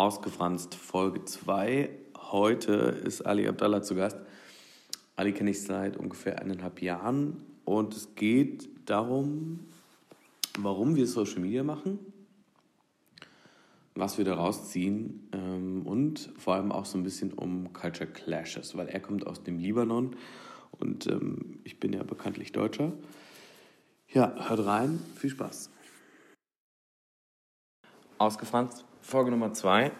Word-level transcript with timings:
Ausgefranst 0.00 0.74
Folge 0.76 1.26
2. 1.26 1.90
Heute 2.16 2.72
ist 2.72 3.20
Ali 3.20 3.46
Abdallah 3.46 3.82
zu 3.82 3.94
Gast. 3.94 4.16
Ali 5.14 5.34
kenne 5.34 5.50
ich 5.50 5.62
seit 5.62 5.98
ungefähr 5.98 6.40
eineinhalb 6.40 6.80
Jahren 6.80 7.44
und 7.66 7.94
es 7.94 8.14
geht 8.14 8.70
darum, 8.88 9.60
warum 10.58 10.96
wir 10.96 11.06
Social 11.06 11.40
Media 11.40 11.62
machen, 11.64 11.98
was 13.94 14.16
wir 14.16 14.24
daraus 14.24 14.70
ziehen 14.70 15.28
ähm, 15.32 15.82
und 15.84 16.32
vor 16.38 16.54
allem 16.54 16.72
auch 16.72 16.86
so 16.86 16.96
ein 16.96 17.04
bisschen 17.04 17.34
um 17.34 17.74
Culture 17.74 18.08
Clashes, 18.08 18.74
weil 18.78 18.88
er 18.88 19.00
kommt 19.00 19.26
aus 19.26 19.42
dem 19.42 19.58
Libanon 19.58 20.16
und 20.70 21.08
ähm, 21.08 21.58
ich 21.64 21.78
bin 21.78 21.92
ja 21.92 22.04
bekanntlich 22.04 22.52
Deutscher. 22.52 22.94
Ja, 24.08 24.48
hört 24.48 24.64
rein, 24.64 24.98
viel 25.16 25.28
Spaß. 25.28 25.70
Ausgefranst, 28.16 28.86
Folge 29.02 29.30
Nummer 29.30 29.52
2. 29.52 29.90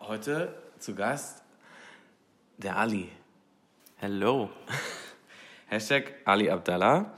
Heute 0.00 0.54
zu 0.78 0.94
Gast 0.94 1.42
der 2.58 2.76
Ali. 2.76 3.10
Hello. 3.96 4.50
Hashtag 5.66 6.12
Ali 6.24 6.48
Abdallah. 6.48 7.12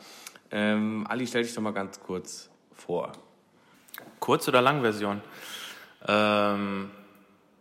Ähm, 0.50 1.04
Ali, 1.08 1.26
stell 1.26 1.42
dich 1.42 1.54
doch 1.54 1.60
mal 1.60 1.72
ganz 1.72 2.00
kurz 2.00 2.48
vor. 2.72 3.12
Kurz- 4.20 4.48
oder 4.48 4.62
Langversion? 4.62 5.20
Ähm, 6.06 6.90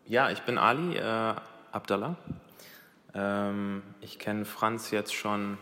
ja, 0.05 0.29
ich 0.29 0.43
bin 0.43 0.57
Ali 0.57 0.95
äh, 0.95 1.35
Abdallah. 1.71 2.15
Ähm, 3.13 3.83
ich 3.99 4.19
kenne 4.19 4.45
Franz 4.45 4.91
jetzt 4.91 5.13
schon, 5.13 5.57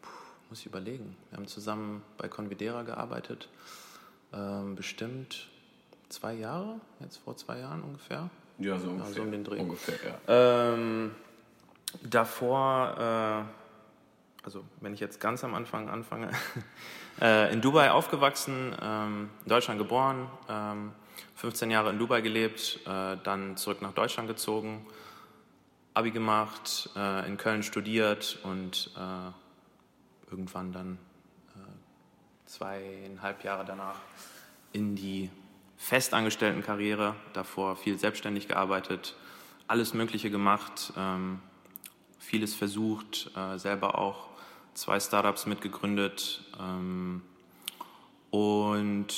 puh, 0.00 0.08
muss 0.48 0.60
ich 0.60 0.66
überlegen. 0.66 1.16
Wir 1.28 1.36
haben 1.38 1.48
zusammen 1.48 2.02
bei 2.16 2.28
Convidera 2.28 2.82
gearbeitet. 2.82 3.50
Ähm, 4.32 4.74
bestimmt 4.74 5.50
zwei 6.10 6.34
Jahre, 6.34 6.80
jetzt 7.00 7.16
vor 7.18 7.36
zwei 7.36 7.58
Jahren 7.58 7.82
ungefähr. 7.82 8.28
Ja, 8.58 8.78
so 8.78 8.90
ungefähr. 8.90 9.08
Ja, 9.08 9.16
so 9.16 9.22
um 9.22 9.32
den 9.32 9.44
Dreh. 9.44 9.58
Ungefähr, 9.58 9.96
ja. 10.04 10.74
Ähm, 10.74 11.12
davor, 12.02 13.46
äh, 13.48 14.44
also 14.44 14.64
wenn 14.80 14.92
ich 14.92 15.00
jetzt 15.00 15.20
ganz 15.20 15.42
am 15.44 15.54
Anfang 15.54 15.88
anfange, 15.88 16.30
äh, 17.20 17.52
in 17.52 17.60
Dubai 17.60 17.90
aufgewachsen, 17.90 18.76
ähm, 18.82 19.30
in 19.44 19.48
Deutschland 19.48 19.78
geboren, 19.78 20.28
ähm, 20.48 20.92
15 21.36 21.70
Jahre 21.70 21.90
in 21.90 21.98
Dubai 21.98 22.20
gelebt, 22.20 22.80
äh, 22.86 23.16
dann 23.22 23.56
zurück 23.56 23.80
nach 23.80 23.92
Deutschland 23.92 24.28
gezogen, 24.28 24.86
Abi 25.94 26.10
gemacht, 26.10 26.90
äh, 26.96 27.26
in 27.26 27.36
Köln 27.36 27.62
studiert 27.62 28.38
und 28.42 28.90
äh, 28.96 30.30
irgendwann 30.30 30.72
dann 30.72 30.98
äh, 31.56 32.46
zweieinhalb 32.46 33.42
Jahre 33.42 33.64
danach 33.64 33.96
in 34.72 34.94
die 34.94 35.30
Festangestelltenkarriere, 35.80 37.16
davor 37.32 37.74
viel 37.74 37.98
selbstständig 37.98 38.46
gearbeitet, 38.46 39.16
alles 39.66 39.94
Mögliche 39.94 40.30
gemacht, 40.30 40.92
ähm, 40.96 41.40
vieles 42.18 42.54
versucht, 42.54 43.30
äh, 43.34 43.58
selber 43.58 43.98
auch 43.98 44.28
zwei 44.74 45.00
Startups 45.00 45.46
mitgegründet 45.46 46.42
ähm, 46.60 47.22
und 48.30 49.08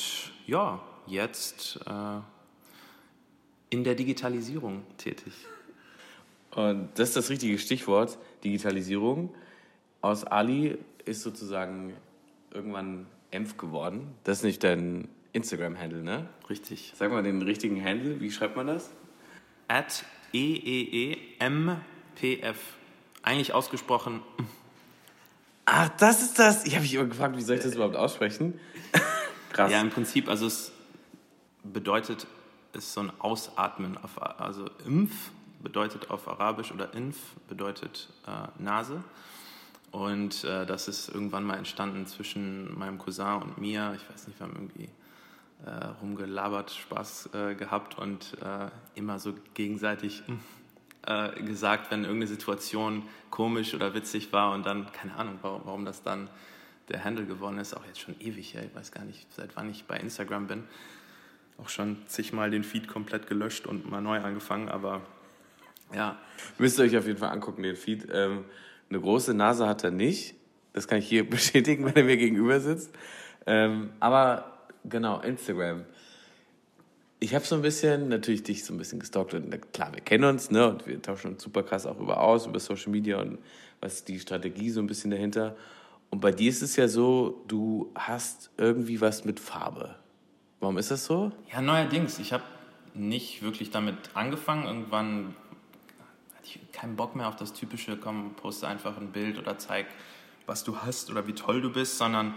ja, 0.47 0.81
jetzt 1.09 1.81
äh, 1.85 2.21
in 3.71 3.83
der 3.83 3.97
Digitalisierung 3.97 4.85
tätig. 4.99 5.33
Und 6.53 6.91
das 6.95 7.09
ist 7.09 7.17
das 7.17 7.29
richtige 7.29 7.59
Stichwort, 7.59 8.19
Digitalisierung. 8.45 9.35
Aus 10.01 10.23
Ali 10.25 10.79
ist 11.05 11.23
sozusagen 11.23 11.97
irgendwann 12.53 13.07
Enf 13.33 13.57
geworden. 13.57 14.15
Das 14.23 14.39
ist 14.39 14.45
nicht 14.45 14.63
dein 14.63 15.09
Instagram-Handle, 15.33 16.02
ne? 16.02 16.28
Richtig. 16.50 16.92
Sag 16.97 17.11
mal 17.11 17.22
den 17.22 17.42
richtigen 17.42 17.83
Handle, 17.84 18.20
wie 18.20 18.30
schreibt 18.30 18.56
man 18.56 18.66
das? 18.66 18.91
At 19.69 20.05
E 20.33 20.55
E-E-E-M-P-F. 21.44 22.58
Eigentlich 23.22 23.55
ausgesprochen 23.55 24.20
Ach, 25.64 25.88
das 25.98 26.22
ist 26.22 26.38
das. 26.38 26.66
Ich 26.66 26.75
habe 26.75 26.82
mich 26.82 26.94
immer 26.94 27.06
gefragt, 27.06 27.37
wie 27.37 27.42
soll 27.42 27.56
ich 27.56 27.62
das 27.62 27.75
überhaupt 27.75 27.97
aussprechen? 27.97 28.59
Krass. 29.53 29.71
Ja, 29.71 29.81
im 29.81 29.91
Prinzip, 29.91 30.28
also 30.28 30.47
es 30.47 30.72
bedeutet, 31.62 32.26
es 32.72 32.84
ist 32.84 32.94
so 32.94 33.00
ein 33.00 33.12
Ausatmen. 33.21 33.97
Auf, 33.98 34.21
also 34.21 34.69
Impf 34.84 35.31
bedeutet 35.62 36.10
auf 36.10 36.26
Arabisch 36.26 36.72
oder 36.72 36.92
Inf 36.94 37.16
bedeutet 37.48 38.09
äh, 38.26 38.62
Nase. 38.62 39.04
Und 39.92 40.42
äh, 40.44 40.66
das 40.66 40.88
ist 40.88 41.09
irgendwann 41.09 41.44
mal 41.44 41.59
entstanden 41.59 42.06
zwischen 42.06 42.76
meinem 42.78 42.98
Cousin 42.98 43.42
und 43.42 43.59
mir. 43.59 43.97
Ich 43.97 44.12
weiß 44.12 44.26
nicht, 44.26 44.41
wir 44.41 44.47
haben 44.47 44.56
irgendwie 44.56 44.88
äh, 45.65 45.87
rumgelabert, 46.00 46.71
Spaß 46.71 47.31
äh, 47.34 47.55
gehabt 47.55 47.99
und 47.99 48.37
äh, 48.43 48.69
immer 48.95 49.19
so 49.19 49.34
gegenseitig 49.55 50.23
äh, 51.06 51.43
gesagt, 51.43 51.91
wenn 51.91 52.03
irgendeine 52.03 52.27
Situation 52.27 53.03
komisch 53.31 53.75
oder 53.75 53.95
witzig 53.95 54.33
war 54.33 54.53
und 54.53 54.67
dann, 54.67 54.91
keine 54.93 55.17
Ahnung, 55.17 55.39
warum, 55.43 55.62
warum 55.65 55.84
das 55.84 56.03
dann 56.03 56.28
der 56.89 57.05
Handle 57.05 57.27
geworden 57.27 57.59
ist, 57.59 57.77
auch 57.77 57.84
jetzt 57.87 58.01
schon 58.01 58.15
ewig, 58.21 58.55
ja, 58.55 58.61
ich 58.61 58.75
weiß 58.75 58.93
gar 58.93 59.05
nicht, 59.05 59.33
seit 59.33 59.56
wann 59.56 59.71
ich 59.71 59.84
bei 59.84 59.97
Instagram 59.97 60.47
bin. 60.47 60.65
Auch 61.59 61.69
schon 61.69 61.99
zigmal 62.06 62.51
den 62.51 62.65
Feed 62.65 62.89
komplett 62.89 63.27
gelöscht 63.28 63.67
und 63.67 63.89
mal 63.89 64.01
neu 64.01 64.21
angefangen, 64.21 64.69
aber 64.69 65.03
ja. 65.95 66.19
Müsst 66.59 66.78
ihr 66.78 66.84
euch 66.84 66.97
auf 66.97 67.06
jeden 67.06 67.19
Fall 67.19 67.31
angucken, 67.31 67.62
den 67.62 67.77
Feed. 67.77 68.09
Ähm, 68.12 68.45
eine 68.89 69.01
große 69.01 69.34
Nase 69.34 69.67
hat 69.67 69.84
er 69.84 69.91
nicht. 69.91 70.34
Das 70.72 70.89
kann 70.89 70.99
ich 70.99 71.09
hier 71.09 71.28
bestätigen, 71.31 71.84
wenn 71.84 71.95
er 71.95 72.05
mir 72.05 72.17
gegenüber 72.17 72.61
sitzt. 72.61 72.93
Ähm, 73.47 73.91
aber 74.01 74.52
genau, 74.84 75.20
Instagram. 75.20 75.84
Ich 77.20 77.34
habe 77.34 77.44
so 77.44 77.54
ein 77.54 77.62
bisschen, 77.62 78.09
natürlich 78.09 78.43
dich 78.43 78.65
so 78.65 78.75
ein 78.75 78.78
bisschen 78.78 78.98
gestalkt 78.98 79.34
und 79.34 79.72
klar, 79.72 79.93
wir 79.94 80.00
kennen 80.00 80.25
uns, 80.25 80.50
ne, 80.50 80.69
und 80.69 80.87
wir 80.87 81.00
tauschen 81.00 81.32
uns 81.32 81.43
super 81.43 81.62
krass 81.62 81.87
auch 81.87 82.00
über 82.00 82.20
aus, 82.20 82.47
über 82.47 82.59
Social 82.59 82.91
Media 82.91 83.21
und 83.21 83.38
was 83.81 83.94
ist 83.94 84.09
die 84.09 84.19
Strategie 84.19 84.71
so 84.71 84.81
ein 84.81 84.87
bisschen 84.87 85.10
dahinter. 85.10 85.56
Und 86.10 86.21
bei 86.21 86.31
dir 86.31 86.50
ist 86.50 86.62
es 86.62 86.76
ja 86.76 86.88
so, 86.88 87.42
du 87.48 87.91
hast 87.94 88.50
irgendwie 88.59 89.00
was 89.00 89.25
mit 89.25 89.41
Farbe. 89.41 89.97
Warum 90.60 90.78
ist 90.78 90.91
das 90.91 91.04
so? 91.04 91.32
Ja, 91.53 91.62
neuerdings. 91.62 92.19
Ich 92.19 92.32
habe 92.32 92.44
nicht 92.94 93.42
wirklich 93.42 93.71
damit 93.71 93.97
angefangen. 94.15 94.66
Irgendwann 94.66 95.34
hatte 96.37 96.47
ich 96.47 96.72
keinen 96.72 96.97
Bock 96.97 97.16
mehr 97.16 97.28
auf 97.28 97.37
das 97.37 97.53
typische, 97.53 97.97
komm, 97.97 98.34
poste 98.34 98.69
einfach 98.69 98.97
ein 98.98 99.12
Bild 99.12 99.38
oder 99.38 99.59
zeig, 99.59 99.87
was 100.47 100.65
du 100.65 100.76
hast 100.78 101.10
oder 101.10 101.26
wie 101.26 101.32
toll 101.32 101.62
du 101.62 101.72
bist, 101.72 101.98
sondern 101.98 102.34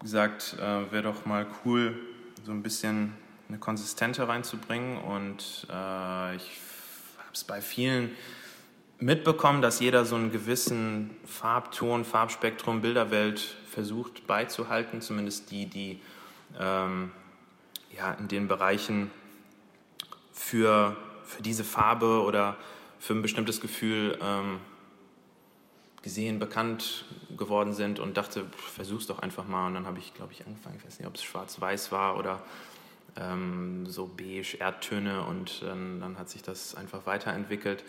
gesagt, 0.00 0.56
äh, 0.58 0.92
wäre 0.92 1.02
doch 1.02 1.26
mal 1.26 1.46
cool, 1.64 1.98
so 2.44 2.52
ein 2.52 2.62
bisschen 2.62 3.12
eine 3.48 3.58
Konsistente 3.58 4.26
reinzubringen. 4.28 4.98
Und 4.98 5.66
äh, 5.70 6.36
ich 6.36 6.50
habe 7.18 7.32
es 7.32 7.44
bei 7.44 7.60
vielen 7.60 8.10
mitbekommen, 8.98 9.62
dass 9.62 9.80
jeder 9.80 10.04
so 10.04 10.16
einen 10.16 10.32
gewissen 10.32 11.10
Farbton, 11.26 12.04
Farbspektrum, 12.04 12.80
Bilderwelt 12.80 13.40
versucht 13.70 14.26
beizuhalten, 14.26 15.00
zumindest 15.00 15.50
die, 15.50 15.66
die 15.66 16.00
ähm, 16.58 17.10
ja, 17.96 18.12
in 18.14 18.28
den 18.28 18.48
Bereichen 18.48 19.10
für, 20.32 20.96
für 21.24 21.42
diese 21.42 21.64
Farbe 21.64 22.22
oder 22.22 22.56
für 22.98 23.14
ein 23.14 23.22
bestimmtes 23.22 23.60
Gefühl 23.60 24.18
ähm, 24.22 24.60
gesehen, 26.06 26.38
bekannt 26.38 27.04
geworden 27.36 27.72
sind 27.72 27.98
und 27.98 28.16
dachte, 28.16 28.44
versuch's 28.56 29.08
doch 29.08 29.18
einfach 29.18 29.48
mal. 29.48 29.66
Und 29.66 29.74
dann 29.74 29.86
habe 29.86 29.98
ich, 29.98 30.14
glaube 30.14 30.32
ich, 30.32 30.46
angefangen, 30.46 30.76
ich 30.78 30.86
weiß 30.86 31.00
nicht, 31.00 31.08
ob 31.08 31.16
es 31.16 31.24
schwarz-weiß 31.24 31.90
war 31.90 32.16
oder 32.16 32.44
ähm, 33.16 33.86
so 33.86 34.06
beige 34.06 34.56
Erdtöne 34.60 35.24
und 35.24 35.64
ähm, 35.68 35.98
dann 36.00 36.16
hat 36.16 36.30
sich 36.30 36.44
das 36.44 36.76
einfach 36.76 37.06
weiterentwickelt. 37.06 37.82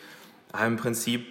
Aber 0.51 0.65
Im 0.65 0.77
Prinzip 0.77 1.27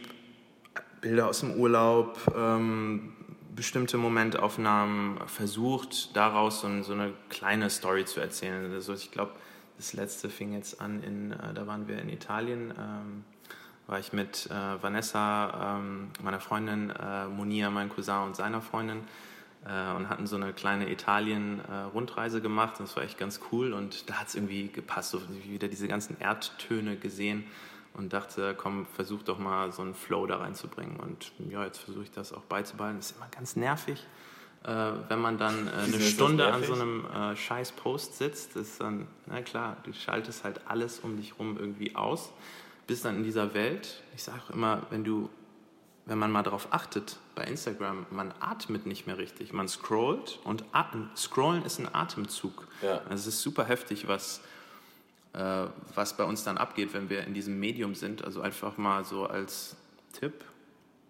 Bilder 1.01 1.29
aus 1.29 1.41
dem 1.41 1.57
Urlaub, 1.57 2.21
ähm, 2.37 3.15
bestimmte 3.57 3.99
Momentaufnahmen 3.99 5.19
versucht, 5.27 6.15
daraus 6.15 6.61
so, 6.61 6.83
so, 6.85 6.93
eine 6.93 7.15
kleine 7.31 7.69
Story 7.69 8.05
zu 8.05 8.21
erzählen. 8.21 8.73
Also 8.73 8.95
ich 8.95 9.11
glaube, 9.11 9.33
das 9.77 9.93
letzte 9.93 10.31
fing 10.31 10.53
jetzt 10.53 10.81
an, 10.81 11.03
in, 11.03 11.33
äh, 11.33 11.53
da 11.53 11.67
waren 11.67 11.89
wir 11.89 11.99
in 11.99 12.11
Italien, 12.11 12.73
ähm, 12.79 13.25
war 13.87 13.99
ich 13.99 14.13
mit 14.13 14.47
äh, 14.51 14.83
Vanessa, 14.83 15.79
ähm, 15.79 16.11
meiner 16.23 16.41
Freundin, 16.41 16.91
äh, 16.91 17.27
Monia, 17.27 17.71
mein 17.71 17.89
Cousin 17.89 18.23
und 18.25 18.37
seiner 18.37 18.61
Freundin 18.61 19.05
äh, 19.65 19.95
und 19.95 20.09
hatten 20.09 20.27
so 20.27 20.37
eine 20.37 20.53
kleine 20.53 20.91
Italien-Rundreise 20.91 22.41
gemacht. 22.41 22.77
Das 22.79 22.97
war 22.97 23.05
echt 23.05 23.19
ganz 23.19 23.41
cool 23.53 23.73
und 23.73 24.11
da 24.11 24.15
hat 24.15 24.29
es 24.29 24.35
irgendwie 24.35 24.69
gepasst, 24.69 25.11
so 25.11 25.21
wieder 25.45 25.69
diese 25.69 25.89
ganzen 25.89 26.19
Erdtöne 26.21 26.97
gesehen 26.97 27.45
und 27.95 28.13
dachte, 28.13 28.55
komm, 28.57 28.87
versuch 28.87 29.23
doch 29.23 29.39
mal 29.39 29.73
so 29.73 29.83
einen 29.83 29.95
Flow 29.95 30.27
da 30.27 30.37
reinzubringen. 30.37 30.99
Und 30.99 31.33
ja, 31.49 31.65
jetzt 31.65 31.79
versuche 31.79 32.05
ich 32.05 32.11
das 32.11 32.33
auch 32.33 32.43
beizubehalten. 32.43 32.99
Das 32.99 33.13
ist 33.13 33.17
immer 33.17 33.29
ganz 33.31 33.57
nervig, 33.57 34.07
äh, 34.65 34.93
wenn 35.09 35.21
man 35.21 35.39
dann 35.39 35.69
äh, 35.69 35.71
eine 35.71 36.01
Stunde 36.01 36.53
an 36.53 36.63
so 36.63 36.75
einem 36.75 37.07
äh, 37.07 37.37
scheiß 37.37 37.73
Post 37.73 38.19
sitzt. 38.19 38.57
Ist 38.57 38.81
dann, 38.81 39.07
na 39.27 39.41
klar, 39.43 39.77
du 39.85 39.93
schaltest 39.95 40.45
halt 40.45 40.61
alles 40.67 40.99
um 40.99 41.17
dich 41.17 41.39
rum 41.39 41.57
irgendwie 41.59 41.97
aus, 41.97 42.33
bist 42.87 43.05
dann 43.05 43.17
in 43.17 43.23
dieser 43.23 43.55
Welt. 43.55 44.03
Ich 44.15 44.23
sage 44.23 44.41
immer, 44.53 44.83
wenn 44.91 45.05
du, 45.05 45.29
wenn 46.05 46.19
man 46.19 46.31
mal 46.31 46.43
darauf 46.43 46.73
achtet, 46.73 47.17
bei 47.35 47.45
Instagram, 47.45 48.07
man 48.11 48.33
atmet 48.41 48.87
nicht 48.87 49.07
mehr 49.07 49.19
richtig. 49.19 49.53
Man 49.53 49.69
scrollt 49.69 50.39
und 50.45 50.65
atmen. 50.73 51.11
scrollen 51.17 51.65
ist 51.65 51.79
ein 51.79 51.93
Atemzug. 51.93 52.67
Ja. 52.83 53.03
Also 53.09 53.15
es 53.15 53.27
ist 53.27 53.43
super 53.43 53.65
heftig, 53.65 54.09
was 54.09 54.41
äh, 55.37 55.67
was 55.95 56.17
bei 56.17 56.25
uns 56.25 56.45
dann 56.45 56.57
abgeht, 56.57 56.95
wenn 56.95 57.11
wir 57.11 57.25
in 57.25 57.35
diesem 57.35 57.61
Medium 57.61 57.95
sind. 57.95 58.25
Also 58.25 58.41
einfach 58.41 58.79
mal 58.79 59.05
so 59.05 59.27
als 59.27 59.77
Tipp, 60.19 60.45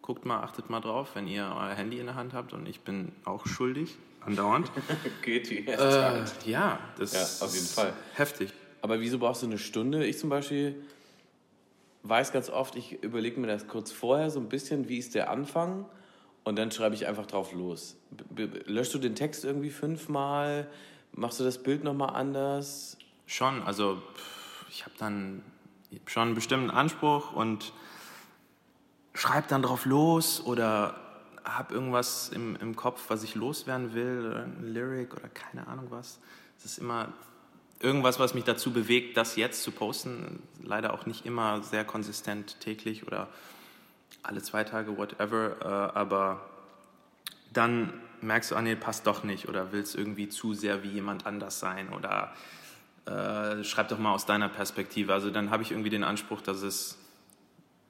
guckt 0.03 0.25
mal, 0.25 0.43
achtet 0.43 0.69
mal 0.69 0.81
drauf, 0.81 1.11
wenn 1.15 1.29
ihr 1.29 1.45
euer 1.45 1.75
Handy 1.75 2.01
in 2.01 2.07
der 2.07 2.17
Hand 2.17 2.33
habt 2.35 2.53
und 2.53 2.69
ich 2.69 2.81
bin 2.81 3.13
auch 3.25 3.47
schuldig, 3.47 3.97
andauernd. 4.25 4.71
Geht 5.23 5.51
die 5.51 5.67
äh, 5.69 6.25
ja, 6.45 6.79
das 6.99 7.13
Ja, 7.13 7.47
auf 7.47 7.55
jeden 7.55 7.67
Fall. 7.67 7.93
heftig. 8.15 8.53
Aber 8.83 9.01
wieso 9.01 9.19
brauchst 9.19 9.43
du 9.43 9.47
eine 9.47 9.59
Stunde? 9.59 10.05
Ich 10.05 10.19
zum 10.19 10.29
Beispiel 10.29 10.75
weiß 12.09 12.33
ganz 12.33 12.51
oft, 12.51 12.77
ich 12.77 13.03
überlege 13.03 13.41
mir 13.41 13.47
das 13.47 13.69
kurz 13.69 13.93
vorher 13.93 14.31
so 14.31 14.41
ein 14.41 14.49
bisschen, 14.49 14.89
wie 14.89 14.99
ist 14.99 15.15
der 15.15 15.31
Anfang 15.31 15.87
und 16.45 16.57
dann 16.57 16.71
schreibe 16.71 16.95
ich 16.95 17.07
einfach 17.07 17.27
drauf 17.27 17.53
los. 17.53 17.97
Löschst 18.67 18.95
du 18.95 18.99
den 18.99 19.15
Text 19.15 19.45
irgendwie 19.45 19.71
fünfmal? 19.71 20.69
Machst 21.13 21.41
du 21.41 21.45
das 21.45 21.63
Bild 21.63 21.83
nochmal 21.85 22.11
anders? 22.15 22.99
Schon, 23.27 23.63
also 23.63 24.03
ich 24.69 24.85
habe 24.85 24.95
dann 24.99 25.43
schon 26.07 26.23
einen 26.23 26.35
bestimmten 26.35 26.71
Anspruch 26.71 27.33
und 27.33 27.73
schreibe 29.15 29.49
dann 29.49 29.63
drauf 29.63 29.87
los 29.87 30.43
oder 30.45 31.01
habe 31.45 31.75
irgendwas 31.75 32.29
im, 32.29 32.57
im 32.57 32.77
Kopf, 32.77 33.05
was 33.09 33.23
ich 33.23 33.35
loswerden 33.35 33.95
will, 33.95 34.27
oder 34.29 34.45
ein 34.45 34.73
Lyric 34.73 35.15
oder 35.15 35.29
keine 35.29 35.67
Ahnung 35.67 35.87
was. 35.91 36.21
Es 36.59 36.65
ist 36.65 36.79
immer 36.79 37.13
irgendwas, 37.81 38.19
was 38.19 38.35
mich 38.35 38.45
dazu 38.45 38.73
bewegt, 38.73 39.17
das 39.17 39.37
jetzt 39.37 39.63
zu 39.63 39.71
posten. 39.71 40.43
Leider 40.63 40.95
auch 40.95 41.07
nicht 41.07 41.27
immer 41.27 41.63
sehr 41.63 41.85
konsistent 41.85 42.61
täglich 42.61 43.07
oder 43.07 43.29
alle 44.23 44.43
zwei 44.43 44.65
Tage, 44.65 44.97
whatever. 44.97 45.57
Äh, 45.61 45.99
aber 45.99 46.41
dann 47.53 47.93
merkst 48.21 48.51
du, 48.51 48.57
ah 48.57 48.63
nee, 48.63 48.77
passt 48.77 49.07
doch 49.07 49.25
nicht 49.25 49.49
oder 49.49 49.73
willst 49.73 49.95
irgendwie 49.95 50.29
zu 50.29 50.55
sehr 50.55 50.83
wie 50.83 50.89
jemand 50.89 51.27
anders 51.27 51.61
sein 51.61 51.91
oder 51.91 52.33
äh, 53.07 53.63
schreib 53.63 53.89
doch 53.89 53.99
mal 53.99 54.13
aus 54.13 54.27
deiner 54.27 54.49
Perspektive. 54.49 55.13
Also 55.13 55.31
dann 55.31 55.51
habe 55.51 55.63
ich 55.63 55.71
irgendwie 55.71 55.91
den 55.91 56.05
Anspruch, 56.05 56.41
dass 56.41 56.63
es, 56.63 56.99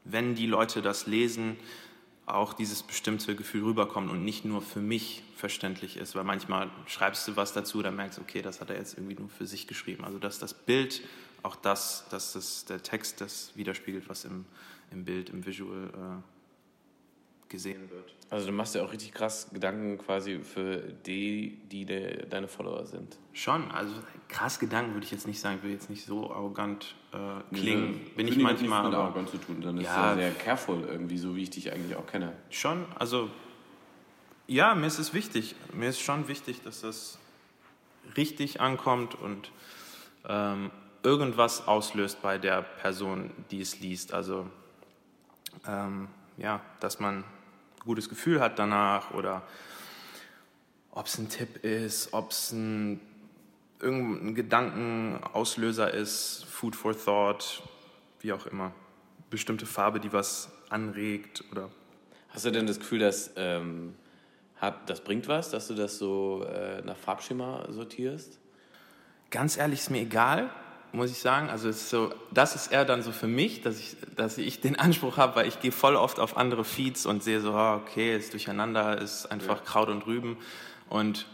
wenn 0.05 0.35
die 0.35 0.47
Leute 0.47 0.82
das 0.82 1.06
lesen, 1.06 1.56
auch 2.26 2.52
dieses 2.52 2.82
bestimmte 2.82 3.37
Gefühl 3.37 3.62
rüberkommt 3.62 4.11
und 4.11 4.25
nicht 4.25 4.44
nur 4.44 4.61
für 4.61 4.81
mich 4.81 5.23
verständlich 5.37 5.96
ist, 5.96 6.17
weil 6.17 6.25
manchmal 6.25 6.70
schreibst 6.87 7.26
du 7.28 7.37
was 7.37 7.52
dazu, 7.52 7.82
dann 7.82 7.94
merkst 7.94 8.19
du, 8.19 8.23
okay, 8.23 8.43
das 8.43 8.61
hat 8.61 8.70
er 8.70 8.76
jetzt 8.76 8.94
irgendwie 8.99 9.14
nur 9.14 9.28
für 9.28 9.46
sich 9.46 9.69
geschrieben. 9.69 10.05
Also 10.05 10.19
dass 10.19 10.40
das 10.40 10.52
Bild, 10.52 11.02
auch 11.44 11.55
das, 11.55 12.06
dass 12.11 12.32
das, 12.32 12.64
der 12.64 12.82
Text 12.82 13.20
das 13.20 13.52
widerspiegelt, 13.55 14.08
was 14.08 14.25
im, 14.25 14.44
im 14.90 15.05
Bild, 15.05 15.31
im 15.31 15.46
Visual 15.46 15.88
äh, 15.88 17.49
gesehen 17.49 17.88
wird. 17.90 18.12
Also 18.29 18.46
du 18.46 18.52
machst 18.52 18.75
ja 18.75 18.82
auch 18.82 18.93
richtig 18.93 19.12
krass 19.12 19.49
Gedanken 19.52 19.99
quasi 19.99 20.40
für 20.40 20.79
die, 20.79 21.61
die 21.70 21.84
de, 21.84 22.26
deine 22.26 22.49
Follower 22.49 22.87
sind. 22.87 23.19
Schon, 23.32 23.70
also 23.70 23.94
krass 24.26 24.58
Gedanken 24.58 24.94
würde 24.94 25.05
ich 25.05 25.12
jetzt 25.12 25.29
nicht 25.29 25.38
sagen, 25.38 25.58
ich 25.58 25.62
will 25.62 25.70
jetzt 25.70 25.90
nicht 25.90 26.05
so 26.05 26.32
arrogant 26.32 26.96
äh, 27.17 27.55
klingen. 27.55 28.01
Bin 28.17 28.29
ich 28.29 28.37
manchmal, 28.37 28.53
nichts 28.53 28.85
mit 28.85 28.95
Arroganz 28.95 29.31
zu 29.31 29.39
tun, 29.39 29.61
dann 29.63 29.79
ist 29.79 29.85
Ja. 29.87 30.11
ja 30.11 30.15
sehr 30.17 30.33
careful 30.33 30.83
irgendwie, 30.89 31.19
so 31.19 31.35
wie 31.37 31.43
ich 31.45 31.51
dich 31.51 31.73
eigentlich 31.73 31.97
auch 31.97 32.07
kenne. 32.07 32.33
schon, 32.51 32.85
also 32.99 33.31
ja, 34.47 34.75
mir 34.75 34.87
ist 34.87 34.99
es 34.99 35.13
wichtig. 35.15 35.57
Mir 35.73 35.89
ist 35.89 36.01
schon 36.01 36.29
wichtig, 36.29 36.63
dass 36.63 36.83
das 36.83 37.19
richtig 38.17 38.61
ankommt 38.61 39.15
und 39.17 39.51
ähm, 40.29 40.71
irgendwas 41.03 41.67
auslöst 41.67 42.23
bei 42.23 42.39
der 42.39 42.63
Person, 42.63 43.31
die 43.51 43.61
es 43.61 43.81
liest. 43.81 44.13
Also 44.13 44.47
ähm, 45.67 46.09
ja, 46.37 46.61
dass 46.81 47.01
man 47.01 47.19
ein 47.19 47.25
gutes 47.85 48.09
Gefühl 48.09 48.41
hat 48.41 48.59
danach 48.59 49.13
oder 49.13 49.43
ob 50.93 51.07
es 51.07 51.19
ein 51.19 51.29
Tipp 51.29 51.65
ist, 51.65 52.13
ob 52.13 52.31
es 52.31 52.53
ein 52.53 53.01
irgendein 53.81 54.34
Gedankenauslöser 54.34 55.93
ist, 55.93 56.44
Food 56.49 56.76
for 56.76 56.96
Thought, 56.96 57.62
wie 58.20 58.32
auch 58.32 58.46
immer. 58.46 58.73
Bestimmte 59.31 59.67
Farbe, 59.67 60.00
die 60.00 60.12
was 60.12 60.50
anregt 60.70 61.44
oder 61.50 61.70
Hast 62.37 62.44
du 62.44 62.50
denn 62.50 62.67
das 62.67 62.78
Gefühl, 62.78 62.99
dass 62.99 63.31
ähm, 63.37 63.94
hat, 64.61 64.90
das 64.90 65.00
bringt 65.00 65.26
was, 65.26 65.49
dass 65.49 65.69
du 65.69 65.75
das 65.75 65.96
so 65.96 66.44
äh, 66.44 66.82
nach 66.82 66.99
Farbschema 66.99 67.64
sortierst? 67.70 68.38
Ganz 69.31 69.56
ehrlich, 69.56 69.81
ist 69.81 69.90
mir 69.90 70.02
egal, 70.02 70.50
muss 70.93 71.11
ich 71.11 71.19
sagen. 71.19 71.49
Also 71.49 71.70
ist 71.70 71.88
so, 71.88 72.12
das 72.31 72.55
ist 72.55 72.67
eher 72.67 72.84
dann 72.84 73.02
so 73.02 73.11
für 73.11 73.26
mich, 73.26 73.62
dass 73.62 73.81
ich, 73.81 73.96
dass 74.17 74.37
ich 74.37 74.61
den 74.61 74.79
Anspruch 74.79 75.17
habe, 75.17 75.37
weil 75.37 75.49
ich 75.49 75.61
gehe 75.61 75.72
voll 75.72 75.96
oft 75.96 76.20
auf 76.20 76.37
andere 76.37 76.64
Feeds 76.64 77.06
und 77.06 77.22
sehe 77.22 77.40
so, 77.40 77.55
ah, 77.55 77.76
okay, 77.76 78.14
ist 78.14 78.34
durcheinander, 78.34 79.00
ist 79.00 79.25
einfach 79.32 79.64
Kraut 79.64 79.88
und 79.88 80.06
Rüben. 80.06 80.37
Und 80.90 81.26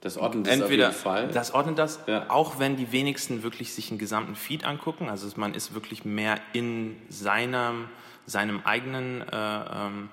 Das 0.00 0.16
ordnet 0.16 0.46
das 0.46 0.54
entweder 0.54 0.88
auf 0.88 0.92
jeden 0.94 1.02
Fall. 1.02 1.28
das 1.28 1.52
ordnet 1.52 1.78
das, 1.78 1.98
Ja. 2.06 2.30
auch 2.30 2.58
wenn 2.60 2.76
die 2.76 2.92
wenigsten 2.92 3.42
wirklich 3.42 3.72
sich 3.74 3.90
einen 3.90 3.98
gesamten 3.98 4.36
Feed 4.36 4.64
angucken. 4.64 5.08
Also 5.08 5.28
man 5.36 5.54
ist 5.54 5.74
wirklich 5.74 6.04
mehr 6.04 6.40
in 6.52 6.96
seinem, 7.08 7.88
seinem 8.26 8.60
eigenen 8.64 9.22
äh, 9.22 9.26
ähm, 9.32 10.08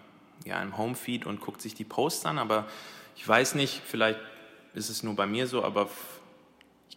ja, 0.46 0.62
im 0.62 0.78
Homefeed 0.78 1.26
und 1.26 1.40
guckt 1.40 1.62
sich 1.62 1.76
die 1.76 1.84
Posts 1.84 2.26
an. 2.26 2.40
Aber 2.40 2.66
ich 3.16 3.28
weiß 3.28 3.56
nicht, 3.56 3.82
vielleicht 3.86 4.20
ist 4.74 4.90
es 4.90 5.04
nur 5.04 5.16
bei 5.16 5.28
mir 5.28 5.48
so, 5.48 5.64
aber 5.64 5.88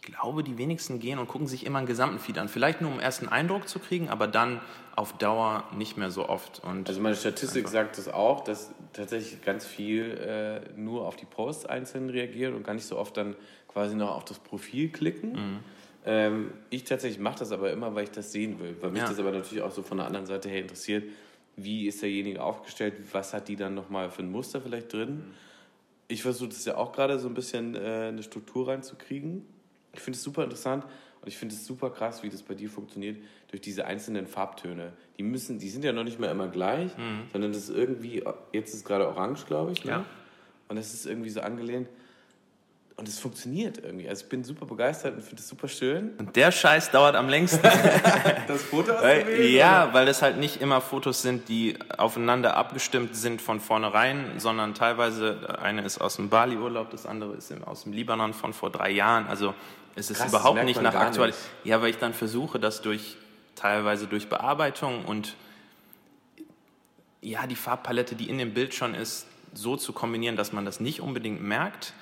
ich 0.00 0.14
glaube, 0.14 0.42
die 0.44 0.58
wenigsten 0.58 1.00
gehen 1.00 1.18
und 1.18 1.28
gucken 1.28 1.46
sich 1.46 1.66
immer 1.66 1.78
einen 1.78 1.86
gesamten 1.86 2.18
Feed 2.18 2.38
an. 2.38 2.48
Vielleicht 2.48 2.80
nur 2.80 2.92
um 2.92 3.00
erst 3.00 3.20
einen 3.20 3.30
Eindruck 3.30 3.68
zu 3.68 3.78
kriegen, 3.78 4.08
aber 4.08 4.26
dann 4.26 4.60
auf 4.96 5.12
Dauer 5.18 5.64
nicht 5.76 5.96
mehr 5.96 6.10
so 6.10 6.28
oft. 6.28 6.62
Und 6.64 6.88
Also 6.88 7.00
meine 7.00 7.16
Statistik 7.16 7.68
sagt 7.68 7.98
das 7.98 8.08
auch, 8.08 8.42
dass 8.44 8.72
tatsächlich 8.92 9.42
ganz 9.42 9.66
viel 9.66 10.04
äh, 10.74 10.78
nur 10.78 11.06
auf 11.06 11.16
die 11.16 11.24
Posts 11.26 11.66
einzeln 11.66 12.10
reagiert 12.10 12.54
und 12.54 12.64
gar 12.64 12.74
nicht 12.74 12.86
so 12.86 12.96
oft 12.96 13.16
dann 13.16 13.36
quasi 13.66 13.94
noch 13.96 14.14
auf 14.14 14.24
das 14.24 14.38
Profil 14.38 14.88
klicken. 14.90 15.32
Mhm. 15.32 15.58
Ähm, 16.06 16.52
ich 16.70 16.84
tatsächlich 16.84 17.20
mache 17.20 17.40
das 17.40 17.52
aber 17.52 17.70
immer, 17.72 17.94
weil 17.94 18.04
ich 18.04 18.10
das 18.10 18.32
sehen 18.32 18.58
will. 18.60 18.76
Weil 18.80 18.90
mich 18.90 19.02
Ja. 19.02 19.08
das 19.08 19.18
aber 19.18 19.32
natürlich 19.32 19.62
auch 19.62 19.72
so 19.72 19.82
von 19.82 19.98
der 19.98 20.06
anderen 20.06 20.26
Seite 20.26 20.48
her 20.48 20.60
interessiert, 20.60 21.04
wie 21.56 21.86
ist 21.86 22.00
derjenige 22.02 22.42
aufgestellt, 22.42 22.94
was 23.12 23.34
hat 23.34 23.48
die 23.48 23.56
dann 23.56 23.74
nochmal 23.74 24.10
für 24.10 24.22
ein 24.22 24.30
Muster 24.30 24.60
vielleicht 24.60 24.92
drin. 24.92 25.24
Ich 26.06 26.22
versuche 26.22 26.48
das 26.50 26.64
ja 26.64 26.76
auch 26.76 26.92
gerade 26.92 27.18
so 27.18 27.28
ein 27.28 27.34
bisschen 27.34 27.74
äh, 27.74 28.06
eine 28.08 28.22
Struktur 28.22 28.68
reinzukriegen. 28.68 29.44
Ich 29.92 30.00
finde 30.00 30.16
es 30.16 30.22
super 30.22 30.44
interessant 30.44 30.84
und 31.20 31.28
ich 31.28 31.36
finde 31.36 31.54
es 31.54 31.66
super 31.66 31.90
krass, 31.90 32.22
wie 32.22 32.28
das 32.28 32.42
bei 32.42 32.54
dir 32.54 32.68
funktioniert, 32.68 33.18
durch 33.48 33.60
diese 33.60 33.86
einzelnen 33.86 34.26
Farbtöne. 34.26 34.92
Die 35.18 35.22
müssen, 35.22 35.58
die 35.58 35.68
sind 35.68 35.84
ja 35.84 35.92
noch 35.92 36.04
nicht 36.04 36.18
mehr 36.18 36.30
immer 36.30 36.48
gleich, 36.48 36.90
sondern 37.32 37.52
das 37.52 37.68
ist 37.68 37.76
irgendwie, 37.76 38.22
jetzt 38.52 38.68
ist 38.70 38.80
es 38.80 38.84
gerade 38.84 39.08
orange, 39.08 39.46
glaube 39.46 39.72
ich. 39.72 39.84
Ne? 39.84 39.90
Ja. 39.90 40.04
Und 40.68 40.76
es 40.76 40.94
ist 40.94 41.06
irgendwie 41.06 41.30
so 41.30 41.40
angelehnt. 41.40 41.88
Und 42.98 43.06
es 43.06 43.20
funktioniert 43.20 43.78
irgendwie. 43.78 44.08
Also 44.08 44.24
ich 44.24 44.28
bin 44.28 44.42
super 44.42 44.66
begeistert 44.66 45.14
und 45.14 45.22
finde 45.22 45.40
es 45.40 45.48
super 45.48 45.68
schön. 45.68 46.16
und 46.18 46.34
der 46.34 46.50
Scheiß 46.50 46.90
dauert 46.90 47.14
am 47.14 47.28
längsten. 47.28 47.62
Das 48.48 48.62
Foto 48.62 48.92
hast 48.92 49.04
Weil, 49.04 49.46
ja, 49.46 49.90
weil 49.92 50.08
es 50.08 50.20
halt 50.20 50.38
nicht 50.38 50.60
immer 50.60 50.80
Fotos 50.80 51.22
sind, 51.22 51.48
die 51.48 51.78
aufeinander 51.96 52.56
abgestimmt 52.56 53.14
sind 53.14 53.40
von 53.40 53.60
vornherein, 53.60 54.32
sondern 54.38 54.74
teilweise, 54.74 55.60
eine 55.62 55.82
ist 55.82 56.00
aus 56.00 56.16
dem 56.16 56.28
Bali-Urlaub, 56.28 56.90
das 56.90 57.06
andere 57.06 57.34
ist 57.34 57.52
aus 57.64 57.84
dem 57.84 57.92
Libanon 57.92 58.34
von 58.34 58.52
vor 58.52 58.70
drei 58.70 58.90
Jahren. 58.90 59.28
Also 59.28 59.54
es 59.94 60.10
ist 60.10 60.18
Krass, 60.18 60.32
das 60.32 60.40
überhaupt 60.40 60.64
nicht 60.64 60.82
nach 60.82 61.16
nicht. 61.16 61.38
Ja, 61.62 61.80
weil 61.80 61.90
ich 61.90 61.98
dann 61.98 62.14
versuche, 62.14 62.58
das 62.58 62.82
durch 62.82 63.16
teilweise 63.54 64.08
durch 64.08 64.28
Bearbeitung 64.28 65.04
und 65.04 65.36
ja, 67.20 67.46
die 67.46 67.56
Farbpalette, 67.56 68.16
die 68.16 68.28
in 68.28 68.38
dem 68.38 68.54
Bild 68.54 68.74
schon 68.74 68.94
ist, 68.94 69.26
so 69.54 69.76
zu 69.76 69.92
kombinieren, 69.92 70.34
dass 70.34 70.52
man 70.52 70.64
das 70.64 70.80
nicht 70.80 71.00
unbedingt 71.00 71.40
merkt. 71.40 71.92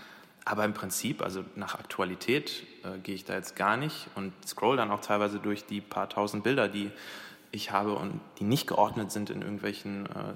Aber 0.49 0.65
im 0.65 0.75
Prinzip, 0.75 1.23
also 1.23 1.45
nach 1.57 1.75
Aktualität 1.75 2.63
äh, 2.85 2.99
gehe 2.99 3.17
ich 3.17 3.25
da 3.25 3.35
jetzt 3.35 3.57
gar 3.57 3.77
nicht 3.77 4.07
und 4.15 4.33
scroll 4.47 4.77
dann 4.77 4.93
auch 4.93 5.01
teilweise 5.01 5.41
durch 5.41 5.67
die 5.67 5.81
paar 5.81 6.09
tausend 6.09 6.45
Bilder, 6.45 6.69
die 6.69 6.91
ich 7.51 7.73
habe 7.73 7.95
und 7.95 8.21
die 8.39 8.45
nicht 8.45 8.69
geordnet 8.69 9.11
sind 9.11 9.29
in 9.29 9.43
irgendwelchen 9.43 10.07
äh, 10.07 10.35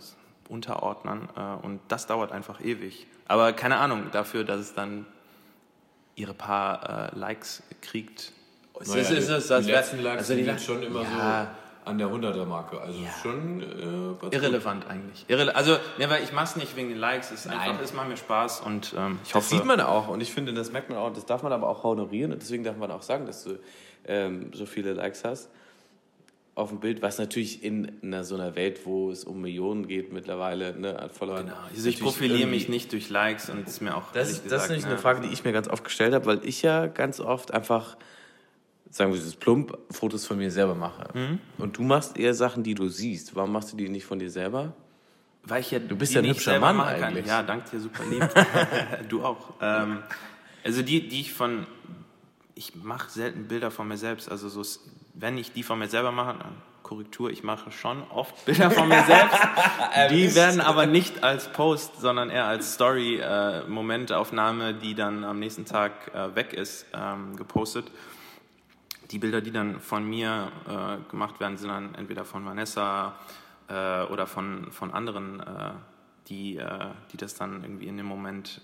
Unterordnern. 0.48 1.28
Äh, 1.36 1.64
und 1.64 1.78
das 1.86 2.08
dauert 2.08 2.32
einfach 2.32 2.60
ewig. 2.60 3.06
Aber 3.28 3.52
keine 3.52 3.76
Ahnung, 3.76 4.08
dafür, 4.10 4.42
dass 4.42 4.58
es 4.60 4.74
dann 4.74 5.06
ihre 6.16 6.34
paar 6.34 7.12
äh, 7.14 7.16
Likes 7.18 7.62
kriegt. 7.80 8.32
Es 8.80 8.88
Naja, 8.88 9.02
ist- 9.02 9.10
es 9.12 9.28
ist- 9.28 9.48
die 9.48 9.54
als 9.54 9.66
wär- 9.68 9.76
letzten 9.76 9.98
Likes 10.00 10.18
also 10.22 10.34
die 10.34 10.44
sind 10.44 10.60
schon 10.60 10.82
immer 10.82 11.02
Ja. 11.02 11.44
so 11.54 11.59
an 11.84 11.98
der 11.98 12.08
100er-Marke. 12.08 12.80
Also 12.80 12.98
Ja. 13.00 13.08
schon 13.22 13.62
äh, 13.62 14.34
Irrelevant 14.34 14.86
eigentlich. 14.88 15.24
Irrele 15.28 15.54
also, 15.56 15.76
ja, 15.98 16.10
weil 16.10 16.22
ich 16.22 16.32
mache 16.32 16.44
es 16.44 16.56
nicht 16.56 16.76
wegen 16.76 16.88
den 16.90 16.98
Likes, 16.98 17.30
es 17.30 17.46
ist 17.46 17.52
einfach, 17.52 17.80
es 17.82 17.92
macht 17.94 18.08
mir 18.08 18.16
Spaß 18.16 18.60
und 18.60 18.94
ähm, 18.96 19.18
ich 19.24 19.28
Das 19.32 19.36
hoffe. 19.44 19.54
sieht 19.56 19.64
man 19.64 19.80
auch 19.80 20.08
und 20.08 20.20
ich 20.20 20.32
finde, 20.32 20.52
das 20.52 20.72
merkt 20.72 20.90
man 20.90 20.98
auch, 20.98 21.12
das 21.12 21.26
darf 21.26 21.42
man 21.42 21.52
aber 21.52 21.68
auch 21.68 21.82
honorieren 21.84 22.32
und 22.32 22.42
deswegen 22.42 22.64
darf 22.64 22.76
man 22.76 22.90
auch 22.90 23.02
sagen, 23.02 23.26
dass 23.26 23.44
du 23.44 23.58
ähm, 24.06 24.50
so 24.54 24.66
viele 24.66 24.92
Likes 24.92 25.24
hast 25.24 25.50
auf 26.56 26.68
dem 26.70 26.80
Bild, 26.80 27.00
was 27.00 27.16
natürlich 27.18 27.62
in 27.64 27.90
einer, 28.02 28.22
so 28.24 28.34
einer 28.34 28.54
Welt, 28.56 28.80
wo 28.84 29.10
es 29.10 29.24
um 29.24 29.40
Millionen 29.40 29.86
geht 29.86 30.12
mittlerweile, 30.12 30.78
ne, 30.78 30.98
an 30.98 31.08
Followern. 31.08 31.46
Genau. 31.46 31.56
Also 31.74 31.88
ich 31.88 32.00
profiliere 32.00 32.46
mich 32.48 32.68
nicht 32.68 32.92
durch 32.92 33.08
Likes 33.08 33.48
und 33.48 33.66
ist 33.66 33.80
mir 33.80 33.96
auch 33.96 34.12
Das, 34.12 34.28
ist- 34.30 34.38
das 34.38 34.38
ist 34.38 34.42
gesagt, 34.42 34.68
nämlich 34.70 34.84
ne, 34.84 34.90
eine 34.92 34.98
Frage, 34.98 35.20
die 35.26 35.32
ich 35.32 35.44
mir 35.44 35.52
ganz 35.52 35.68
oft 35.68 35.84
gestellt 35.84 36.12
habe, 36.12 36.26
weil 36.26 36.40
ich 36.44 36.60
ja 36.60 36.86
ganz 36.86 37.20
oft 37.20 37.54
einfach, 37.54 37.96
sagen 38.90 39.12
wir 39.12 39.20
es 39.20 39.36
plump, 39.36 39.76
Fotos 39.90 40.26
von 40.26 40.36
mir 40.36 40.50
selber 40.50 40.74
mache. 40.74 41.08
Mhm. 41.14 41.38
Und 41.58 41.78
du 41.78 41.82
machst 41.82 42.18
eher 42.18 42.34
Sachen, 42.34 42.62
die 42.62 42.74
du 42.74 42.88
siehst. 42.88 43.34
Warum 43.36 43.52
machst 43.52 43.72
du 43.72 43.76
die 43.76 43.88
nicht 43.88 44.04
von 44.04 44.18
dir 44.18 44.30
selber? 44.30 44.74
Weil 45.44 45.60
ich 45.60 45.70
ja, 45.70 45.78
du 45.78 45.96
bist 45.96 46.12
ja 46.12 46.20
ein 46.20 46.28
hübscher 46.28 46.58
Mann 46.60 46.80
eigentlich. 46.80 47.26
Ja, 47.26 47.42
danke 47.42 47.70
dir, 47.70 47.80
super 47.80 48.04
lieb. 48.10 48.28
du 49.08 49.24
auch. 49.24 49.54
Ähm, 49.60 50.02
also 50.64 50.82
die, 50.82 51.08
die 51.08 51.20
ich 51.20 51.32
von, 51.32 51.66
ich 52.54 52.74
mache 52.74 53.10
selten 53.10 53.48
Bilder 53.48 53.70
von 53.70 53.88
mir 53.88 53.96
selbst. 53.96 54.30
Also 54.30 54.48
so, 54.48 54.62
wenn 55.14 55.38
ich 55.38 55.52
die 55.52 55.62
von 55.62 55.78
mir 55.78 55.88
selber 55.88 56.12
mache, 56.12 56.36
Korrektur, 56.82 57.30
ich 57.30 57.42
mache 57.44 57.70
schon 57.70 58.02
oft 58.10 58.44
Bilder 58.44 58.70
von 58.70 58.88
mir 58.88 59.02
selbst. 59.04 59.38
die 60.10 60.34
werden 60.34 60.60
aber 60.60 60.86
nicht 60.86 61.22
als 61.22 61.48
Post, 61.48 62.00
sondern 62.00 62.30
eher 62.30 62.46
als 62.46 62.74
Story-Momentaufnahme, 62.74 64.70
äh, 64.70 64.74
die 64.74 64.94
dann 64.94 65.24
am 65.24 65.38
nächsten 65.38 65.64
Tag 65.64 66.12
äh, 66.14 66.34
weg 66.34 66.52
ist, 66.52 66.86
ähm, 66.92 67.36
gepostet. 67.36 67.86
Die 69.10 69.18
Bilder, 69.18 69.40
die 69.40 69.50
dann 69.50 69.80
von 69.80 70.08
mir 70.08 70.52
äh, 70.68 71.10
gemacht 71.10 71.40
werden, 71.40 71.56
sind 71.56 71.68
dann 71.68 71.94
entweder 71.94 72.24
von 72.24 72.44
Vanessa 72.44 73.16
äh, 73.68 74.02
oder 74.04 74.26
von, 74.26 74.70
von 74.70 74.92
anderen, 74.92 75.40
äh, 75.40 75.72
die, 76.28 76.56
äh, 76.56 76.88
die 77.12 77.16
das 77.16 77.34
dann 77.34 77.62
irgendwie 77.62 77.86
in 77.86 77.96
dem 77.96 78.06
Moment 78.06 78.60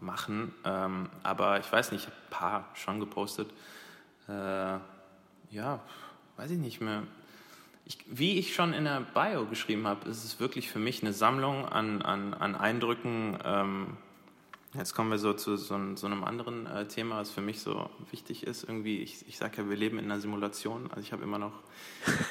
machen. 0.00 0.54
Ähm, 0.64 1.08
aber 1.22 1.60
ich 1.60 1.72
weiß 1.72 1.92
nicht, 1.92 2.02
ich 2.02 2.06
habe 2.06 2.16
ein 2.16 2.30
paar 2.30 2.68
schon 2.74 3.00
gepostet. 3.00 3.50
ja, 4.28 5.80
weiß 6.36 6.50
ich 6.50 6.58
nicht 6.58 6.80
mehr. 6.80 7.02
Ich, 7.84 7.98
wie 8.06 8.38
ich 8.38 8.54
schon 8.54 8.72
in 8.72 8.84
der 8.84 9.00
Bio 9.00 9.44
geschrieben 9.46 9.86
habe, 9.86 10.08
ist 10.08 10.24
es 10.24 10.40
wirklich 10.40 10.70
für 10.70 10.78
mich 10.78 11.02
eine 11.02 11.12
Sammlung 11.12 11.66
an, 11.66 12.00
an, 12.02 12.32
an 12.34 12.54
Eindrücken. 12.54 13.36
Ähm, 13.44 13.96
jetzt 14.74 14.94
kommen 14.94 15.10
wir 15.10 15.18
so 15.18 15.32
zu 15.34 15.56
so, 15.56 15.78
so 15.94 16.06
einem 16.06 16.24
anderen 16.24 16.66
äh, 16.66 16.86
Thema, 16.86 17.18
was 17.18 17.30
für 17.30 17.40
mich 17.40 17.60
so 17.60 17.90
wichtig 18.10 18.46
ist. 18.46 18.64
Irgendwie, 18.64 18.98
ich, 18.98 19.26
ich 19.28 19.38
sage 19.38 19.62
ja, 19.62 19.68
wir 19.68 19.76
leben 19.76 19.98
in 19.98 20.06
einer 20.06 20.20
Simulation. 20.20 20.90
Also 20.90 21.00
ich 21.00 21.12
habe 21.12 21.22
immer 21.22 21.38
noch. 21.38 21.52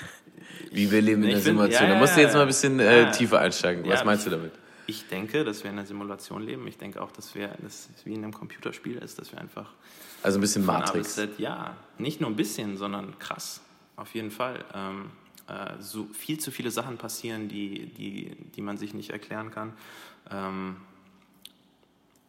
wie 0.72 0.90
wir 0.92 1.02
leben 1.02 1.24
in 1.24 1.32
einer 1.32 1.40
Simulation. 1.40 1.88
Ja, 1.88 1.94
da 1.94 2.00
musst 2.00 2.18
du 2.18 2.22
jetzt 2.22 2.34
mal 2.34 2.42
ein 2.42 2.48
bisschen 2.48 2.80
äh, 2.80 3.04
ja, 3.04 3.12
tiefer 3.12 3.40
einsteigen. 3.40 3.88
Was 3.88 4.04
meinst 4.04 4.26
du 4.26 4.30
damit? 4.30 4.54
Ich 4.88 5.08
denke, 5.08 5.44
dass 5.44 5.64
wir 5.64 5.72
in 5.72 5.78
einer 5.78 5.88
Simulation 5.88 6.42
leben. 6.44 6.68
Ich 6.68 6.78
denke 6.78 7.02
auch, 7.02 7.12
dass 7.12 7.36
wir, 7.36 7.50
dass 7.62 7.90
es 7.96 8.06
wie 8.06 8.14
in 8.14 8.24
einem 8.24 8.34
Computerspiel 8.34 8.98
ist, 8.98 9.20
dass 9.20 9.32
wir 9.32 9.40
einfach. 9.40 9.72
Also 10.24 10.38
ein 10.38 10.42
bisschen 10.42 10.66
Matrix. 10.66 11.16
Z, 11.16 11.40
ja, 11.40 11.76
nicht 11.98 12.22
nur 12.22 12.30
ein 12.30 12.36
bisschen, 12.36 12.78
sondern 12.78 13.18
krass 13.20 13.62
auf 13.96 14.14
jeden 14.16 14.32
Fall. 14.32 14.66
Ähm, 14.74 15.12
äh, 15.48 15.74
so 15.80 16.08
viel 16.14 16.40
zu 16.40 16.52
viele 16.52 16.72
Sachen 16.72 16.98
passieren, 16.98 17.48
die, 17.48 17.86
die, 17.86 18.36
die 18.56 18.62
man 18.62 18.78
sich 18.78 18.94
nicht 18.94 19.12
erklären 19.12 19.52
kann. 19.52 19.74
Ähm, 20.30 20.78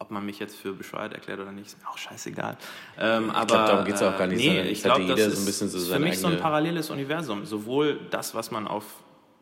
ob 0.03 0.11
man 0.11 0.27
mich 0.27 0.41
jetzt 0.41 0.57
für 0.57 0.73
bescheuert 0.73 1.15
erklärt 1.15 1.39
oder 1.39 1.53
nicht, 1.53 1.69
ist 1.69 1.81
mir 1.81 1.89
auch 1.89 1.97
scheißegal. 1.97 2.59
Ähm, 2.99 3.27
ich 3.27 3.33
glaube, 3.33 3.53
darum 3.53 3.85
geht 3.85 3.95
es 3.95 4.03
auch 4.03 4.19
gar 4.19 4.27
nicht. 4.27 4.45
Äh, 4.45 4.65
nee, 4.65 4.71
ich 4.71 4.83
glaube, 4.83 5.07
das 5.07 5.21
ist 5.21 5.59
so 5.59 5.95
für 5.95 6.01
mich 6.01 6.19
so 6.19 6.27
ein 6.27 6.39
paralleles 6.39 6.91
Universum. 6.91 7.47
Sowohl 7.47 8.01
das, 8.11 8.35
was 8.35 8.51
man 8.51 8.67
auf 8.67 8.85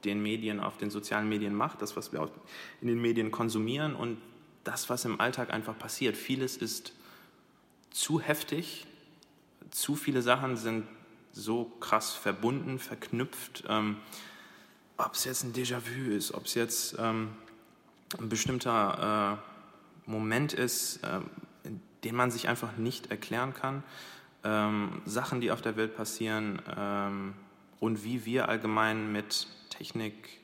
den 0.05 0.23
Medien, 0.23 0.61
auf 0.61 0.77
den 0.77 0.91
sozialen 0.91 1.29
Medien 1.29 1.55
macht, 1.55 1.81
das, 1.81 1.97
was 1.97 2.13
wir 2.13 2.31
in 2.83 2.89
den 2.89 3.01
Medien 3.01 3.31
konsumieren 3.31 3.95
und 3.95 4.19
das, 4.65 4.91
was 4.91 5.07
im 5.07 5.19
Alltag 5.19 5.51
einfach 5.51 5.79
passiert. 5.79 6.17
Vieles 6.17 6.59
ist 6.59 6.93
zu 7.91 8.21
heftig, 8.21 8.87
zu 9.71 9.97
viele 9.97 10.21
Sachen 10.21 10.57
sind 10.57 10.87
so 11.33 11.65
krass 11.81 12.13
verbunden, 12.13 12.79
verknüpft. 12.79 13.65
Ähm, 13.69 13.97
ob 14.99 15.15
es 15.15 15.25
jetzt 15.25 15.45
ein 15.45 15.55
Déjà-vu 15.55 16.11
ist, 16.11 16.35
ob 16.35 16.45
es 16.45 16.55
jetzt 16.55 16.97
ähm, 16.99 17.31
ein 18.19 18.29
bestimmter 18.29 19.39
äh, 19.43 19.50
Moment 20.07 20.53
ist, 20.53 21.01
äh, 21.05 21.21
den 22.05 22.15
man 22.15 22.31
sich 22.31 22.49
einfach 22.49 22.77
nicht 22.77 23.11
erklären 23.11 23.55
kann. 23.55 23.83
Ähm, 24.43 25.03
Sachen, 25.05 25.41
die 25.41 25.51
auf 25.51 25.61
der 25.61 25.77
Welt 25.77 25.95
passieren 25.95 26.63
ähm, 26.77 27.35
und 27.79 28.05
wie 28.05 28.25
wir 28.25 28.49
allgemein 28.49 29.13
mit 29.13 29.49
Technik 29.69 30.41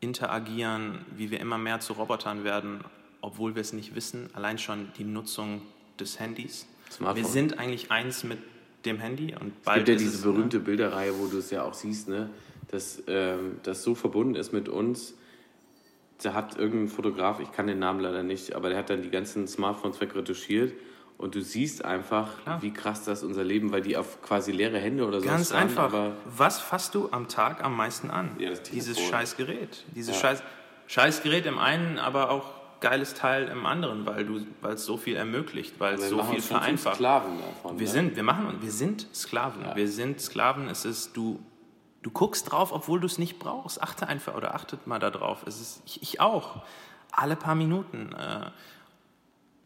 interagieren, 0.00 1.04
wie 1.16 1.30
wir 1.30 1.40
immer 1.40 1.58
mehr 1.58 1.80
zu 1.80 1.94
Robotern 1.94 2.44
werden, 2.44 2.84
obwohl 3.22 3.54
wir 3.54 3.62
es 3.62 3.72
nicht 3.72 3.94
wissen. 3.94 4.28
Allein 4.34 4.58
schon 4.58 4.92
die 4.98 5.04
Nutzung 5.04 5.62
des 5.98 6.20
Handys. 6.20 6.66
Smartphone. 6.90 7.24
Wir 7.24 7.30
sind 7.30 7.58
eigentlich 7.58 7.90
eins 7.90 8.24
mit 8.24 8.38
dem 8.84 8.98
Handy. 8.98 9.34
Und 9.34 9.62
bald 9.64 9.78
es 9.78 9.84
gibt 9.86 9.88
ja 9.88 10.04
diese 10.04 10.16
es, 10.16 10.22
berühmte 10.22 10.58
ne? 10.58 10.64
Bilderreihe, 10.64 11.18
wo 11.18 11.26
du 11.26 11.38
es 11.38 11.50
ja 11.50 11.64
auch 11.64 11.74
siehst, 11.74 12.08
ne? 12.08 12.30
dass 12.68 13.02
ähm, 13.06 13.58
das 13.62 13.82
so 13.82 13.94
verbunden 13.94 14.34
ist 14.34 14.52
mit 14.52 14.68
uns. 14.68 15.14
Da 16.22 16.32
hat 16.32 16.56
irgendein 16.56 16.88
Fotograf, 16.88 17.40
ich 17.40 17.52
kann 17.52 17.66
den 17.66 17.78
Namen 17.78 18.00
leider 18.00 18.22
nicht, 18.22 18.54
aber 18.54 18.70
der 18.70 18.78
hat 18.78 18.90
dann 18.90 19.02
die 19.02 19.10
ganzen 19.10 19.46
Smartphones 19.46 20.00
wegretuschiert 20.00 20.72
und 21.18 21.34
du 21.34 21.40
siehst 21.40 21.84
einfach, 21.84 22.42
Klar. 22.42 22.62
wie 22.62 22.72
krass 22.72 23.04
das 23.04 23.22
unser 23.22 23.44
Leben, 23.44 23.72
weil 23.72 23.82
die 23.82 23.96
auf 23.96 24.20
quasi 24.22 24.52
leere 24.52 24.78
Hände 24.78 25.06
oder 25.06 25.20
so 25.20 25.26
Ganz 25.26 25.48
standen, 25.48 25.78
einfach. 25.78 25.92
Was 26.26 26.60
fasst 26.60 26.94
du 26.94 27.08
am 27.10 27.28
Tag 27.28 27.64
am 27.64 27.76
meisten 27.76 28.10
an? 28.10 28.36
Ja, 28.38 28.50
Dieses 28.72 29.00
scheiß 29.00 29.36
Gerät. 29.36 29.84
Dieses 29.94 30.14
ja. 30.16 30.20
scheiß, 30.20 30.42
scheiß 30.86 31.22
Gerät 31.22 31.46
im 31.46 31.58
einen, 31.58 31.98
aber 31.98 32.30
auch 32.30 32.52
geiles 32.80 33.14
Teil 33.14 33.48
im 33.48 33.64
anderen, 33.64 34.04
weil 34.04 34.26
du, 34.26 34.46
weil 34.60 34.74
es 34.74 34.84
so 34.84 34.96
viel 34.98 35.16
ermöglicht, 35.16 35.74
weil 35.78 35.94
es 35.94 36.08
so 36.08 36.22
viel 36.22 36.42
vereinfacht. 36.42 36.96
Sklaven 36.96 37.38
davon, 37.40 37.78
wir 37.78 37.86
ne? 37.86 37.92
sind, 37.92 38.16
wir 38.16 38.22
machen, 38.22 38.58
wir 38.60 38.70
sind 38.70 39.06
Sklaven. 39.14 39.62
Ja. 39.62 39.76
Wir 39.76 39.88
sind 39.88 40.20
Sklaven. 40.20 40.68
Es 40.68 40.84
ist 40.84 41.16
du, 41.16 41.40
du 42.06 42.12
guckst 42.12 42.52
drauf, 42.52 42.70
obwohl 42.70 43.00
du 43.00 43.06
es 43.06 43.18
nicht 43.18 43.40
brauchst. 43.40 43.82
Achte 43.82 44.06
einfach 44.06 44.36
oder 44.36 44.54
achtet 44.54 44.86
mal 44.86 45.00
darauf. 45.00 45.44
Es 45.44 45.60
ist 45.60 45.82
ich, 45.86 46.02
ich 46.02 46.20
auch. 46.20 46.62
Alle 47.10 47.34
paar 47.34 47.56
Minuten 47.56 48.12
äh, 48.12 48.50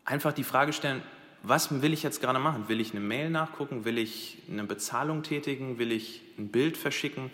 einfach 0.07 0.33
die 0.33 0.45
Frage 0.45 0.73
stellen: 0.73 1.03
Was 1.43 1.83
will 1.83 1.93
ich 1.93 2.03
jetzt 2.03 2.23
gerade 2.23 2.39
machen? 2.39 2.69
Will 2.69 2.81
ich 2.81 2.93
eine 2.93 3.01
Mail 3.01 3.29
nachgucken? 3.29 3.85
Will 3.85 3.99
ich 3.99 4.39
eine 4.51 4.65
Bezahlung 4.65 5.23
tätigen? 5.23 5.79
Will 5.79 5.93
ich 5.93 6.23
ein 6.39 6.49
Bild 6.49 6.79
verschicken? 6.79 7.31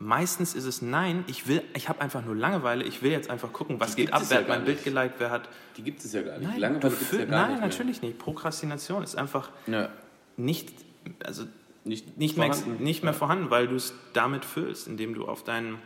Meistens 0.00 0.54
ist 0.54 0.64
es 0.64 0.82
nein, 0.82 1.24
ich 1.26 1.46
will, 1.46 1.62
ich 1.74 1.90
habe 1.90 2.00
einfach 2.00 2.24
nur 2.24 2.34
Langeweile, 2.34 2.84
ich 2.84 3.02
will 3.02 3.10
jetzt 3.12 3.28
einfach 3.28 3.52
gucken, 3.52 3.80
was 3.80 3.96
geht 3.96 4.14
ab, 4.14 4.22
wer 4.28 4.38
ja 4.38 4.42
hat 4.42 4.48
mein 4.48 4.64
Bild 4.64 4.82
geliked, 4.82 5.16
wer 5.18 5.30
hat. 5.30 5.46
Die 5.76 5.82
gibt 5.82 6.02
es 6.02 6.14
ja 6.14 6.22
gar 6.22 6.38
nicht. 6.38 6.48
Nein, 6.48 6.58
Langeweile 6.58 6.96
gibt's 6.96 7.12
ja 7.12 7.24
gar 7.26 7.42
nein 7.42 7.50
nicht 7.52 7.60
natürlich 7.60 8.00
nicht. 8.00 8.18
Prokrastination 8.18 9.02
ist 9.02 9.14
einfach 9.14 9.50
ja. 9.66 9.90
nicht, 10.38 10.72
also 11.22 11.44
nicht, 11.84 12.18
nicht, 12.18 12.36
mehr, 12.36 12.54
nicht 12.78 13.02
mehr 13.02 13.14
vorhanden, 13.14 13.50
weil 13.50 13.68
du 13.68 13.76
es 13.76 13.94
damit 14.12 14.44
füllst, 14.44 14.86
indem 14.86 15.14
du 15.14 15.26
auf 15.26 15.44
dein 15.44 15.78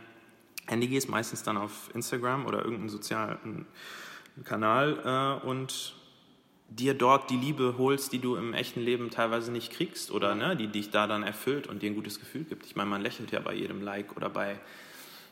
Handy 0.67 0.87
gehst, 0.87 1.09
meistens 1.09 1.43
dann 1.43 1.57
auf 1.57 1.89
Instagram 1.93 2.45
oder 2.45 2.59
irgendeinen 2.59 2.89
sozialen 2.89 3.65
Kanal 4.43 5.41
äh, 5.43 5.47
und 5.47 5.95
dir 6.69 6.93
dort 6.93 7.29
die 7.29 7.37
Liebe 7.37 7.75
holst, 7.77 8.11
die 8.11 8.19
du 8.19 8.35
im 8.35 8.53
echten 8.53 8.81
Leben 8.81 9.11
teilweise 9.11 9.51
nicht 9.51 9.71
kriegst 9.71 10.11
oder 10.11 10.35
ne, 10.35 10.55
die 10.55 10.67
dich 10.67 10.89
da 10.89 11.07
dann 11.07 11.23
erfüllt 11.23 11.67
und 11.67 11.81
dir 11.81 11.91
ein 11.91 11.95
gutes 11.95 12.19
Gefühl 12.19 12.43
gibt. 12.43 12.65
Ich 12.65 12.75
meine, 12.75 12.89
man 12.89 13.01
lächelt 13.01 13.31
ja 13.31 13.39
bei 13.39 13.53
jedem 13.53 13.81
Like 13.81 14.17
oder 14.17 14.29
bei 14.29 14.59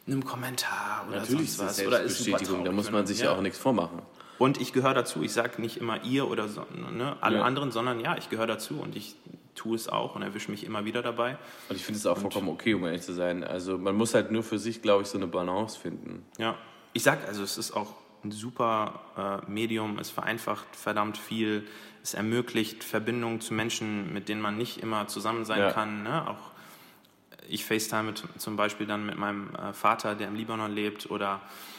einem 0.06 0.24
Kommentar 0.24 1.06
oder 1.08 1.20
Natürlich 1.20 1.54
sonst 1.54 1.80
was. 1.80 1.88
Oder 1.88 2.02
ist 2.02 2.18
Bestätigung, 2.18 2.64
da 2.64 2.72
muss 2.72 2.92
man 2.92 3.08
sich 3.08 3.20
ja, 3.20 3.26
ja 3.26 3.38
auch 3.38 3.42
nichts 3.42 3.58
vormachen. 3.58 4.02
Und 4.40 4.60
ich 4.60 4.74
gehöre 4.74 4.94
dazu. 4.94 5.24
Ich 5.24 5.34
sage 5.34 5.62
nicht 5.62 5.78
immer 5.78 6.04
ihr 6.04 6.30
oder 6.30 6.48
so, 6.48 6.66
ne, 6.92 7.16
alle 7.22 7.38
ja. 7.38 7.44
anderen, 7.44 7.72
sondern 7.72 8.00
ja, 8.00 8.18
ich 8.18 8.30
gehöre 8.30 8.48
dazu 8.48 8.80
und 8.80 8.96
ich 8.96 9.16
tue 9.56 9.76
es 9.76 9.88
auch 9.88 10.16
und 10.16 10.22
erwische 10.24 10.50
mich 10.50 10.64
immer 10.64 10.86
wieder 10.86 11.02
dabei. 11.02 11.38
Und 11.70 11.76
ich 11.76 11.86
finde 11.86 12.00
es 12.00 12.06
auch 12.06 12.16
und 12.16 12.22
vollkommen 12.22 12.50
okay, 12.50 12.74
um 12.74 12.84
ehrlich 12.86 13.04
zu 13.04 13.14
sein. 13.14 13.44
Also 13.44 13.78
man 13.78 13.96
muss 13.96 14.14
halt 14.14 14.32
nur 14.32 14.44
für 14.44 14.60
sich, 14.60 14.82
glaube 14.82 15.04
ich, 15.04 15.10
so 15.10 15.18
eine 15.18 15.28
Balance 15.28 15.80
finden. 15.80 16.26
Ja, 16.38 16.56
ich 16.94 17.04
sage, 17.04 17.28
also 17.28 17.44
es 17.44 17.58
ist 17.58 17.72
auch 17.72 17.94
ein 18.24 18.32
super 18.32 19.42
äh, 19.48 19.52
Medium, 19.52 20.00
es 20.00 20.10
vereinfacht 20.10 20.76
verdammt 20.76 21.18
viel, 21.18 21.68
es 22.02 22.14
ermöglicht 22.14 22.84
Verbindungen 22.84 23.42
zu 23.42 23.54
Menschen, 23.54 24.14
mit 24.14 24.30
denen 24.30 24.42
man 24.42 24.58
nicht 24.58 24.78
immer 24.82 25.08
zusammen 25.08 25.46
sein 25.46 25.60
ja. 25.60 25.72
kann. 25.72 26.04
Ne? 26.04 26.28
Auch 26.28 26.52
ich 27.50 27.66
FaceTime 27.66 28.14
zum 28.38 28.56
Beispiel 28.56 28.88
dann 28.88 29.06
mit 29.06 29.18
meinem 29.18 29.54
äh, 29.56 29.74
Vater, 29.74 30.16
der 30.16 30.28
im 30.28 30.36
Libanon 30.36 30.72
lebt, 30.72 31.10
oder 31.10 31.36
äh, 31.36 31.38
äh 31.38 31.73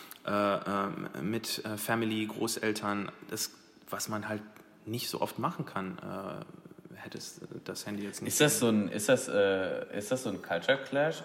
mit 1.23 1.65
äh, 1.65 1.77
Family, 1.77 2.27
Großeltern, 2.27 3.11
das, 3.29 3.51
was 3.91 4.09
man 4.09 4.29
halt 4.29 4.43
nicht 4.87 5.09
so 5.09 5.21
oft 5.21 5.39
machen 5.39 5.65
kann 5.67 5.99
äh, 5.99 6.97
hätte 6.97 7.19
das 7.65 7.87
Handy 7.87 8.05
jetzt 8.05 8.23
nicht. 8.23 8.33
Ist 8.33 8.41
das 8.41 8.59
so 8.61 8.69
ein, 8.69 8.89
ist 8.89 9.09
das, 9.09 9.29
äh, 9.29 9.99
ist 9.99 10.11
das 10.11 10.23
so 10.23 10.31
ein 10.31 10.41
Culture 10.41 10.79
Clash 10.79 11.23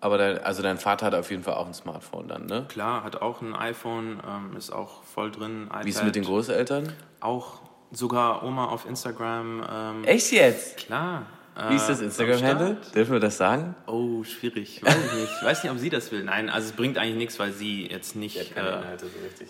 aber 0.00 0.18
dein, 0.18 0.38
also 0.44 0.62
dein 0.62 0.78
Vater 0.78 1.06
hat 1.06 1.14
auf 1.14 1.30
jeden 1.30 1.42
Fall 1.42 1.54
auch 1.54 1.66
ein 1.66 1.74
Smartphone 1.74 2.28
dann, 2.28 2.46
ne? 2.46 2.66
Klar, 2.68 3.02
hat 3.02 3.20
auch 3.20 3.42
ein 3.42 3.54
iPhone, 3.54 4.20
ähm, 4.26 4.56
ist 4.56 4.70
auch 4.70 5.02
voll 5.02 5.30
drin. 5.30 5.66
IPad. 5.66 5.84
Wie 5.84 5.90
ist 5.90 5.96
es 5.96 6.04
mit 6.04 6.14
den 6.14 6.24
Großeltern? 6.24 6.92
Auch 7.20 7.60
sogar 7.90 8.44
Oma 8.44 8.66
auf 8.66 8.86
Instagram. 8.86 9.64
Ähm, 9.68 10.04
Echt 10.04 10.30
jetzt? 10.30 10.76
Klar. 10.76 11.26
Wie 11.68 11.74
ist 11.74 11.88
das 11.88 12.00
äh, 12.00 12.04
Instagram-Handle? 12.04 12.76
Dürfen 12.94 13.12
wir 13.12 13.20
das 13.20 13.36
sagen? 13.36 13.74
Oh, 13.86 14.22
schwierig. 14.22 14.80
Weiß 14.82 14.96
ich 14.96 15.12
nicht. 15.12 15.32
Ich 15.40 15.46
weiß 15.46 15.62
nicht, 15.64 15.72
ob 15.72 15.78
sie 15.78 15.90
das 15.90 16.12
will. 16.12 16.22
Nein, 16.22 16.50
also 16.50 16.68
es 16.68 16.72
bringt 16.72 16.98
eigentlich 16.98 17.16
nichts, 17.16 17.38
weil 17.38 17.52
sie 17.52 17.86
jetzt 17.86 18.14
nicht, 18.14 18.56
äh, 18.56 18.80
so 18.98 19.06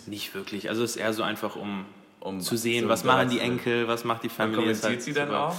nicht 0.09 0.33
wirklich. 0.33 0.69
Also 0.69 0.83
es 0.83 0.91
ist 0.91 0.97
eher 0.97 1.13
so 1.13 1.21
einfach, 1.21 1.55
um, 1.55 1.85
um 2.19 2.41
zu 2.41 2.57
sehen, 2.57 2.83
so 2.85 2.89
was 2.89 3.03
machen 3.03 3.29
die 3.29 3.39
Enkel, 3.39 3.87
was 3.87 4.05
macht 4.05 4.23
die 4.23 4.29
Familie. 4.29 4.61
kommentiert 4.61 4.83
halt 4.83 5.01
sie 5.03 5.13
dann 5.13 5.33
auch? 5.33 5.55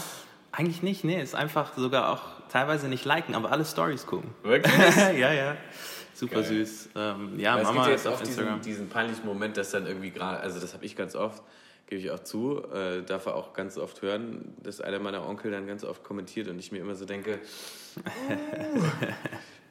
Eigentlich 0.52 0.83
nicht, 0.83 1.04
nee. 1.04 1.23
Ist 1.23 1.37
einfach 1.37 1.76
sogar 1.76 2.11
auch 2.11 2.23
teilweise 2.49 2.88
nicht 2.88 3.04
liken, 3.04 3.37
aber 3.37 3.52
alle 3.52 3.64
Stories 3.64 4.07
gucken. 4.07 4.30
Wirklich? 4.42 4.75
ja, 4.97 5.33
ja. 5.33 5.57
Super 6.12 6.42
Geil. 6.42 6.45
süß. 6.45 6.88
Ähm, 6.97 7.38
ja, 7.38 7.57
Weil 7.57 7.62
Mama 7.62 7.87
ist 7.88 8.07
auf 8.07 8.21
Instagram. 8.21 8.61
Diesen, 8.61 8.73
diesen 8.73 8.88
peinlichen 8.88 9.25
Moment, 9.25 9.57
dass 9.57 9.71
dann 9.71 9.87
irgendwie 9.87 10.11
gerade, 10.11 10.40
also 10.40 10.59
das 10.61 10.75
habe 10.75 10.85
ich 10.85 10.97
ganz 10.97 11.14
oft, 11.14 11.42
gebe 11.90 12.00
ich 12.00 12.11
auch 12.12 12.20
zu, 12.20 12.62
äh, 12.73 13.02
darf 13.02 13.26
er 13.26 13.35
auch 13.35 13.52
ganz 13.52 13.76
oft 13.76 14.00
hören, 14.00 14.54
dass 14.62 14.80
einer 14.80 15.00
meiner 15.00 15.26
Onkel 15.26 15.50
dann 15.50 15.66
ganz 15.66 15.85
oft 15.85 16.04
kommentiert 16.04 16.49
und 16.49 16.59
ich 16.59 16.70
mir 16.70 16.78
immer 16.78 16.94
so 16.94 17.04
denke, 17.04 17.40
uh, 17.99 18.82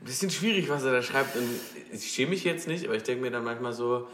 bisschen 0.05 0.29
schwierig, 0.29 0.69
was 0.69 0.83
er 0.83 0.91
da 0.91 1.01
schreibt. 1.01 1.35
Und 1.37 1.49
ich 1.91 2.11
schäme 2.11 2.31
mich 2.31 2.43
jetzt 2.43 2.67
nicht, 2.67 2.85
aber 2.85 2.95
ich 2.95 3.03
denke 3.03 3.21
mir 3.23 3.31
dann 3.31 3.45
manchmal 3.45 3.71
so, 3.71 4.09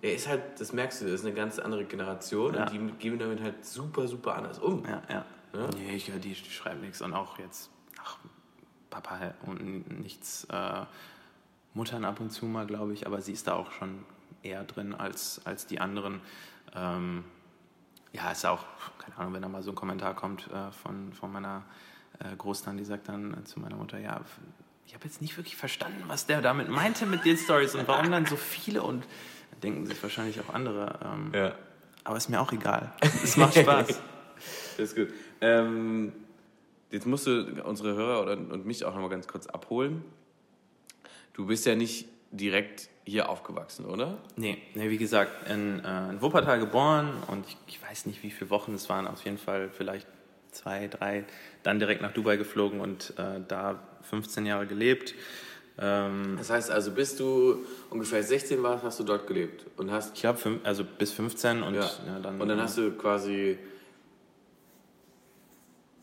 er 0.00 0.14
ist 0.14 0.26
halt, 0.26 0.42
das 0.58 0.72
merkst 0.72 1.02
du, 1.02 1.04
das 1.04 1.20
ist 1.20 1.26
eine 1.26 1.34
ganz 1.34 1.58
andere 1.58 1.84
Generation 1.84 2.54
Ja. 2.54 2.62
und 2.62 2.72
die 2.72 2.78
gehen 2.98 3.18
damit 3.18 3.42
halt 3.42 3.64
super, 3.64 4.08
super 4.08 4.36
anders 4.36 4.58
um. 4.58 4.82
Ja, 4.86 5.02
ja. 5.10 5.26
Ja? 5.52 5.68
Nee, 5.76 5.96
ich, 5.96 6.06
die, 6.06 6.18
die 6.18 6.34
schreiben 6.34 6.80
nichts 6.80 7.02
und 7.02 7.12
auch 7.12 7.38
jetzt, 7.38 7.70
ach, 8.02 8.18
Papa 8.88 9.34
und 9.44 10.00
nichts, 10.00 10.46
äh, 10.50 10.84
Muttern 11.74 12.06
ab 12.06 12.20
und 12.20 12.30
zu 12.30 12.46
mal, 12.46 12.66
glaube 12.66 12.94
ich, 12.94 13.06
aber 13.06 13.20
sie 13.20 13.32
ist 13.32 13.46
da 13.46 13.54
auch 13.54 13.70
schon 13.72 14.04
eher 14.42 14.64
drin 14.64 14.94
als, 14.94 15.42
als 15.44 15.66
die 15.66 15.78
anderen. 15.78 16.20
Ähm, 16.74 17.24
ja, 18.12 18.30
ist 18.30 18.44
auch, 18.44 18.64
keine 18.98 19.16
Ahnung, 19.18 19.34
wenn 19.34 19.42
da 19.42 19.48
mal 19.48 19.62
so 19.62 19.70
ein 19.70 19.74
Kommentar 19.76 20.14
kommt 20.14 20.48
äh, 20.48 20.72
von, 20.72 21.12
von 21.12 21.32
meiner 21.32 21.62
äh, 22.18 22.34
Großtante, 22.36 22.82
die 22.82 22.86
sagt 22.86 23.08
dann 23.08 23.34
äh, 23.34 23.44
zu 23.44 23.60
meiner 23.60 23.76
Mutter, 23.76 23.98
ja, 23.98 24.20
ich 24.86 24.94
habe 24.94 25.04
jetzt 25.04 25.22
nicht 25.22 25.36
wirklich 25.36 25.56
verstanden, 25.56 26.02
was 26.08 26.26
der 26.26 26.42
damit 26.42 26.68
meinte 26.68 27.06
mit 27.06 27.24
den 27.24 27.36
Stories 27.36 27.74
und 27.74 27.86
warum 27.86 28.10
dann 28.10 28.26
so 28.26 28.36
viele 28.36 28.82
und 28.82 29.04
denken 29.62 29.86
sich 29.86 30.02
wahrscheinlich 30.02 30.40
auch 30.40 30.52
andere. 30.52 30.98
Ähm, 31.04 31.30
Ja. 31.32 31.54
Aber 32.02 32.16
ist 32.16 32.28
mir 32.28 32.40
auch 32.40 32.50
egal. 32.52 32.92
Es 33.22 33.36
macht 33.36 33.54
Spaß. 33.56 33.88
Das 33.88 34.78
ist 34.78 34.96
gut. 34.96 35.08
Ähm, 35.40 36.12
jetzt 36.90 37.06
musst 37.06 37.26
du 37.26 37.62
unsere 37.62 37.94
Hörer 37.94 38.32
und 38.32 38.64
mich 38.66 38.84
auch 38.84 38.94
noch 38.94 39.02
mal 39.02 39.10
ganz 39.10 39.28
kurz 39.28 39.46
abholen. 39.46 40.02
Du 41.34 41.46
bist 41.46 41.66
ja 41.66 41.74
nicht 41.74 42.08
direkt 42.30 42.88
hier 43.10 43.28
aufgewachsen, 43.28 43.84
oder? 43.86 44.18
Nee, 44.36 44.58
nee 44.74 44.88
wie 44.90 44.98
gesagt, 44.98 45.48
in, 45.50 45.84
äh, 45.84 46.10
in 46.10 46.22
Wuppertal 46.22 46.58
geboren 46.60 47.12
und 47.28 47.46
ich, 47.46 47.56
ich 47.66 47.82
weiß 47.82 48.06
nicht, 48.06 48.22
wie 48.22 48.30
viele 48.30 48.50
Wochen 48.50 48.74
es 48.74 48.88
waren, 48.88 49.06
auf 49.06 49.24
jeden 49.24 49.38
Fall 49.38 49.68
vielleicht 49.70 50.06
zwei, 50.52 50.88
drei, 50.88 51.24
dann 51.62 51.78
direkt 51.78 52.02
nach 52.02 52.12
Dubai 52.12 52.36
geflogen 52.36 52.80
und 52.80 53.12
äh, 53.18 53.40
da 53.46 53.78
15 54.02 54.46
Jahre 54.46 54.66
gelebt. 54.66 55.14
Ähm, 55.78 56.34
Das 56.38 56.50
heißt 56.50 56.70
also, 56.70 56.90
bis 56.92 57.16
du 57.16 57.64
ungefähr 57.90 58.22
16 58.22 58.62
warst, 58.62 58.84
hast 58.84 58.98
du 59.00 59.04
dort 59.04 59.26
gelebt 59.26 59.64
und 59.76 59.90
hast 59.90 60.16
ich 60.16 60.24
habe 60.24 60.60
also 60.64 60.84
bis 60.84 61.12
15 61.12 61.62
und 61.62 61.74
ja. 61.74 61.80
ja, 61.82 62.18
dann. 62.22 62.40
und 62.40 62.48
dann 62.48 62.60
hast 62.60 62.78
du 62.78 62.90
quasi 62.92 63.58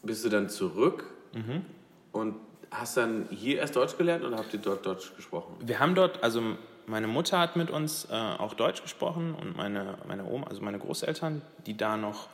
bist 0.03 0.23
du 0.25 0.29
dann 0.29 0.49
zurück 0.49 1.05
Mhm. 1.33 1.65
und 2.13 2.35
hast 2.71 2.97
dann 2.97 3.27
hier 3.29 3.57
erst 3.59 3.75
Deutsch 3.75 3.97
gelernt 3.97 4.23
oder 4.23 4.37
habt 4.37 4.53
ihr 4.53 4.59
dort 4.59 4.85
Deutsch 4.85 5.13
gesprochen? 5.15 5.55
Wir 5.59 5.79
haben 5.79 5.93
dort, 5.93 6.23
also 6.23 6.41
meine 6.87 7.07
Mutter 7.07 7.37
hat 7.37 7.55
mit 7.55 7.69
uns 7.69 8.05
äh, 8.09 8.13
auch 8.13 8.53
Deutsch 8.53 8.81
gesprochen 8.81 9.35
und 9.35 9.55
meine, 9.55 9.97
meine 10.07 10.25
Oma, 10.25 10.47
also 10.47 10.61
meine 10.61 10.79
Großeltern, 10.79 11.41
die 11.65 11.77
da 11.77 11.97
noch 11.97 12.29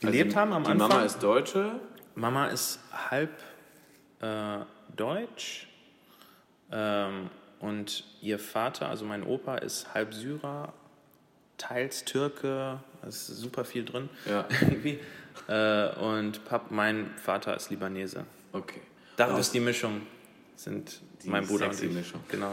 gelebt 0.00 0.30
Also, 0.30 0.40
haben 0.40 0.52
am 0.52 0.64
die 0.64 0.70
Anfang. 0.70 0.88
Mama 0.88 1.02
ist 1.04 1.22
Deutsche. 1.22 1.78
Mama 2.14 2.46
ist 2.48 2.80
halb 3.10 3.30
äh, 4.20 4.58
deutsch 4.96 5.68
ähm, 6.70 7.30
und 7.60 8.04
ihr 8.20 8.38
Vater, 8.38 8.88
also 8.88 9.04
mein 9.04 9.24
Opa, 9.24 9.56
ist 9.56 9.94
halb 9.94 10.12
Syrer, 10.14 10.72
teils 11.58 12.04
Türke, 12.04 12.80
da 13.00 13.08
ist 13.08 13.26
super 13.26 13.64
viel 13.64 13.84
drin 13.84 14.08
Ja. 14.26 14.46
irgendwie. 14.60 15.00
Äh, 15.48 15.94
und 15.96 16.44
Pap, 16.44 16.70
mein 16.70 17.10
Vater 17.16 17.56
ist 17.56 17.70
Libanese. 17.70 18.24
Okay. 18.52 18.80
Daraus 19.16 19.50
die 19.50 19.60
Mischung 19.60 20.02
sind 20.56 21.02
Die 21.24 21.30
mein 21.30 21.46
Bruder 21.46 21.68
und 21.68 21.82
ich. 21.82 21.90
Mischung. 21.90 22.20
Genau. 22.28 22.52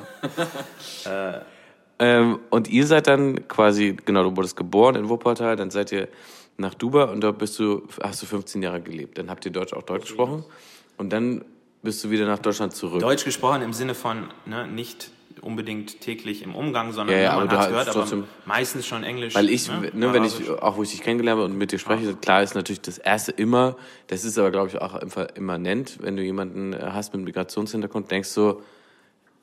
Ähm, 2.02 2.40
und 2.50 2.70
ihr 2.70 2.88
seid 2.88 3.08
dann 3.08 3.48
quasi, 3.50 3.98
genau, 4.06 4.24
du 4.24 4.36
wurdest 4.36 4.56
geboren 4.56 4.96
in 4.96 5.10
Wuppertal, 5.10 5.58
dann 5.58 5.70
seid 5.70 5.92
ihr 5.92 6.08
nach 6.56 6.74
Dubai 6.74 7.04
und 7.04 7.22
dort 7.22 7.38
bist 7.38 7.60
du, 7.60 7.88
hast 8.02 8.22
du 8.22 8.26
15 8.26 8.64
Jahre 8.64 8.82
gelebt. 8.82 9.18
Dann 9.18 9.30
habt 9.30 9.46
ihr 9.46 9.52
Deutsch 9.52 9.74
auch 9.74 9.84
Deutsch 9.84 10.04
gesprochen 10.04 10.46
und 10.98 11.12
dann 11.12 11.44
bist 11.82 12.04
du 12.04 12.10
wieder 12.10 12.26
nach 12.26 12.40
Deutschland 12.40 12.74
zurück. 12.74 13.02
Deutsch 13.02 13.26
gesprochen 13.26 13.62
im 13.62 13.74
Sinne 13.74 13.96
von 13.96 14.30
ne, 14.46 14.68
nicht 14.68 15.12
unbedingt 15.42 16.02
täglich 16.02 16.42
im 16.42 16.56
Umgang, 16.56 16.92
sondern 16.92 17.16
Ja, 17.16 17.22
ja, 17.24 17.36
man 17.36 17.48
aber 17.48 17.58
hast 17.60 17.70
gehört, 17.70 17.88
aber 17.90 18.00
trotzdem- 18.02 18.26
meistens 18.46 18.86
schon 18.88 19.04
Englisch. 19.04 19.36
Weil 19.36 19.50
ich, 19.50 19.68
ne, 19.70 19.92
ne, 19.94 20.14
wenn 20.14 20.24
ich, 20.24 20.50
auch 20.50 20.78
wo 20.78 20.84
ich 20.84 20.92
dich 20.92 21.02
kennengelernt 21.02 21.40
habe 21.40 21.50
und 21.52 21.58
mit 21.58 21.72
dir 21.72 21.80
spreche, 21.80 22.14
klar 22.16 22.44
ist 22.44 22.56
natürlich 22.56 22.82
das 22.82 22.98
erste 22.98 23.32
immer, 23.32 23.76
das 24.08 24.24
ist 24.26 24.38
aber 24.38 24.52
glaube 24.52 24.70
ich 24.70 24.82
auch 24.82 24.96
immer 24.96 25.36
immanent, 25.36 26.00
wenn 26.02 26.16
du 26.16 26.24
jemanden 26.24 26.74
äh, 26.74 26.80
hast 26.92 27.14
mit 27.14 27.24
Migrationshintergrund, 27.24 28.10
denkst 28.12 28.34
du, 28.36 28.62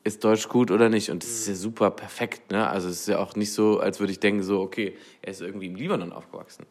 ist 0.03 0.23
Deutsch 0.23 0.47
gut 0.47 0.71
oder 0.71 0.87
nicht? 0.89 1.09
Und 1.11 1.23
das 1.23 1.29
ist 1.31 1.47
ja 1.47 1.55
super 1.55 1.91
perfekt, 1.91 2.51
ne? 2.51 2.69
Also 2.69 2.87
es 2.87 3.01
ist 3.01 3.07
ja 3.07 3.19
auch 3.19 3.35
nicht 3.35 3.51
so, 3.53 3.79
als 3.79 3.99
würde 3.99 4.11
ich 4.13 4.19
denken, 4.19 4.41
so, 4.41 4.61
okay, 4.61 4.95
er 5.21 5.31
ist 5.31 5.41
irgendwie 5.41 5.65
im 5.67 5.75
Libanon 5.75 6.13
aufgewachsen. 6.13 6.65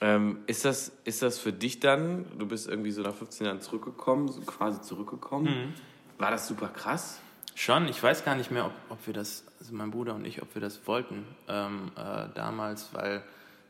Ähm, 0.00 0.38
ist, 0.46 0.64
das, 0.64 0.92
ist 1.04 1.20
das 1.22 1.38
für 1.38 1.52
dich 1.52 1.80
dann, 1.80 2.26
du 2.38 2.46
bist 2.46 2.68
irgendwie 2.68 2.90
so 2.92 3.02
nach 3.02 3.14
15 3.14 3.46
Jahren 3.46 3.60
zurückgekommen, 3.60 4.28
so 4.28 4.40
quasi 4.42 4.80
zurückgekommen, 4.82 5.74
war 6.18 6.30
das 6.30 6.46
super 6.48 6.68
krass? 6.68 7.20
Schon, 7.54 7.88
ich 7.88 8.02
weiß 8.02 8.24
gar 8.24 8.34
nicht 8.34 8.50
mehr, 8.50 8.66
ob, 8.66 8.72
ob 8.88 9.06
wir 9.06 9.14
das, 9.14 9.44
also 9.58 9.74
mein 9.74 9.90
Bruder 9.90 10.14
und 10.14 10.24
ich, 10.24 10.42
ob 10.42 10.54
wir 10.54 10.62
das 10.62 10.86
wollten 10.86 11.26
ähm, 11.48 11.90
äh, 11.96 12.28
damals, 12.34 12.90
weil 12.92 13.22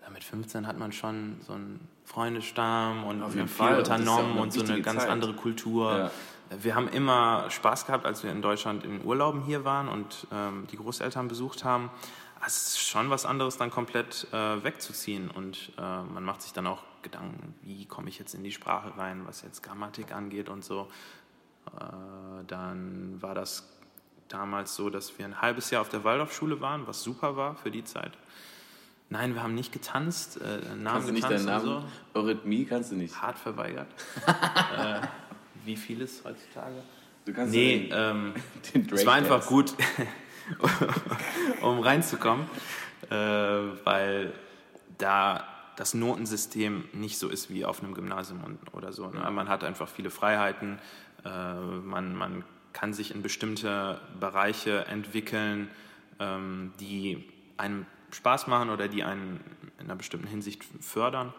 ja, 0.03 0.11
mit 0.11 0.25
15 0.25 0.67
hat 0.67 0.79
man 0.79 0.93
schon 0.93 1.37
so 1.47 1.55
einen 1.55 1.89
Freundestamm 2.05 3.05
und 3.05 3.23
Auf 3.23 3.33
viel 3.33 3.47
Fall, 3.47 3.75
und 3.75 3.79
unternommen 3.79 4.33
eine 4.33 4.41
und 4.43 4.53
so 4.53 4.63
eine 4.63 4.83
ganz 4.83 5.03
Zeit. 5.03 5.11
andere 5.11 5.35
Kultur. 5.35 5.99
Ja. 5.99 6.11
Wir 6.63 6.75
haben 6.75 6.89
immer 6.89 7.49
Spaß 7.49 7.87
gehabt, 7.87 8.07
als 8.07 8.25
wir 8.25 8.33
in 8.33 8.43
Deutschland 8.43 8.85
in 8.85 9.05
Urlauben 9.05 9.43
hier 9.43 9.65
waren 9.65 9.89
und 9.89 10.27
ähm, 10.33 10.67
die 10.73 10.77
Großeltern 10.77 11.29
besucht 11.29 11.65
haben. 11.65 11.91
Es 12.45 12.69
ist 12.69 12.81
schon 12.81 13.11
was 13.11 13.27
anderes, 13.27 13.59
dann 13.59 13.71
komplett 13.71 14.27
äh, 14.33 14.65
wegzuziehen 14.65 15.31
und 15.31 15.73
äh, 15.79 15.81
man 15.81 16.25
macht 16.25 16.43
sich 16.43 16.53
dann 16.53 16.67
auch 16.67 16.83
Gedanken, 17.03 17.55
wie 17.63 17.87
komme 17.87 18.09
ich 18.09 18.19
jetzt 18.19 18.35
in 18.35 18.43
die 18.43 18.53
Sprache 18.53 18.97
rein, 18.97 19.23
was 19.27 19.43
jetzt 19.43 19.63
Grammatik 19.63 20.13
angeht 20.13 20.49
und 20.49 20.65
so. 20.65 20.89
Äh, 21.67 22.45
dann 22.47 23.21
war 23.21 23.35
das 23.35 23.69
damals 24.29 24.75
so, 24.75 24.91
dass 24.91 25.19
wir 25.19 25.25
ein 25.25 25.41
halbes 25.41 25.71
Jahr 25.71 25.83
auf 25.83 25.89
der 25.89 26.05
Waldorfschule 26.05 26.61
waren, 26.61 26.87
was 26.87 27.03
super 27.03 27.37
war 27.37 27.57
für 27.57 27.71
die 27.71 27.85
Zeit. 27.85 28.13
Nein, 29.09 29.35
wir 29.35 29.43
haben 29.43 29.55
nicht 29.55 29.73
getanzt, 29.73 30.41
äh, 30.41 30.61
Namen 30.77 30.85
Kannst 30.85 31.09
du 31.09 31.13
nicht 31.13 31.31
deinen 31.31 31.45
Namen? 31.45 31.85
Eurythmie 32.15 32.65
kannst 32.65 32.93
du 32.93 32.97
nicht. 32.97 33.13
so. 33.13 33.21
Hart 33.21 33.39
verweigert. 33.39 33.89
äh, 34.27 35.01
wie 35.65 35.77
vieles 35.77 36.23
heutzutage? 36.25 36.77
Du 37.25 37.33
kannst 37.33 37.53
Nee, 37.53 37.89
den- 37.89 37.93
ähm, 37.93 38.35
den 38.75 38.89
es 38.93 39.05
war 39.05 39.15
einfach 39.15 39.47
gut, 39.47 39.75
um 41.63 41.81
reinzukommen, 41.81 42.47
äh, 43.11 43.15
weil 43.15 44.33
da 44.99 45.45
das 45.77 45.95
Notensystem 45.95 46.85
nicht 46.93 47.19
so 47.19 47.29
ist 47.29 47.49
wie 47.51 47.65
auf 47.65 47.83
einem 47.83 47.95
Gymnasium 47.95 48.45
und, 48.45 48.59
oder 48.75 48.93
so. 48.93 49.09
Ne? 49.09 49.29
Man 49.31 49.49
hat 49.49 49.65
einfach 49.65 49.89
viele 49.89 50.11
Freiheiten, 50.11 50.79
man, 51.29 52.15
man 52.15 52.45
kann 52.73 52.93
sich 52.93 53.15
in 53.15 53.23
bestimmte 53.23 54.01
Bereiche 54.19 54.87
entwickeln, 54.87 55.71
ähm, 56.19 56.73
die 56.81 57.29
einem 57.57 57.87
Spaß 58.13 58.47
machen 58.47 58.71
oder 58.71 58.89
die 58.89 59.05
einen 59.05 59.41
in 59.79 59.87
einer 59.87 59.97
bestimmten 59.97 60.27
Hinsicht 60.27 60.65
fördern. 60.81 61.33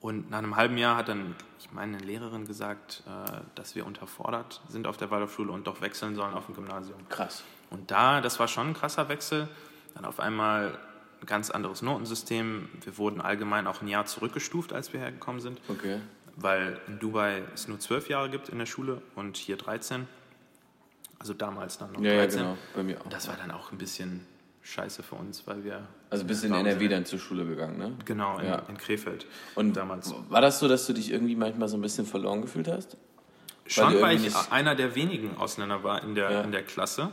Und 0.00 0.30
nach 0.30 0.38
einem 0.38 0.56
halben 0.56 0.78
Jahr 0.78 0.96
hat 0.96 1.08
dann, 1.08 1.34
ich 1.58 1.72
meine, 1.72 1.96
eine 1.96 2.06
Lehrerin 2.06 2.46
gesagt, 2.46 3.02
äh, 3.06 3.40
dass 3.54 3.74
wir 3.74 3.86
unterfordert 3.86 4.60
sind 4.68 4.86
auf 4.86 4.96
der 4.96 5.10
Waldorfschule 5.10 5.50
und 5.50 5.66
doch 5.66 5.80
wechseln 5.80 6.14
sollen 6.14 6.34
auf 6.34 6.48
ein 6.48 6.54
Gymnasium. 6.54 7.08
Krass. 7.08 7.42
Und 7.70 7.90
da, 7.90 8.20
das 8.20 8.38
war 8.38 8.46
schon 8.46 8.68
ein 8.68 8.74
krasser 8.74 9.08
Wechsel. 9.08 9.48
Dann 9.94 10.04
auf 10.04 10.20
einmal 10.20 10.78
ein 11.20 11.26
ganz 11.26 11.50
anderes 11.50 11.82
Notensystem. 11.82 12.68
Wir 12.84 12.98
wurden 12.98 13.20
allgemein 13.20 13.66
auch 13.66 13.82
ein 13.82 13.88
Jahr 13.88 14.04
zurückgestuft, 14.04 14.72
als 14.72 14.92
wir 14.92 15.00
hergekommen 15.00 15.40
sind, 15.40 15.60
Okay. 15.68 16.00
Weil 16.36 16.78
in 16.86 16.98
Dubai 16.98 17.42
es 17.54 17.66
nur 17.68 17.78
zwölf 17.80 18.08
Jahre 18.08 18.30
gibt 18.30 18.48
in 18.48 18.58
der 18.58 18.66
Schule 18.66 19.00
und 19.14 19.36
hier 19.36 19.56
13. 19.56 20.06
Also 21.18 21.32
damals 21.34 21.78
dann 21.78 21.92
noch 21.92 22.00
Ja, 22.00 22.12
ja, 22.12 22.18
13. 22.22 22.40
genau. 22.40 22.58
Bei 22.74 22.82
mir 22.82 23.00
auch. 23.00 23.08
Das 23.08 23.26
war 23.28 23.36
dann 23.36 23.50
auch 23.50 23.72
ein 23.72 23.78
bisschen 23.78 24.26
scheiße 24.62 25.02
für 25.02 25.14
uns, 25.14 25.46
weil 25.46 25.64
wir. 25.64 25.86
Also 26.10 26.24
bist 26.24 26.44
in 26.44 26.52
NRW 26.52 26.88
dann 26.88 27.04
zur 27.06 27.18
Schule 27.18 27.46
gegangen, 27.46 27.78
ne? 27.78 27.96
Genau, 28.04 28.38
in, 28.38 28.46
Ja. 28.46 28.62
in 28.68 28.76
Krefeld. 28.76 29.26
Und 29.54 29.76
damals. 29.76 30.12
War 30.28 30.40
das 30.40 30.58
so, 30.58 30.68
dass 30.68 30.86
du 30.86 30.92
dich 30.92 31.10
irgendwie 31.10 31.36
manchmal 31.36 31.68
so 31.68 31.76
ein 31.76 31.80
bisschen 31.82 32.04
verloren 32.06 32.42
gefühlt 32.42 32.68
hast? 32.68 32.96
Schon, 33.66 33.94
weil 34.00 34.12
irgendwie 34.16 34.28
ich 34.28 34.52
einer 34.52 34.74
der 34.76 34.94
wenigen 34.94 35.36
Ausländer 35.38 35.82
war 35.82 36.02
in 36.02 36.14
der, 36.14 36.30
Ja. 36.30 36.40
in 36.42 36.52
der 36.52 36.62
Klasse. 36.62 37.12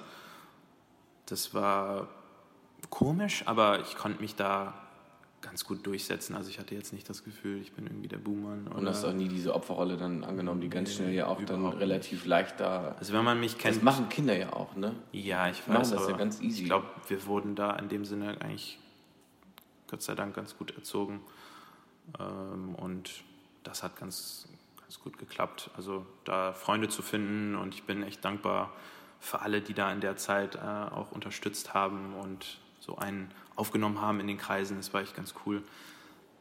Das 1.28 1.54
war 1.54 2.08
komisch, 2.90 3.44
aber 3.46 3.80
ich 3.80 3.96
konnte 3.96 4.22
mich 4.22 4.36
da 4.36 4.74
ganz 5.44 5.66
gut 5.66 5.86
durchsetzen. 5.86 6.36
Also 6.36 6.50
ich 6.50 6.58
hatte 6.58 6.74
jetzt 6.74 6.94
nicht 6.94 7.08
das 7.08 7.24
Gefühl, 7.24 7.62
ich 7.62 7.74
bin 7.74 7.86
irgendwie 7.86 8.08
der 8.08 8.18
Buhmann. 8.18 8.68
Und 8.68 8.88
hast 8.88 9.06
auch 9.06 9.14
nie 9.14 9.28
diese 9.28 9.54
Opferrolle 9.54 9.98
dann 9.98 10.24
angenommen, 10.24 10.62
die 10.62 10.70
ganz 10.70 10.94
schnell 10.94 11.14
ja 11.14 11.28
auch 11.28 11.44
dann 11.44 11.66
relativ 11.68 12.26
leicht 12.26 12.60
da. 12.60 12.96
also 12.98 13.14
wenn 13.14 13.24
man 13.24 13.40
mich 13.40 13.58
kennt, 13.58 13.76
Das 13.76 13.84
machen 13.84 14.10
Kinder 14.10 14.36
ja 14.36 14.54
auch, 14.54 14.76
ne? 14.76 14.96
ja, 15.12 15.50
ich 15.50 15.62
Die 15.62 15.70
machen 15.70 15.82
weiß, 15.82 15.92
das 15.92 16.08
ja 16.08 16.18
ganz 16.18 16.42
easy. 16.42 16.62
ich 16.62 16.66
glaube, 16.66 16.88
wir 17.08 17.26
wurden 17.28 17.56
da 17.56 17.76
in 17.76 17.90
dem 17.90 18.06
Sinne 18.06 18.42
eigentlich 18.42 18.80
Gott 19.88 20.02
sei 20.02 20.16
Dank 20.16 20.36
ganz 20.36 20.58
gut 20.58 20.76
erzogen 20.76 21.22
ähm, 22.20 22.74
und 22.76 23.24
das 23.64 23.84
hat 23.84 23.96
ganz, 23.98 24.48
ganz 24.82 25.00
gut 25.00 25.18
geklappt. 25.18 25.70
Also 25.78 26.06
da 26.24 26.54
Freunde 26.54 26.88
zu 26.88 27.02
finden 27.02 27.56
und 27.56 27.76
ich 27.76 27.84
bin 27.84 28.02
echt 28.02 28.26
dankbar 28.26 28.72
für 29.20 29.42
alle, 29.42 29.62
die 29.62 29.74
da 29.74 29.92
in 29.92 30.02
der 30.02 30.18
Zeit 30.18 30.56
äh, 30.56 30.60
auch 30.60 31.12
unterstützt 31.12 31.74
haben 31.74 32.14
und 32.16 32.60
so 32.86 32.98
einen 32.98 33.32
aufgenommen 33.56 34.02
haben 34.02 34.20
in 34.20 34.28
den 34.28 34.38
Kreisen. 34.38 34.78
Das 34.78 34.94
war 34.94 35.02
echt 35.02 35.16
ganz 35.16 35.34
cool. 35.46 35.64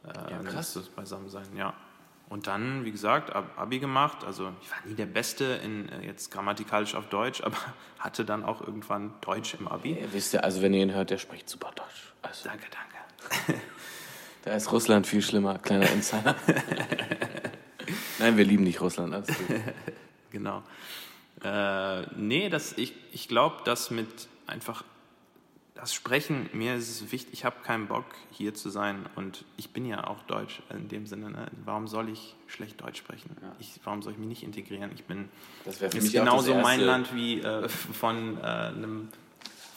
Äh, 0.05 0.31
Ja, 0.31 0.39
krass. 0.39 0.73
Das 0.73 0.89
beisammen 0.89 1.29
sein, 1.29 1.45
ja. 1.55 1.73
und 2.29 2.47
dann, 2.47 2.83
wie 2.83 2.91
gesagt, 2.91 3.31
Ab- 3.33 3.51
Abi 3.57 3.79
gemacht. 3.79 4.23
Also 4.25 4.51
ich 4.61 4.69
war 4.71 4.77
nie 4.85 4.95
der 4.95 5.05
Beste 5.05 5.45
in 5.63 5.87
äh, 5.89 6.05
jetzt 6.05 6.31
grammatikalisch 6.31 6.95
auf 6.95 7.07
Deutsch, 7.07 7.41
aber 7.45 7.57
hatte 7.99 8.25
dann 8.25 8.43
auch 8.43 8.59
irgendwann 8.61 9.13
Deutsch 9.21 9.53
im 9.53 9.67
Abi. 9.67 9.93
Ihr 9.99 10.11
wisst 10.11 10.33
ja, 10.33 10.41
also 10.41 10.61
wenn 10.61 10.73
ihr 10.73 10.81
ihn 10.81 10.93
hört, 10.93 11.09
der 11.11 11.17
spricht 11.17 11.47
super 11.49 11.71
Deutsch. 11.75 12.13
Also, 12.23 12.49
Danke, 12.49 12.65
danke. 12.71 13.61
da 14.43 14.51
ist 14.53 14.71
Russland 14.71 15.07
viel 15.07 15.21
schlimmer, 15.21 15.57
kleiner 15.59 15.89
Insider. 15.91 16.35
Nein, 18.19 18.37
wir 18.37 18.45
lieben 18.45 18.63
nicht 18.63 18.81
Russland. 18.81 19.27
Gut. 19.27 19.35
Genau. 20.31 20.63
Äh, 21.43 22.01
nee, 22.15 22.49
das, 22.49 22.73
ich, 22.77 22.93
ich 23.11 23.27
glaube, 23.27 23.57
dass 23.65 23.91
mit 23.91 24.27
einfach 24.47 24.83
das 25.75 25.93
Sprechen, 25.93 26.49
mir 26.53 26.75
ist 26.75 26.89
es 26.89 27.11
wichtig, 27.11 27.33
ich 27.33 27.45
habe 27.45 27.55
keinen 27.63 27.87
Bock 27.87 28.05
hier 28.31 28.53
zu 28.53 28.69
sein 28.69 29.05
und 29.15 29.43
ich 29.57 29.71
bin 29.71 29.85
ja 29.85 30.05
auch 30.07 30.21
Deutsch 30.23 30.61
in 30.69 30.87
dem 30.87 31.07
Sinne. 31.07 31.31
Ne? 31.31 31.47
Warum 31.65 31.87
soll 31.87 32.09
ich 32.09 32.35
schlecht 32.47 32.79
Deutsch 32.81 32.99
sprechen? 32.99 33.35
Ich, 33.59 33.79
warum 33.83 34.01
soll 34.03 34.13
ich 34.13 34.19
mich 34.19 34.27
nicht 34.27 34.43
integrieren? 34.43 34.91
Ich 34.93 35.03
bin 35.05 35.29
Das 35.65 35.81
wäre 35.81 35.97
genauso 35.97 36.53
mein 36.55 36.79
Land 36.79 37.15
wie 37.15 37.39
äh, 37.41 37.67
von 37.67 38.37
äh, 38.37 38.41
einem 38.41 39.09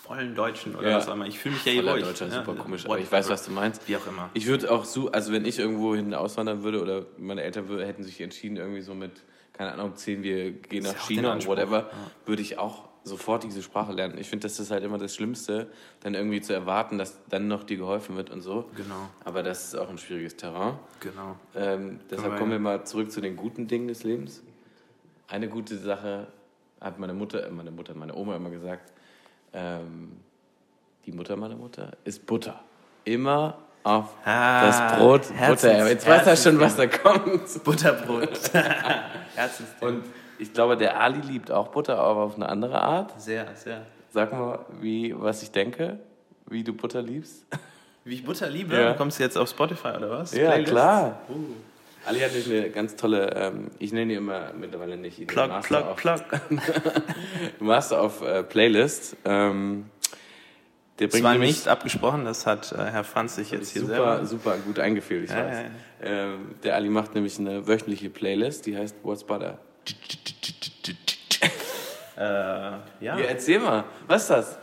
vollen 0.04 0.35
Deutschen 0.35 0.76
oder 0.76 0.90
Ja. 0.90 0.96
was 0.98 1.09
auch 1.09 1.14
immer. 1.14 1.26
Ich 1.26 1.38
fühle 1.38 1.54
mich 1.54 1.64
ja 1.64 1.72
hier 1.72 1.82
Voller 1.82 1.94
wohl. 1.96 2.02
Deutscher, 2.02 2.26
ne? 2.26 2.35
super 2.35 2.54
komisch. 2.54 2.85
Aber 2.85 2.98
ich 2.98 3.11
weiß, 3.11 3.28
was 3.30 3.44
du 3.46 3.50
meinst. 3.50 3.88
Wie 3.88 3.96
auch 3.96 4.06
immer. 4.06 4.28
Ich 4.35 4.46
würde 4.46 4.70
auch 4.70 4.85
so, 4.85 5.11
also 5.11 5.32
wenn 5.32 5.44
ich 5.46 5.59
irgendwo 5.59 5.96
hin 5.96 6.12
auswandern 6.14 6.62
würde 6.62 6.82
oder 6.82 7.06
meine 7.18 7.42
Eltern 7.42 7.68
wür- 7.68 7.85
hätten 7.85 8.04
sich 8.04 8.20
entschieden, 8.20 8.56
irgendwie 8.59 8.82
so 8.82 8.94
mit, 8.94 9.24
keine 9.54 9.72
Ahnung, 9.72 9.96
zehn, 9.96 10.22
wir 10.22 10.52
gehen 10.52 10.85
nach 10.85 10.92
ja 10.92 10.98
China 11.00 11.32
Anspruch, 11.32 11.52
whatever, 11.56 11.90
würde 12.26 12.42
ich 12.42 12.59
auch 12.59 12.85
sofort 13.06 13.44
diese 13.44 13.62
Sprache 13.62 13.92
lernen. 13.92 14.18
Ich 14.18 14.28
finde, 14.28 14.42
das 14.48 14.58
ist 14.58 14.70
halt 14.70 14.82
immer 14.82 14.98
das 14.98 15.14
Schlimmste, 15.14 15.68
dann 16.00 16.14
irgendwie 16.14 16.40
zu 16.40 16.52
erwarten, 16.52 16.98
dass 16.98 17.18
dann 17.28 17.46
noch 17.48 17.62
dir 17.64 17.76
geholfen 17.76 18.16
wird 18.16 18.30
und 18.30 18.40
so. 18.40 18.68
Genau. 18.76 19.08
Aber 19.24 19.42
das 19.42 19.64
ist 19.68 19.74
auch 19.76 19.88
ein 19.88 19.98
schwieriges 19.98 20.36
Terrain. 20.36 20.74
Genau. 21.00 21.36
Ähm, 21.54 22.00
deshalb 22.10 22.32
wir- 22.32 22.38
kommen 22.38 22.50
wir 22.50 22.58
mal 22.58 22.84
zurück 22.84 23.10
zu 23.12 23.20
den 23.20 23.36
guten 23.36 23.68
Dingen 23.68 23.88
des 23.88 24.02
Lebens. 24.02 24.42
Eine 25.28 25.48
gute 25.48 25.76
Sache 25.78 26.26
hat 26.80 26.98
meine 26.98 27.14
Mutter, 27.14 27.46
äh, 27.46 27.50
meine 27.50 27.70
Mutter, 27.70 27.94
meine 27.94 28.14
Oma 28.14 28.36
immer 28.36 28.50
gesagt, 28.50 28.92
ähm, 29.52 30.12
die 31.06 31.12
Mutter 31.12 31.36
meiner 31.36 31.56
Mutter 31.56 31.92
ist 32.04 32.26
Butter. 32.26 32.60
Immer 33.04 33.58
auf 33.84 34.08
Ah, 34.24 34.66
das 34.66 34.98
Brot 34.98 35.30
Herzens- 35.32 35.62
Butter. 35.62 35.88
Jetzt 35.88 36.06
weiß 36.08 36.26
er 36.26 36.36
schon, 36.36 36.58
was 36.58 36.74
da 36.76 36.86
kommt. 36.88 37.62
Butterbrot. 37.62 38.52
Herzensthema. 39.36 39.92
Und 39.92 40.04
ich 40.38 40.53
glaube, 40.53 40.77
der 40.77 41.01
Ali 41.01 41.20
liebt 41.20 41.51
auch 41.51 41.68
Butter, 41.68 41.99
aber 41.99 42.22
auf 42.22 42.37
eine 42.37 42.49
andere 42.49 42.81
Art. 42.83 43.20
Sehr, 43.20 43.46
sehr. 43.55 43.83
Sag 44.12 44.33
mal, 44.33 44.61
wie, 44.81 45.14
was 45.18 45.42
ich 45.42 45.51
denke, 45.51 45.99
wie 46.49 46.64
du 46.64 46.72
Butter 46.72 47.03
liebst. 47.03 47.44
Wie 48.05 48.14
ich 48.14 48.25
Butter 48.25 48.49
liebe? 48.49 48.75
Ja. 48.75 48.92
Du 48.92 48.96
kommst 48.96 49.18
jetzt 49.18 49.37
auf 49.37 49.49
Spotify 49.49 49.88
oder 49.96 50.11
was? 50.11 50.33
Ja, 50.35 50.51
Playlists? 50.51 50.70
klar. 50.70 51.20
Uh. 51.29 51.55
Ali 52.07 52.20
hat 52.20 52.31
nämlich 52.33 52.46
eine 52.49 52.70
ganz 52.70 52.94
tolle, 52.94 53.35
ähm, 53.35 53.70
ich 53.81 53.92
nenne 53.92 54.12
die 54.12 54.14
immer 54.14 54.53
mittlerweile 54.57 54.96
nicht 54.96 55.27
Plug, 55.27 55.49
Master 55.49 55.81
plug, 55.83 55.90
auf, 55.90 55.96
plug. 55.96 56.20
Master 57.59 58.01
auf 58.01 58.22
äh, 58.22 58.44
Playlist. 58.44 59.16
Ähm, 59.25 59.87
der 61.01 61.09
Das 61.09 61.22
war 61.22 61.33
nämlich 61.33 61.51
nicht 61.51 61.68
abgesprochen, 61.68 62.25
das 62.25 62.46
hat 62.46 62.70
äh, 62.72 62.77
Herr 62.77 63.03
Franz 63.05 63.35
sich 63.37 63.51
jetzt 63.51 63.70
hier 63.70 63.83
super, 63.83 63.94
selber... 63.94 64.27
super 64.27 64.57
gut 64.64 64.79
eingeführt, 64.79 65.25
ich 65.25 65.31
Ja, 65.31 65.44
weiß. 65.44 65.57
ja. 66.05 66.07
Ähm, 66.09 66.55
der 66.62 66.77
Ali 66.77 66.88
macht 66.88 67.14
nämlich 67.14 67.38
eine 67.38 67.66
wöchentliche 67.66 68.09
Playlist, 68.09 68.66
die 68.66 68.77
heißt 68.77 68.96
What's 69.03 69.25
Butter. 69.25 69.59
Äh, 72.16 72.20
ja, 72.20 72.81
Ja, 73.01 73.16
erzähl 73.18 73.59
mal, 73.61 73.85
was 74.07 74.22
ist 74.22 74.31
das? 74.31 74.59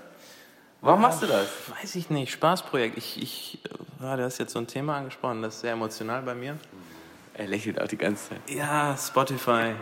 Warum 0.81 1.01
machst 1.01 1.21
du 1.21 1.27
das? 1.27 1.47
weiß 1.81 1.95
ich 1.95 2.09
nicht, 2.09 2.31
Spaßprojekt. 2.33 2.97
Ich, 2.97 3.21
ich, 3.21 3.59
äh, 3.65 4.03
ja, 4.03 4.17
du 4.17 4.23
hast 4.23 4.37
jetzt 4.39 4.53
so 4.53 4.59
ein 4.59 4.67
Thema 4.67 4.97
angesprochen, 4.97 5.41
das 5.41 5.55
ist 5.55 5.61
sehr 5.61 5.73
emotional 5.73 6.21
bei 6.23 6.35
mir. 6.35 6.57
Er 7.35 7.47
lächelt 7.47 7.81
auch 7.81 7.87
die 7.87 7.97
ganze 7.97 8.29
Zeit. 8.29 8.39
Ja, 8.49 8.97
Spotify 8.97 9.73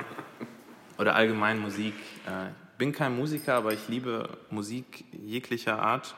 oder 0.97 1.15
allgemein 1.15 1.59
Musik. 1.59 1.93
Äh, 2.27 2.49
Ich 2.73 2.77
bin 2.77 2.91
kein 2.93 3.15
Musiker, 3.15 3.55
aber 3.55 3.73
ich 3.73 3.87
liebe 3.87 4.27
Musik 4.49 5.05
jeglicher 5.11 5.79
Art. 5.81 6.15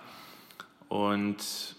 Und 0.89 1.75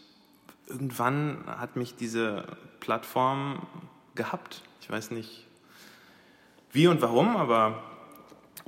irgendwann 0.67 1.45
hat 1.47 1.77
mich 1.77 1.95
diese 1.97 2.45
Plattform 2.81 3.67
gehabt. 4.15 4.63
Ich 4.81 4.91
weiß 4.91 5.11
nicht 5.11 5.47
wie 6.75 6.89
und 6.89 7.01
warum, 7.01 7.37
aber 7.37 7.83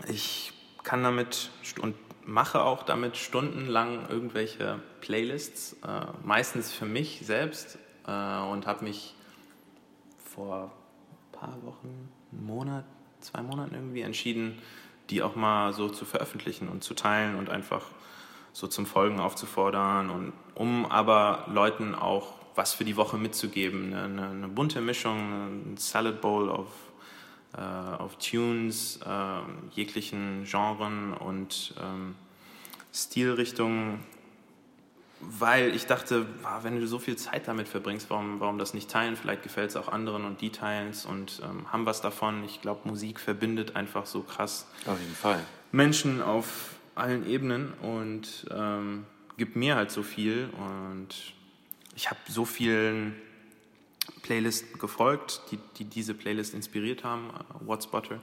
ich 0.09 0.53
kann 0.85 1.03
damit 1.03 1.51
und 1.81 1.97
mache 2.25 2.63
auch 2.63 2.85
damit 2.85 3.17
stundenlang 3.17 4.09
irgendwelche 4.09 4.81
Playlists, 5.01 5.75
äh, 5.85 6.07
meistens 6.23 6.73
für 6.73 6.87
mich 6.87 7.23
selbst 7.25 7.79
äh, 8.07 8.11
und 8.11 8.67
habe 8.67 8.85
mich 8.85 9.15
vor 10.19 10.71
ein 10.71 11.39
paar 11.39 11.63
Wochen, 11.63 12.09
einen 12.31 12.47
Monat, 12.47 12.85
zwei 13.21 13.43
Monaten 13.43 13.75
irgendwie 13.75 14.03
entschieden, 14.03 14.63
die 15.11 15.23
auch 15.23 15.35
mal 15.35 15.73
so 15.73 15.89
zu 15.89 16.05
veröffentlichen 16.05 16.69
und 16.69 16.85
zu 16.85 16.95
teilen 16.95 17.35
und 17.35 17.51
einfach 17.51 17.87
so 18.53 18.69
zum 18.69 18.87
Folgen 18.87 19.19
aufzufordern 19.19 20.11
und 20.11 20.33
um 20.55 20.87
aber 20.87 21.45
Leuten 21.49 21.97
auch 21.97 22.35
was 22.55 22.73
für 22.73 22.85
die 22.85 22.97
Woche 22.97 23.19
mitzugeben. 23.19 23.93
Eine, 23.93 24.05
eine, 24.05 24.29
eine 24.29 24.49
bunte 24.49 24.81
Mischung, 24.81 25.73
ein 25.73 25.77
Salad 25.77 26.21
Bowl 26.21 26.49
äh, 26.49 26.63
auf 27.61 28.19
Tunes, 28.19 29.01
äh, 29.05 29.41
jeglichen 29.75 30.45
Genren 30.45 31.15
und 31.15 31.75
ähm, 31.83 32.15
Stilrichtungen, 32.93 34.01
weil 35.21 35.75
ich 35.75 35.87
dachte, 35.87 36.27
wenn 36.63 36.79
du 36.79 36.87
so 36.87 36.99
viel 36.99 37.17
Zeit 37.17 37.49
damit 37.49 37.69
verbringst, 37.69 38.11
warum, 38.11 38.41
warum 38.41 38.59
das 38.59 38.75
nicht 38.75 38.91
teilen? 38.91 39.17
Vielleicht 39.17 39.43
gefällt 39.43 39.71
es 39.71 39.77
auch 39.77 39.89
anderen 39.89 40.25
und 40.25 40.41
die 40.41 40.51
teilen 40.51 40.91
es 40.91 41.07
und 41.07 41.41
ähm, 41.43 41.73
haben 41.73 41.87
was 41.87 42.01
davon. 42.01 42.45
Ich 42.45 42.61
glaube, 42.61 42.87
Musik 42.89 43.19
verbindet 43.19 43.77
einfach 43.77 44.07
so 44.07 44.23
krass 44.23 44.67
Auf 44.87 45.01
jeden 45.01 45.15
Fall. 45.15 45.41
Menschen 45.73 46.23
auf 46.23 46.75
allen 46.95 47.27
Ebenen 47.29 47.73
und 47.83 48.47
ähm, 48.51 49.05
gibt 49.37 49.57
mir 49.57 49.77
halt 49.77 49.91
so 49.91 50.03
viel. 50.03 50.49
Und 50.59 51.35
ich 51.95 52.11
habe 52.11 52.21
so 52.29 52.45
vielen 52.45 53.15
Playlists 54.27 54.79
gefolgt, 54.79 55.41
die, 55.51 55.59
die 55.79 55.85
diese 55.85 56.15
Playlist 56.15 56.55
inspiriert 56.55 57.05
haben. 57.05 57.31
äh, 57.31 57.67
What's 57.67 57.87
Butter. 57.87 58.21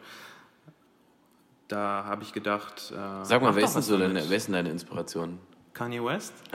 Da 1.68 2.04
habe 2.06 2.24
ich 2.24 2.34
gedacht, 2.34 2.92
äh, 2.92 3.26
Sag 3.26 3.42
mal, 3.42 3.56
wer 3.56 3.63
ist, 3.63 3.74
so 3.74 3.98
deine, 3.98 4.30
wer 4.30 4.38
ist 4.38 4.48
denn 4.48 4.54
deine 4.54 4.70
Inspiration? 4.70 5.39
Kanye 5.74 6.04
West? 6.04 6.34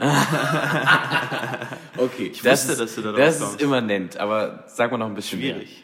Okay, 1.97 2.27
Ich 2.33 2.43
wusste, 2.45 2.71
ist, 2.71 2.79
dass 2.79 2.95
du 2.95 3.01
da 3.01 3.11
Das 3.11 3.35
ist 3.35 3.41
kommst. 3.41 3.61
immanent, 3.61 4.17
aber 4.17 4.63
sag 4.67 4.91
mal 4.91 4.97
noch 4.97 5.07
ein 5.07 5.15
bisschen 5.15 5.39
mehr. 5.39 5.55
Schwierig. 5.55 5.83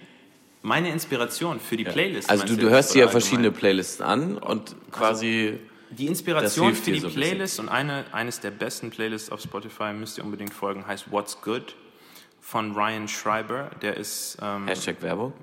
Meine 0.62 0.89
Inspiration 0.89 1.60
für 1.60 1.75
die 1.78 1.84
Playlist. 1.84 2.30
Also 2.30 2.45
du, 2.45 2.56
du 2.56 2.69
hörst 2.69 2.95
dir 2.95 2.99
ja 2.99 3.08
verschiedene? 3.08 3.51
Playlisten 3.51 4.06
an 4.06 4.38
und 4.38 4.75
quasi 4.91 5.60
Die 5.91 6.06
Das 6.06 6.10
Inspiration 6.12 6.73
für 6.73 6.91
die 6.91 6.99
so. 6.99 7.10
Playlist 7.10 7.60
und 7.60 7.69
eine, 7.69 8.06
eines 8.13 8.39
der 8.39 8.51
besten 8.51 8.89
Playlists 8.89 9.30
auf 9.32 9.41
Spotify 9.41 9.91
müsst 9.93 10.17
ihr 10.17 10.23
unbedingt 10.23 10.54
folgen, 10.54 10.88
heißt 10.88 11.12
What's 11.12 11.41
Good 11.41 11.75
von 12.45 12.73
Ryan 12.73 13.08
Schreiber. 13.08 13.71
Der 13.81 13.97
ist 13.97 14.38
ähm, 14.39 14.67
Hashtag 14.67 15.01
Werbung. 15.01 15.34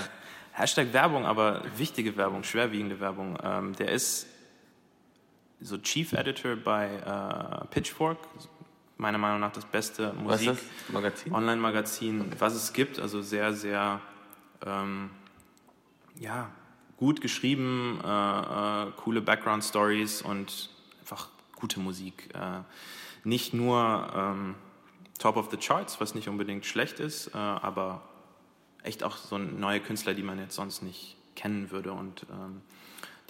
Hashtag 0.52 0.90
Werbung, 0.94 1.26
aber 1.26 1.62
wichtige 1.76 2.16
Werbung, 2.16 2.44
schwerwiegende 2.44 2.98
Werbung. 2.98 3.36
Ähm, 3.42 3.74
der 3.74 3.90
ist 3.90 4.26
so 5.60 5.76
Chief 5.76 6.14
Editor 6.14 6.56
bei 6.56 6.86
äh, 6.86 7.66
Pitchfork, 7.66 8.16
meiner 8.96 9.18
Meinung 9.18 9.40
nach 9.40 9.52
das 9.52 9.66
beste 9.66 10.14
Musik 10.14 10.48
das? 10.48 10.58
Magazin? 10.88 11.34
Online-Magazin, 11.34 12.32
was 12.38 12.54
es 12.54 12.72
gibt. 12.72 12.98
Also 12.98 13.20
sehr, 13.20 13.52
sehr 13.52 14.00
ähm, 14.64 15.10
ja, 16.18 16.48
gut 16.96 17.20
geschrieben, 17.20 18.00
äh, 18.02 18.08
äh, 18.08 18.92
coole 18.96 19.20
Background-Stories 19.20 20.22
und 20.22 20.70
einfach 21.00 21.28
gute 21.54 21.80
Musik. 21.80 22.30
Äh, 22.34 22.62
nicht 23.24 23.52
nur 23.52 24.10
ähm, 24.16 24.54
Top 25.18 25.36
of 25.36 25.50
the 25.50 25.56
Charts, 25.56 26.00
was 26.00 26.14
nicht 26.14 26.28
unbedingt 26.28 26.66
schlecht 26.66 27.00
ist, 27.00 27.28
äh, 27.28 27.36
aber 27.36 28.02
echt 28.82 29.02
auch 29.02 29.16
so 29.16 29.38
neue 29.38 29.80
Künstler, 29.80 30.14
die 30.14 30.22
man 30.22 30.38
jetzt 30.38 30.54
sonst 30.54 30.82
nicht 30.82 31.16
kennen 31.34 31.70
würde. 31.70 31.92
Und 31.92 32.26
ähm, 32.30 32.62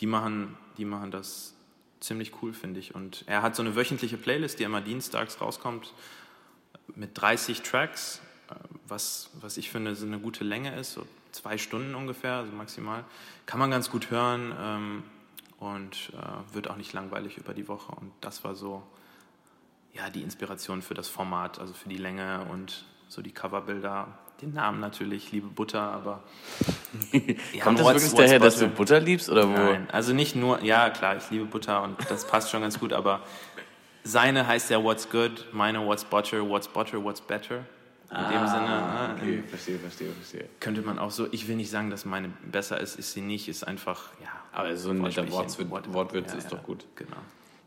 die, 0.01 0.07
machen, 0.07 0.57
die 0.79 0.85
machen 0.85 1.11
das 1.11 1.55
ziemlich 2.01 2.43
cool, 2.43 2.53
finde 2.53 2.81
ich. 2.81 2.95
Und 2.95 3.25
er 3.27 3.43
hat 3.43 3.57
so 3.57 3.63
eine 3.63 3.75
wöchentliche 3.75 4.17
Playlist, 4.17 4.59
die 4.59 4.65
immer 4.65 4.81
dienstags 4.81 5.41
rauskommt, 5.41 5.93
mit 6.95 7.11
30 7.21 7.63
Tracks, 7.63 8.21
äh, 8.51 8.55
was, 8.87 9.31
was 9.41 9.57
ich 9.57 9.71
finde, 9.71 9.97
so 9.97 10.07
eine 10.07 10.19
gute 10.19 10.45
Länge 10.45 10.79
ist, 10.79 10.93
so 10.93 11.07
zwei 11.33 11.59
Stunden 11.59 11.95
ungefähr, 11.95 12.35
also 12.35 12.53
maximal. 12.53 13.05
Kann 13.47 13.59
man 13.61 13.71
ganz 13.71 13.91
gut 13.91 14.11
hören 14.11 14.55
ähm, 14.59 15.03
und 15.59 16.13
äh, 16.15 16.55
wird 16.55 16.69
auch 16.69 16.77
nicht 16.77 16.93
langweilig 16.93 17.39
über 17.39 17.55
die 17.55 17.69
Woche. 17.69 17.93
Und 17.93 18.13
das 18.21 18.45
war 18.45 18.55
so 18.55 18.83
ja, 19.97 20.11
die 20.11 20.23
Inspiration 20.23 20.83
für 20.83 20.95
das 20.95 21.09
Format, 21.09 21.59
also 21.59 21.73
für 21.73 21.89
die 21.89 21.97
Länge 21.97 22.47
und 22.51 22.85
so 23.09 23.23
die 23.23 23.33
Coverbilder. 23.33 24.09
Den 24.43 24.53
Namen 24.53 24.81
natürlich, 24.81 25.33
liebe 25.33 25.47
Butter, 25.49 25.81
aber. 25.81 26.23
Ja, 27.53 27.65
Kommt 27.65 27.79
das 27.79 27.87
what's- 27.87 28.03
wirklich 28.03 28.15
daher, 28.27 28.39
dass 28.39 28.59
du 28.59 28.69
butter? 28.69 29.01
Liebst 29.01 29.31
oder 29.31 29.49
wo? 29.49 29.53
Nein, 29.53 29.89
also 29.93 30.13
nicht 30.13 30.37
nur, 30.37 30.63
ja 30.63 30.91
klar, 30.91 31.17
ich 31.17 31.31
liebe 31.31 31.45
Butter 31.47 31.83
und 31.83 31.97
das 32.11 32.27
passt 32.27 32.51
schon 32.51 32.61
ganz 32.63 32.79
gut, 32.79 32.93
aber 32.93 33.21
seine 34.05 34.47
heißt 34.47 34.71
ja 34.71 34.83
What's 34.83 35.09
Good, 35.11 35.47
meine 35.53 35.85
What's 35.87 36.05
Butter, 36.05 36.49
What's 36.49 36.69
Butter, 36.69 37.03
What's 37.03 37.21
Better. 37.21 37.65
In 38.11 38.17
dem 38.31 38.47
Sinne, 38.47 38.69
Ah, 38.69 39.09
ne, 39.09 39.15
okay, 39.17 39.43
verstehe, 39.49 39.79
verstehe, 39.81 40.13
verstehe. 40.13 40.49
könnte 40.61 40.81
man 40.83 40.99
auch 41.01 41.11
so, 41.11 41.27
ich 41.33 41.49
will 41.49 41.57
nicht 41.57 41.71
sagen, 41.71 41.91
dass 41.91 42.05
meine 42.05 42.29
besser 42.45 42.81
ist, 42.81 42.97
ist 42.99 43.13
sie 43.15 43.21
nicht, 43.21 43.49
ist 43.49 43.67
einfach, 43.67 44.11
ja. 44.23 44.29
Aber 44.53 44.77
so 44.77 44.91
ein 44.91 44.99
netter. 44.99 45.29
Wortwitz, 45.33 45.59
Wortwitz 45.93 46.33
Ja, 46.33 46.39
ist 46.39 46.45
ja, 46.45 46.57
doch 46.57 46.63
gut. 46.63 46.85
Genau. 46.95 47.17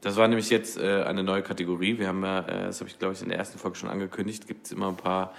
Das 0.01 0.15
war 0.15 0.27
nämlich 0.27 0.49
jetzt 0.49 0.77
äh, 0.77 1.03
eine 1.03 1.23
neue 1.23 1.41
Kategorie. 1.41 1.99
Wir 1.99 2.07
haben 2.07 2.23
ja, 2.23 2.39
äh, 2.39 2.65
das 2.67 2.79
habe 2.79 2.89
ich 2.89 2.97
glaube 2.97 3.13
ich 3.13 3.21
in 3.21 3.29
der 3.29 3.38
ersten 3.38 3.59
Folge 3.59 3.77
schon 3.77 3.89
angekündigt, 3.89 4.47
gibt 4.47 4.65
es 4.65 4.71
immer 4.71 4.88
ein 4.89 4.97
paar 4.97 5.33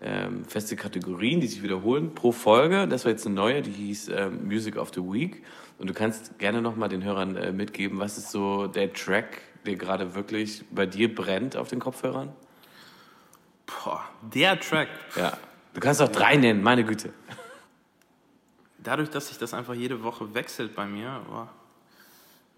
ähm, 0.00 0.44
feste 0.44 0.76
Kategorien, 0.76 1.40
die 1.40 1.46
sich 1.46 1.62
wiederholen 1.62 2.14
pro 2.14 2.32
Folge. 2.32 2.86
Das 2.88 3.04
war 3.04 3.12
jetzt 3.12 3.26
eine 3.26 3.34
neue, 3.34 3.62
die 3.62 3.72
hieß 3.72 4.08
ähm, 4.08 4.46
Music 4.46 4.76
of 4.76 4.92
the 4.94 5.00
Week. 5.00 5.44
Und 5.78 5.90
du 5.90 5.94
kannst 5.94 6.38
gerne 6.38 6.62
nochmal 6.62 6.88
den 6.88 7.04
Hörern 7.04 7.36
äh, 7.36 7.52
mitgeben, 7.52 7.98
was 7.98 8.16
ist 8.18 8.30
so 8.30 8.66
der 8.66 8.92
Track, 8.92 9.42
der 9.66 9.76
gerade 9.76 10.14
wirklich 10.14 10.64
bei 10.70 10.86
dir 10.86 11.14
brennt 11.14 11.56
auf 11.56 11.68
den 11.68 11.80
Kopfhörern? 11.80 12.32
Boah, 13.66 14.04
der 14.22 14.58
Track, 14.58 14.88
Ja. 15.16 15.36
Du 15.74 15.80
kannst 15.80 16.00
auch 16.02 16.08
drei 16.08 16.34
nennen, 16.36 16.62
meine 16.62 16.82
Güte. 16.82 17.12
dadurch, 18.78 19.10
dass 19.10 19.28
sich 19.28 19.38
das 19.38 19.54
einfach 19.54 19.74
jede 19.74 20.02
Woche 20.02 20.34
wechselt 20.34 20.74
bei 20.74 20.86
mir, 20.86 21.20
boah, 21.28 21.48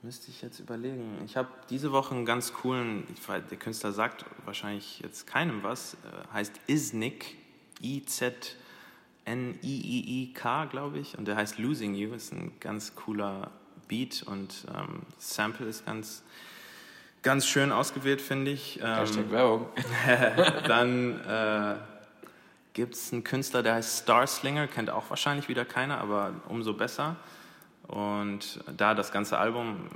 müsste 0.02 0.30
ich 0.30 0.40
jetzt 0.42 0.60
überlegen. 0.60 1.20
Ich 1.26 1.36
habe 1.36 1.48
diese 1.68 1.92
Woche 1.92 2.14
einen 2.14 2.24
ganz 2.24 2.52
coolen, 2.52 3.06
der 3.28 3.58
Künstler 3.58 3.92
sagt 3.92 4.24
wahrscheinlich 4.44 5.00
jetzt 5.00 5.26
keinem 5.26 5.62
was, 5.62 5.94
äh, 5.94 5.98
heißt 6.32 6.52
Isnik, 6.66 7.36
I-Z-N-I-I-I-K, 7.82 8.54
glaube 10.66 10.98
ich, 10.98 11.18
und 11.18 11.26
der 11.26 11.36
heißt 11.36 11.58
Losing 11.58 11.94
You, 11.94 12.14
ist 12.14 12.32
ein 12.32 12.52
ganz 12.60 12.94
cooler 12.94 13.50
Beat 13.88 14.22
und 14.22 14.66
ähm, 14.68 15.02
das 15.16 15.34
Sample 15.34 15.66
ist 15.66 15.84
ganz, 15.84 16.22
ganz 17.22 17.46
schön 17.46 17.72
ausgewählt, 17.72 18.22
finde 18.22 18.52
ich. 18.52 18.78
Ähm, 18.80 18.86
Hashtag 18.86 19.30
Werbung. 19.30 19.66
dann 20.66 21.20
äh, 21.26 21.74
gibt 22.72 22.94
es 22.94 23.12
einen 23.12 23.24
Künstler, 23.24 23.62
der 23.62 23.74
heißt 23.74 23.98
Star 23.98 24.26
Slinger, 24.26 24.66
kennt 24.66 24.88
auch 24.90 25.10
wahrscheinlich 25.10 25.48
wieder 25.48 25.64
keiner, 25.66 25.98
aber 25.98 26.32
umso 26.48 26.72
besser. 26.72 27.16
Und 27.90 28.60
da 28.76 28.94
das 28.94 29.10
ganze 29.10 29.38
Album 29.38 29.88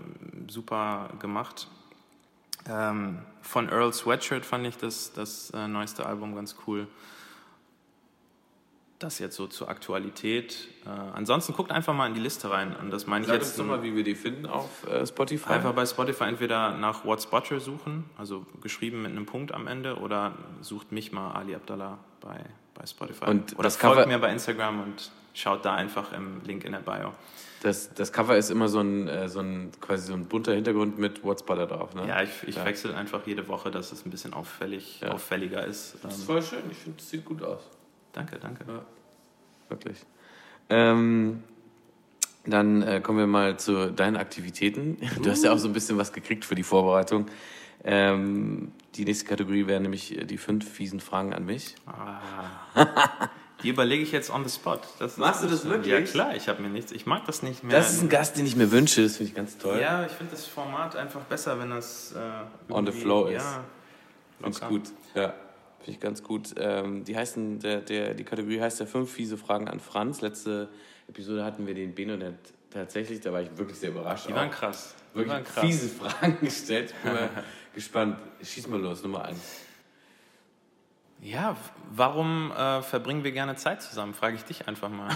super 0.49 1.11
gemacht. 1.21 1.69
Ähm, 2.69 3.19
von 3.41 3.69
Earl 3.69 3.93
Sweatshirt 3.93 4.45
fand 4.45 4.67
ich 4.67 4.77
das, 4.77 5.13
das 5.13 5.51
äh, 5.51 5.69
neueste 5.69 6.05
Album 6.05 6.35
ganz 6.35 6.57
cool. 6.67 6.89
Das 8.99 9.21
jetzt 9.21 9.37
so 9.37 9.47
zur 9.47 9.69
Aktualität. 9.69 10.69
Äh, 10.87 10.89
ansonsten 10.89 11.53
guckt 11.53 11.71
einfach 11.71 11.95
mal 11.95 12.09
in 12.09 12.15
die 12.15 12.21
Liste 12.21 12.51
rein. 12.51 12.75
Und 12.75 12.91
das 12.91 13.07
meine 13.07 13.27
ich 13.27 13.29
Sag 13.29 13.37
jetzt 13.37 13.51
uns 13.51 13.57
doch 13.59 13.65
mal, 13.65 13.85
wie 13.85 13.95
wir 13.95 14.03
die 14.03 14.17
finden 14.17 14.47
auf 14.47 14.89
äh, 14.89 15.07
Spotify. 15.07 15.53
Einfach 15.53 15.73
bei 15.73 15.87
Spotify 15.87 16.25
entweder 16.25 16.73
nach 16.77 17.05
What's 17.05 17.27
Butcher 17.27 17.61
suchen, 17.61 18.11
also 18.19 18.45
geschrieben 18.61 19.03
mit 19.03 19.13
einem 19.13 19.27
Punkt 19.27 19.53
am 19.53 19.69
Ende, 19.69 19.99
oder 19.99 20.33
sucht 20.63 20.91
mich 20.91 21.13
mal 21.13 21.31
Ali 21.33 21.55
Abdallah 21.55 21.99
bei, 22.21 22.41
bei 22.75 22.87
Spotify. 22.87 23.27
Und 23.27 23.53
oder 23.55 23.65
das 23.65 23.77
folgt 23.77 24.09
mir 24.09 24.19
bei 24.19 24.33
Instagram 24.33 24.81
und 24.81 25.13
schaut 25.33 25.65
da 25.65 25.75
einfach 25.75 26.13
im 26.13 26.41
Link 26.45 26.65
in 26.65 26.73
der 26.73 26.81
Bio. 26.81 27.13
Das, 27.65 27.95
das 27.95 28.13
Cover 28.13 28.37
ist 28.37 28.51
immer 28.51 28.69
so 28.69 28.81
ein, 28.81 29.09
äh, 29.09 29.29
so 29.29 29.41
ein 29.41 29.71
quasi 29.81 30.07
so 30.09 30.13
ein 30.13 30.27
bunter 30.27 30.53
Hintergrund 30.55 30.99
mit 30.99 31.25
What's 31.25 31.43
Butter 31.43 31.67
drauf, 31.67 31.95
ne? 31.95 32.07
Ja, 32.07 32.23
ich, 32.23 32.31
ich 32.47 32.57
Ja. 32.57 32.65
wechsle 32.67 32.95
einfach 32.95 33.27
jede 33.27 33.49
Woche, 33.49 33.71
dass 33.71 33.91
es 33.91 34.05
ein 34.05 34.11
bisschen 34.11 34.35
auffällig, 34.35 35.01
Ja. 35.01 35.13
auffälliger 35.13 35.65
ist. 35.65 35.97
Das 36.03 36.15
ist 36.15 36.21
Ähm, 36.21 36.27
voll 36.27 36.43
schön, 36.43 36.63
ich 36.71 36.77
finde, 36.77 36.99
das 36.99 37.09
sieht 37.09 37.25
gut 37.25 37.43
aus. 37.43 37.63
danke, 38.13 38.39
danke. 38.39 38.65
Wirklich. 39.71 39.99
Ähm, 40.69 41.43
dann 42.45 42.83
äh, 42.83 43.01
kommen 43.01 43.19
wir 43.19 43.27
mal 43.27 43.59
zu 43.59 43.91
deinen 43.91 44.17
Aktivitäten. 44.17 44.99
Du 45.23 45.31
hast 45.31 45.43
ja 45.43 45.51
auch 45.53 45.59
so 45.59 45.69
ein 45.69 45.73
bisschen 45.73 45.97
was 45.97 46.13
gekriegt 46.13 46.45
für 46.45 46.55
die 46.55 46.63
Vorbereitung. 46.63 47.27
Ähm, 47.83 48.73
die 48.95 49.07
nächste 49.07 49.25
Kategorie 49.25 49.67
wäre 49.67 49.81
nämlich 49.81 50.19
die 50.27 50.37
fünf 50.39 50.71
fiesen 50.71 51.01
Fragen 51.01 51.33
an 51.33 51.47
mich. 51.47 51.75
Die 53.65 53.71
überlege 53.71 54.03
ich 54.03 54.13
jetzt 54.13 54.31
on 54.31 54.47
the 54.47 54.55
spot. 54.55 54.79
Das 54.99 55.17
Machst 55.17 55.43
du 55.43 55.49
das 55.49 55.65
wirklich? 55.65 55.93
Ja 55.93 56.01
klar, 56.03 56.37
ich 56.37 56.49
habe 56.49 56.63
mir 56.63 56.69
nichts. 56.69 56.93
Ich 56.93 57.07
mag 57.07 57.25
das 57.27 57.43
nicht 57.43 57.65
mehr. 57.65 57.77
Das 57.77 57.93
ist 57.93 58.03
ein 58.03 58.09
Gast, 58.11 58.37
den 58.37 58.47
ich 58.47 58.55
mir 58.57 58.71
wünsche, 58.71 59.03
das 59.03 59.17
finde 59.17 59.31
ich 59.31 59.35
ganz 59.35 59.59
toll. 59.59 59.81
ja, 59.81 60.05
ich 60.05 60.13
finde 60.13 60.33
das 60.33 60.47
Format 60.47 60.95
einfach 60.97 61.23
besser, 61.23 61.59
wenn 61.59 61.71
das 61.71 62.13
äh, 62.13 62.73
On 62.73 62.87
the 62.87 62.93
flow 62.93 63.27
ist. 63.27 63.43
Ja, 63.43 63.65
Finde 64.39 64.51
ich 64.51 64.61
locker. 64.61 64.69
gut. 64.69 64.83
Ja, 65.15 65.35
finde 65.79 65.91
ich 65.91 66.01
ganz 66.01 66.23
gut. 66.23 66.55
Ähm, 66.59 67.05
die 67.05 67.17
heißen, 67.17 67.59
der, 67.61 67.81
der, 67.81 68.15
die 68.15 68.25
Kategorie 68.25 68.61
heißt 68.61 68.81
ja 68.81 68.87
fünf 68.87 69.11
fiese 69.11 69.37
Fragen 69.39 69.67
an 69.69 69.81
Franz. 69.81 70.21
Letzte 70.21 70.69
Episode 71.09 71.45
hatten 71.45 71.67
wir 71.67 71.75
den 71.75 71.95
Beno, 71.95 72.17
der 72.17 72.35
tatsächlich, 72.71 73.21
da 73.21 73.33
war 73.33 73.41
ich 73.41 73.49
wirklich 73.57 73.79
sehr 73.79 73.91
überrascht. 73.91 74.29
Die 74.29 74.35
waren 74.35 74.51
krass. 74.51 74.95
Die 75.15 75.19
wirklich 75.19 75.33
waren 75.35 75.45
krass. 75.45 75.65
fiese 75.65 75.89
Fragen 75.89 76.37
gestellt. 76.41 76.93
Ich 76.97 77.03
bin 77.03 77.13
mal 77.15 77.31
gespannt. 77.75 78.19
Schieß 78.43 78.67
mal 78.69 78.81
los, 78.81 79.03
Nummer 79.03 79.25
eins. 79.25 79.39
Ja, 81.25 81.57
warum 81.91 82.53
äh, 82.53 82.83
verbringen 82.83 83.25
wir 83.25 83.33
gerne 83.33 83.57
Zeit 83.57 83.81
zusammen? 83.81 84.13
Frage 84.13 84.37
ich 84.37 84.45
dich 84.45 84.69
einfach 84.69 84.91
mal. 84.91 85.09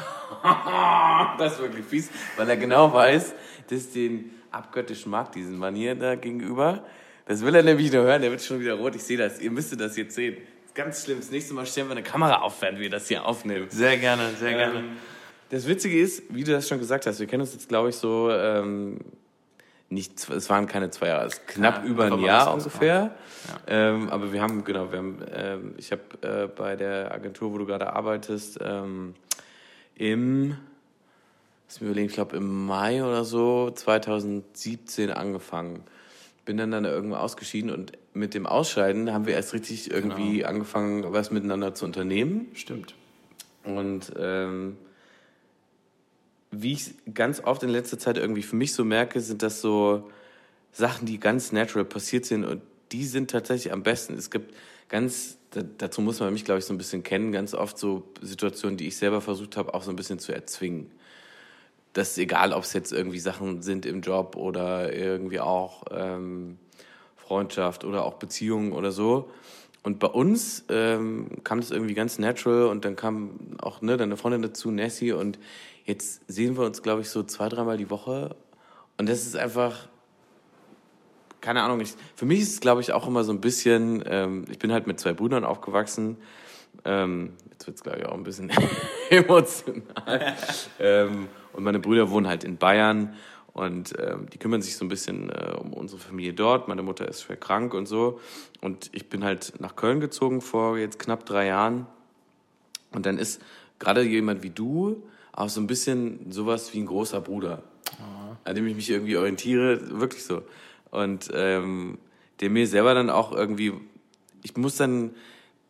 Das 1.38 1.54
ist 1.54 1.58
wirklich 1.60 1.84
fies, 1.84 2.10
weil 2.36 2.48
er 2.48 2.56
genau 2.56 2.92
weiß, 2.92 3.34
dass 3.68 3.90
den 3.90 4.30
abgöttisch 4.50 5.04
mag, 5.04 5.32
diesen 5.32 5.58
Mann 5.58 5.74
hier 5.74 5.94
da 5.94 6.14
gegenüber. 6.14 6.84
Das 7.26 7.42
will 7.42 7.54
er 7.54 7.62
nämlich 7.62 7.92
nur 7.92 8.04
hören, 8.04 8.22
der 8.22 8.30
wird 8.30 8.40
schon 8.40 8.60
wieder 8.60 8.74
rot. 8.74 8.94
Ich 8.94 9.02
sehe 9.02 9.18
das. 9.18 9.38
Ihr 9.38 9.50
müsstet 9.50 9.80
das 9.80 9.96
jetzt 9.98 10.14
sehen. 10.14 10.36
Das 10.36 10.70
ist 10.70 10.74
ganz 10.74 11.04
schlimm. 11.04 11.18
Das 11.18 11.30
nächste 11.30 11.52
Mal 11.52 11.66
stellen 11.66 11.88
wir 11.88 11.92
eine 11.92 12.02
Kamera 12.02 12.40
auf, 12.40 12.62
wenn 12.62 12.78
wir 12.78 12.88
das 12.88 13.08
hier 13.08 13.26
aufnehmen. 13.26 13.66
Sehr 13.68 13.98
gerne, 13.98 14.30
sehr 14.38 14.54
gerne. 14.54 14.78
Ähm, 14.78 14.96
das 15.50 15.66
Witzige 15.66 16.00
ist, 16.00 16.22
wie 16.30 16.42
du 16.42 16.52
das 16.52 16.66
schon 16.66 16.78
gesagt 16.78 17.06
hast, 17.06 17.20
wir 17.20 17.26
kennen 17.26 17.42
uns 17.42 17.52
jetzt, 17.52 17.68
glaube 17.68 17.90
ich, 17.90 17.96
so 17.96 18.30
ähm, 18.30 18.98
nicht, 19.90 20.28
es 20.28 20.50
waren 20.50 20.66
keine 20.66 20.90
zwei 20.90 21.08
Jahre, 21.08 21.26
es 21.26 21.34
ist 21.34 21.46
knapp 21.46 21.82
Ja, 21.82 21.84
über 21.84 22.04
ein 22.04 22.18
Jahr 22.20 22.52
ungefähr. 22.52 23.14
Ähm, 23.66 24.10
aber 24.10 24.32
wir 24.32 24.42
haben, 24.42 24.64
genau, 24.64 24.92
wir 24.92 24.98
haben, 24.98 25.18
ähm, 25.32 25.74
ich 25.78 25.92
habe 25.92 26.02
äh, 26.20 26.46
bei 26.46 26.76
der 26.76 27.12
Agentur, 27.12 27.52
wo 27.52 27.58
du 27.58 27.64
gerade 27.64 27.92
arbeitest, 27.94 28.58
ähm, 28.62 29.14
im, 29.94 30.56
lass 31.66 31.80
mich 31.80 31.88
überlegen, 31.88 32.08
ich 32.08 32.14
glaube 32.14 32.36
im 32.36 32.66
Mai 32.66 33.02
oder 33.02 33.24
so 33.24 33.70
2017 33.70 35.10
angefangen. 35.10 35.82
Bin 36.44 36.58
dann 36.58 36.70
dann 36.70 36.84
irgendwann 36.84 37.20
ausgeschieden 37.20 37.70
und 37.70 37.92
mit 38.14 38.34
dem 38.34 38.46
Ausscheiden 38.46 39.12
haben 39.12 39.26
wir 39.26 39.34
erst 39.34 39.54
richtig 39.54 39.90
irgendwie 39.90 40.44
angefangen, 40.44 41.04
was 41.12 41.30
miteinander 41.30 41.74
zu 41.74 41.84
unternehmen. 41.84 42.48
Stimmt. 42.54 42.94
Und 43.64 44.12
ähm, 44.18 44.76
wie 46.50 46.72
ich 46.72 46.94
ganz 47.14 47.40
oft 47.44 47.62
in 47.62 47.68
letzter 47.68 47.98
Zeit 47.98 48.16
irgendwie 48.16 48.42
für 48.42 48.56
mich 48.56 48.72
so 48.72 48.84
merke, 48.84 49.20
sind 49.20 49.42
das 49.42 49.60
so 49.60 50.08
Sachen, 50.72 51.06
die 51.06 51.18
ganz 51.18 51.52
natural 51.52 51.84
passiert 51.84 52.24
sind 52.24 52.44
und 52.44 52.62
die 52.92 53.04
sind 53.04 53.30
tatsächlich 53.30 53.72
am 53.72 53.82
besten. 53.82 54.14
Es 54.14 54.30
gibt 54.30 54.54
ganz, 54.88 55.38
da, 55.50 55.62
dazu 55.62 56.00
muss 56.00 56.20
man 56.20 56.32
mich, 56.32 56.44
glaube 56.44 56.58
ich, 56.58 56.64
so 56.64 56.72
ein 56.72 56.78
bisschen 56.78 57.02
kennen, 57.02 57.32
ganz 57.32 57.54
oft 57.54 57.78
so 57.78 58.08
Situationen, 58.22 58.76
die 58.76 58.88
ich 58.88 58.96
selber 58.96 59.20
versucht 59.20 59.56
habe, 59.56 59.74
auch 59.74 59.82
so 59.82 59.90
ein 59.90 59.96
bisschen 59.96 60.18
zu 60.18 60.32
erzwingen. 60.32 60.90
Das 61.92 62.12
ist 62.12 62.18
egal, 62.18 62.52
ob 62.52 62.62
es 62.62 62.72
jetzt 62.72 62.92
irgendwie 62.92 63.18
Sachen 63.18 63.62
sind 63.62 63.84
im 63.84 64.00
Job 64.00 64.36
oder 64.36 64.94
irgendwie 64.94 65.40
auch 65.40 65.84
ähm, 65.90 66.58
Freundschaft 67.16 67.84
oder 67.84 68.04
auch 68.04 68.14
Beziehungen 68.14 68.72
oder 68.72 68.92
so. 68.92 69.30
Und 69.82 69.98
bei 70.00 70.08
uns 70.08 70.64
ähm, 70.68 71.28
kam 71.44 71.60
das 71.60 71.70
irgendwie 71.70 71.94
ganz 71.94 72.18
natural 72.18 72.64
und 72.66 72.84
dann 72.84 72.96
kam 72.96 73.56
auch 73.60 73.80
ne, 73.80 73.96
deine 73.96 74.16
Freundin 74.16 74.42
dazu, 74.42 74.70
Nessie, 74.70 75.12
und 75.12 75.38
jetzt 75.88 76.20
sehen 76.28 76.56
wir 76.56 76.64
uns, 76.64 76.82
glaube 76.82 77.00
ich, 77.00 77.08
so 77.08 77.22
zwei, 77.22 77.48
dreimal 77.48 77.78
die 77.78 77.90
Woche. 77.90 78.36
Und 78.98 79.08
das 79.08 79.26
ist 79.26 79.36
einfach, 79.36 79.88
keine 81.40 81.62
Ahnung, 81.62 81.80
ich, 81.80 81.94
für 82.14 82.26
mich 82.26 82.40
ist 82.40 82.52
es, 82.52 82.60
glaube 82.60 82.82
ich, 82.82 82.92
auch 82.92 83.06
immer 83.06 83.24
so 83.24 83.32
ein 83.32 83.40
bisschen, 83.40 84.04
ähm, 84.06 84.44
ich 84.50 84.58
bin 84.58 84.70
halt 84.70 84.86
mit 84.86 85.00
zwei 85.00 85.14
Brüdern 85.14 85.44
aufgewachsen. 85.44 86.18
Ähm, 86.84 87.32
jetzt 87.50 87.66
wird 87.66 87.78
es, 87.78 87.82
glaube 87.82 88.00
ich, 88.00 88.06
auch 88.06 88.12
ein 88.12 88.22
bisschen 88.22 88.52
emotional. 89.10 90.36
ähm, 90.78 91.28
und 91.54 91.64
meine 91.64 91.78
Brüder 91.78 92.10
wohnen 92.10 92.28
halt 92.28 92.44
in 92.44 92.58
Bayern 92.58 93.14
und 93.54 93.94
ähm, 93.98 94.26
die 94.30 94.38
kümmern 94.38 94.60
sich 94.60 94.76
so 94.76 94.84
ein 94.84 94.88
bisschen 94.88 95.30
äh, 95.30 95.54
um 95.58 95.72
unsere 95.72 96.00
Familie 96.00 96.34
dort. 96.34 96.68
Meine 96.68 96.82
Mutter 96.82 97.08
ist 97.08 97.22
schwer 97.22 97.36
krank 97.36 97.72
und 97.72 97.86
so. 97.86 98.20
Und 98.60 98.90
ich 98.92 99.08
bin 99.08 99.24
halt 99.24 99.54
nach 99.58 99.74
Köln 99.74 100.00
gezogen 100.00 100.42
vor 100.42 100.76
jetzt 100.76 100.98
knapp 100.98 101.24
drei 101.24 101.46
Jahren. 101.46 101.86
Und 102.92 103.06
dann 103.06 103.18
ist 103.18 103.40
gerade 103.78 104.02
jemand 104.02 104.42
wie 104.42 104.50
du 104.50 105.02
auch 105.38 105.48
so 105.48 105.60
ein 105.60 105.68
bisschen 105.68 106.32
sowas 106.32 106.74
wie 106.74 106.80
ein 106.80 106.86
großer 106.86 107.20
Bruder, 107.20 107.62
an 108.44 108.54
dem 108.56 108.66
ich 108.66 108.74
mich 108.74 108.90
irgendwie 108.90 109.16
orientiere, 109.16 110.00
wirklich 110.00 110.24
so. 110.24 110.42
Und 110.90 111.30
ähm, 111.32 111.98
der 112.40 112.50
mir 112.50 112.66
selber 112.66 112.92
dann 112.92 113.08
auch 113.08 113.30
irgendwie, 113.30 113.72
ich 114.42 114.56
muss 114.56 114.76
dann, 114.76 115.14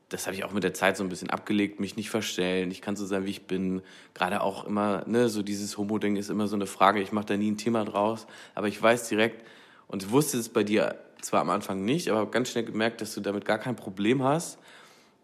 das 0.09 0.27
habe 0.27 0.35
ich 0.35 0.45
auch 0.45 0.53
mit 0.53 0.65
der 0.65 0.73
Zeit 0.73 0.97
so 0.97 1.05
ein 1.05 1.11
bisschen 1.11 1.29
abgelegt, 1.29 1.81
mich 1.81 1.97
nicht 1.97 2.09
verstellen, 2.09 2.71
ich 2.71 2.81
kann 2.81 2.97
so 2.97 3.05
sein, 3.05 3.27
wie 3.27 3.31
ich 3.31 3.47
bin. 3.47 3.83
Gerade 4.15 4.41
auch 4.41 4.65
immer, 4.65 5.05
ne, 5.07 5.29
so 5.29 5.43
dieses 5.43 5.77
Homo-Ding 5.77 6.17
ist 6.17 6.31
immer 6.31 6.47
so 6.47 6.57
eine 6.57 6.67
Frage, 6.67 7.03
ich 7.03 7.13
mache 7.13 7.27
da 7.27 7.37
nie 7.37 7.51
ein 7.51 7.59
Thema 7.59 7.85
draus, 7.85 8.27
aber 8.55 8.69
ich 8.69 8.83
weiß 8.83 9.09
direkt, 9.11 9.45
und 9.87 10.03
ich 10.03 10.11
wusste 10.11 10.39
es 10.39 10.49
bei 10.49 10.65
dir 10.65 10.95
zwar 11.21 11.43
am 11.43 11.51
Anfang 11.51 11.85
nicht, 11.85 12.09
aber 12.09 12.21
habe 12.21 12.31
ganz 12.31 12.51
schnell 12.51 12.65
gemerkt, 12.65 13.03
dass 13.03 13.15
du 13.15 13.21
damit 13.21 13.45
gar 13.45 13.59
kein 13.59 13.77
Problem 13.77 14.23
hast. 14.23 14.59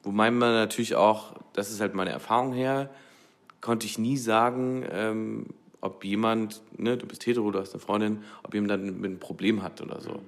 Wobei 0.03 0.31
man 0.31 0.53
natürlich 0.53 0.97
auch, 0.97 1.35
das 1.55 1.71
ist 1.71 1.81
halt 1.81 1.95
meine 1.95 2.11
Erfahrung 2.11 2.53
her, 2.53 2.91
konnte 3.65 3.87
ich 3.87 3.99
nie 3.99 4.19
sagen, 4.19 4.85
ähm, 4.91 5.47
ob 5.81 6.05
jemand, 6.05 6.61
ne, 6.77 6.99
du 6.99 7.07
bist 7.07 7.25
hetero, 7.27 7.51
du 7.51 7.59
hast 7.59 7.73
eine 7.73 7.81
Freundin, 7.81 8.23
ob 8.43 8.53
jemand 8.53 8.73
dann 8.73 9.01
mit 9.01 9.11
ein 9.11 9.19
Problem 9.19 9.63
hat 9.63 9.81
oder 9.81 10.03
so. 10.03 10.21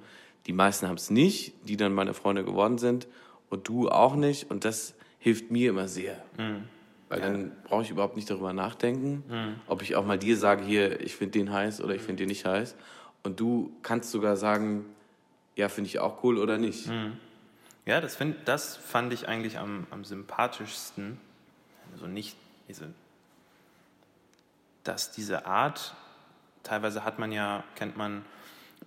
Die 0.46 0.54
meisten 0.54 0.88
haben 0.88 0.96
es 0.96 1.10
nicht, 1.10 1.52
die 1.68 1.76
dann 1.76 1.92
meine 1.92 2.14
Freunde 2.14 2.44
geworden 2.44 2.78
sind 2.78 3.06
und 3.50 3.68
du 3.68 3.90
auch 3.90 4.16
nicht 4.16 4.50
und 4.50 4.64
das 4.64 4.94
hilft 5.18 5.50
mir 5.50 5.68
immer 5.68 5.86
sehr. 5.86 6.16
Weil 7.10 7.20
dann 7.20 7.52
brauche 7.64 7.82
ich 7.82 7.90
überhaupt 7.90 8.16
nicht 8.16 8.30
darüber 8.30 8.54
nachdenken, 8.54 9.22
ob 9.66 9.82
ich 9.82 9.96
auch 9.96 10.06
mal 10.06 10.18
dir 10.18 10.38
sage, 10.38 10.64
hier, 10.64 11.00
ich 11.02 11.14
finde 11.14 11.32
den 11.32 11.52
heiß 11.52 11.82
oder 11.82 11.94
ich 11.94 12.00
finde 12.00 12.22
den 12.22 12.28
nicht 12.28 12.46
heiß. 12.46 12.74
Und 13.22 13.38
du 13.38 13.70
kannst 13.82 14.10
sogar 14.12 14.36
sagen, 14.36 14.86
ja, 15.56 15.68
finde 15.68 15.88
ich 15.88 15.98
auch 15.98 16.24
cool 16.24 16.38
oder 16.38 16.56
nicht. 16.56 16.86
Ja, 17.84 18.00
das, 18.00 18.16
find, 18.16 18.36
das 18.46 18.76
fand 18.78 19.12
ich 19.12 19.28
eigentlich 19.28 19.58
am, 19.58 19.86
am 19.90 20.04
sympathischsten. 20.04 21.18
Also 21.92 22.06
nicht, 22.06 22.34
also, 22.68 22.86
dass 24.88 25.10
diese 25.10 25.46
Art, 25.46 25.94
teilweise 26.62 27.04
hat 27.04 27.18
man 27.18 27.32
ja, 27.32 27.64
kennt 27.74 27.96
man 27.96 28.24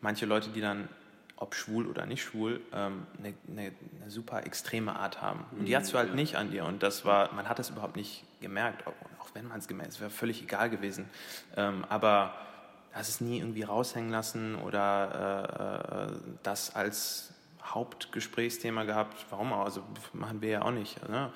manche 0.01 0.25
Leute, 0.25 0.49
die 0.49 0.61
dann, 0.61 0.89
ob 1.35 1.55
schwul 1.55 1.87
oder 1.87 2.05
nicht 2.05 2.21
schwul, 2.21 2.61
ähm, 2.73 3.05
eine, 3.17 3.33
eine, 3.47 3.71
eine 4.01 4.11
super 4.11 4.45
extreme 4.45 4.95
Art 4.95 5.21
haben. 5.21 5.45
Und 5.51 5.65
die 5.65 5.75
hast 5.75 5.93
du 5.93 5.97
halt 5.97 6.13
nicht 6.13 6.35
an 6.35 6.51
dir. 6.51 6.65
Und 6.65 6.83
das 6.83 7.05
war, 7.05 7.33
man 7.33 7.47
hat 7.47 7.59
das 7.59 7.69
überhaupt 7.69 7.95
nicht 7.95 8.23
gemerkt, 8.41 8.85
auch, 8.87 8.93
auch 9.21 9.29
wenn 9.33 9.47
man 9.47 9.59
es 9.59 9.67
gemerkt 9.67 9.91
hat, 9.91 9.95
es 9.95 10.01
wäre 10.01 10.09
völlig 10.09 10.41
egal 10.41 10.69
gewesen. 10.69 11.09
Ähm, 11.55 11.85
aber 11.87 12.33
hast 12.93 13.09
es 13.09 13.21
nie 13.21 13.37
irgendwie 13.37 13.63
raushängen 13.63 14.09
lassen 14.09 14.55
oder 14.55 16.09
äh, 16.09 16.13
äh, 16.13 16.17
das 16.43 16.75
als 16.75 17.33
Hauptgesprächsthema 17.63 18.83
gehabt. 18.83 19.25
Warum 19.29 19.53
auch? 19.53 19.65
Also 19.65 19.83
machen 20.13 20.41
wir 20.41 20.49
ja 20.49 20.61
auch 20.63 20.71
nicht. 20.71 21.07
Ne? 21.07 21.31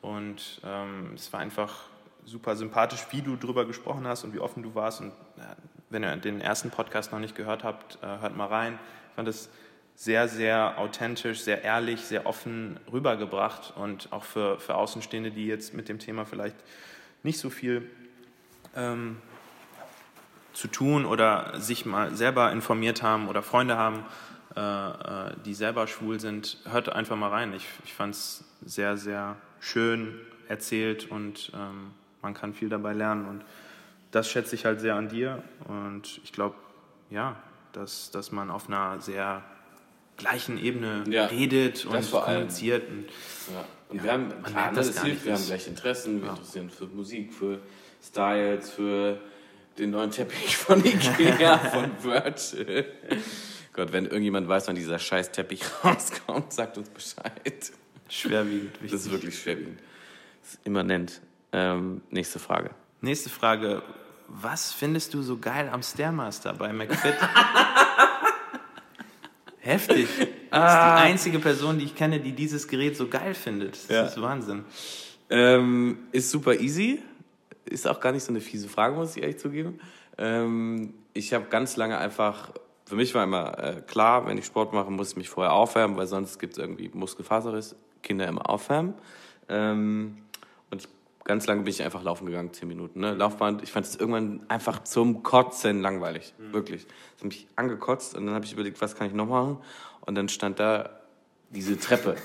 Und 0.00 0.60
ähm, 0.64 1.12
es 1.14 1.32
war 1.32 1.40
einfach 1.40 1.84
super 2.28 2.56
sympathisch, 2.56 3.00
wie 3.10 3.22
du 3.22 3.36
drüber 3.36 3.64
gesprochen 3.64 4.06
hast 4.06 4.24
und 4.24 4.34
wie 4.34 4.38
offen 4.38 4.62
du 4.62 4.74
warst. 4.74 5.00
Und 5.00 5.12
ja, 5.38 5.56
wenn 5.90 6.04
ihr 6.04 6.16
den 6.16 6.40
ersten 6.40 6.70
Podcast 6.70 7.10
noch 7.12 7.18
nicht 7.18 7.34
gehört 7.34 7.64
habt, 7.64 7.98
äh, 8.02 8.06
hört 8.20 8.36
mal 8.36 8.46
rein. 8.46 8.78
Ich 9.08 9.14
fand 9.16 9.28
es 9.28 9.48
sehr, 9.94 10.28
sehr 10.28 10.78
authentisch, 10.78 11.40
sehr 11.40 11.64
ehrlich, 11.64 12.02
sehr 12.02 12.26
offen 12.26 12.78
rübergebracht 12.92 13.72
und 13.76 14.12
auch 14.12 14.24
für, 14.24 14.60
für 14.60 14.76
Außenstehende, 14.76 15.30
die 15.30 15.46
jetzt 15.46 15.74
mit 15.74 15.88
dem 15.88 15.98
Thema 15.98 16.24
vielleicht 16.24 16.56
nicht 17.22 17.38
so 17.38 17.50
viel 17.50 17.90
ähm, 18.76 19.16
zu 20.52 20.68
tun 20.68 21.04
oder 21.04 21.58
sich 21.58 21.86
mal 21.86 22.14
selber 22.14 22.52
informiert 22.52 23.02
haben 23.02 23.28
oder 23.28 23.42
Freunde 23.42 23.76
haben, 23.76 24.04
äh, 24.54 24.60
äh, 24.60 25.34
die 25.44 25.54
selber 25.54 25.86
schwul 25.86 26.20
sind, 26.20 26.58
hört 26.68 26.90
einfach 26.90 27.16
mal 27.16 27.30
rein. 27.30 27.52
Ich, 27.54 27.66
ich 27.84 27.94
fand 27.94 28.14
es 28.14 28.44
sehr, 28.64 28.96
sehr 28.96 29.36
schön 29.60 30.20
erzählt 30.48 31.10
und 31.10 31.50
ähm, 31.54 31.92
man 32.22 32.34
kann 32.34 32.54
viel 32.54 32.68
dabei 32.68 32.92
lernen. 32.92 33.26
Und 33.26 33.44
das 34.10 34.28
schätze 34.30 34.54
ich 34.54 34.64
halt 34.64 34.80
sehr 34.80 34.94
an 34.94 35.08
dir. 35.08 35.42
Und 35.66 36.20
ich 36.24 36.32
glaube, 36.32 36.56
ja, 37.10 37.36
dass, 37.72 38.10
dass 38.10 38.32
man 38.32 38.50
auf 38.50 38.68
einer 38.68 39.00
sehr 39.00 39.42
gleichen 40.16 40.58
Ebene 40.58 41.04
Ja, 41.08 41.26
redet 41.26 41.84
und 41.86 41.94
das 41.94 42.08
vor 42.08 42.26
allem. 42.26 42.38
kommuniziert. 42.48 42.88
Und 42.88 43.04
Ja. 43.54 43.64
Und 43.90 43.96
Ja, 43.98 44.04
wir 44.04 44.12
haben, 44.12 44.28
man 44.28 44.42
klar, 44.44 44.72
das 44.72 44.92
das 44.92 45.02
hilft, 45.04 45.24
wir 45.24 45.32
haben 45.32 45.38
das- 45.40 45.46
gleiche 45.48 45.70
Interessen, 45.70 46.22
wir 46.22 46.30
interessieren 46.30 46.68
für 46.70 46.86
Musik, 46.86 47.32
für 47.32 47.58
Styles, 48.02 48.70
für 48.70 49.18
den 49.78 49.90
neuen 49.92 50.10
Teppich 50.10 50.56
von 50.56 50.84
Ikea, 50.84 51.56
von 51.72 51.90
Virgil. 52.02 52.84
Gott, 53.72 53.92
wenn 53.92 54.04
irgendjemand 54.06 54.46
weiß, 54.48 54.66
wann 54.68 54.74
dieser 54.76 54.98
scheiß 54.98 55.30
Teppich 55.32 55.62
rauskommt, 55.84 56.52
sagt 56.52 56.76
uns 56.78 56.90
Bescheid. 56.90 57.72
schwerwiegend. 58.08 58.74
Das 58.74 58.82
Wichtig. 58.82 58.92
ist 59.00 59.10
wirklich 59.12 59.38
schwerwiegend. 59.40 59.80
Das 60.42 60.54
ist 60.54 60.60
immanent. 60.66 61.20
Ähm, 61.52 62.02
nächste 62.10 62.38
Frage. 62.38 62.70
Nächste 63.00 63.30
Frage. 63.30 63.82
Was 64.28 64.72
findest 64.72 65.14
du 65.14 65.22
so 65.22 65.38
geil 65.38 65.68
am 65.72 65.82
Stairmaster 65.82 66.52
bei 66.54 66.72
McFit? 66.72 67.14
Heftig. 69.60 70.08
Du 70.50 70.56
bist 70.62 70.74
die 70.76 71.02
einzige 71.02 71.38
Person, 71.40 71.78
die 71.78 71.84
ich 71.84 71.94
kenne, 71.94 72.20
die 72.20 72.32
dieses 72.32 72.68
Gerät 72.68 72.96
so 72.96 73.06
geil 73.06 73.34
findet. 73.34 73.74
Das 73.74 73.88
Ja. 73.88 74.02
ist 74.04 74.18
Wahnsinn. 74.20 74.64
Ähm, 75.28 75.98
ist 76.10 76.30
super 76.30 76.54
easy. 76.54 77.02
Ist 77.66 77.86
auch 77.86 78.00
gar 78.00 78.12
nicht 78.12 78.24
so 78.24 78.32
eine 78.32 78.40
fiese 78.40 78.66
Frage, 78.66 78.94
muss 78.94 79.14
ich 79.14 79.22
ehrlich 79.22 79.38
zugeben. 79.38 79.78
Ähm, 80.16 80.94
ich 81.12 81.34
habe 81.34 81.44
ganz 81.50 81.76
lange 81.76 81.98
einfach, 81.98 82.52
für 82.86 82.96
mich 82.96 83.14
war 83.14 83.24
immer 83.24 83.58
äh, 83.62 83.82
klar, 83.82 84.26
wenn 84.26 84.38
ich 84.38 84.46
Sport 84.46 84.72
mache, 84.72 84.90
muss 84.90 85.10
ich 85.10 85.16
mich 85.18 85.28
vorher 85.28 85.52
aufwärmen, 85.52 85.98
weil 85.98 86.06
sonst 86.06 86.38
gibt 86.38 86.54
es 86.54 86.58
irgendwie 86.58 86.88
Muskelfaserriss, 86.94 87.76
Kinder 88.02 88.26
immer 88.26 88.48
aufwärmen. 88.48 88.94
Ähm, 89.50 90.16
ganz 91.28 91.46
lange 91.46 91.62
bin 91.62 91.70
ich 91.70 91.82
einfach 91.82 92.02
laufen 92.02 92.26
gegangen, 92.26 92.52
zehn 92.54 92.66
Minuten. 92.66 93.00
Ne? 93.00 93.12
Laufband, 93.12 93.62
ich 93.62 93.70
fand 93.70 93.84
es 93.86 93.96
irgendwann 93.96 94.46
einfach 94.48 94.82
zum 94.84 95.22
Kotzen 95.22 95.82
langweilig. 95.82 96.34
Wirklich. 96.38 96.86
Das 96.86 97.18
hat 97.18 97.24
mich 97.24 97.46
angekotzt 97.54 98.16
und 98.16 98.26
dann 98.26 98.34
habe 98.34 98.46
ich 98.46 98.54
überlegt, 98.54 98.80
was 98.80 98.96
kann 98.96 99.06
ich 99.06 99.12
noch 99.12 99.26
machen? 99.26 99.58
Und 100.00 100.14
dann 100.14 100.30
stand 100.30 100.58
da 100.58 100.88
diese 101.50 101.78
Treppe. 101.78 102.16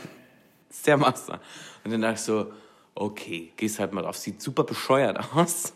Stairmaster. 0.72 1.40
Und 1.84 1.90
dann 1.90 2.00
dachte 2.02 2.14
ich 2.14 2.20
so, 2.20 2.52
okay, 2.94 3.52
gehst 3.56 3.80
halt 3.80 3.92
mal 3.92 4.02
drauf. 4.02 4.16
Sieht 4.16 4.40
super 4.40 4.62
bescheuert 4.62 5.18
aus. 5.34 5.74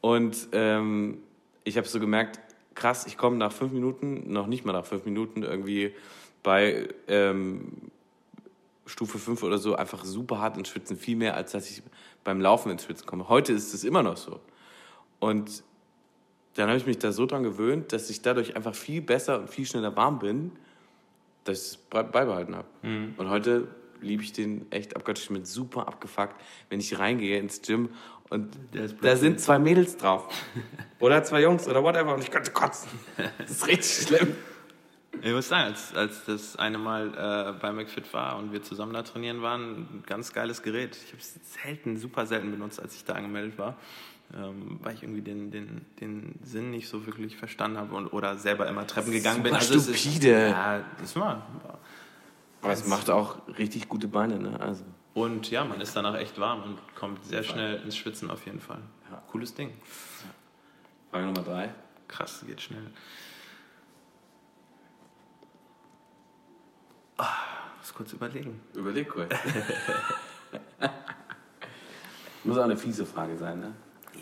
Und 0.00 0.48
ähm, 0.52 1.18
ich 1.64 1.76
habe 1.76 1.88
so 1.88 1.98
gemerkt, 1.98 2.38
krass, 2.76 3.04
ich 3.04 3.18
komme 3.18 3.36
nach 3.36 3.50
fünf 3.50 3.72
Minuten, 3.72 4.32
noch 4.32 4.46
nicht 4.46 4.64
mal 4.64 4.72
nach 4.72 4.86
fünf 4.86 5.04
Minuten, 5.04 5.42
irgendwie 5.42 5.92
bei 6.44 6.88
ähm, 7.08 7.90
Stufe 8.88 9.18
5 9.18 9.42
oder 9.42 9.58
so 9.58 9.74
einfach 9.76 10.04
super 10.04 10.38
hart 10.40 10.56
ins 10.56 10.68
Schwitzen. 10.68 10.96
Viel 10.96 11.16
mehr, 11.16 11.34
als 11.36 11.52
dass 11.52 11.70
ich 11.70 11.82
beim 12.24 12.40
Laufen 12.40 12.70
ins 12.72 12.84
Schwitzen 12.84 13.06
komme. 13.06 13.28
Heute 13.28 13.52
ist 13.52 13.72
es 13.74 13.84
immer 13.84 14.02
noch 14.02 14.16
so. 14.16 14.40
Und 15.20 15.62
dann 16.54 16.68
habe 16.68 16.78
ich 16.78 16.86
mich 16.86 16.98
da 16.98 17.12
so 17.12 17.26
dran 17.26 17.42
gewöhnt, 17.42 17.92
dass 17.92 18.10
ich 18.10 18.22
dadurch 18.22 18.56
einfach 18.56 18.74
viel 18.74 19.00
besser 19.02 19.38
und 19.40 19.50
viel 19.50 19.66
schneller 19.66 19.94
warm 19.96 20.18
bin, 20.18 20.52
dass 21.44 21.58
ich 21.60 21.66
es 21.72 21.76
be- 21.76 22.04
beibehalten 22.04 22.56
habe. 22.56 22.66
Und 23.16 23.28
heute 23.30 23.68
liebe 24.00 24.22
ich 24.22 24.32
den 24.32 24.70
echt 24.70 24.96
abgöttisch. 24.96 25.24
Ich 25.24 25.30
bin 25.30 25.44
super 25.44 25.86
abgefuckt, 25.88 26.34
wenn 26.70 26.80
ich 26.80 26.98
reingehe 26.98 27.38
ins 27.38 27.62
Gym 27.62 27.90
und 28.30 28.56
da 29.02 29.16
sind 29.16 29.40
zwei 29.40 29.58
Mädels 29.58 29.96
drauf. 29.96 30.28
oder 31.00 31.22
zwei 31.24 31.42
Jungs 31.42 31.66
oder 31.68 31.82
whatever 31.82 32.14
und 32.14 32.22
ich 32.22 32.30
könnte 32.30 32.50
kotzen. 32.52 32.88
Das 33.38 33.50
ist 33.50 33.66
richtig 33.66 34.06
schlimm. 34.08 34.34
Ich 35.22 35.32
muss 35.32 35.48
sagen, 35.48 35.64
als, 35.64 35.94
als 35.94 36.24
das 36.26 36.56
eine 36.56 36.78
Mal 36.78 37.08
äh, 37.56 37.58
bei 37.60 37.72
McFit 37.72 38.12
war 38.12 38.36
und 38.36 38.52
wir 38.52 38.62
zusammen 38.62 38.92
da 38.92 39.02
trainieren 39.02 39.42
waren, 39.42 39.70
ein 39.80 40.02
ganz 40.06 40.32
geiles 40.32 40.62
Gerät. 40.62 40.96
Ich 40.96 41.08
habe 41.12 41.18
es 41.18 41.34
selten, 41.62 41.96
super 41.96 42.26
selten 42.26 42.50
benutzt, 42.50 42.80
als 42.80 42.94
ich 42.94 43.04
da 43.04 43.14
angemeldet 43.14 43.58
war, 43.58 43.76
ähm, 44.36 44.78
weil 44.82 44.94
ich 44.94 45.02
irgendwie 45.02 45.22
den, 45.22 45.50
den, 45.50 45.86
den 46.00 46.38
Sinn 46.44 46.70
nicht 46.70 46.88
so 46.88 47.06
wirklich 47.06 47.36
verstanden 47.36 47.78
habe 47.78 47.94
und, 47.96 48.08
oder 48.08 48.36
selber 48.36 48.68
immer 48.68 48.86
Treppen 48.86 49.10
gegangen 49.10 49.42
bin. 49.42 49.52
super 49.58 49.64
es 49.76 49.88
ist- 49.88 49.98
stupide. 49.98 50.50
ja, 50.50 50.84
das 51.00 51.16
war. 51.16 51.46
Aber 52.60 52.72
es 52.72 52.86
macht 52.86 53.08
auch 53.10 53.38
richtig 53.56 53.88
gute 53.88 54.08
Beine, 54.08 54.38
ne? 54.38 54.60
Also. 54.60 54.84
Und 55.14 55.50
ja, 55.50 55.64
man 55.64 55.80
ist 55.80 55.96
danach 55.96 56.14
echt 56.16 56.38
warm 56.38 56.62
und 56.62 56.78
kommt 56.94 57.24
sehr 57.24 57.42
schnell 57.42 57.80
ins 57.82 57.96
Schwitzen 57.96 58.30
auf 58.30 58.44
jeden 58.46 58.60
Fall. 58.60 58.82
Ja. 59.10 59.22
Cooles 59.32 59.54
Ding. 59.54 59.72
Frage 61.10 61.24
Nummer 61.26 61.42
drei. 61.42 61.74
Krass, 62.08 62.44
geht 62.46 62.60
schnell. 62.60 62.90
Ah, 67.16 67.34
muss 67.80 67.87
kurz 67.98 68.12
überlegen. 68.12 68.60
Überleg 68.74 69.08
kurz. 69.08 69.34
Muss 72.44 72.56
auch 72.56 72.62
eine 72.62 72.76
fiese 72.76 73.04
Frage 73.04 73.36
sein, 73.36 73.58
ne? 73.58 73.74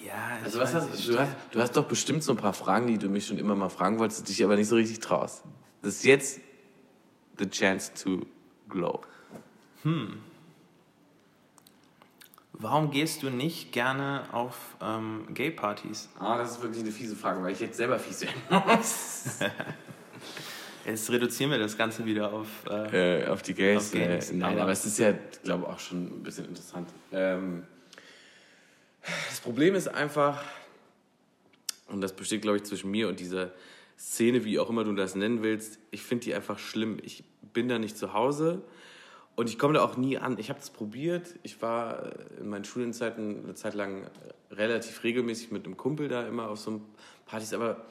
Ja, 0.03 0.39
Also 0.43 0.59
was 0.61 0.75
hast, 0.75 1.07
du, 1.07 1.19
hast, 1.19 1.33
du 1.51 1.61
hast 1.61 1.77
doch 1.77 1.85
bestimmt 1.85 2.23
so 2.23 2.33
ein 2.33 2.39
paar 2.39 2.55
Fragen, 2.55 2.87
die 2.87 2.97
du 2.97 3.11
mich 3.11 3.27
schon 3.27 3.37
immer 3.37 3.55
mal 3.55 3.69
fragen 3.69 3.99
wolltest, 3.99 4.27
dich 4.31 4.43
aber 4.43 4.57
nicht 4.57 4.69
so 4.69 4.77
richtig 4.77 5.01
traust. 5.01 5.45
Das 5.83 5.97
ist 5.97 6.05
jetzt 6.05 6.41
the 7.39 7.51
chance 7.51 7.93
to 8.03 8.25
glow. 8.71 9.03
Warum 12.53 12.91
gehst 12.91 13.23
du 13.23 13.29
nicht 13.29 13.73
gerne 13.73 14.25
auf 14.33 14.57
ähm, 14.81 15.27
Gay-Partys? 15.35 16.09
Ah, 16.19 16.39
das 16.39 16.53
ist 16.53 16.63
wirklich 16.63 16.83
eine 16.83 16.93
fiese 16.93 17.15
Frage, 17.15 17.43
weil 17.43 17.53
ich 17.53 17.61
jetzt 17.61 17.77
selber 17.77 17.99
fies 17.99 18.21
bin. 18.21 18.31
Jetzt 20.87 21.11
reduzieren 21.11 21.51
wir 21.51 21.59
das 21.59 21.77
Ganze 21.77 22.05
wieder 22.07 22.33
auf. 22.33 22.47
Äh, 22.71 23.23
äh, 23.23 23.27
auf 23.27 23.43
die 23.43 23.55
Gays. 23.55 23.89
Auf 23.93 23.95
äh, 23.95 24.21
nein, 24.33 24.59
aber- 24.59 24.71
es 24.71 24.87
ist 24.87 24.99
ja, 24.99 25.15
glaube 25.43 25.65
ich, 25.65 25.69
auch 25.75 25.81
schon 25.81 26.05
ein 26.07 26.23
bisschen 26.23 26.45
interessant. 26.47 26.89
Ähm, 27.13 27.65
das 29.29 29.41
Problem 29.41 29.75
ist 29.75 29.89
einfach, 29.89 30.43
und 31.89 32.01
das 32.01 32.15
besteht, 32.15 32.43
glaube 32.43 32.59
ich, 32.59 32.65
zwischen 32.65 32.91
mir 32.91 33.09
und 33.09 33.19
dieser 33.19 33.51
Szene, 33.99 34.45
wie 34.45 34.59
auch 34.59 34.71
immer 34.71 34.85
du 34.85 34.93
das 34.95 35.15
nennen 35.15 35.43
willst, 35.43 35.79
ich 35.91 36.03
finde 36.03 36.25
die 36.25 36.35
einfach 36.35 36.59
schlimm. 36.59 36.99
Ich 37.03 37.25
bin 37.53 37.69
da 37.69 37.79
nicht 37.79 37.99
zu 37.99 38.13
Hause 38.13 38.63
und 39.35 39.49
ich 39.49 39.59
komme 39.59 39.75
da 39.75 39.83
auch 39.83 39.97
nie 39.97 40.19
an. 40.19 40.39
Ich 40.39 40.51
habe 40.51 40.61
das 40.61 40.71
probiert. 40.71 41.35
Ich 41.43 41.63
war 41.63 42.07
äh, 42.07 42.41
in 42.41 42.49
meinen 42.49 42.65
Studienzeiten 42.65 43.43
eine 43.45 43.55
Zeit 43.55 43.75
lang 43.75 44.09
relativ 44.53 45.03
regelmäßig 45.03 45.51
mit 45.51 45.65
einem 45.65 45.77
Kumpel 45.77 46.07
da 46.09 46.27
immer 46.29 46.49
auf 46.49 46.61
so 46.61 46.81
Partys, 47.27 47.53
aber 47.55 47.85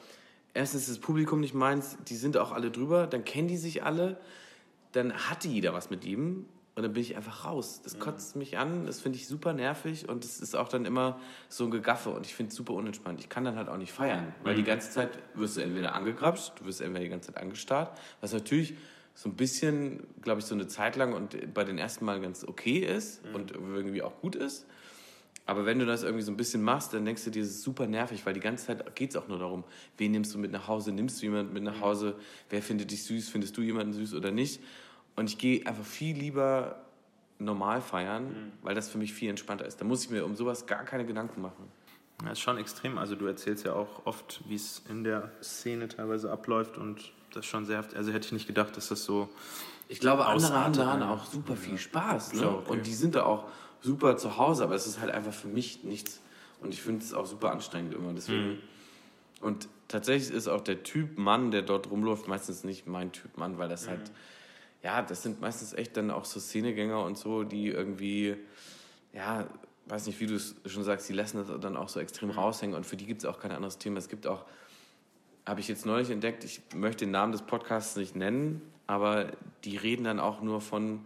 erstens 0.56 0.82
ist 0.82 0.90
das 0.90 0.98
Publikum 0.98 1.40
nicht 1.40 1.54
meins, 1.54 1.96
die 2.08 2.16
sind 2.16 2.36
auch 2.36 2.52
alle 2.52 2.70
drüber, 2.70 3.06
dann 3.06 3.24
kennen 3.24 3.48
die 3.48 3.56
sich 3.56 3.84
alle, 3.84 4.18
dann 4.92 5.12
hatte 5.12 5.48
jeder 5.48 5.74
was 5.74 5.90
mit 5.90 6.04
ihm 6.04 6.46
und 6.74 6.82
dann 6.82 6.92
bin 6.92 7.02
ich 7.02 7.16
einfach 7.16 7.44
raus. 7.44 7.80
Das 7.84 7.98
kotzt 7.98 8.36
mich 8.36 8.58
an, 8.58 8.86
das 8.86 9.00
finde 9.00 9.18
ich 9.18 9.26
super 9.26 9.52
nervig 9.52 10.08
und 10.08 10.24
es 10.24 10.40
ist 10.40 10.56
auch 10.56 10.68
dann 10.68 10.84
immer 10.84 11.20
so 11.48 11.64
ein 11.64 11.70
Gegaffe 11.70 12.10
und 12.10 12.26
ich 12.26 12.34
finde 12.34 12.50
es 12.50 12.56
super 12.56 12.72
unentspannt. 12.72 13.20
Ich 13.20 13.28
kann 13.28 13.44
dann 13.44 13.56
halt 13.56 13.68
auch 13.68 13.76
nicht 13.76 13.92
feiern, 13.92 14.34
weil 14.42 14.54
die 14.54 14.64
ganze 14.64 14.90
Zeit 14.90 15.10
wirst 15.34 15.58
du 15.58 15.60
entweder 15.60 15.94
angegrapscht, 15.94 16.60
du 16.60 16.64
wirst 16.64 16.80
entweder 16.80 17.04
die 17.04 17.10
ganze 17.10 17.32
Zeit 17.32 17.42
angestarrt, 17.42 17.98
was 18.20 18.32
natürlich 18.32 18.74
so 19.14 19.30
ein 19.30 19.34
bisschen, 19.34 20.06
glaube 20.20 20.40
ich, 20.40 20.46
so 20.46 20.54
eine 20.54 20.66
Zeit 20.66 20.96
lang 20.96 21.14
und 21.14 21.54
bei 21.54 21.64
den 21.64 21.78
ersten 21.78 22.04
Mal 22.04 22.20
ganz 22.20 22.44
okay 22.44 22.78
ist 22.78 23.22
und 23.32 23.52
irgendwie 23.52 24.02
auch 24.02 24.20
gut 24.20 24.36
ist. 24.36 24.66
Aber 25.46 25.64
wenn 25.64 25.78
du 25.78 25.86
das 25.86 26.02
irgendwie 26.02 26.24
so 26.24 26.32
ein 26.32 26.36
bisschen 26.36 26.62
machst, 26.62 26.92
dann 26.92 27.04
denkst 27.04 27.24
du 27.24 27.30
dir, 27.30 27.42
das 27.42 27.50
ist 27.50 27.62
super 27.62 27.86
nervig, 27.86 28.26
weil 28.26 28.34
die 28.34 28.40
ganze 28.40 28.66
Zeit 28.66 28.96
geht 28.96 29.10
es 29.10 29.16
auch 29.16 29.28
nur 29.28 29.38
darum, 29.38 29.62
wen 29.96 30.10
nimmst 30.10 30.34
du 30.34 30.38
mit 30.38 30.50
nach 30.50 30.66
Hause, 30.66 30.90
nimmst 30.92 31.22
du 31.22 31.26
jemanden 31.26 31.52
mit 31.52 31.62
nach 31.62 31.80
Hause, 31.80 32.16
wer 32.50 32.62
findet 32.62 32.90
dich 32.90 33.04
süß, 33.04 33.28
findest 33.28 33.56
du 33.56 33.62
jemanden 33.62 33.92
süß 33.92 34.14
oder 34.14 34.32
nicht. 34.32 34.60
Und 35.14 35.30
ich 35.30 35.38
gehe 35.38 35.64
einfach 35.66 35.84
viel 35.84 36.16
lieber 36.16 36.82
normal 37.38 37.80
feiern, 37.80 38.52
weil 38.62 38.74
das 38.74 38.88
für 38.88 38.98
mich 38.98 39.12
viel 39.12 39.30
entspannter 39.30 39.66
ist. 39.66 39.80
Da 39.80 39.84
muss 39.84 40.04
ich 40.04 40.10
mir 40.10 40.24
um 40.24 40.34
sowas 40.34 40.66
gar 40.66 40.84
keine 40.84 41.06
Gedanken 41.06 41.40
machen. 41.42 41.68
Ja, 42.24 42.32
ist 42.32 42.40
schon 42.40 42.58
extrem. 42.58 42.98
Also 42.98 43.14
du 43.14 43.26
erzählst 43.26 43.64
ja 43.64 43.74
auch 43.74 44.06
oft, 44.06 44.42
wie 44.48 44.54
es 44.54 44.82
in 44.88 45.04
der 45.04 45.30
Szene 45.42 45.88
teilweise 45.88 46.32
abläuft 46.32 46.78
und 46.78 47.12
das 47.30 47.44
ist 47.44 47.46
schon 47.46 47.66
sehr 47.66 47.78
heftig. 47.78 47.98
Also 47.98 48.12
hätte 48.12 48.26
ich 48.26 48.32
nicht 48.32 48.46
gedacht, 48.46 48.76
dass 48.76 48.88
das 48.88 49.04
so. 49.04 49.28
Ich 49.88 50.00
glaube, 50.00 50.26
andere 50.26 50.54
haben 50.54 50.72
daran 50.72 51.00
ja. 51.00 51.12
auch 51.12 51.26
super 51.26 51.54
viel 51.54 51.78
Spaß. 51.78 52.32
Ne? 52.32 52.42
Ja, 52.42 52.48
okay. 52.48 52.72
Und 52.72 52.86
die 52.86 52.94
sind 52.94 53.14
da 53.14 53.24
auch 53.24 53.44
super 53.82 54.16
zu 54.16 54.36
Hause, 54.36 54.64
aber 54.64 54.74
es 54.74 54.86
ist 54.86 55.00
halt 55.00 55.10
einfach 55.12 55.32
für 55.32 55.48
mich 55.48 55.84
nichts. 55.84 56.20
Und 56.60 56.72
ich 56.72 56.82
finde 56.82 57.04
es 57.04 57.12
auch 57.14 57.26
super 57.26 57.50
anstrengend 57.52 57.94
immer. 57.94 58.12
Deswegen. 58.12 58.48
Mhm. 58.48 58.58
Und 59.40 59.68
tatsächlich 59.88 60.34
ist 60.34 60.48
auch 60.48 60.62
der 60.62 60.82
Typ 60.82 61.18
Mann, 61.18 61.50
der 61.50 61.62
dort 61.62 61.90
rumläuft, 61.90 62.26
meistens 62.28 62.64
nicht 62.64 62.86
mein 62.86 63.12
Typ 63.12 63.36
Mann, 63.36 63.58
weil 63.58 63.66
Mhm. 63.66 63.70
das 63.70 63.88
halt, 63.88 64.10
ja, 64.82 65.02
das 65.02 65.22
sind 65.22 65.40
meistens 65.40 65.72
echt 65.74 65.96
dann 65.96 66.10
auch 66.10 66.24
so 66.24 66.40
Szenegänger 66.40 67.02
und 67.04 67.18
so, 67.18 67.44
die 67.44 67.68
irgendwie, 67.68 68.36
ja, 69.12 69.46
weiß 69.86 70.06
nicht, 70.06 70.18
wie 70.20 70.26
du 70.26 70.34
es 70.34 70.56
schon 70.66 70.82
sagst, 70.82 71.08
die 71.08 71.12
lassen 71.12 71.36
das 71.36 71.60
dann 71.60 71.76
auch 71.76 71.88
so 71.88 72.00
extrem 72.00 72.30
Mhm. 72.30 72.36
raushängen 72.38 72.74
und 72.74 72.86
für 72.86 72.96
die 72.96 73.06
gibt 73.06 73.22
es 73.22 73.26
auch 73.26 73.38
kein 73.38 73.52
anderes 73.52 73.78
Thema. 73.78 73.98
Es 73.98 74.08
gibt 74.08 74.26
auch, 74.26 74.44
habe 75.44 75.60
ich 75.60 75.68
jetzt 75.68 75.86
neulich 75.86 76.10
entdeckt, 76.10 76.42
ich 76.42 76.60
möchte 76.74 77.04
den 77.04 77.12
Namen 77.12 77.32
des 77.32 77.42
Podcasts 77.42 77.94
nicht 77.96 78.16
nennen, 78.16 78.62
aber 78.86 79.32
die 79.64 79.76
reden 79.76 80.04
dann 80.04 80.18
auch 80.18 80.40
nur 80.40 80.60
von 80.60 81.04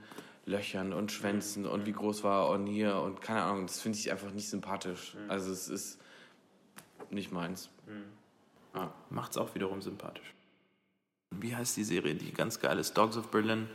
Löchern 0.51 0.93
und 0.93 1.13
Schwänzen 1.13 1.65
und 1.67 1.87
wie 1.87 1.93
groß 1.93 2.25
war 2.25 2.49
und 2.51 2.67
hier 2.67 2.97
und 2.97 3.21
keine 3.23 3.43
Ahnung, 3.43 3.67
das 3.67 3.81
finde 3.81 3.99
ich 3.99 4.11
einfach 4.11 4.33
nicht 4.33 4.49
sympathisch. 4.51 5.17
Also 5.29 5.53
es 5.53 5.69
ist 5.69 5.99
nicht 7.11 7.33
meins. 7.33 7.71
Macht 9.11 9.33
es 9.33 9.37
auch 9.39 9.55
wiederum 9.55 9.81
sympathisch. 9.83 10.35
Wie 11.37 11.55
heißt 11.55 11.77
die 11.77 11.85
Serie, 11.85 12.15
die 12.15 12.33
ganz 12.33 12.59
geil 12.61 12.79
ist? 12.79 12.95
Dogs 12.97 13.17
of 13.17 13.29
Berlin. 13.29 13.69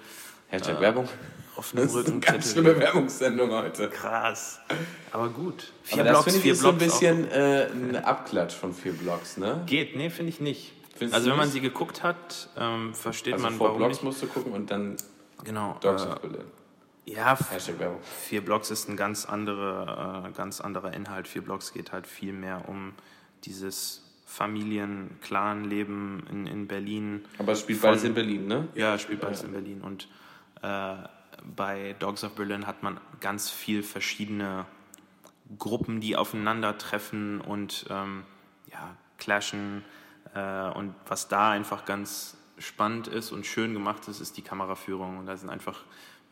Hashtag 0.47 0.77
Äh, 0.77 0.81
Werbung. 0.81 1.07
Auf 1.55 1.73
einem 1.73 1.83
Das 1.85 1.93
ist 1.93 1.97
eine 1.97 2.07
Rücken. 2.07 2.21
ganz 2.21 2.51
schlimme 2.51 2.77
Werbungssendung 2.79 3.51
heute. 3.51 3.89
Krass. 3.89 4.59
Aber 5.11 5.29
gut. 5.29 5.71
Aber 5.91 6.03
das 6.03 6.23
finde 6.25 6.39
ich 6.39 6.45
ist 6.47 6.59
so 6.59 6.69
ein 6.69 6.77
bisschen 6.77 7.29
äh, 7.31 7.67
ein 7.71 7.95
Abklatsch 7.95 8.53
von 8.53 8.73
vier 8.73 8.93
Blocks, 8.93 9.37
ne? 9.37 9.63
Geht, 9.65 9.95
nee, 9.95 10.09
finde 10.09 10.29
ich 10.31 10.39
nicht. 10.41 10.73
Findest 10.95 11.15
also 11.15 11.29
wenn 11.31 11.37
man 11.37 11.49
sie 11.49 11.61
geguckt 11.61 12.03
hat, 12.03 12.49
ähm, 12.57 12.93
versteht 12.93 13.33
Also 13.33 13.45
man, 13.45 13.55
vor 13.55 13.67
warum 13.67 13.79
Blocks 13.79 13.95
nicht. 13.95 14.03
musst 14.03 14.21
du 14.21 14.27
gucken 14.27 14.51
und 14.53 14.69
dann 14.69 14.97
Genau. 15.43 15.77
Dogs 15.81 16.03
äh, 16.03 16.07
of 16.07 16.19
Berlin. 16.21 16.43
Ja, 17.05 17.35
vier 17.35 18.43
Blocks 18.43 18.71
ist 18.71 18.89
ein 18.89 18.97
ganz, 18.97 19.25
andere, 19.25 20.27
äh, 20.27 20.31
ganz 20.31 20.61
anderer 20.61 20.93
Inhalt. 20.93 21.27
Vier 21.27 21.43
Blocks 21.43 21.73
geht 21.73 21.91
halt 21.91 22.07
viel 22.07 22.33
mehr 22.33 22.67
um 22.67 22.93
dieses 23.43 24.03
Familien-Clan-Leben 24.25 26.25
in, 26.31 26.47
in 26.47 26.67
Berlin. 26.67 27.25
Aber 27.37 27.51
es 27.51 27.59
spielt 27.59 27.81
beides 27.81 28.03
in 28.03 28.15
Berlin, 28.15 28.47
ne? 28.47 28.67
Ja, 28.73 28.97
spielt 28.97 29.21
beides 29.21 29.43
in 29.43 29.51
Berlin. 29.51 29.81
Und 29.81 30.07
äh, 30.61 30.95
bei 31.55 31.95
Dogs 31.99 32.23
of 32.23 32.33
Berlin 32.33 32.65
hat 32.65 32.81
man 32.81 32.99
ganz 33.19 33.51
viel 33.51 33.83
verschiedene 33.83 34.65
Gruppen, 35.59 36.01
die 36.01 36.15
aufeinandertreffen 36.15 37.39
und 37.39 37.85
ähm, 37.89 38.23
ja, 38.71 38.95
clashen. 39.19 39.83
Äh, 40.33 40.71
und 40.71 40.95
was 41.05 41.27
da 41.27 41.51
einfach 41.51 41.85
ganz 41.85 42.35
spannend 42.57 43.07
ist 43.07 43.31
und 43.31 43.45
schön 43.45 43.73
gemacht 43.73 44.07
ist, 44.07 44.21
ist 44.21 44.37
die 44.37 44.41
Kameraführung. 44.41 45.19
Und 45.19 45.27
da 45.27 45.37
sind 45.37 45.49
einfach, 45.49 45.83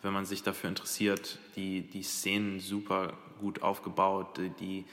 wenn 0.04 0.14
man 0.14 0.26
sich 0.26 0.44
dafür 0.44 0.70
interessiert, 0.70 1.40
die, 1.56 1.82
die 1.82 2.04
Szenen 2.04 2.60
super 2.60 3.14
gut 3.40 3.62
aufgebaut, 3.64 4.38
die- 4.38 4.50
die 4.50 4.86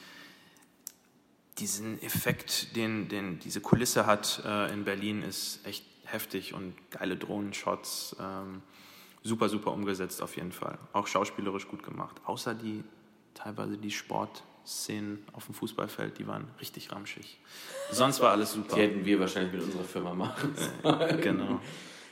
diesen 1.59 2.01
Effekt, 2.03 2.75
den, 2.77 3.09
den 3.09 3.39
diese 3.41 3.61
Kulisse 3.61 4.07
hat 4.07 4.43
äh, 4.47 4.73
in 4.73 4.85
Berlin, 4.85 5.23
ist 5.23 5.61
echt 5.67 5.85
heftig 6.05 6.55
und 6.55 6.75
geile 6.91 7.17
Drohnenshots. 7.17 8.17
Ähm, 8.19 8.63
super, 9.23 9.49
super 9.51 9.73
umgesetzt 9.73 10.23
auf 10.23 10.37
jeden 10.37 10.53
Fall. 10.53 10.79
Auch 10.95 11.07
schauspielerisch 11.07 11.69
gut 11.69 11.83
gemacht. 11.83 12.17
Außer 12.25 12.55
die 12.55 12.83
teilweise 13.35 13.77
die 13.77 13.91
Sportszenen 13.91 15.23
auf 15.35 15.45
dem 15.47 15.55
Fußballfeld, 15.55 16.19
die 16.19 16.27
waren 16.27 16.49
richtig 16.61 16.93
ramschig. 16.93 17.39
Sonst 17.91 18.21
war 18.21 18.31
alles 18.31 18.53
super. 18.53 18.77
Die 18.77 18.81
hätten 18.81 19.05
wir 19.05 19.21
wahrscheinlich 19.21 19.53
mit 19.53 19.63
unserer 19.63 19.85
Firma 19.85 20.15
machen 20.15 20.55
sollen. 20.83 21.21
genau. 21.21 21.61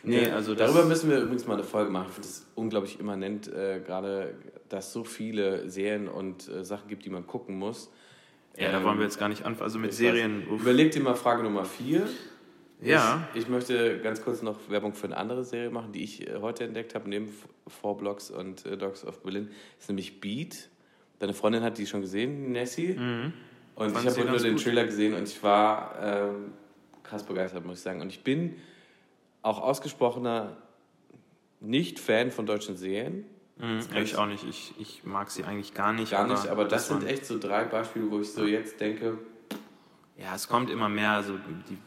Nee, 0.03 0.27
also 0.31 0.55
Darüber 0.55 0.85
müssen 0.85 1.11
wir 1.11 1.19
übrigens 1.19 1.47
mal 1.47 1.55
eine 1.55 1.65
Folge 1.65 1.91
machen. 1.91 2.07
Ich 2.09 2.15
finde 2.15 2.29
das 2.29 2.47
unglaublich 2.55 3.01
immanent, 3.01 3.49
äh, 3.49 3.81
gerade, 3.85 4.35
dass 4.69 4.89
es 4.89 4.93
so 4.93 5.05
viele 5.05 5.69
Serien 5.69 6.09
und 6.09 6.49
äh, 6.49 6.65
Sachen 6.65 6.89
gibt, 6.89 7.05
die 7.05 7.11
man 7.11 7.27
gucken 7.27 7.59
muss. 7.59 7.91
ja, 8.57 8.71
da 8.73 8.83
wollen 8.85 8.99
wir 8.99 9.05
jetzt 9.05 9.19
gar 9.19 9.29
nicht 9.29 9.45
anfangen. 9.45 9.65
Also 9.65 9.79
mit 9.79 9.93
Serien. 9.93 10.43
weiß. 10.51 10.61
Überleg 10.61 10.93
dir 10.93 11.01
mal 11.01 11.15
Frage 11.15 11.43
Nummer 11.43 11.65
vier. 11.65 12.07
Ja. 12.81 13.29
Ich, 13.35 13.43
ich 13.43 13.49
möchte 13.49 13.99
ganz 14.01 14.23
kurz 14.23 14.41
noch 14.41 14.57
Werbung 14.69 14.95
für 14.95 15.07
eine 15.09 15.17
andere 15.17 15.43
Serie 15.45 15.71
machen, 15.71 15.91
die 15.93 16.05
ich 16.05 16.29
äh, 16.29 16.39
heute 16.41 16.63
entdeckt 16.65 16.95
habe, 16.95 17.09
neben 17.09 17.29
Four 17.67 17.99
Blocks 17.99 18.31
und 18.31 18.65
äh, 18.67 18.77
Dogs 18.77 19.05
of 19.05 19.21
Berlin. 19.23 19.49
Das 19.75 19.85
ist 19.85 19.89
nämlich 19.89 20.21
Beat. 20.21 20.69
Deine 21.19 21.35
Freundin 21.35 21.63
hat 21.63 21.77
die 21.79 21.87
schon 21.87 22.03
gesehen, 22.03 22.53
Nessie. 22.53 22.93
Und 23.75 23.91
Fand 23.91 24.09
ich 24.09 24.17
habe 24.17 24.31
nur 24.31 24.39
den 24.39 24.55
gut. 24.55 24.63
Trailer 24.63 24.85
gesehen 24.85 25.15
und 25.15 25.25
ich 25.25 25.43
war 25.43 25.97
ähm, 26.01 26.53
krass 27.03 27.25
begeistert, 27.25 27.67
muss 27.67 27.79
ich 27.79 27.83
sagen. 27.83 28.01
Und 28.01 28.11
ich 28.11 28.23
bin 28.23 28.55
auch 29.43 29.61
ausgesprochener 29.61 30.57
Nicht-Fan 31.61 32.31
von 32.31 32.47
deutschen 32.47 32.77
Serien. 32.77 33.25
Mhm, 33.57 33.81
ich 34.03 34.17
auch 34.17 34.27
nicht. 34.27 34.45
Ich, 34.49 34.75
ich 34.79 35.05
mag 35.05 35.31
sie 35.31 35.45
eigentlich 35.45 35.75
gar 35.75 35.93
nicht. 35.93 36.13
Gar 36.13 36.27
nicht, 36.29 36.47
aber 36.49 36.65
das 36.65 36.89
sind 36.89 37.03
waren- 37.03 37.09
echt 37.09 37.27
so 37.27 37.39
drei 37.39 37.65
Beispiele, 37.65 38.11
wo 38.11 38.21
ich 38.21 38.33
so 38.33 38.45
jetzt 38.45 38.81
denke, 38.81 39.19
Ja, 40.17 40.35
es 40.35 40.49
kommt 40.49 40.71
immer 40.71 40.89
mehr. 40.89 41.11
Also 41.13 41.35
die, 41.69 41.79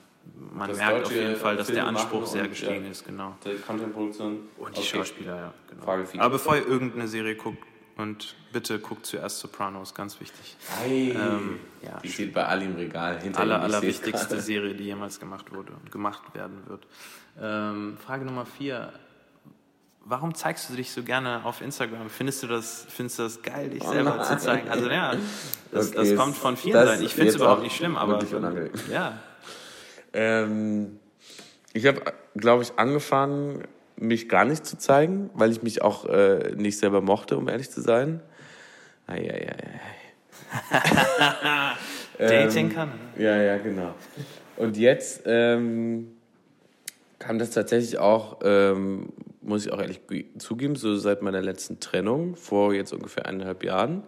man 0.53 0.69
Das 0.69 0.77
merkt 0.77 1.05
auf 1.05 1.11
jeden 1.13 1.35
Fall, 1.37 1.55
dass 1.55 1.67
der 1.67 1.75
Filme 1.83 1.89
Anspruch 1.89 2.25
sehr 2.25 2.47
gestiegen 2.47 2.85
ja. 2.85 2.91
ist, 2.91 3.05
genau. 3.05 3.35
die 3.45 3.55
Content-Produktion. 3.55 4.39
Und 4.57 4.75
die 4.75 4.81
Okay. 4.81 4.97
Schauspieler, 4.97 5.35
ja. 5.35 5.53
Genau. 5.69 5.83
Frage. 5.83 6.07
Aber 6.19 6.29
bevor 6.31 6.55
ihr 6.57 6.67
irgendeine 6.67 7.07
Serie 7.07 7.35
guckt, 7.35 7.63
und 7.97 8.35
bitte 8.51 8.79
guckt 8.79 9.05
zuerst 9.05 9.39
Sopranos, 9.39 9.93
ganz 9.93 10.19
wichtig. 10.19 10.55
Ähm, 10.85 11.59
ja, 11.83 11.99
die 11.99 12.09
steht 12.09 12.33
bei 12.33 12.45
Ali 12.45 12.65
im 12.65 12.75
Regal 12.75 13.19
hinter 13.21 13.41
aller, 13.41 13.61
allerwichtigste. 13.61 14.39
Serie, 14.41 14.73
die 14.73 14.85
jemals 14.85 15.19
gemacht 15.19 15.53
wurde 15.53 15.73
und 15.73 15.91
gemacht 15.91 16.33
werden 16.33 16.63
wird. 16.67 16.87
Ähm, 17.39 17.97
Frage 18.03 18.25
Nummer 18.25 18.45
vier. 18.45 18.91
Warum 20.03 20.33
zeigst 20.33 20.69
du 20.69 20.73
dich 20.73 20.91
so 20.91 21.03
gerne 21.03 21.45
auf 21.45 21.61
Instagram? 21.61 22.09
Findest 22.09 22.41
du 22.41 22.47
das, 22.47 22.87
findest 22.89 23.19
du 23.19 23.23
das 23.23 23.41
geil, 23.43 23.69
dich 23.69 23.83
selber 23.83 24.21
zu 24.23 24.33
Oh 24.33 24.37
zeigen? 24.37 24.67
Also 24.67 24.89
ja, 24.89 25.15
das, 25.71 25.89
Okay, 25.95 25.97
das 25.97 26.15
kommt 26.15 26.35
von 26.35 26.57
vielen 26.57 26.73
Seiten. 26.73 27.03
Ich 27.03 27.13
finde 27.13 27.29
es 27.29 27.35
überhaupt 27.35 27.61
nicht 27.61 27.75
schlimm, 27.75 27.95
aber 27.97 28.19
ja, 28.91 29.19
Ähm, 30.13 30.99
ich 31.73 31.85
habe, 31.85 32.01
glaube 32.35 32.63
ich, 32.63 32.73
angefangen, 32.77 33.63
mich 33.95 34.27
gar 34.27 34.45
nicht 34.45 34.65
zu 34.65 34.77
zeigen, 34.77 35.29
weil 35.35 35.51
ich 35.51 35.61
mich 35.61 35.83
auch 35.83 36.05
äh, 36.05 36.53
nicht 36.55 36.79
selber 36.79 37.01
mochte, 37.01 37.37
um 37.37 37.47
ehrlich 37.47 37.69
zu 37.69 37.81
sein. 37.81 38.21
Eieiei. 39.05 39.79
Dating 42.17 42.69
kann. 42.69 42.91
Ja, 43.17 43.37
ja, 43.37 43.57
genau. 43.57 43.93
Und 44.57 44.77
jetzt 44.77 45.21
ähm, 45.25 46.17
kam 47.21 47.37
das 47.39 47.51
tatsächlich 47.51 47.99
auch, 47.99 48.39
ähm, 48.43 49.09
muss 49.41 49.65
ich 49.65 49.71
auch 49.71 49.79
ehrlich 49.79 50.05
ge- 50.07 50.25
zugeben, 50.39 50.75
so 50.75 50.95
seit 50.97 51.21
meiner 51.21 51.41
letzten 51.41 51.79
Trennung, 51.79 52.35
vor 52.35 52.73
jetzt 52.73 52.93
ungefähr 52.93 53.27
eineinhalb 53.27 53.63
Jahren, 53.63 54.03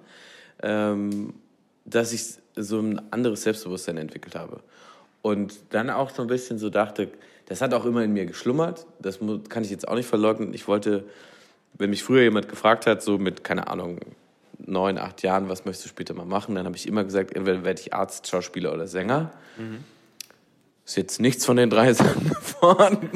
ähm, 0.62 1.36
dass 1.86 2.12
ich 2.12 2.36
so 2.56 2.80
ein 2.80 3.02
anderes 3.12 3.44
Selbstbewusstsein 3.44 3.98
entwickelt 3.98 4.36
habe. 4.36 4.62
Und 5.22 5.54
dann 5.70 5.90
auch 5.90 6.10
so 6.10 6.22
ein 6.22 6.28
bisschen 6.28 6.58
so 6.58 6.70
dachte, 6.70 7.10
das 7.46 7.62
hat 7.62 7.74
auch 7.74 7.86
immer 7.86 8.04
in 8.04 8.14
mir 8.14 8.26
geschlummert, 8.26 8.86
das 9.00 9.20
kann 9.50 9.64
ich 9.64 9.70
jetzt 9.70 9.88
auch 9.88 9.96
nicht 9.96 10.08
verleugnen. 10.08 10.54
Ich 10.54 10.68
wollte, 10.68 11.04
wenn 11.78 11.92
mich 11.92 12.04
früher 12.04 12.24
jemand 12.24 12.50
gefragt 12.50 12.88
hat, 12.88 13.02
so 13.04 13.18
mit, 13.18 13.44
keine 13.44 13.68
Ahnung, 13.68 14.00
neun, 14.66 14.98
acht 14.98 15.22
Jahren, 15.24 15.50
was 15.50 15.66
möchtest 15.66 15.86
du 15.86 15.90
später 15.90 16.14
mal 16.14 16.26
machen, 16.26 16.56
dann 16.56 16.66
habe 16.66 16.76
ich 16.76 16.88
immer 16.88 17.04
gesagt, 17.04 17.36
entweder 17.36 17.64
werde 17.64 17.80
ich 17.82 17.94
Arzt, 17.94 18.28
Schauspieler 18.28 18.74
oder 18.74 18.88
Sänger. 18.88 19.32
Ist 20.86 20.98
jetzt 20.98 21.20
nichts 21.22 21.46
von 21.46 21.58
den 21.58 21.70
drei 21.70 21.94
Sachen 21.94 22.30
geworden. 22.62 23.10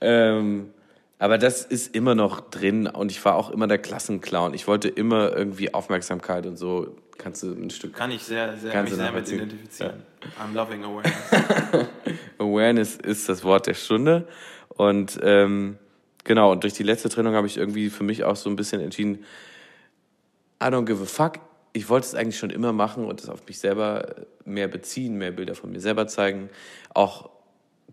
ähm, 0.00 0.70
aber 1.18 1.36
das 1.36 1.64
ist 1.64 1.94
immer 1.94 2.14
noch 2.14 2.40
drin 2.40 2.86
und 2.86 3.10
ich 3.10 3.22
war 3.24 3.36
auch 3.36 3.50
immer 3.50 3.66
der 3.66 3.78
Klassenclown. 3.78 4.54
Ich 4.54 4.66
wollte 4.66 4.88
immer 4.88 5.36
irgendwie 5.36 5.74
Aufmerksamkeit 5.74 6.46
und 6.46 6.56
so. 6.56 6.96
Kannst 7.18 7.42
du 7.42 7.52
ein 7.52 7.68
Stück 7.68 7.92
Kann 7.94 8.10
ich 8.10 8.22
sehr, 8.22 8.56
sehr, 8.56 8.82
mich 8.82 8.94
sehr 8.94 9.12
mit 9.12 9.28
identifizieren. 9.30 10.02
I'm 10.42 10.54
loving 10.54 10.82
awareness. 10.82 11.88
Awareness 12.38 12.96
ist 12.96 13.28
das 13.28 13.44
Wort 13.44 13.66
der 13.66 13.74
Stunde. 13.74 14.26
Und 14.68 15.20
ähm, 15.22 15.76
genau, 16.24 16.52
und 16.52 16.64
durch 16.64 16.72
die 16.72 16.82
letzte 16.82 17.10
Trennung 17.10 17.34
habe 17.34 17.46
ich 17.46 17.58
irgendwie 17.58 17.90
für 17.90 18.04
mich 18.04 18.24
auch 18.24 18.36
so 18.36 18.48
ein 18.48 18.56
bisschen 18.56 18.80
entschieden, 18.80 19.24
I 20.62 20.66
don't 20.68 20.86
give 20.86 21.02
a 21.02 21.06
fuck. 21.06 21.34
Ich 21.72 21.88
wollte 21.88 22.06
es 22.06 22.14
eigentlich 22.14 22.38
schon 22.38 22.50
immer 22.50 22.72
machen 22.72 23.04
und 23.04 23.20
es 23.20 23.28
auf 23.28 23.46
mich 23.46 23.58
selber 23.58 24.26
mehr 24.44 24.68
beziehen, 24.68 25.16
mehr 25.16 25.30
Bilder 25.30 25.54
von 25.54 25.70
mir 25.70 25.80
selber 25.80 26.06
zeigen. 26.06 26.50
Auch 26.94 27.30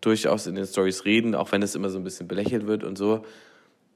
durchaus 0.02 0.48
in 0.48 0.56
den 0.56 0.66
Stories 0.66 1.06
reden, 1.06 1.36
auch 1.36 1.52
wenn 1.52 1.62
es 1.62 1.76
immer 1.76 1.90
so 1.90 1.98
ein 1.98 2.04
bisschen 2.04 2.28
belächelt 2.28 2.68
wird 2.68 2.84
und 2.84 2.98
so. 2.98 3.24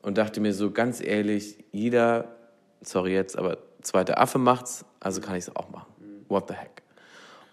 Und 0.01 0.17
dachte 0.17 0.39
mir 0.39 0.53
so 0.53 0.71
ganz 0.71 1.01
ehrlich, 1.01 1.63
jeder, 1.71 2.35
sorry 2.81 3.13
jetzt, 3.13 3.37
aber 3.37 3.57
zweiter 3.81 4.19
Affe 4.19 4.39
macht's, 4.39 4.85
also 4.99 5.21
kann 5.21 5.35
ich 5.35 5.45
es 5.45 5.55
auch 5.55 5.69
machen. 5.69 5.91
What 6.27 6.47
the 6.47 6.55
heck? 6.55 6.81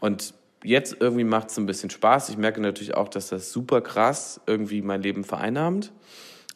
Und 0.00 0.34
jetzt 0.64 0.96
irgendwie 1.00 1.24
macht 1.24 1.50
es 1.50 1.58
ein 1.58 1.66
bisschen 1.66 1.90
Spaß. 1.90 2.28
Ich 2.30 2.36
merke 2.36 2.60
natürlich 2.60 2.94
auch, 2.94 3.08
dass 3.08 3.28
das 3.28 3.52
super 3.52 3.80
krass 3.80 4.40
irgendwie 4.46 4.82
mein 4.82 5.02
Leben 5.02 5.24
vereinnahmt. 5.24 5.92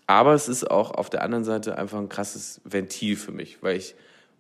Aber 0.06 0.34
es 0.34 0.48
ist 0.48 0.70
auch 0.70 0.90
auf 0.90 1.10
der 1.10 1.22
anderen 1.22 1.44
Seite 1.44 1.78
einfach 1.78 1.98
ein 1.98 2.08
krasses 2.08 2.60
Ventil 2.64 3.16
für 3.16 3.32
mich, 3.32 3.62
weil 3.62 3.76
ich 3.76 3.94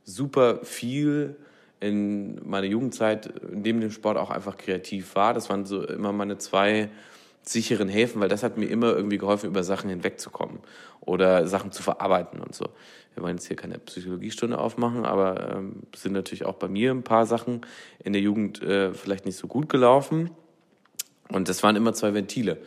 super 0.04 0.60
viel 0.64 1.36
in 1.80 2.40
meiner 2.48 2.66
Jugendzeit 2.66 3.32
neben 3.52 3.80
dem 3.80 3.90
Sport 3.90 4.16
auch 4.16 4.30
einfach 4.30 4.56
kreativ 4.56 5.14
war. 5.16 5.34
Das 5.34 5.50
waren 5.50 5.64
so 5.64 5.84
immer 5.84 6.12
meine 6.12 6.38
zwei 6.38 6.90
sicheren 7.42 7.88
Häfen, 7.88 8.20
weil 8.20 8.28
das 8.28 8.44
hat 8.44 8.56
mir 8.56 8.66
immer 8.66 8.94
irgendwie 8.94 9.18
geholfen, 9.18 9.46
über 9.46 9.64
Sachen 9.64 9.90
hinwegzukommen 9.90 10.60
oder 11.00 11.48
Sachen 11.48 11.72
zu 11.72 11.82
verarbeiten 11.82 12.40
und 12.40 12.54
so. 12.54 12.66
Wir 13.14 13.22
wollen 13.22 13.36
jetzt 13.36 13.46
hier 13.46 13.56
keine 13.56 13.78
Psychologiestunde 13.78 14.58
aufmachen, 14.58 15.04
aber 15.04 15.56
ähm, 15.56 15.82
sind 15.94 16.12
natürlich 16.12 16.44
auch 16.44 16.54
bei 16.54 16.68
mir 16.68 16.92
ein 16.92 17.02
paar 17.02 17.26
Sachen 17.26 17.62
in 18.02 18.12
der 18.12 18.22
Jugend 18.22 18.62
äh, 18.62 18.94
vielleicht 18.94 19.26
nicht 19.26 19.36
so 19.36 19.48
gut 19.48 19.68
gelaufen. 19.68 20.30
Und 21.28 21.48
das 21.48 21.62
waren 21.62 21.76
immer 21.76 21.92
zwei 21.94 22.14
Ventile. 22.14 22.58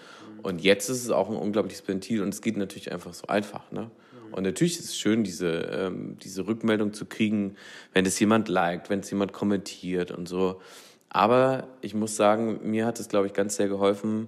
Und 0.44 0.62
jetzt 0.62 0.90
ist 0.90 1.04
es 1.04 1.10
auch 1.10 1.30
ein 1.30 1.36
unglaubliches 1.36 1.88
Ventil 1.88 2.22
und 2.22 2.30
es 2.30 2.42
geht 2.42 2.58
natürlich 2.58 2.92
einfach 2.92 3.14
so 3.14 3.28
einfach. 3.28 3.72
Ne? 3.72 3.90
Und 4.36 4.44
natürlich 4.44 4.78
ist 4.78 4.90
es 4.90 4.98
schön, 4.98 5.24
diese, 5.24 5.48
ähm, 5.48 6.18
diese 6.22 6.46
Rückmeldung 6.46 6.92
zu 6.92 7.06
kriegen, 7.06 7.56
wenn 7.94 8.06
es 8.06 8.20
jemand 8.20 8.50
liked, 8.50 8.90
wenn 8.90 9.00
es 9.00 9.10
jemand 9.10 9.32
kommentiert 9.32 10.12
und 10.12 10.28
so. 10.28 10.60
Aber 11.08 11.70
ich 11.80 11.94
muss 11.94 12.18
sagen, 12.18 12.60
mir 12.70 12.86
hat 12.86 13.00
es, 13.00 13.08
glaube 13.08 13.28
ich, 13.28 13.34
ganz 13.34 13.56
sehr 13.56 13.70
geholfen, 13.70 14.28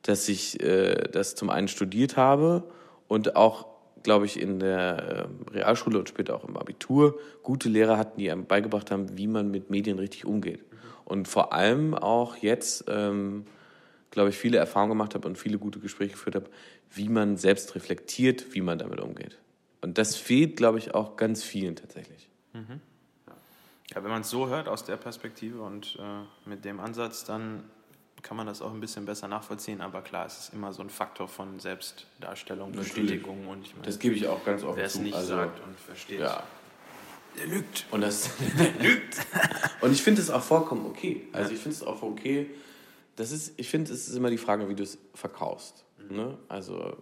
dass 0.00 0.26
ich 0.30 0.62
äh, 0.62 1.06
das 1.12 1.34
zum 1.34 1.50
einen 1.50 1.68
studiert 1.68 2.16
habe 2.16 2.64
und 3.08 3.36
auch, 3.36 3.66
glaube 4.02 4.24
ich, 4.24 4.40
in 4.40 4.58
der 4.58 5.28
äh, 5.50 5.50
Realschule 5.50 5.98
und 5.98 6.08
später 6.08 6.34
auch 6.34 6.48
im 6.48 6.56
Abitur 6.56 7.18
gute 7.42 7.68
Lehrer 7.68 7.98
hatten, 7.98 8.18
die 8.18 8.30
einem 8.30 8.46
beigebracht 8.46 8.90
haben, 8.90 9.18
wie 9.18 9.26
man 9.26 9.50
mit 9.50 9.68
Medien 9.68 9.98
richtig 9.98 10.24
umgeht. 10.24 10.64
Und 11.04 11.28
vor 11.28 11.52
allem 11.52 11.92
auch 11.92 12.36
jetzt, 12.36 12.86
ähm, 12.88 13.44
glaube 14.10 14.30
ich, 14.30 14.38
viele 14.38 14.56
Erfahrungen 14.56 14.92
gemacht 14.92 15.14
habe 15.14 15.28
und 15.28 15.36
viele 15.36 15.58
gute 15.58 15.78
Gespräche 15.78 16.12
geführt 16.12 16.36
habe, 16.36 16.46
wie 16.90 17.10
man 17.10 17.36
selbst 17.36 17.74
reflektiert, 17.74 18.54
wie 18.54 18.62
man 18.62 18.78
damit 18.78 18.98
umgeht. 18.98 19.41
Und 19.82 19.98
das 19.98 20.16
fehlt, 20.16 20.56
glaube 20.56 20.78
ich, 20.78 20.94
auch 20.94 21.16
ganz 21.16 21.42
vielen 21.44 21.76
tatsächlich. 21.76 22.28
Mhm. 22.52 22.80
Ja, 23.94 24.02
wenn 24.02 24.10
man 24.10 24.22
es 24.22 24.30
so 24.30 24.48
hört 24.48 24.68
aus 24.68 24.84
der 24.84 24.96
Perspektive 24.96 25.60
und 25.60 25.98
äh, 26.00 26.48
mit 26.48 26.64
dem 26.64 26.80
Ansatz, 26.80 27.24
dann 27.24 27.64
kann 28.22 28.36
man 28.36 28.46
das 28.46 28.62
auch 28.62 28.72
ein 28.72 28.80
bisschen 28.80 29.04
besser 29.04 29.28
nachvollziehen. 29.28 29.80
Aber 29.80 30.00
klar, 30.00 30.24
es 30.26 30.38
ist 30.38 30.54
immer 30.54 30.72
so 30.72 30.80
ein 30.82 30.88
Faktor 30.88 31.28
von 31.28 31.58
Selbstdarstellung, 31.60 32.72
Bestätigung 32.72 33.48
und 33.48 33.66
ich 33.66 33.74
meine, 33.74 33.84
das 33.86 33.98
gebe 33.98 34.14
ich 34.14 34.26
auch 34.28 34.44
ganz 34.44 34.62
offen 34.62 34.76
Wer 34.78 34.86
es 34.86 34.94
nicht 34.98 35.14
Also, 35.14 35.34
sagt 35.34 35.60
und 35.66 35.78
versteht, 35.78 36.20
Ja. 36.20 36.42
der 37.36 37.46
lügt. 37.48 37.86
Und 37.90 38.00
das 38.00 38.30
lügt. 38.80 39.16
Und 39.80 39.92
ich 39.92 40.02
finde 40.02 40.22
es 40.22 40.30
auch 40.30 40.42
vollkommen 40.42 40.86
okay. 40.86 41.26
Also 41.32 41.52
ich 41.52 41.58
finde 41.58 41.76
es 41.76 41.82
auch 41.82 42.02
okay. 42.02 42.48
Das 43.16 43.32
ist, 43.32 43.52
ich 43.58 43.68
finde, 43.68 43.92
es 43.92 44.08
ist 44.08 44.14
immer 44.16 44.30
die 44.30 44.38
Frage, 44.38 44.68
wie 44.68 44.74
du 44.74 44.84
es 44.84 44.96
verkaufst. 45.14 45.84
Ne? 46.08 46.38
Also, 46.48 46.96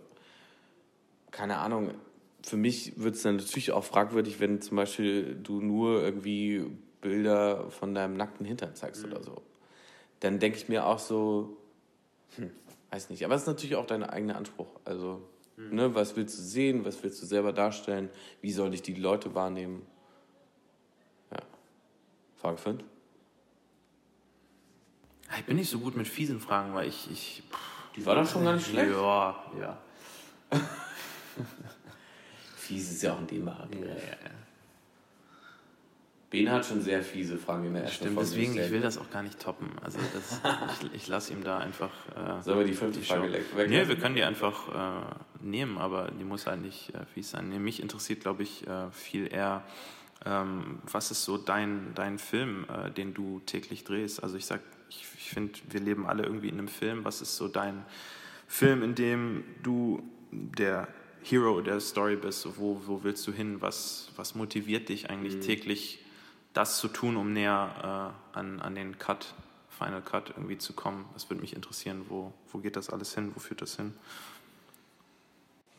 keine 1.31 1.59
Ahnung. 1.59 1.95
Für 2.43 2.57
mich 2.57 2.99
wird 2.99 3.17
es 3.17 3.23
dann 3.23 3.37
natürlich 3.37 3.73
auch 3.73 3.85
fragwürdig, 3.85 4.41
wenn 4.41 4.61
zum 4.61 4.77
Beispiel 4.77 5.39
du 5.43 5.61
nur 5.61 6.03
irgendwie 6.03 6.65
Bilder 7.01 7.71
von 7.71 7.95
deinem 7.95 8.17
nackten 8.17 8.47
Hintern 8.47 8.75
zeigst 8.75 9.05
oder 9.05 9.23
so. 9.23 9.43
Dann 10.21 10.39
denke 10.39 10.59
ich 10.59 10.69
mir 10.69 10.87
auch 10.87 10.99
so, 10.99 11.57
hm, 12.37 12.51
weiß 12.91 13.11
nicht. 13.11 13.25
Aber 13.25 13.35
es 13.35 13.43
ist 13.43 13.49
natürlich 13.49 13.77
auch 13.77 13.87
dein 13.87 14.03
eigener 14.03 14.37
Anspruch. 14.37 14.69
Also, 14.85 15.23
ne, 15.57 15.95
was 15.95 16.17
willst 16.17 16.39
du 16.39 16.43
sehen? 16.43 16.85
Was 16.85 17.03
willst 17.03 17.23
du 17.23 17.27
selber 17.27 17.53
darstellen? 17.53 18.11
Wie 18.41 18.53
soll 18.53 18.71
dich 18.71 18.83
die 18.83 18.95
Leute 18.95 19.35
wahrnehmen? 19.35 19.83
Ja. 21.31 21.39
Frage 22.37 22.59
5. 22.59 22.85
Ich 25.39 25.45
bin 25.45 25.57
nicht 25.57 25.71
so 25.71 25.79
gut 25.79 25.97
mit 25.97 26.09
fiesen 26.09 26.41
Fragen, 26.41 26.75
weil 26.75 26.89
ich. 26.89 27.11
ich 27.11 27.43
Die 27.97 28.05
war 28.05 28.17
doch 28.17 28.29
schon 28.29 28.45
gar 28.45 28.55
nicht 28.55 28.67
schlecht. 28.67 28.91
Ja, 28.91 29.45
ja. 29.59 29.79
Fies 32.71 32.91
ist 32.93 33.03
ja 33.03 33.15
auch 33.15 33.19
ein 33.19 33.27
ja, 33.31 33.53
Begriff. 33.67 34.09
ja. 34.09 34.31
Bene 36.31 36.53
hat 36.53 36.65
schon 36.65 36.81
sehr 36.81 37.03
fiese 37.03 37.37
Fragen 37.39 37.65
in 37.67 37.73
der 37.75 37.83
ersten 37.83 37.97
Stimmt, 38.05 38.15
Folge 38.15 38.31
deswegen, 38.31 38.57
ich 38.57 38.71
will 38.71 38.81
das 38.81 38.99
auch 38.99 39.11
gar 39.11 39.25
nicht 39.25 39.41
toppen. 39.41 39.69
Also 39.83 39.99
das, 40.15 40.41
ich, 40.85 40.95
ich 40.95 41.09
lasse 41.09 41.33
ihm 41.33 41.43
da 41.43 41.59
einfach. 41.59 41.91
Äh, 42.15 42.41
Sollen 42.43 42.59
wir 42.61 42.67
die 42.67 42.73
fünfte 42.75 43.03
Frage 43.03 43.27
Show. 43.27 43.33
weg- 43.33 43.45
weglassen? 43.57 43.71
Nee, 43.71 43.89
wir 43.89 43.97
können 43.97 44.15
die 44.15 44.23
einfach 44.23 44.69
äh, 45.03 45.45
nehmen, 45.45 45.77
aber 45.79 46.13
die 46.13 46.23
muss 46.23 46.47
halt 46.47 46.63
nicht 46.63 46.95
äh, 46.95 47.05
fies 47.13 47.31
sein. 47.33 47.49
Nee, 47.49 47.59
mich 47.59 47.83
interessiert, 47.83 48.21
glaube 48.21 48.45
ich, 48.45 48.65
äh, 48.69 48.93
viel 48.93 49.27
eher, 49.33 49.65
ähm, 50.25 50.79
was 50.85 51.11
ist 51.11 51.25
so 51.25 51.37
dein, 51.37 51.91
dein 51.97 52.21
Film, 52.21 52.65
äh, 52.73 52.93
den 52.93 53.13
du 53.13 53.41
täglich 53.47 53.83
drehst? 53.83 54.23
Also 54.23 54.37
ich 54.37 54.47
sag, 54.47 54.61
ich, 54.89 55.05
ich 55.17 55.31
finde, 55.31 55.59
wir 55.69 55.81
leben 55.81 56.07
alle 56.07 56.23
irgendwie 56.23 56.49
in 56.49 56.59
einem 56.59 56.69
Film. 56.69 57.05
Was 57.05 57.23
ist 57.23 57.35
so 57.37 57.49
dein 57.49 57.85
Film, 58.47 58.85
in 58.85 58.95
dem 58.95 59.43
du 59.65 60.01
der 60.31 60.87
Hero 61.23 61.61
der 61.61 61.81
Story 61.81 62.17
bist? 62.17 62.47
Wo, 62.59 62.81
wo 62.87 63.03
willst 63.05 63.27
du 63.27 63.33
hin? 63.33 63.61
Was, 63.61 64.11
was 64.17 64.35
motiviert 64.35 64.89
dich 64.89 65.11
eigentlich 65.11 65.37
Mhm. 65.37 65.41
täglich, 65.43 65.99
das 66.53 66.79
zu 66.79 66.89
tun, 66.89 67.17
um 67.17 67.33
näher 67.33 68.15
äh, 68.35 68.39
an, 68.39 68.61
an 68.61 68.75
den 68.75 68.99
Cut, 68.99 69.35
Final 69.69 70.03
Cut 70.03 70.31
irgendwie 70.31 70.59
zu 70.59 70.73
kommen? 70.73 71.05
Das 71.15 71.29
würde 71.31 71.41
mich 71.41 71.55
interessieren. 71.55 72.07
Wo, 72.09 72.33
wo 72.53 72.59
geht 72.59 72.77
das 72.77 72.91
alles 72.91 73.15
hin? 73.15 73.33
Wo 73.35 73.41
führt 73.41 73.63
das 73.63 73.77
hin? 73.77 73.93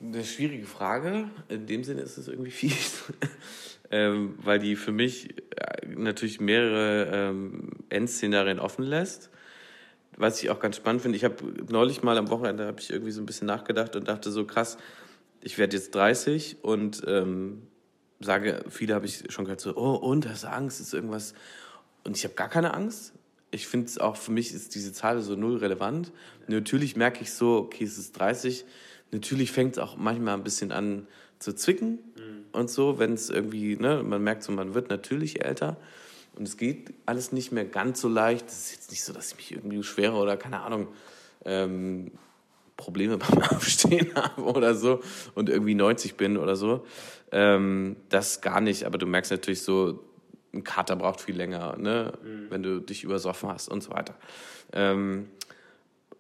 Eine 0.02 0.24
schwierige 0.24 0.66
Frage. 0.66 1.30
In 1.50 1.68
dem 1.68 1.84
Sinne 1.84 2.02
ist 2.02 2.18
es 2.18 2.28
irgendwie 2.28 2.52
fies. 2.52 3.04
ähm, 3.92 4.36
weil 4.42 4.60
die 4.60 4.76
für 4.76 4.92
mich 4.92 5.36
äh, 5.58 5.88
natürlich 5.88 6.40
mehrere 6.40 7.10
ähm, 7.30 7.70
Endszenarien 7.90 8.60
offen 8.60 8.84
lässt. 8.84 9.30
Was 10.18 10.42
ich 10.44 10.50
auch 10.50 10.60
ganz 10.60 10.76
spannend 10.76 11.02
finde, 11.04 11.18
ich 11.18 11.24
habe 11.24 11.36
neulich 11.70 12.04
mal 12.04 12.18
am 12.18 12.30
Wochenende 12.30 12.66
habe 12.68 12.80
ich 12.82 12.90
irgendwie 12.92 13.12
so 13.12 13.22
ein 13.22 13.26
bisschen 13.26 13.48
nachgedacht 13.48 13.96
und 13.96 14.08
dachte 14.08 14.30
so 14.32 14.46
krass, 14.46 14.78
ich 15.42 15.58
werde 15.58 15.76
jetzt 15.76 15.94
30 15.96 16.64
und 16.64 17.02
ähm, 17.08 17.64
sage, 18.20 18.64
viele 18.70 18.94
habe 18.94 19.06
ich 19.06 19.24
schon 19.30 19.46
gehört 19.46 19.62
so, 19.62 19.76
oh 19.76 19.96
und 19.96 20.28
hast 20.30 20.44
du 20.44 20.52
Angst, 20.52 20.80
ist 20.80 20.94
irgendwas 20.94 21.34
und 22.04 22.18
ich 22.18 22.24
habe 22.24 22.36
gar 22.36 22.50
keine 22.50 22.74
Angst. 22.74 23.14
Ich 23.52 23.68
finde 23.68 23.88
es 23.88 23.98
auch 23.98 24.16
für 24.16 24.32
mich 24.32 24.54
ist 24.54 24.76
diese 24.76 24.94
Zahl 24.94 25.22
so 25.22 25.36
null 25.36 25.58
relevant. 25.58 26.12
Natürlich 26.48 26.96
merke 26.96 27.22
ich 27.22 27.34
so, 27.34 27.58
okay, 27.58 27.84
es 27.84 27.98
ist 27.98 28.14
30. 28.14 28.66
Natürlich 29.12 29.52
fängt 29.52 29.74
es 29.74 29.80
auch 29.80 29.98
manchmal 29.98 30.36
ein 30.36 30.44
bisschen 30.44 30.72
an 30.72 31.08
zu 31.38 31.54
zwicken 31.54 32.00
und 32.52 32.70
so, 32.70 33.00
wenn 33.00 33.14
es 33.14 33.30
irgendwie, 33.30 33.76
ne, 33.76 34.04
man 34.04 34.24
merkt 34.24 34.44
so, 34.44 34.52
man 34.52 34.74
wird 34.74 34.90
natürlich 34.90 35.44
älter 35.44 35.78
und 36.36 36.48
es 36.48 36.58
geht 36.58 36.94
alles 37.06 37.32
nicht 37.32 37.52
mehr 37.52 37.66
ganz 37.66 38.02
so 38.02 38.08
leicht. 38.08 38.48
Es 38.48 38.66
ist 38.66 38.72
jetzt 38.72 38.92
nicht 38.92 39.04
so, 39.04 39.14
dass 39.14 39.32
ich 39.32 39.38
mich 39.38 39.52
irgendwie 39.52 39.78
beschwere 39.78 40.16
oder 40.16 40.38
keine 40.38 40.62
Ahnung, 40.62 40.88
ähm, 41.46 42.12
Probleme 42.82 43.18
beim 43.20 43.42
Aufstehen 43.44 44.14
habe 44.16 44.42
oder 44.44 44.74
so 44.74 45.02
und 45.36 45.50
irgendwie 45.50 45.76
90 45.76 46.16
bin 46.16 46.38
oder 46.38 46.56
so. 46.56 46.86
Ähm, 47.32 47.96
das 48.10 48.42
gar 48.42 48.60
nicht, 48.60 48.86
aber 48.86 48.98
du 48.98 49.06
merkst 49.06 49.32
natürlich 49.32 49.62
so, 49.62 50.04
ein 50.54 50.64
Kater 50.64 50.98
braucht 50.98 51.22
viel 51.22 51.36
länger, 51.38 51.78
ne? 51.78 52.12
wenn 52.50 52.62
du 52.62 52.82
dich 52.82 53.04
übersoffen 53.04 53.50
hast 53.50 53.70
und 53.70 53.82
so 53.82 53.92
weiter. 53.92 54.16
Ähm, 54.74 55.28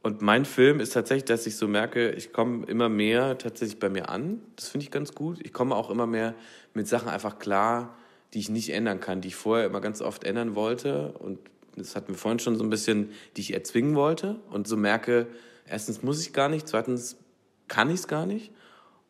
und 0.03 0.22
mein 0.22 0.45
Film 0.45 0.80
ist 0.80 0.93
tatsächlich, 0.93 1.26
dass 1.26 1.45
ich 1.45 1.57
so 1.57 1.68
merke, 1.68 2.12
ich 2.12 2.32
komme 2.32 2.66
immer 2.68 2.89
mehr 2.89 3.38
tatsächlich 3.38 3.80
bei 3.80 3.89
mir 3.89 4.09
an. 4.09 4.41
Das 4.55 4.70
finde 4.70 4.86
ich 4.86 4.91
ganz 4.91 5.14
gut. 5.14 5.39
Ich 5.43 5.53
komme 5.53 5.76
auch 5.76 5.89
immer 5.89 6.07
mehr 6.07 6.34
mit 6.74 6.88
Sachen 6.88 7.09
einfach 7.09 7.38
klar, 7.38 7.95
die 8.34 8.39
ich 8.39 8.49
nicht 8.49 8.70
ändern 8.70 8.99
kann, 8.99 9.22
die 9.22 9.28
ich 9.28 9.36
vorher 9.36 9.66
immer 9.66 9.82
ganz 9.82 10.01
oft 10.01 10.24
ändern 10.24 10.55
wollte. 10.55 11.12
Und 11.20 11.39
das 11.76 11.95
hatten 11.95 12.09
wir 12.09 12.18
vorhin 12.18 12.39
schon 12.39 12.55
so 12.55 12.64
ein 12.64 12.70
bisschen, 12.70 13.12
die 13.36 13.41
ich 13.41 13.53
erzwingen 13.53 13.95
wollte. 13.95 14.39
Und 14.49 14.68
so 14.68 14.76
merke, 14.76 15.28
erstens 15.72 16.03
muss 16.03 16.22
ich 16.22 16.34
gar 16.34 16.49
nicht, 16.49 16.67
zweitens 16.67 17.17
kann 17.67 17.89
ich 17.89 18.01
es 18.01 18.07
gar 18.07 18.26
nicht. 18.26 18.51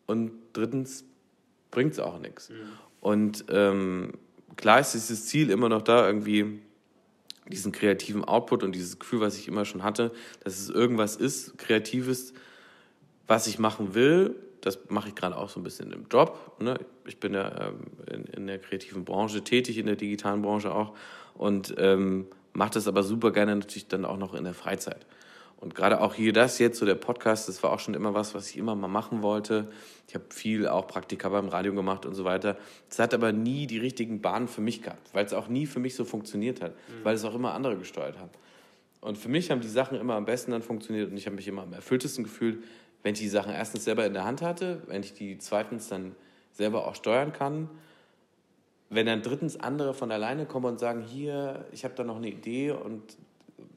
Und 0.05 0.31
drittens 0.53 1.03
bringt 1.71 1.93
es 1.93 1.99
auch 1.99 2.19
nichts. 2.19 2.49
Und 2.99 3.45
ähm, 3.49 4.13
klar 4.55 4.79
ist 4.79 4.93
dieses 4.93 5.25
Ziel 5.25 5.49
immer 5.49 5.69
noch 5.69 5.81
da, 5.81 6.05
irgendwie 6.05 6.61
diesen 7.47 7.71
kreativen 7.71 8.23
Output 8.23 8.63
und 8.63 8.73
dieses 8.73 8.99
Gefühl, 8.99 9.19
was 9.19 9.37
ich 9.37 9.47
immer 9.47 9.65
schon 9.65 9.83
hatte, 9.83 10.11
dass 10.43 10.59
es 10.59 10.69
irgendwas 10.69 11.15
ist, 11.15 11.57
Kreatives, 11.57 12.33
was 13.27 13.47
ich 13.47 13.59
machen 13.59 13.93
will. 13.95 14.35
Das 14.61 14.77
mache 14.89 15.09
ich 15.09 15.15
gerade 15.15 15.35
auch 15.35 15.49
so 15.49 15.59
ein 15.59 15.63
bisschen 15.63 15.91
im 15.91 16.05
Job. 16.09 16.55
Ne? 16.59 16.79
Ich 17.07 17.19
bin 17.19 17.33
ja 17.33 17.69
ähm, 17.69 17.79
in, 18.07 18.23
in 18.25 18.47
der 18.47 18.59
kreativen 18.59 19.05
Branche 19.05 19.43
tätig, 19.43 19.77
in 19.77 19.87
der 19.87 19.95
digitalen 19.95 20.43
Branche 20.43 20.73
auch 20.73 20.95
und 21.33 21.73
ähm, 21.77 22.27
mache 22.53 22.71
das 22.71 22.87
aber 22.87 23.01
super 23.01 23.31
gerne 23.31 23.55
natürlich 23.55 23.87
dann 23.87 24.05
auch 24.05 24.17
noch 24.17 24.35
in 24.35 24.43
der 24.43 24.53
Freizeit. 24.53 25.05
Und 25.61 25.75
gerade 25.75 26.01
auch 26.01 26.15
hier 26.15 26.33
das 26.33 26.57
jetzt, 26.57 26.79
so 26.79 26.87
der 26.87 26.95
Podcast, 26.95 27.47
das 27.47 27.61
war 27.61 27.71
auch 27.71 27.79
schon 27.79 27.93
immer 27.93 28.15
was, 28.15 28.33
was 28.33 28.49
ich 28.49 28.57
immer 28.57 28.75
mal 28.75 28.87
machen 28.87 29.21
wollte. 29.21 29.71
Ich 30.07 30.15
habe 30.15 30.25
viel 30.29 30.67
auch 30.67 30.87
Praktika 30.87 31.29
beim 31.29 31.49
Radio 31.49 31.71
gemacht 31.75 32.07
und 32.07 32.15
so 32.15 32.25
weiter. 32.25 32.57
Es 32.89 32.97
hat 32.97 33.13
aber 33.13 33.31
nie 33.31 33.67
die 33.67 33.77
richtigen 33.77 34.21
Bahnen 34.21 34.47
für 34.47 34.61
mich 34.61 34.81
gehabt, 34.81 35.13
weil 35.13 35.23
es 35.23 35.33
auch 35.33 35.47
nie 35.47 35.67
für 35.67 35.79
mich 35.79 35.93
so 35.93 36.03
funktioniert 36.03 36.63
hat, 36.63 36.73
weil 37.03 37.13
es 37.13 37.23
auch 37.23 37.35
immer 37.35 37.53
andere 37.53 37.77
gesteuert 37.77 38.17
hat. 38.17 38.31
Und 39.01 39.19
für 39.19 39.29
mich 39.29 39.51
haben 39.51 39.61
die 39.61 39.67
Sachen 39.67 39.99
immer 39.99 40.15
am 40.15 40.25
besten 40.25 40.49
dann 40.49 40.63
funktioniert 40.63 41.11
und 41.11 41.17
ich 41.17 41.27
habe 41.27 41.35
mich 41.35 41.47
immer 41.47 41.61
am 41.61 41.73
erfülltesten 41.73 42.23
gefühlt, 42.23 42.63
wenn 43.03 43.13
ich 43.13 43.19
die 43.19 43.29
Sachen 43.29 43.53
erstens 43.53 43.83
selber 43.83 44.03
in 44.07 44.13
der 44.13 44.25
Hand 44.25 44.41
hatte, 44.41 44.81
wenn 44.87 45.03
ich 45.03 45.13
die 45.13 45.37
zweitens 45.37 45.87
dann 45.89 46.15
selber 46.53 46.87
auch 46.87 46.95
steuern 46.95 47.33
kann. 47.33 47.69
Wenn 48.89 49.05
dann 49.05 49.21
drittens 49.21 49.59
andere 49.59 49.93
von 49.93 50.11
alleine 50.11 50.47
kommen 50.47 50.65
und 50.65 50.79
sagen, 50.79 51.01
hier, 51.01 51.65
ich 51.71 51.83
habe 51.83 51.93
da 51.93 52.03
noch 52.03 52.17
eine 52.17 52.29
Idee 52.29 52.71
und 52.71 53.15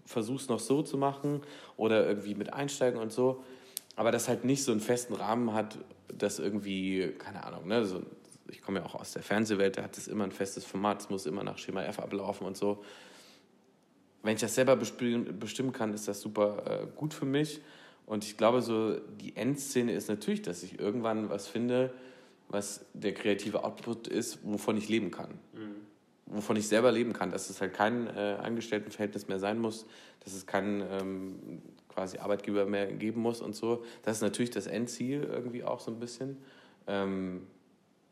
versuch's 0.06 0.48
noch 0.48 0.60
so 0.60 0.82
zu 0.82 0.98
machen 0.98 1.42
oder 1.76 2.06
irgendwie 2.06 2.34
mit 2.34 2.52
einsteigen 2.52 3.00
und 3.00 3.12
so. 3.12 3.42
Aber 3.96 4.10
das 4.10 4.28
halt 4.28 4.44
nicht 4.44 4.64
so 4.64 4.72
einen 4.72 4.80
festen 4.80 5.14
Rahmen 5.14 5.52
hat, 5.52 5.78
das 6.08 6.38
irgendwie, 6.38 7.12
keine 7.18 7.44
Ahnung, 7.44 7.66
ne, 7.66 7.84
so, 7.84 8.02
ich 8.48 8.60
komme 8.60 8.80
ja 8.80 8.86
auch 8.86 8.94
aus 8.94 9.12
der 9.12 9.22
Fernsehwelt, 9.22 9.78
da 9.78 9.82
hat 9.82 9.96
es 9.96 10.08
immer 10.08 10.24
ein 10.24 10.32
festes 10.32 10.64
Format, 10.64 11.00
es 11.02 11.10
muss 11.10 11.26
immer 11.26 11.44
nach 11.44 11.58
Schema 11.58 11.82
F 11.84 11.98
ablaufen 11.98 12.46
und 12.46 12.56
so. 12.56 12.84
Wenn 14.22 14.34
ich 14.34 14.40
das 14.40 14.54
selber 14.54 14.76
bestimmen 14.76 15.72
kann, 15.72 15.92
ist 15.92 16.08
das 16.08 16.20
super 16.20 16.82
äh, 16.82 16.86
gut 16.96 17.12
für 17.12 17.26
mich. 17.26 17.60
Und 18.06 18.24
ich 18.24 18.36
glaube, 18.36 18.62
so 18.62 18.98
die 19.20 19.36
Endszene 19.36 19.92
ist 19.92 20.08
natürlich, 20.08 20.42
dass 20.42 20.62
ich 20.62 20.78
irgendwann 20.78 21.30
was 21.30 21.46
finde, 21.46 21.92
was 22.48 22.84
der 22.92 23.14
kreative 23.14 23.64
Output 23.64 24.08
ist, 24.08 24.38
wovon 24.42 24.76
ich 24.76 24.88
leben 24.88 25.10
kann. 25.10 25.30
Mhm. 25.52 25.83
Wovon 26.34 26.56
ich 26.56 26.68
selber 26.68 26.90
leben 26.90 27.12
kann, 27.12 27.30
dass 27.30 27.48
es 27.48 27.60
halt 27.60 27.74
kein 27.74 28.08
äh, 28.08 28.38
Angestelltenverhältnis 28.42 29.28
mehr 29.28 29.38
sein 29.38 29.58
muss, 29.58 29.86
dass 30.24 30.34
es 30.34 30.46
keinen 30.46 30.80
ähm, 30.80 31.62
quasi 31.88 32.18
Arbeitgeber 32.18 32.66
mehr 32.66 32.86
geben 32.92 33.20
muss 33.20 33.40
und 33.40 33.54
so. 33.54 33.84
Das 34.02 34.16
ist 34.16 34.22
natürlich 34.22 34.50
das 34.50 34.66
Endziel 34.66 35.22
irgendwie 35.22 35.62
auch 35.62 35.80
so 35.80 35.90
ein 35.90 36.00
bisschen. 36.00 36.38
Ähm, 36.86 37.46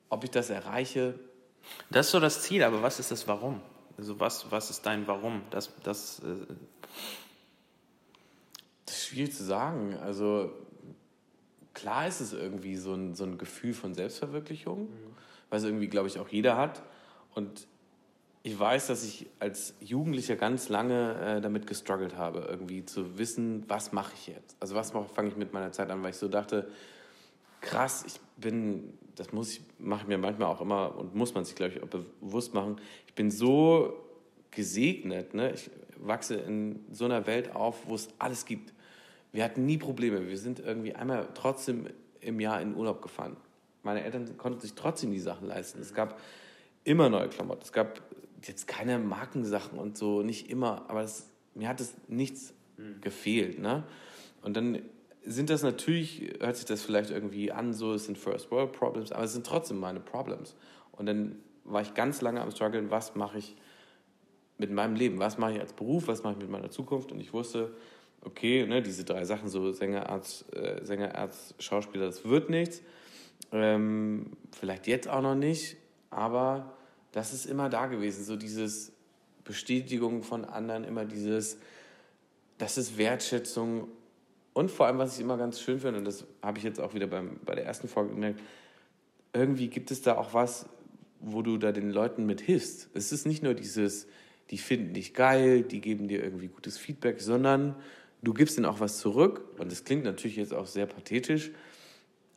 ob 0.09 0.25
ich 0.25 0.31
das 0.31 0.51
erreiche. 0.51 1.19
Das 1.91 2.07
ist 2.07 2.13
so 2.13 2.21
das 2.21 2.43
Ziel, 2.43 2.63
aber 2.63 2.83
was 2.83 3.01
ist 3.01 3.11
das 3.11 3.27
Warum? 3.27 3.61
Also 3.99 4.21
was, 4.21 4.51
was 4.51 4.71
ist 4.71 4.87
dein 4.87 5.07
Warum? 5.07 5.43
Das, 5.51 5.71
das, 5.83 6.21
äh 6.21 6.55
das 8.87 8.97
ist 8.97 9.07
schwierig 9.07 9.35
zu 9.35 9.45
sagen. 9.45 9.97
Also 10.03 10.53
klar 11.75 12.07
ist 12.07 12.21
es 12.21 12.33
irgendwie 12.33 12.77
so 12.77 12.95
ein, 12.95 13.15
so 13.15 13.25
ein 13.25 13.39
Gefühl 13.39 13.73
von 13.75 13.95
Selbstverwirklichung, 13.95 14.83
mhm. 14.83 15.17
was 15.51 15.65
irgendwie, 15.65 15.89
glaube 15.89 16.09
ich, 16.09 16.19
auch 16.19 16.29
jeder 16.29 16.57
hat. 16.57 16.83
Und 17.35 17.67
ich 18.45 18.59
weiß, 18.59 18.89
dass 18.89 19.05
ich 19.05 19.29
als 19.39 19.75
Jugendlicher 19.81 20.35
ganz 20.37 20.69
lange 20.69 21.15
äh, 21.21 21.41
damit 21.41 21.67
gestruggelt 21.67 22.17
habe, 22.17 22.47
irgendwie 22.49 22.85
zu 22.85 23.17
wissen, 23.19 23.65
was 23.69 23.93
mache 23.93 24.13
ich 24.17 24.27
jetzt? 24.27 24.57
Also 24.59 24.75
was 24.75 24.91
fange 24.91 25.29
ich 25.29 25.37
mit 25.37 25.53
meiner 25.53 25.71
Zeit 25.71 25.91
an, 25.91 26.03
weil 26.03 26.11
ich 26.11 26.17
so 26.17 26.29
dachte, 26.29 26.69
krass, 27.61 28.05
ich 28.07 28.21
bin, 28.37 28.99
das 29.15 29.33
muss 29.33 29.53
ich, 29.53 29.63
mache 29.79 30.03
ich 30.03 30.09
mir 30.09 30.19
manchmal 30.19 30.49
auch 30.49 30.61
immer 30.61 30.97
und 30.97 31.15
muss 31.15 31.35
man 31.35 31.45
sich, 31.45 31.55
glaube 31.55 31.75
ich, 31.75 31.83
auch 31.83 31.89
bewusst 31.89 32.53
machen, 32.53 32.81
ich 33.07 33.15
bin 33.15 33.31
so 33.31 33.95
gesegnet, 34.51 35.35
ne? 35.35 35.53
ich 35.53 35.71
wachse 35.97 36.35
in 36.35 36.85
so 36.91 37.05
einer 37.05 37.27
Welt 37.29 37.55
auf, 37.55 37.87
wo 37.87 37.95
es 37.95 38.09
alles 38.19 38.45
gibt. 38.45 38.73
Wir 39.31 39.45
hatten 39.45 39.65
nie 39.65 39.79
Probleme. 39.79 40.29
Wir 40.29 40.37
sind 40.37 40.59
irgendwie 40.59 40.95
einmal 40.95 41.29
trotzdem 41.35 41.87
im 42.21 42.41
Jahr 42.41 42.61
in 42.61 42.75
Urlaub 42.75 43.01
gefahren. 43.03 43.37
Meine 43.85 44.03
Eltern 44.03 44.37
konnten 44.37 44.61
sich 44.61 44.75
trotzdem 44.75 45.13
die 45.13 45.21
Sachen 45.21 45.47
leisten. 45.47 45.81
Es 45.81 45.95
gab 45.95 46.21
immer 46.85 47.09
neue 47.09 47.29
Klamotten. 47.29 47.63
Es 47.63 47.73
gab 47.73 48.03
jetzt 48.49 48.67
keine 48.67 48.99
Markensachen 48.99 49.79
und 49.79 49.97
so, 49.97 50.23
nicht 50.23 50.51
immer, 50.51 50.89
aber 50.89 51.03
es, 51.03 51.31
mir 51.55 51.69
hat 51.69 51.81
es 51.81 51.95
nichts 52.09 52.55
mhm. 52.77 53.01
gefehlt. 53.01 53.59
Ne? 53.59 53.85
Und 54.43 54.57
dann 54.57 54.81
sind 55.25 55.51
das 55.51 55.63
natürlich, 55.63 56.35
hört 56.41 56.57
sich 56.57 56.65
das 56.65 56.83
vielleicht 56.83 57.11
irgendwie 57.11 57.53
an, 57.53 57.73
so, 57.73 57.95
es 57.95 58.07
sind 58.07 58.19
First 58.19 58.51
World 58.51 58.73
Problems, 58.73 59.13
aber 59.13 59.25
es 59.25 59.33
sind 59.33 59.47
trotzdem 59.47 59.79
meine 59.79 60.01
Problems. 60.01 60.57
Und 60.93 61.07
dann 61.07 61.37
war 61.65 61.83
ich 61.83 61.95
ganz 61.95 62.21
lange 62.21 62.41
am 62.41 62.51
struggeln, 62.51 62.91
was 62.91 63.15
mache 63.15 63.39
ich 63.39 63.57
mit 64.59 64.71
meinem 64.71 64.95
Leben, 64.95 65.19
was 65.19 65.39
mache 65.39 65.53
ich 65.53 65.61
als 65.61 65.73
Beruf, 65.73 66.09
was 66.09 66.23
mache 66.23 66.35
ich 66.35 66.39
mit 66.41 66.51
meiner 66.51 66.71
Zukunft 66.71 67.13
und 67.13 67.21
ich 67.21 67.33
wusste, 67.33 67.75
okay, 68.25 68.67
ne, 68.67 68.83
diese 68.83 69.05
drei 69.05 69.25
Sachen, 69.25 69.49
so 69.49 69.73
Sänger, 69.73 70.09
Arzt, 70.09 70.55
äh, 70.55 70.85
Sänger, 70.85 71.17
Arzt, 71.17 71.55
Schauspieler, 71.61 72.07
das 72.07 72.25
wird 72.25 72.51
nichts. 72.51 72.83
Ähm, 73.51 74.33
vielleicht 74.53 74.87
jetzt 74.87 75.09
auch 75.09 75.23
noch 75.23 75.35
nicht, 75.35 75.77
aber 76.11 76.77
das 77.13 77.33
ist 77.33 77.47
immer 77.47 77.69
da 77.69 77.87
gewesen, 77.87 78.25
so 78.25 78.37
dieses 78.37 78.93
Bestätigung 79.45 80.23
von 80.23 80.45
anderen, 80.45 80.85
immer 80.85 81.05
dieses, 81.05 81.59
das 82.59 82.79
ist 82.79 82.99
Wertschätzung 82.99 83.89
und 84.55 84.71
vor 84.71 84.87
allem, 84.87 84.99
was 84.99 85.15
ich 85.15 85.21
immer 85.21 85.39
ganz 85.39 85.61
schön 85.61 85.81
finde, 85.81 85.99
und 85.99 86.05
das 86.05 86.27
habe 86.43 86.59
ich 86.59 86.65
jetzt 86.65 86.81
auch 86.81 86.95
wieder 86.95 87.07
beim, 87.07 87.41
bei 87.45 87.55
der 87.55 87.65
ersten 87.65 87.89
Folge 87.89 88.15
gemerkt, 88.15 88.41
irgendwie 89.33 89.69
gibt 89.69 89.91
es 89.91 90.03
da 90.03 90.17
auch 90.17 90.35
was, 90.35 90.67
wo 91.21 91.43
du 91.43 91.57
da 91.57 91.73
den 91.73 91.91
Leuten 91.91 92.27
mit 92.27 92.41
hilfst. 92.41 92.89
Es 92.95 93.13
ist 93.13 93.27
nicht 93.27 93.43
nur 93.43 93.55
dieses, 93.55 94.07
die 94.51 94.59
finden 94.59 94.93
dich 94.93 95.15
geil, 95.15 95.63
die 95.63 95.81
geben 95.81 96.09
dir 96.09 96.23
irgendwie 96.23 96.49
gutes 96.49 96.77
Feedback, 96.77 97.21
sondern 97.21 97.77
du 98.23 98.35
gibst 98.35 98.59
ihnen 98.59 98.67
auch 98.67 98.81
was 98.81 98.99
zurück. 98.99 99.45
Und 99.59 99.73
das 99.73 99.85
klingt 99.85 100.05
natürlich 100.05 100.37
jetzt 100.37 100.53
auch 100.53 100.67
sehr 100.67 100.87
pathetisch, 100.87 101.53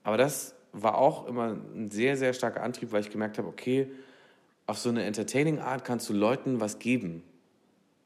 aber 0.04 0.18
das 0.18 0.56
war 0.72 0.98
auch 0.98 1.28
immer 1.28 1.58
ein 1.76 1.90
sehr, 1.90 2.16
sehr 2.16 2.34
starker 2.34 2.62
Antrieb, 2.62 2.92
weil 2.92 3.02
ich 3.02 3.10
gemerkt 3.10 3.38
habe, 3.38 3.48
okay, 3.48 3.90
auf 4.68 4.78
so 4.80 4.90
eine 4.90 5.04
entertaining 5.04 5.60
Art 5.60 5.86
kannst 5.86 6.10
du 6.10 6.14
Leuten 6.14 6.60
was 6.60 6.80
geben. 6.80 7.24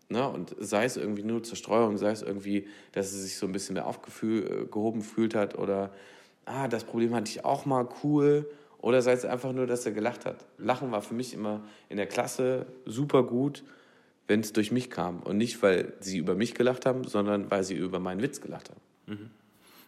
Ne? 0.09 0.27
Und 0.27 0.55
sei 0.59 0.85
es 0.85 0.97
irgendwie 0.97 1.23
nur 1.23 1.43
Zerstreuung, 1.43 1.97
sei 1.97 2.11
es 2.11 2.21
irgendwie, 2.21 2.67
dass 2.91 3.11
sie 3.11 3.21
sich 3.21 3.37
so 3.37 3.45
ein 3.45 3.51
bisschen 3.51 3.75
mehr 3.75 3.87
aufgehoben 3.87 5.01
fühlt 5.01 5.35
hat 5.35 5.57
oder, 5.57 5.91
ah, 6.45 6.67
das 6.67 6.83
Problem 6.83 7.13
hatte 7.13 7.29
ich 7.29 7.45
auch 7.45 7.65
mal, 7.65 7.87
cool. 8.03 8.49
Oder 8.79 9.01
sei 9.01 9.11
es 9.11 9.25
einfach 9.25 9.51
nur, 9.51 9.67
dass 9.67 9.85
er 9.85 9.91
gelacht 9.91 10.25
hat. 10.25 10.45
Lachen 10.57 10.91
war 10.91 11.01
für 11.01 11.13
mich 11.13 11.33
immer 11.33 11.61
in 11.89 11.97
der 11.97 12.07
Klasse 12.07 12.65
super 12.85 13.23
gut 13.23 13.63
wenn 14.29 14.41
es 14.41 14.53
durch 14.53 14.71
mich 14.71 14.89
kam. 14.91 15.21
Und 15.21 15.37
nicht, 15.37 15.61
weil 15.63 15.93
sie 15.99 16.19
über 16.19 16.35
mich 16.35 16.53
gelacht 16.53 16.85
haben, 16.85 17.03
sondern 17.03 17.49
weil 17.51 17.63
sie 17.63 17.75
über 17.75 17.99
meinen 17.99 18.21
Witz 18.21 18.39
gelacht 18.39 18.69
haben. 18.69 18.79
Mhm. 19.07 19.29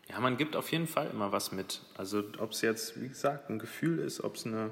Ja, 0.10 0.20
man 0.20 0.36
gibt 0.36 0.56
auf 0.56 0.72
jeden 0.72 0.88
Fall 0.88 1.10
immer 1.14 1.32
was 1.32 1.52
mit. 1.52 1.82
Also 1.96 2.24
ob 2.40 2.52
es 2.52 2.62
jetzt, 2.62 3.00
wie 3.00 3.08
gesagt, 3.08 3.50
ein 3.50 3.60
Gefühl 3.60 4.00
ist, 4.00 4.24
ob 4.24 4.36
es 4.36 4.46
eine, 4.46 4.72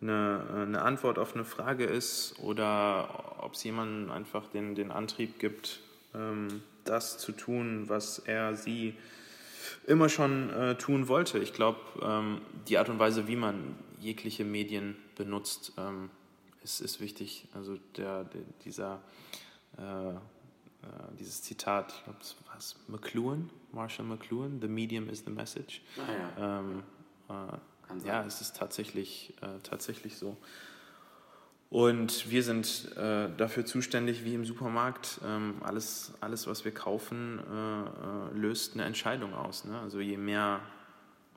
eine, 0.00 0.42
eine, 0.54 0.82
Antwort 0.82 1.18
auf 1.18 1.34
eine 1.34 1.44
Frage 1.44 1.84
ist 1.84 2.38
oder 2.40 3.36
ob 3.38 3.54
es 3.54 3.64
jemandem 3.64 4.10
einfach 4.10 4.46
den, 4.48 4.74
den 4.74 4.90
Antrieb 4.90 5.38
gibt, 5.38 5.80
ähm, 6.14 6.62
das 6.84 7.18
zu 7.18 7.32
tun, 7.32 7.88
was 7.88 8.18
er, 8.18 8.56
sie 8.56 8.94
immer 9.86 10.08
schon 10.08 10.50
äh, 10.50 10.76
tun 10.76 11.08
wollte. 11.08 11.38
Ich 11.38 11.52
glaube, 11.52 11.80
ähm, 12.02 12.40
die 12.68 12.78
Art 12.78 12.88
und 12.88 12.98
Weise, 12.98 13.28
wie 13.28 13.36
man 13.36 13.76
jegliche 14.00 14.44
Medien 14.44 14.96
benutzt, 15.16 15.72
ähm, 15.78 16.10
ist, 16.62 16.80
ist 16.80 17.00
wichtig. 17.00 17.46
Also 17.54 17.78
der, 17.96 18.24
der 18.24 18.42
dieser, 18.64 19.00
äh, 19.78 20.10
äh, 20.10 20.16
dieses 21.18 21.42
Zitat, 21.42 21.92
ich 21.96 22.04
glaube, 22.04 22.18
es 22.20 22.36
war 22.46 22.94
McLuhan, 22.94 23.50
Marshall 23.72 24.06
McLuhan, 24.06 24.60
The 24.60 24.68
Medium 24.68 25.08
is 25.08 25.24
the 25.24 25.30
Message. 25.30 25.82
Ah, 25.98 26.60
ja. 27.28 27.60
Ja, 28.04 28.24
es 28.24 28.40
ist 28.40 28.56
tatsächlich, 28.56 29.34
äh, 29.40 29.60
tatsächlich 29.62 30.16
so. 30.16 30.36
Und 31.68 32.30
wir 32.30 32.42
sind 32.42 32.92
äh, 32.96 33.28
dafür 33.36 33.66
zuständig, 33.66 34.24
wie 34.24 34.34
im 34.34 34.44
Supermarkt. 34.44 35.20
Ähm, 35.24 35.56
alles, 35.62 36.12
alles, 36.20 36.46
was 36.46 36.64
wir 36.64 36.72
kaufen, 36.72 37.40
äh, 37.40 37.82
äh 37.82 38.38
löst 38.38 38.74
eine 38.74 38.84
Entscheidung 38.84 39.34
aus. 39.34 39.64
Ne? 39.64 39.78
Also 39.80 40.00
je 40.00 40.16
mehr 40.16 40.60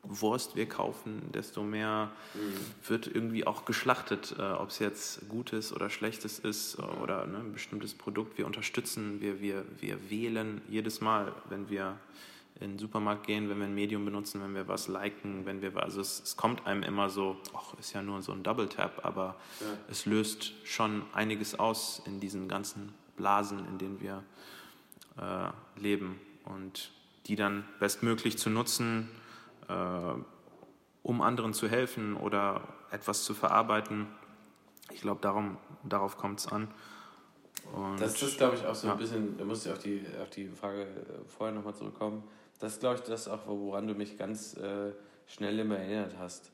Wurst 0.03 0.55
wir 0.55 0.67
kaufen, 0.67 1.29
desto 1.33 1.61
mehr 1.61 2.11
mhm. 2.33 2.87
wird 2.87 3.07
irgendwie 3.07 3.45
auch 3.45 3.65
geschlachtet, 3.65 4.33
äh, 4.37 4.41
ob 4.41 4.69
es 4.69 4.79
jetzt 4.79 5.27
Gutes 5.27 5.73
oder 5.73 5.89
Schlechtes 5.89 6.39
ist 6.39 6.79
äh, 6.79 6.81
oder 6.81 7.25
ne, 7.25 7.39
ein 7.39 7.51
bestimmtes 7.51 7.93
Produkt. 7.93 8.37
Wir 8.37 8.45
unterstützen, 8.45 9.19
wir, 9.19 9.41
wir, 9.41 9.65
wir 9.79 10.09
wählen 10.09 10.61
jedes 10.69 11.01
Mal, 11.01 11.33
wenn 11.49 11.69
wir 11.69 11.97
in 12.59 12.71
den 12.71 12.79
Supermarkt 12.79 13.25
gehen, 13.25 13.49
wenn 13.49 13.57
wir 13.59 13.65
ein 13.65 13.73
Medium 13.73 14.03
benutzen, 14.05 14.41
wenn 14.41 14.53
wir 14.53 14.67
was 14.67 14.87
liken, 14.87 15.45
wenn 15.45 15.61
wir 15.61 15.75
also 15.77 16.01
es, 16.01 16.21
es 16.21 16.37
kommt 16.37 16.65
einem 16.65 16.83
immer 16.83 17.09
so, 17.09 17.37
ach, 17.55 17.73
ist 17.79 17.93
ja 17.93 18.01
nur 18.01 18.21
so 18.21 18.31
ein 18.31 18.43
Double 18.43 18.67
Tap, 18.67 19.05
aber 19.05 19.35
ja. 19.61 19.67
es 19.89 20.05
löst 20.05 20.53
schon 20.65 21.03
einiges 21.13 21.57
aus 21.57 22.01
in 22.05 22.19
diesen 22.19 22.47
ganzen 22.47 22.93
Blasen, 23.15 23.65
in 23.67 23.77
denen 23.77 24.01
wir 24.01 24.23
äh, 25.17 25.79
leben 25.79 26.19
und 26.45 26.91
die 27.27 27.35
dann 27.35 27.63
bestmöglich 27.79 28.37
zu 28.37 28.49
nutzen 28.49 29.09
äh, 29.69 30.13
um 31.03 31.21
anderen 31.21 31.53
zu 31.53 31.67
helfen 31.67 32.17
oder 32.17 32.61
etwas 32.91 33.23
zu 33.23 33.33
verarbeiten. 33.33 34.07
Ich 34.91 35.01
glaube, 35.01 35.21
darauf 35.83 36.17
kommt 36.17 36.39
es 36.39 36.47
an. 36.47 36.67
Und, 37.73 38.01
das 38.01 38.21
ist, 38.21 38.37
glaube 38.37 38.55
ich, 38.55 38.65
auch 38.65 38.75
so 38.75 38.87
ja. 38.87 38.93
ein 38.93 38.99
bisschen, 38.99 39.37
da 39.37 39.45
muss 39.45 39.65
ich 39.65 39.71
auf 39.71 39.79
die, 39.79 40.05
auf 40.21 40.29
die 40.29 40.47
Frage 40.49 40.83
äh, 40.83 41.27
vorher 41.27 41.55
nochmal 41.55 41.75
zurückkommen. 41.75 42.23
Das 42.59 42.73
ist, 42.73 42.79
glaube 42.81 42.95
ich, 42.95 43.01
das 43.01 43.27
auch, 43.27 43.47
woran 43.47 43.87
du 43.87 43.95
mich 43.95 44.17
ganz 44.17 44.55
äh, 44.57 44.91
schnell 45.27 45.59
immer 45.59 45.77
erinnert 45.77 46.15
hast. 46.19 46.51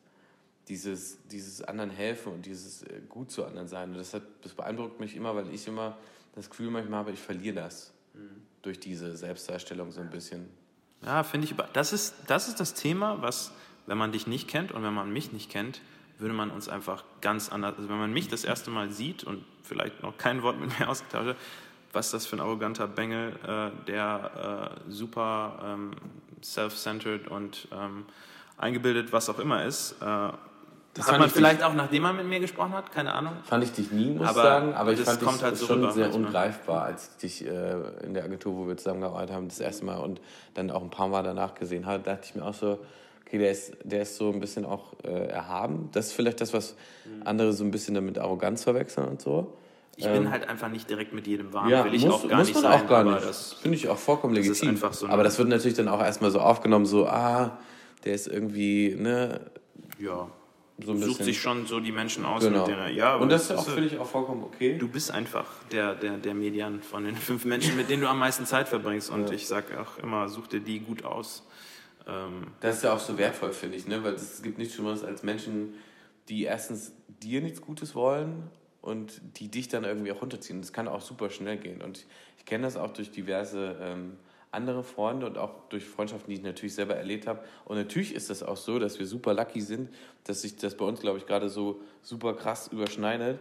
Dieses, 0.68 1.20
dieses 1.28 1.62
anderen 1.62 1.92
helfen 1.92 2.34
und 2.34 2.46
dieses 2.46 2.84
äh, 2.84 3.02
gut 3.10 3.32
zu 3.32 3.46
anderen 3.46 3.68
sein. 3.68 3.92
Und 3.92 3.98
das, 3.98 4.14
hat, 4.14 4.24
das 4.42 4.54
beeindruckt 4.54 5.00
mich 5.00 5.16
immer, 5.16 5.36
weil 5.36 5.54
ich 5.54 5.68
immer 5.68 5.98
das 6.36 6.50
Gefühl 6.50 6.70
manchmal 6.70 7.00
habe, 7.00 7.12
ich 7.12 7.20
verliere 7.20 7.56
das 7.56 7.94
mhm. 8.14 8.42
durch 8.62 8.80
diese 8.80 9.16
Selbstdarstellung 9.16 9.92
so 9.92 10.02
ein 10.02 10.10
bisschen. 10.10 10.50
Ja, 11.04 11.24
finde 11.24 11.48
ich. 11.48 11.56
Das 11.74 11.94
ist, 11.94 12.16
das 12.28 12.48
ist 12.48 12.60
das 12.60 12.74
Thema, 12.74 13.22
was, 13.22 13.52
wenn 13.86 13.98
man 13.98 14.12
dich 14.12 14.28
nicht 14.28 14.48
kennt 14.48 14.72
und 14.72 14.84
wenn 14.84 14.94
man 14.94 15.12
mich 15.12 15.32
nicht 15.32 15.50
kennt, 15.50 15.82
würde 16.18 16.34
man 16.34 16.52
uns 16.52 16.70
einfach 16.70 17.04
ganz 17.22 17.50
anders. 17.50 17.76
Also 17.78 17.90
wenn 17.90 17.98
man 17.98 18.14
mich 18.14 18.28
das 18.28 18.44
erste 18.44 18.72
Mal 18.72 18.92
sieht 18.92 19.24
und 19.24 19.44
vielleicht 19.64 20.02
noch 20.02 20.18
kein 20.18 20.44
Wort 20.44 20.60
mit 20.60 20.80
mir 20.80 20.90
ausgetauscht 20.90 21.30
hat, 21.30 21.38
was 21.96 22.12
das 22.12 22.26
für 22.26 22.36
ein 22.36 22.40
arroganter 22.42 22.88
Bengel, 22.88 23.34
äh, 23.48 23.86
der 23.88 24.72
äh, 24.88 24.92
super 24.92 25.54
ähm, 25.66 25.92
self-centered 26.44 27.28
und 27.28 27.68
ähm, 27.72 28.06
eingebildet, 28.58 29.12
was 29.12 29.30
auch 29.30 29.40
immer 29.40 29.66
ist. 29.66 29.94
Äh, 30.02 30.06
Das 30.94 31.12
hat 31.12 31.20
man 31.20 31.28
ich 31.28 31.34
vielleicht 31.34 31.64
auch, 31.64 31.74
nachdem 31.74 32.04
man 32.04 32.16
mit 32.16 32.26
mir 32.28 32.40
gesprochen 32.40 32.74
hat, 32.74 32.92
keine 32.92 33.14
Ahnung. 33.14 33.34
Fand 33.44 33.64
ich 33.64 33.72
dich 33.72 33.92
nie, 33.92 34.12
muss 34.12 34.28
Aber 34.30 34.38
ich 34.40 34.44
sagen, 34.44 34.74
aber 34.74 34.92
ich 34.94 35.02
fand 35.02 35.22
dich 35.22 35.44
halt 35.44 35.58
so 35.58 35.66
schon 35.68 35.92
sehr 35.92 36.06
manchmal. 36.08 36.26
ungreifbar, 36.26 36.84
als 36.84 37.10
ich 37.10 37.18
dich 37.18 37.48
äh, 37.48 37.76
in 38.06 38.14
der 38.14 38.24
Agentur, 38.24 38.56
wo 38.56 38.68
wir 38.68 38.78
zusammengearbeitet 38.78 39.36
haben, 39.36 39.48
das 39.50 39.60
erste 39.60 39.84
Mal 39.86 39.98
und 39.98 40.22
dann 40.54 40.72
auch 40.72 40.82
ein 40.82 40.90
paar 40.92 41.08
Mal 41.10 41.24
danach 41.24 41.56
gesehen 41.56 41.86
habe, 41.86 42.02
dachte 42.04 42.22
ich 42.26 42.36
mir 42.36 42.44
auch 42.46 42.54
so, 42.54 42.80
okay, 43.26 43.38
der 43.40 43.52
ist, 43.52 43.74
der 43.84 44.04
ist 44.04 44.16
so 44.18 44.32
ein 44.32 44.40
bisschen 44.40 44.66
auch 44.66 44.94
äh, 45.04 45.28
erhaben. 45.28 45.90
Das 45.92 46.08
ist 46.08 46.14
vielleicht 46.14 46.40
das, 46.42 46.54
was 46.54 46.76
Mhm. 47.06 47.22
andere 47.26 47.54
so 47.54 47.64
ein 47.64 47.72
bisschen 47.72 47.94
damit 47.94 48.18
Arroganz 48.18 48.64
verwechseln 48.64 49.08
und 49.08 49.22
so. 49.22 49.58
Ich 49.98 50.06
bin 50.06 50.30
halt 50.30 50.48
einfach 50.50 50.68
nicht 50.68 50.90
direkt 50.90 51.14
mit 51.14 51.26
jedem 51.26 51.54
warm, 51.54 51.66
Ähm, 51.68 51.72
Ja, 51.72 51.86
will 51.86 51.94
ich 51.94 52.06
muss, 52.06 52.14
auch 52.16 52.28
gar 52.28 52.40
muss 52.40 52.48
nicht 52.48 52.62
man 52.62 52.64
sein. 52.64 52.82
auch 52.82 52.88
gar 52.88 53.04
nicht. 53.04 53.24
Das, 53.24 53.54
Finde 53.54 53.78
ich 53.78 53.88
auch 53.88 53.98
vollkommen 53.98 54.34
legitim. 54.34 54.78
so 54.92 55.08
aber 55.08 55.24
das 55.24 55.38
wird 55.38 55.48
natürlich 55.48 55.78
dann 55.78 55.88
auch 55.88 56.02
erstmal 56.02 56.32
so 56.32 56.40
aufgenommen, 56.40 56.86
so, 56.86 57.08
ah, 57.08 57.58
der 58.04 58.14
ist 58.14 58.28
irgendwie, 58.28 58.96
ne, 58.96 59.40
ja, 60.00 60.30
so 60.84 60.92
ein 60.92 60.98
sucht 60.98 61.08
bisschen. 61.08 61.26
sich 61.26 61.42
schon 61.42 61.66
so 61.66 61.80
die 61.80 61.94
Menschen 61.94 62.26
aus, 62.26 62.44
genau. 62.44 62.68
mit 62.68 62.76
denen 62.76 62.96
ja, 62.96 63.16
und 63.16 63.32
das, 63.32 63.48
das 63.48 63.66
finde 63.70 63.88
ich, 63.88 63.98
auch 63.98 64.06
vollkommen 64.08 64.44
okay. 64.44 64.78
Du 64.78 64.90
bist 64.90 65.10
einfach 65.12 65.46
der, 65.72 65.96
der, 65.96 66.18
der 66.18 66.34
Median 66.34 66.82
von 66.82 67.06
den 67.06 67.16
fünf 67.16 67.46
Menschen, 67.46 67.78
mit 67.78 67.90
denen 67.90 68.02
du 68.02 68.10
am 68.10 68.20
meisten 68.20 68.46
Zeit 68.46 68.68
verbringst. 68.68 69.10
Und 69.10 69.32
ich 69.32 69.48
sage 69.48 69.80
auch 69.80 69.98
immer, 70.04 70.28
such 70.28 70.48
dir 70.48 70.60
die 70.60 70.80
gut 70.82 71.06
aus. 71.06 71.48
Ähm, 72.06 72.48
Das 72.60 72.78
ist 72.78 72.84
ja 72.84 72.94
auch 72.94 73.00
so 73.00 73.18
wertvoll, 73.18 73.54
finde 73.54 73.78
ich, 73.78 73.88
ne? 73.88 74.04
weil 74.04 74.16
es 74.16 74.42
gibt 74.42 74.58
nichts 74.58 74.74
Schlimmeres 74.74 75.06
als 75.06 75.24
Menschen, 75.24 75.76
die 76.28 76.44
erstens 76.44 76.92
dir 77.24 77.42
nichts 77.42 77.62
Gutes 77.62 77.96
wollen 77.96 78.50
und 78.86 79.20
die 79.40 79.50
dich 79.50 79.68
dann 79.68 79.84
irgendwie 79.84 80.12
auch 80.12 80.22
runterziehen. 80.22 80.62
Das 80.62 80.72
kann 80.72 80.88
auch 80.88 81.02
super 81.02 81.30
schnell 81.30 81.58
gehen. 81.58 81.82
Und 81.82 82.06
ich, 82.38 82.46
kenne 82.46 82.66
das 82.66 82.78
auch 82.78 82.94
durch 82.94 83.10
diverse 83.10 83.76
ähm, 83.82 84.18
andere 84.52 84.84
Freunde 84.84 85.26
und 85.26 85.40
auch 85.40 85.68
durch 85.70 85.84
Freundschaften, 85.84 86.30
die 86.30 86.38
ich 86.38 86.44
natürlich 86.44 86.76
selber 86.76 86.96
erlebt 86.96 87.26
habe. 87.26 87.44
Und 87.66 87.78
natürlich 87.78 88.14
ist 88.14 88.30
das 88.30 88.44
auch 88.44 88.58
so, 88.58 88.78
dass 88.78 89.00
wir 89.00 89.08
super 89.08 89.34
lucky 89.34 89.62
sind, 89.62 89.90
dass 90.26 90.44
sich 90.44 90.56
das 90.56 90.78
bei 90.78 90.86
uns, 90.86 91.02
glaube 91.02 91.18
ich, 91.18 91.26
gerade 91.26 91.50
so 91.50 91.82
super 92.04 92.36
krass 92.36 92.68
überschneidet. 92.68 93.40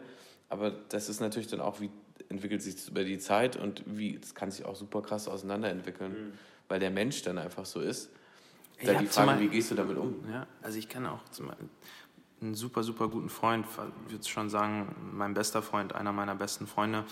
Aber 0.49 0.70
das 0.70 1.11
ist 1.11 1.20
natürlich 1.20 1.49
dann 1.49 1.61
auch, 1.61 1.80
wie 1.82 1.90
entwickelt 2.30 2.62
sich 2.62 2.76
das 2.76 2.88
über 2.88 3.05
die 3.05 3.18
Zeit 3.18 3.57
und 3.57 3.82
wie, 3.84 4.18
das 4.18 4.34
kann 4.34 4.51
sich 4.51 4.64
auch 4.64 4.74
super 4.74 5.03
krass 5.03 5.28
auseinanderentwickeln, 5.28 6.32
weil 6.68 6.80
der 6.80 6.90
Mensch 6.90 7.20
dann 7.20 7.36
einfach 7.36 7.66
so 7.66 7.80
ist. 7.80 8.11
Da 8.82 8.95
die 8.95 9.07
Frage, 9.07 9.40
wie 9.40 9.49
gehst 9.49 9.70
du 9.70 9.74
damit 9.74 9.99
um? 9.99 10.24
ja, 10.30 10.47
also 10.62 10.78
ich 10.78 10.88
kenne 10.88 11.12
auch 11.12 11.24
zum 11.30 11.47
Beispiel 11.47 11.68
einen 12.45 12.55
super, 12.55 12.82
super 12.82 13.09
guten 13.09 13.30
Freund, 13.30 13.66
ich 14.07 14.12
würde 14.12 14.28
schon 14.28 14.51
sagen, 14.51 14.95
mein 15.12 15.34
bester 15.34 15.62
Freund, 15.62 15.95
einer 15.95 16.12
meiner 16.12 16.34
besten 16.34 16.66
Freunde, 16.66 17.05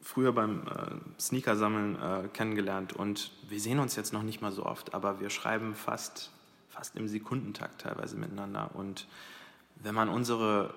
früher 0.00 0.32
beim 0.32 0.66
äh, 0.66 1.20
Sneaker-Sammeln 1.20 1.96
äh, 1.96 2.28
kennengelernt 2.28 2.92
und 2.92 3.32
wir 3.48 3.60
sehen 3.60 3.78
uns 3.78 3.96
jetzt 3.96 4.12
noch 4.12 4.22
nicht 4.22 4.40
mal 4.40 4.52
so 4.52 4.64
oft, 4.64 4.94
aber 4.94 5.20
wir 5.20 5.30
schreiben 5.30 5.74
fast, 5.74 6.30
fast 6.68 6.96
im 6.96 7.08
Sekundentakt 7.08 7.82
teilweise 7.82 8.16
miteinander 8.16 8.70
und 8.74 9.06
wenn 9.82 9.94
man 9.94 10.08
unsere 10.08 10.72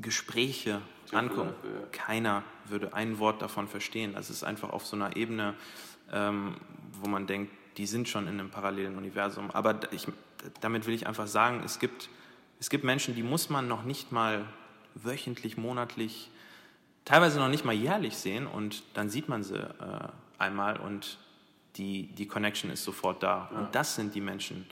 Gespräche 0.00 0.80
anguckt, 1.12 1.54
keiner 1.92 2.44
würde 2.66 2.94
ein 2.94 3.18
Wort 3.18 3.42
davon 3.42 3.66
verstehen. 3.66 4.12
Das 4.14 4.30
ist 4.30 4.44
einfach 4.44 4.70
auf 4.70 4.86
so 4.86 4.94
einer 4.94 5.16
Ebene, 5.16 5.54
ähm, 6.12 6.54
wo 7.00 7.08
man 7.08 7.26
denkt, 7.26 7.50
die 7.78 7.86
sind 7.86 8.08
schon 8.08 8.28
in 8.28 8.38
einem 8.38 8.50
parallelen 8.50 8.96
Universum. 8.96 9.50
Aber 9.50 9.80
ich, 9.92 10.06
damit 10.60 10.86
will 10.86 10.94
ich 10.94 11.06
einfach 11.06 11.26
sagen, 11.26 11.62
es 11.64 11.78
gibt, 11.78 12.10
es 12.60 12.70
gibt 12.70 12.84
Menschen, 12.84 13.14
die 13.14 13.22
muss 13.22 13.50
man 13.50 13.68
noch 13.68 13.84
nicht 13.84 14.12
mal 14.12 14.44
wöchentlich, 14.94 15.56
monatlich, 15.56 16.30
teilweise 17.04 17.38
noch 17.38 17.48
nicht 17.48 17.64
mal 17.64 17.74
jährlich 17.74 18.16
sehen 18.16 18.46
und 18.46 18.82
dann 18.94 19.08
sieht 19.10 19.28
man 19.28 19.42
sie 19.42 19.56
äh, 19.58 20.08
einmal 20.38 20.78
und 20.78 21.18
die, 21.76 22.08
die 22.08 22.26
Connection 22.26 22.70
ist 22.70 22.82
sofort 22.84 23.22
da. 23.22 23.48
Und 23.56 23.74
das 23.74 23.94
sind 23.94 24.14
die 24.14 24.20
Menschen, 24.20 24.66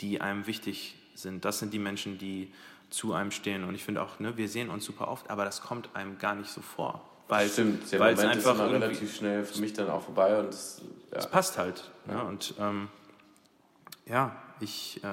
die 0.00 0.20
einem 0.20 0.46
wichtig 0.46 0.96
sind. 1.14 1.44
Das 1.44 1.58
sind 1.58 1.72
die 1.72 1.78
Menschen, 1.78 2.18
die 2.18 2.52
zu 2.90 3.14
einem 3.14 3.30
stehen. 3.30 3.64
Und 3.64 3.74
ich 3.74 3.84
finde 3.84 4.02
auch, 4.02 4.18
ne, 4.20 4.36
wir 4.36 4.48
sehen 4.48 4.68
uns 4.68 4.84
super 4.84 5.08
oft, 5.08 5.30
aber 5.30 5.46
das 5.46 5.62
kommt 5.62 5.88
einem 5.96 6.18
gar 6.18 6.34
nicht 6.34 6.50
so 6.50 6.60
vor. 6.60 7.08
Weil, 7.28 7.48
Stimmt, 7.48 7.90
der 7.90 8.00
weil 8.00 8.12
es 8.12 8.20
Moment 8.20 8.38
ist 8.40 8.46
einfach 8.46 8.66
irgendwie- 8.66 8.84
relativ 8.84 9.16
schnell 9.16 9.44
für 9.44 9.60
mich 9.60 9.72
dann 9.72 9.88
auch 9.88 10.02
vorbei 10.02 10.38
und 10.38 10.48
das, 10.48 10.82
ja. 11.10 11.18
es 11.18 11.30
passt 11.30 11.56
halt. 11.56 11.90
Ne? 12.06 12.22
Und 12.22 12.54
ähm, 12.58 12.88
ja, 14.04 14.36
ich 14.60 15.02
äh, 15.02 15.06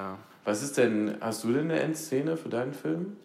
Was 0.44 0.62
ist 0.62 0.78
denn, 0.78 1.16
hast 1.20 1.44
du 1.44 1.52
denn 1.52 1.70
eine 1.70 1.80
Endszene 1.80 2.36
für 2.36 2.48
deinen 2.48 2.74
Film? 2.74 3.16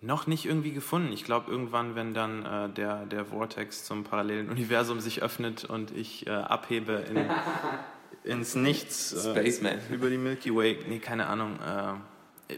noch 0.00 0.26
nicht 0.26 0.46
irgendwie 0.46 0.72
gefunden. 0.72 1.12
Ich 1.12 1.24
glaube, 1.24 1.50
irgendwann, 1.50 1.94
wenn 1.94 2.14
dann 2.14 2.44
äh, 2.44 2.68
der, 2.70 3.06
der 3.06 3.26
Vortex 3.26 3.84
zum 3.84 4.04
parallelen 4.04 4.48
Universum 4.48 5.00
sich 5.00 5.22
öffnet 5.22 5.64
und 5.64 5.90
ich 5.90 6.26
äh, 6.26 6.30
abhebe 6.30 7.04
in, 7.10 7.30
ins 8.24 8.54
Nichts 8.54 9.12
äh, 9.12 9.30
Spaceman. 9.30 9.78
über 9.90 10.08
die 10.08 10.18
Milky 10.18 10.54
Way, 10.54 10.78
nee, 10.88 10.98
keine 10.98 11.26
Ahnung. 11.26 11.58
Äh, 11.60 12.54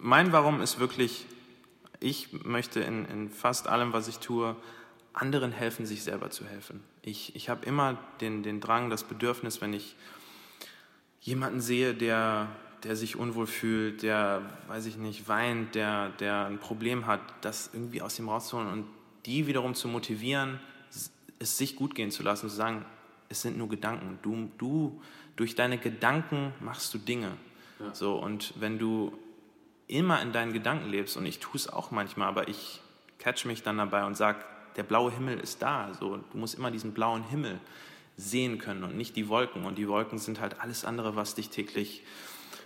mein 0.00 0.32
Warum 0.32 0.60
ist 0.60 0.78
wirklich, 0.78 1.26
ich 2.00 2.44
möchte 2.44 2.80
in, 2.80 3.06
in 3.06 3.30
fast 3.30 3.68
allem, 3.68 3.92
was 3.92 4.08
ich 4.08 4.18
tue, 4.18 4.56
anderen 5.14 5.52
helfen, 5.52 5.86
sich 5.86 6.02
selber 6.02 6.30
zu 6.30 6.46
helfen. 6.46 6.82
Ich, 7.02 7.36
ich 7.36 7.48
habe 7.48 7.64
immer 7.64 7.98
den, 8.20 8.42
den 8.42 8.60
Drang, 8.60 8.90
das 8.90 9.04
Bedürfnis, 9.04 9.60
wenn 9.60 9.72
ich 9.72 9.94
jemanden 11.20 11.60
sehe, 11.60 11.94
der, 11.94 12.48
der 12.84 12.96
sich 12.96 13.16
unwohl 13.16 13.46
fühlt, 13.46 14.02
der, 14.02 14.42
weiß 14.68 14.86
ich 14.86 14.96
nicht, 14.96 15.28
weint, 15.28 15.74
der, 15.74 16.10
der 16.10 16.46
ein 16.46 16.58
Problem 16.58 17.06
hat, 17.06 17.20
das 17.40 17.70
irgendwie 17.72 18.02
aus 18.02 18.18
ihm 18.18 18.28
rauszuholen 18.28 18.68
und 18.70 18.86
die 19.26 19.46
wiederum 19.46 19.74
zu 19.74 19.88
motivieren, 19.88 20.58
es 21.38 21.58
sich 21.58 21.76
gut 21.76 21.94
gehen 21.94 22.10
zu 22.10 22.22
lassen, 22.22 22.48
zu 22.48 22.54
sagen, 22.54 22.84
es 23.28 23.42
sind 23.42 23.56
nur 23.56 23.68
Gedanken. 23.68 24.18
Du, 24.22 24.50
du 24.58 25.00
durch 25.36 25.54
deine 25.54 25.78
Gedanken 25.78 26.52
machst 26.60 26.92
du 26.94 26.98
Dinge. 26.98 27.32
So, 27.92 28.16
und 28.16 28.54
wenn 28.60 28.78
du 28.78 29.12
immer 29.88 30.22
in 30.22 30.32
deinen 30.32 30.52
Gedanken 30.52 30.88
lebst, 30.88 31.16
und 31.16 31.26
ich 31.26 31.40
tue 31.40 31.56
es 31.56 31.68
auch 31.68 31.90
manchmal, 31.90 32.28
aber 32.28 32.48
ich 32.48 32.80
catch 33.18 33.44
mich 33.44 33.62
dann 33.62 33.78
dabei 33.78 34.04
und 34.04 34.16
sage, 34.16 34.38
der 34.76 34.84
blaue 34.84 35.10
Himmel 35.10 35.38
ist 35.38 35.62
da. 35.62 35.92
So, 35.94 36.16
du 36.16 36.38
musst 36.38 36.54
immer 36.54 36.70
diesen 36.70 36.94
blauen 36.94 37.24
Himmel 37.24 37.60
sehen 38.16 38.58
können 38.58 38.84
und 38.84 38.96
nicht 38.96 39.16
die 39.16 39.28
Wolken. 39.28 39.64
Und 39.64 39.78
die 39.78 39.88
Wolken 39.88 40.18
sind 40.18 40.40
halt 40.40 40.60
alles 40.60 40.84
andere, 40.84 41.16
was 41.16 41.34
dich 41.34 41.50
täglich 41.50 42.04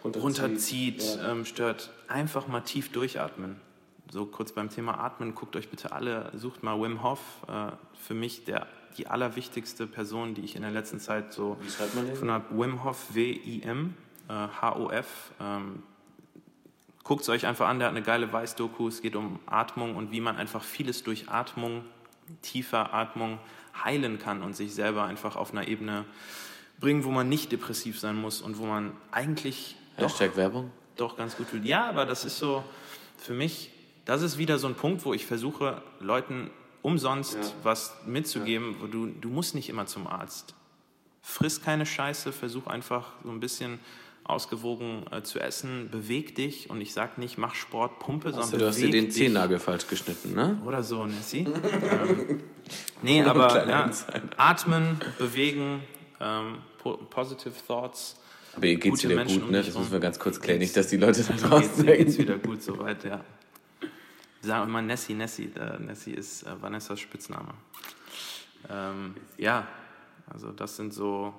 Runterzieht. 0.05 0.23
runterzieht, 0.23 1.19
ähm, 1.27 1.45
stört. 1.45 1.91
Einfach 2.09 2.49
mal 2.49 2.61
tief 2.61 2.93
durchatmen. 2.93 3.57
So 4.11 4.27
kurz 4.27 4.53
beim 4.53 4.71
Thema 4.71 5.01
Atmen, 5.01 5.35
guckt 5.35 5.57
euch 5.57 5.69
bitte 5.69 5.93
alle, 5.93 6.31
sucht 6.35 6.63
mal 6.63 6.81
Wim 6.81 7.03
Hof. 7.03 7.21
Äh, 7.49 7.73
für 8.01 8.15
mich 8.15 8.45
der, 8.45 8.67
die 8.99 9.09
allerwichtigste 9.09 9.87
Person, 9.87 10.35
die 10.35 10.43
ich 10.43 10.55
in 10.57 10.63
der 10.63 10.71
letzten 10.71 11.01
Zeit 11.01 11.33
so 11.33 11.57
Wie 11.61 11.71
schreibt 11.71 11.95
man 11.95 12.07
den? 12.07 12.17
von 12.17 12.29
der 12.29 12.43
Wim 12.51 12.85
Hof, 12.85 13.15
W-I-M, 13.15 13.95
äh, 14.29 14.33
H-O-F. 14.33 15.33
Ähm, 15.41 15.83
Guckt 17.07 17.23
es 17.23 17.29
euch 17.29 17.47
einfach 17.47 17.69
an, 17.69 17.79
der 17.79 17.87
hat 17.87 17.95
eine 17.95 18.05
geile 18.05 18.33
Weiß-Doku. 18.33 18.89
Es 18.89 19.01
geht 19.01 19.15
um 19.15 19.39
Atmung 19.47 19.95
und 19.95 20.11
wie 20.11 20.21
man 20.21 20.37
einfach 20.37 20.65
vieles 20.65 21.05
durch 21.05 21.29
Atmung, 21.29 21.85
tiefer 22.43 22.93
Atmung 22.93 23.39
heilen 23.85 24.19
kann 24.19 24.43
und 24.43 24.57
sich 24.57 24.75
selber 24.75 25.05
einfach 25.05 25.37
auf 25.37 25.53
einer 25.53 25.69
Ebene 25.69 26.05
bringen, 26.81 27.05
wo 27.05 27.13
man 27.13 27.29
nicht 27.29 27.53
depressiv 27.53 28.01
sein 28.01 28.17
muss 28.17 28.43
und 28.43 28.59
wo 28.59 28.67
man 28.67 28.91
eigentlich 29.13 29.77
doch, 29.97 30.05
Hashtag 30.11 30.37
Werbung? 30.37 30.71
doch 30.97 31.17
ganz 31.17 31.37
gut. 31.37 31.47
Ja, 31.65 31.89
aber 31.89 32.07
das 32.07 32.25
ist 32.25 32.39
so 32.39 32.63
für 33.19 33.35
mich, 33.35 33.71
das 34.05 34.23
ist 34.23 34.39
wieder 34.39 34.59
so 34.59 34.67
ein 34.67 34.75
Punkt, 34.75 35.05
wo 35.05 35.13
ich 35.15 35.27
versuche, 35.27 35.83
Leuten 36.01 36.51
umsonst 36.83 37.35
Ja. 37.35 37.51
was 37.63 37.95
mitzugeben, 38.07 38.77
wo 38.81 38.87
du, 38.87 39.07
du 39.07 39.29
musst 39.29 39.55
nicht 39.55 39.69
immer 39.69 39.87
zum 39.87 40.07
Arzt. 40.07 40.55
Friss 41.23 41.61
keine 41.61 41.85
Scheiße, 41.87 42.31
versuch 42.33 42.67
einfach 42.69 43.13
so 43.25 43.31
ein 43.31 43.41
bisschen 43.41 43.81
ausgewogen 44.23 45.05
äh, 45.13 45.23
zu 45.23 45.39
essen, 45.41 45.89
beweg 45.91 46.35
dich 46.35 46.69
und 46.71 46.81
ich 46.81 46.93
sag 46.93 47.17
nicht, 47.19 47.39
mach 47.39 47.55
Sport, 47.55 47.99
Pumpe, 48.01 48.29
Also, 48.29 48.43
sondern 48.43 48.61
du 48.61 48.67
hast 48.69 48.81
dir 48.81 48.91
den. 48.91 49.11
Zehennagel 49.11 49.59
falsch 49.59 49.87
geschnitten, 49.87 50.35
ne? 50.35 50.61
Oder 50.65 50.83
so, 50.83 51.07
Nessie. 51.07 51.47
ähm, 51.91 52.43
nee, 53.03 53.23
aber 53.23 53.69
ja, 53.69 53.91
atmen, 54.37 55.01
bewegen, 55.19 55.83
ähm, 56.21 56.59
po 56.79 56.97
positive 56.97 57.55
thoughts. 57.67 58.17
Aber 58.57 58.67
ihr 58.67 58.77
geht's 58.77 59.05
wieder 59.05 59.15
Menschen 59.17 59.43
gut, 59.43 59.51
ne? 59.51 59.63
Das 59.63 59.75
müssen 59.77 59.93
wir 59.93 60.01
ganz 60.01 60.19
kurz 60.19 60.41
klären. 60.41 60.59
Nicht, 60.61 60.77
dass 60.77 60.89
die 60.89 60.97
Leute 60.97 61.23
da 61.23 61.35
draußen 61.35 61.85
geht's, 61.85 61.99
geht's 62.17 62.19
wieder 62.19 62.39
gut 62.39 62.63
soweit, 62.63 63.05
ja. 63.05 63.23
Wir 64.41 64.49
sagen 64.49 64.69
immer 64.71 64.83
Nessie, 64.83 65.15
Nessie. 65.15 65.51
Äh, 65.59 65.79
Nessie 65.83 66.13
ist 66.13 66.43
äh, 66.45 66.61
Vanessas 66.61 66.99
Spitzname. 67.01 67.53
Ähm, 68.71 69.15
ja, 69.37 69.67
also 70.33 70.53
das 70.53 70.77
sind 70.77 70.95
so, 70.95 71.35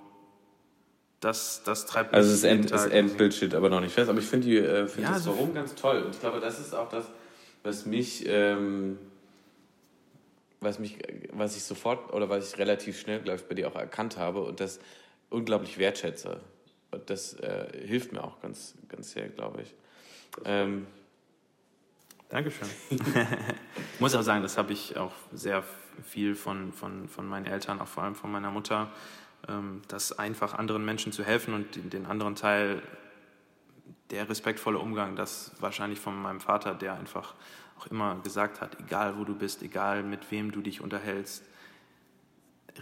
das, 1.20 1.64
das 1.66 1.86
treibt 1.88 2.14
Also 2.14 2.48
jeden 2.48 2.68
End. 2.72 2.92
Endbild 2.92 3.34
steht 3.34 3.56
aber 3.56 3.70
noch 3.70 3.82
nicht 3.82 3.94
fest. 3.94 4.10
Aber 4.10 4.20
ich 4.20 4.26
finde 4.26 4.48
die, 4.48 4.58
äh, 4.58 4.88
find 4.88 5.08
Ja, 5.08 5.14
das 5.14 5.24
so- 5.24 5.32
Warum 5.32 5.54
ganz 5.54 5.74
toll. 5.76 6.04
Und 6.04 6.14
ich 6.16 6.20
glaube, 6.22 6.40
das 6.40 6.60
ist 6.60 6.76
auch 6.76 6.90
das, 6.90 7.06
was 7.64 7.86
mich, 7.86 8.26
ähm, 8.28 8.98
was 10.62 10.78
mich, 10.80 10.98
was 11.34 11.56
ich 11.58 11.64
sofort 11.64 12.14
oder 12.14 12.30
was 12.30 12.52
ich 12.54 12.60
relativ 12.60 13.00
schnell, 13.00 13.22
glaube 13.22 13.40
ich, 13.40 13.46
bei 13.46 13.56
dir 13.56 13.68
auch 13.68 13.76
erkannt 13.76 14.18
habe 14.18 14.44
und 14.44 14.60
das 14.60 14.80
unglaublich 15.30 15.78
wertschätze. 15.78 16.40
Und 16.92 17.10
das 17.10 17.34
äh, 17.34 17.86
hilft 17.86 18.12
mir 18.12 18.24
auch 18.24 18.40
ganz, 18.42 18.76
ganz 18.88 19.12
sehr, 19.12 19.28
glaube 19.30 19.62
ich. 19.64 19.74
Ähm, 20.46 20.88
Dankeschön. 22.30 22.68
ich 22.90 24.00
muss 24.00 24.14
auch 24.14 24.22
sagen, 24.22 24.42
das 24.44 24.58
habe 24.58 24.74
ich 24.74 24.98
auch 24.98 25.14
sehr 25.32 25.64
viel 26.04 26.36
von, 26.36 26.74
von, 26.74 27.08
von 27.08 27.26
meinen 27.26 27.46
Eltern, 27.46 27.80
auch 27.80 27.88
vor 27.88 28.04
allem 28.04 28.16
von 28.16 28.32
meiner 28.32 28.52
Mutter, 28.52 28.92
ähm, 29.48 29.82
das 29.88 30.18
einfach 30.18 30.54
anderen 30.54 30.84
Menschen 30.84 31.12
zu 31.12 31.24
helfen 31.24 31.54
und 31.54 31.76
den, 31.76 31.90
den 31.90 32.06
anderen 32.06 32.36
Teil, 32.36 32.82
der 34.10 34.30
respektvolle 34.30 34.80
Umgang, 34.80 35.16
das 35.16 35.52
wahrscheinlich 35.60 36.00
von 36.00 36.22
meinem 36.22 36.42
Vater, 36.42 36.76
der 36.76 36.94
einfach 36.94 37.34
auch 37.80 37.88
immer 37.88 38.20
gesagt 38.20 38.62
hat, 38.62 38.80
egal 38.80 39.18
wo 39.18 39.24
du 39.24 39.36
bist, 39.36 39.62
egal 39.62 40.04
mit 40.04 40.32
wem 40.32 40.52
du 40.52 40.62
dich 40.62 40.82
unterhältst, 40.82 41.44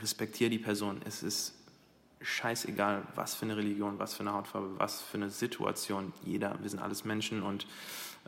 respektiere 0.02 0.50
die 0.50 0.60
Person. 0.60 1.02
Es 1.06 1.24
ist 1.24 1.56
scheißegal, 2.26 3.04
was 3.16 3.36
für 3.36 3.46
eine 3.46 3.56
Religion, 3.56 4.00
was 4.00 4.16
für 4.16 4.22
eine 4.22 4.34
Hautfarbe, 4.34 4.70
was 4.78 5.02
für 5.02 5.18
eine 5.18 5.30
Situation. 5.30 6.12
Jeder, 6.24 6.58
wir 6.62 6.70
sind 6.70 6.82
alles 6.82 7.06
Menschen 7.06 7.44
und 7.44 7.68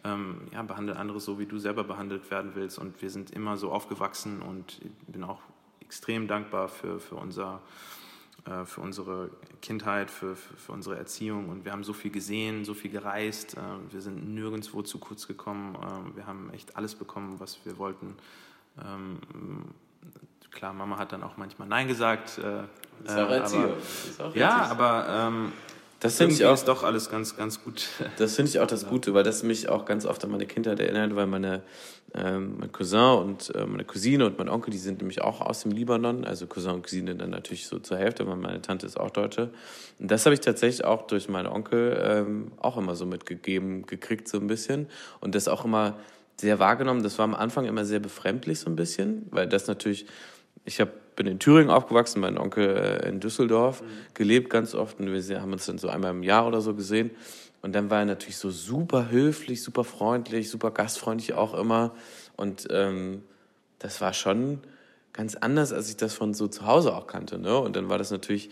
ähm, 0.04 0.48
ja, 0.54 0.62
behandle 0.62 0.96
andere 0.96 1.20
so, 1.20 1.40
wie 1.40 1.46
du 1.46 1.58
selber 1.58 1.84
behandelt 1.84 2.30
werden 2.30 2.52
willst. 2.54 2.78
Und 2.78 3.02
wir 3.02 3.10
sind 3.10 3.32
immer 3.32 3.58
so 3.58 3.72
aufgewachsen 3.72 4.42
und 4.42 4.80
ich 4.82 4.92
bin 5.08 5.24
auch 5.24 5.42
extrem 5.82 6.28
dankbar 6.28 6.70
für, 6.70 7.00
für, 7.00 7.16
unser, 7.16 7.62
äh, 8.46 8.66
für 8.66 8.82
unsere 8.82 9.32
Kindheit, 9.62 10.12
für, 10.12 10.36
für, 10.36 10.56
für, 10.58 10.72
unsere 10.74 10.98
Erziehung. 10.98 11.50
Und 11.50 11.66
wir 11.66 11.72
haben 11.72 11.84
so 11.84 11.94
viel 11.94 12.12
gesehen, 12.12 12.66
so 12.66 12.76
viel 12.76 12.92
gereist. 12.92 13.58
Äh, 13.58 13.62
wir 13.92 14.02
sind 14.02 14.34
nirgendwo 14.34 14.84
zu 14.84 15.00
kurz 15.00 15.28
gekommen. 15.28 15.76
Äh, 15.76 16.18
wir 16.18 16.28
haben 16.28 16.52
echt 16.52 16.76
alles 16.76 16.94
bekommen, 16.94 17.40
was 17.40 17.66
wir 17.66 17.78
wollten. 17.80 18.16
Ähm, 18.80 19.18
klar, 20.58 20.74
Mama 20.74 20.98
hat 20.98 21.14
dann 21.14 21.24
auch 21.24 21.38
manchmal 21.38 21.68
Nein 21.68 21.88
gesagt. 21.88 22.40
Äh, 22.40 22.42
das 23.04 23.14
ist 23.14 23.20
auch 23.20 23.30
Erziehung. 23.30 23.64
Aber, 23.64 23.78
ist 23.78 24.22
auch 24.22 24.36
ja, 24.36 24.68
aber 24.72 25.06
ähm, 25.10 25.52
das 26.00 26.18
finde 26.18 26.34
ich 26.34 26.46
auch, 26.46 26.54
ist 26.54 26.68
doch 26.68 26.84
alles 26.84 27.10
ganz, 27.10 27.38
ganz 27.38 27.64
gut. 27.64 27.88
Das 28.18 28.36
finde 28.36 28.50
ich 28.50 28.60
auch 28.60 28.68
das 28.68 28.88
Gute, 28.88 29.14
weil 29.14 29.24
das 29.24 29.44
mich 29.44 29.70
auch 29.70 29.86
ganz 29.86 30.06
oft 30.06 30.24
an 30.24 30.32
meine 30.32 30.48
Kindheit 30.48 30.80
erinnert, 30.80 31.16
weil 31.16 31.28
meine, 31.28 31.62
ähm, 32.16 32.56
mein 32.60 32.72
Cousin 32.72 33.20
und 33.20 33.54
äh, 33.56 33.66
meine 33.66 33.86
Cousine 33.86 34.26
und 34.26 34.40
mein 34.40 34.50
Onkel, 34.50 34.72
die 34.72 34.80
sind 34.80 35.00
nämlich 35.00 35.22
auch 35.22 35.42
aus 35.42 35.62
dem 35.62 35.72
Libanon, 35.72 36.26
also 36.26 36.48
Cousin 36.48 36.72
und 36.72 36.84
Cousine 36.84 37.16
dann 37.16 37.30
natürlich 37.30 37.68
so 37.68 37.78
zur 37.78 37.98
Hälfte, 37.98 38.28
weil 38.28 38.36
meine 38.36 38.62
Tante 38.62 38.88
ist 38.88 39.00
auch 39.00 39.12
Deutsche. 39.12 39.52
Und 40.00 40.10
das 40.10 40.26
habe 40.26 40.34
ich 40.34 40.42
tatsächlich 40.42 40.86
auch 40.86 41.06
durch 41.06 41.30
meinen 41.30 41.48
Onkel 41.48 42.00
ähm, 42.04 42.52
auch 42.58 42.78
immer 42.78 42.96
so 42.96 43.06
mitgegeben, 43.06 43.86
gekriegt 43.86 44.28
so 44.28 44.38
ein 44.40 44.48
bisschen 44.48 44.88
und 45.20 45.36
das 45.36 45.48
auch 45.48 45.66
immer 45.66 45.98
sehr 46.40 46.60
wahrgenommen. 46.60 47.04
Das 47.04 47.18
war 47.18 47.26
am 47.26 47.36
Anfang 47.36 47.66
immer 47.66 47.86
sehr 47.86 48.00
befremdlich 48.00 48.60
so 48.60 48.70
ein 48.70 48.76
bisschen, 48.76 49.28
weil 49.32 49.48
das 49.48 49.68
natürlich, 49.68 50.06
ich 50.68 50.82
habe 50.82 50.92
bin 51.18 51.26
in 51.26 51.40
Thüringen 51.40 51.72
aufgewachsen, 51.72 52.22
mein 52.22 52.38
Onkel 52.38 52.78
äh, 52.78 53.10
in 53.10 53.20
Düsseldorf, 53.20 53.82
mhm. 53.82 53.86
gelebt 54.14 54.50
ganz 54.50 54.76
oft 54.76 55.00
und 55.00 55.12
wir 55.12 55.42
haben 55.42 55.52
uns 55.52 55.66
dann 55.66 55.80
so 55.80 55.90
einmal 55.90 56.12
im 56.12 56.24
Jahr 56.24 56.48
oder 56.48 56.62
so 56.62 56.74
gesehen. 56.76 57.12
Und 57.64 57.74
dann 57.74 57.90
war 57.90 58.00
er 58.00 58.06
natürlich 58.06 58.38
so 58.38 58.52
super 58.52 59.10
höflich, 59.10 59.64
super 59.64 59.84
freundlich, 59.84 60.50
super 60.50 60.70
gastfreundlich 60.70 61.34
auch 61.34 61.56
immer. 61.56 61.96
Und 62.38 62.68
ähm, 62.70 63.24
das 63.80 64.00
war 64.00 64.14
schon 64.14 64.60
ganz 65.12 65.36
anders, 65.36 65.74
als 65.74 65.90
ich 65.90 65.98
das 65.98 66.14
von 66.14 66.36
so 66.36 66.48
zu 66.48 66.68
Hause 66.68 66.96
auch 66.96 67.08
kannte. 67.08 67.40
Ne? 67.40 67.58
Und 67.58 67.76
dann 67.76 67.90
war 67.90 67.98
das 67.98 68.12
natürlich, 68.12 68.52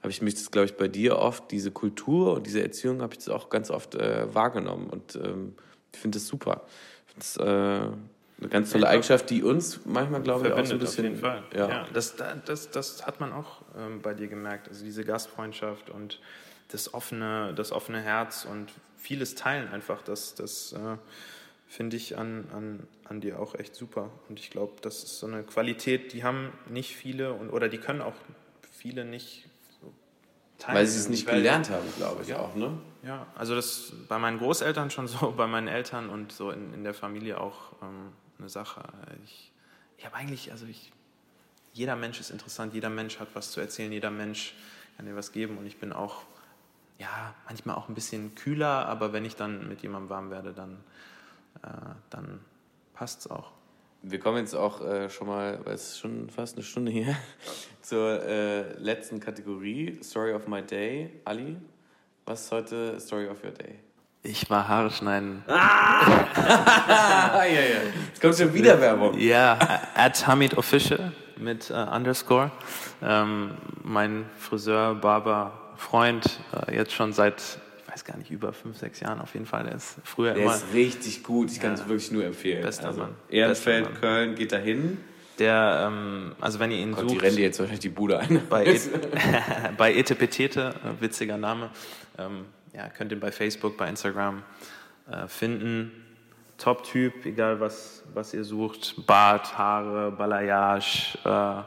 habe 0.00 0.10
ich 0.10 0.22
mich 0.22 0.34
das, 0.34 0.52
glaube 0.52 0.66
ich, 0.66 0.76
bei 0.76 0.86
dir 0.86 1.18
oft, 1.18 1.50
diese 1.50 1.72
Kultur 1.72 2.34
und 2.34 2.46
diese 2.46 2.62
Erziehung 2.62 3.02
habe 3.02 3.14
ich 3.14 3.18
das 3.18 3.30
auch 3.30 3.50
ganz 3.50 3.68
oft 3.68 3.96
äh, 3.96 4.32
wahrgenommen. 4.32 4.88
Und 4.88 5.16
ähm, 5.16 5.56
ich 5.92 5.98
finde 5.98 6.18
das 6.18 6.28
super. 6.28 6.62
Ich 7.08 7.34
finde 7.34 7.92
äh, 7.92 8.15
eine 8.38 8.48
ganz 8.48 8.70
tolle 8.70 8.88
Eigenschaft, 8.88 9.30
die 9.30 9.42
uns 9.42 9.80
manchmal, 9.86 10.20
glaube 10.20 10.48
ich, 10.48 10.52
auch 10.52 10.66
so 10.66 10.74
ein 10.74 10.78
bisschen. 10.78 11.06
Auf 11.06 11.10
jeden 11.10 11.20
Fall. 11.20 11.42
Ja. 11.54 11.68
ja 11.68 11.86
das, 11.92 12.16
das, 12.44 12.70
das 12.70 13.06
hat 13.06 13.20
man 13.20 13.32
auch 13.32 13.62
ähm, 13.78 14.02
bei 14.02 14.12
dir 14.12 14.28
gemerkt. 14.28 14.68
Also 14.68 14.84
diese 14.84 15.04
Gastfreundschaft 15.04 15.88
und 15.88 16.20
das 16.68 16.92
offene, 16.92 17.54
das 17.54 17.72
offene 17.72 18.00
Herz 18.00 18.46
und 18.50 18.72
vieles 18.96 19.36
teilen 19.36 19.68
einfach. 19.68 20.02
Das, 20.02 20.34
das 20.34 20.72
äh, 20.72 20.96
finde 21.66 21.96
ich 21.96 22.18
an, 22.18 22.46
an, 22.52 22.88
an 23.04 23.20
dir 23.20 23.40
auch 23.40 23.54
echt 23.54 23.74
super. 23.74 24.10
Und 24.28 24.38
ich 24.38 24.50
glaube, 24.50 24.74
das 24.82 25.02
ist 25.02 25.18
so 25.18 25.26
eine 25.26 25.42
Qualität, 25.42 26.12
die 26.12 26.22
haben 26.22 26.52
nicht 26.68 26.94
viele 26.94 27.32
und, 27.32 27.50
oder 27.50 27.68
die 27.68 27.78
können 27.78 28.02
auch 28.02 28.14
viele 28.70 29.06
nicht 29.06 29.46
so 29.80 29.92
teilen. 30.58 30.78
Weil 30.78 30.86
sie 30.86 30.98
es 30.98 31.08
nicht 31.08 31.26
gelernt 31.26 31.70
haben, 31.70 31.86
glaube 31.96 32.22
ich 32.22 32.28
ja. 32.28 32.38
auch, 32.38 32.54
ne? 32.54 32.76
Ja, 33.02 33.26
also 33.36 33.54
das 33.54 33.92
bei 34.08 34.18
meinen 34.18 34.38
Großeltern 34.38 34.90
schon 34.90 35.06
so, 35.06 35.32
bei 35.36 35.46
meinen 35.46 35.68
Eltern 35.68 36.10
und 36.10 36.32
so 36.32 36.50
in, 36.50 36.74
in 36.74 36.84
der 36.84 36.94
Familie 36.94 37.40
auch. 37.40 37.72
Ähm, 37.82 38.12
eine 38.38 38.48
Sache. 38.48 38.82
Ich, 39.24 39.52
ich 39.98 40.04
habe 40.04 40.16
eigentlich, 40.16 40.52
also 40.52 40.66
ich, 40.66 40.92
jeder 41.72 41.96
Mensch 41.96 42.20
ist 42.20 42.30
interessant, 42.30 42.74
jeder 42.74 42.90
Mensch 42.90 43.18
hat 43.18 43.28
was 43.34 43.52
zu 43.52 43.60
erzählen, 43.60 43.92
jeder 43.92 44.10
Mensch 44.10 44.54
kann 44.96 45.06
dir 45.06 45.16
was 45.16 45.32
geben 45.32 45.58
und 45.58 45.66
ich 45.66 45.78
bin 45.78 45.92
auch, 45.92 46.22
ja, 46.98 47.34
manchmal 47.46 47.76
auch 47.76 47.88
ein 47.88 47.94
bisschen 47.94 48.34
kühler, 48.34 48.86
aber 48.86 49.12
wenn 49.12 49.24
ich 49.24 49.36
dann 49.36 49.68
mit 49.68 49.82
jemandem 49.82 50.08
warm 50.08 50.30
werde, 50.30 50.52
dann, 50.52 50.78
äh, 51.62 51.68
dann 52.10 52.40
passt 52.94 53.20
es 53.20 53.30
auch. 53.30 53.52
Wir 54.02 54.20
kommen 54.20 54.38
jetzt 54.38 54.54
auch 54.54 54.82
äh, 54.82 55.10
schon 55.10 55.26
mal, 55.26 55.58
weil 55.64 55.74
es 55.74 55.90
ist 55.90 55.98
schon 55.98 56.30
fast 56.30 56.56
eine 56.56 56.64
Stunde 56.64 56.92
hier, 56.92 57.16
zur 57.82 58.22
äh, 58.22 58.72
letzten 58.78 59.20
Kategorie, 59.20 59.98
Story 60.02 60.32
of 60.32 60.46
My 60.46 60.62
Day. 60.62 61.20
Ali, 61.24 61.56
was 62.24 62.44
ist 62.44 62.52
heute 62.52 63.00
Story 63.00 63.28
of 63.28 63.42
Your 63.44 63.50
Day? 63.50 63.85
Ich 64.26 64.50
war 64.50 64.66
Haare 64.66 64.90
schneiden. 64.90 65.44
Ah! 65.46 66.02
ja, 67.44 67.44
ja. 67.44 67.60
Jetzt 68.08 68.20
kommt 68.20 68.36
schon 68.36 68.52
wieder 68.52 68.80
Werbung. 68.80 69.16
Ja, 69.18 69.56
at 69.94 70.26
Hamid 70.26 70.58
Official 70.58 71.12
mit 71.36 71.70
äh, 71.70 71.74
Underscore. 71.74 72.50
Ähm, 73.02 73.52
mein 73.84 74.24
Friseur, 74.38 74.96
Barber, 74.96 75.52
Freund, 75.76 76.40
äh, 76.66 76.74
jetzt 76.74 76.92
schon 76.92 77.12
seit, 77.12 77.40
ich 77.86 77.92
weiß 77.92 78.04
gar 78.04 78.16
nicht, 78.16 78.30
über 78.32 78.52
fünf, 78.52 78.76
sechs 78.78 78.98
Jahren 78.98 79.20
auf 79.20 79.32
jeden 79.34 79.46
Fall. 79.46 79.64
Der 79.64 79.76
ist 79.76 79.96
früher 80.02 80.34
Der 80.34 80.42
immer. 80.42 80.52
Der 80.52 80.60
ist 80.60 80.74
richtig 80.74 81.22
gut, 81.22 81.52
ich 81.52 81.60
kann 81.60 81.74
es 81.74 81.86
wirklich 81.86 82.10
nur 82.10 82.24
empfehlen. 82.24 82.62
Bester 82.62 82.88
also, 82.88 83.00
Mann. 83.02 83.14
Ehrenfeld, 83.28 83.84
Bester 83.84 83.92
Mann. 83.92 84.00
Köln, 84.00 84.34
geht 84.34 84.50
da 84.50 84.56
hin. 84.56 84.98
Der, 85.38 85.88
ähm, 85.88 86.34
also 86.40 86.58
wenn 86.58 86.72
ihr 86.72 86.78
ihn 86.78 86.92
Gott, 86.92 87.02
sucht. 87.02 87.12
Die 87.12 87.18
rennen 87.18 87.38
jetzt 87.38 87.60
wahrscheinlich 87.60 87.80
die 87.80 87.90
Bude 87.90 88.18
ein. 88.18 88.40
Bei, 88.48 88.64
Et 88.66 88.80
bei 89.76 89.94
Etepetete, 89.94 90.74
äh, 90.82 91.00
witziger 91.00 91.36
Name. 91.36 91.70
Ähm, 92.18 92.46
ja, 92.76 92.88
könnt 92.90 93.10
ihr 93.10 93.18
bei 93.18 93.32
Facebook, 93.32 93.76
bei 93.76 93.88
Instagram 93.88 94.42
äh, 95.10 95.26
finden. 95.26 96.04
Top-Typ, 96.58 97.24
egal 97.26 97.60
was, 97.60 98.02
was 98.14 98.32
ihr 98.34 98.44
sucht. 98.44 98.94
Bart, 99.06 99.56
Haare, 99.56 100.10
Balayage, 100.10 101.18
äh, 101.24 101.62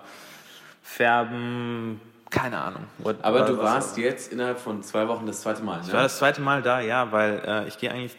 Färben, 0.82 2.00
keine 2.30 2.60
Ahnung. 2.60 2.86
What, 3.00 3.18
Aber 3.22 3.42
du 3.42 3.58
warst 3.58 3.98
jetzt 3.98 4.32
innerhalb 4.32 4.60
von 4.60 4.82
zwei 4.84 5.08
Wochen 5.08 5.26
das 5.26 5.42
zweite 5.42 5.64
Mal, 5.64 5.78
ne? 5.78 5.84
Ich 5.88 5.94
war 5.94 6.04
das 6.04 6.18
zweite 6.18 6.42
Mal 6.42 6.62
da, 6.62 6.80
ja, 6.80 7.12
weil 7.12 7.42
äh, 7.46 7.68
ich 7.68 7.78
gehe 7.78 7.92
eigentlich 7.92 8.16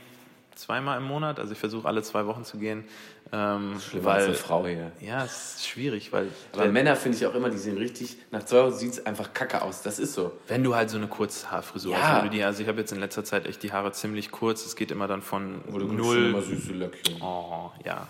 zweimal 0.55 0.99
im 0.99 1.05
Monat, 1.05 1.41
also 1.41 1.53
ich 1.53 1.59
versuche 1.59 1.89
alle 1.89 2.03
zwei 2.03 2.27
Wochen 2.27 2.45
zu 2.45 2.59
gehen. 2.59 2.85
Ähm, 3.33 3.81
Schlimm 3.81 4.05
weil, 4.05 4.17
als 4.17 4.25
eine 4.25 4.35
Frau 4.35 4.67
hier. 4.67 4.91
Ja, 5.01 5.25
es 5.25 5.57
ist 5.57 5.69
schwierig, 5.69 6.13
weil. 6.13 6.29
Aber 6.53 6.67
Männer 6.67 6.97
finde 6.97 7.17
ich 7.17 7.27
auch 7.27 7.35
immer, 7.35 7.49
die 7.49 7.59
sehen 7.59 7.79
richtig, 7.79 8.17
nach 8.33 8.45
zwei 8.45 8.65
Wochen 8.65 8.75
sieht 8.75 8.93
es 8.93 9.07
einfach 9.07 9.33
kacke 9.33 9.63
aus. 9.63 9.83
Das 9.83 10.01
ist 10.01 10.15
so. 10.15 10.33
Wenn 10.49 10.65
du 10.65 10.75
halt 10.75 10.91
so 10.91 10.97
eine 10.97 11.07
Kurzhaarfrisur 11.07 11.93
ja. 11.93 12.23
hast. 12.23 12.33
Die, 12.33 12.43
also 12.43 12.63
ich 12.63 12.69
habe 12.69 12.81
jetzt 12.81 12.91
in 12.91 12.99
letzter 12.99 13.25
Zeit 13.25 13.47
echt 13.47 13.63
die 13.63 13.73
Haare 13.73 13.93
ziemlich 13.93 14.33
kurz. 14.33 14.67
Es 14.67 14.75
geht 14.75 14.91
immer 14.91 15.07
dann 15.07 15.23
von 15.23 15.61
Oder 15.73 15.85
null. 15.85 16.31
Immer 16.31 16.43
süße 16.43 16.73
Löckchen. 16.73 17.23
Oh, 17.23 17.71
ja. 17.85 18.09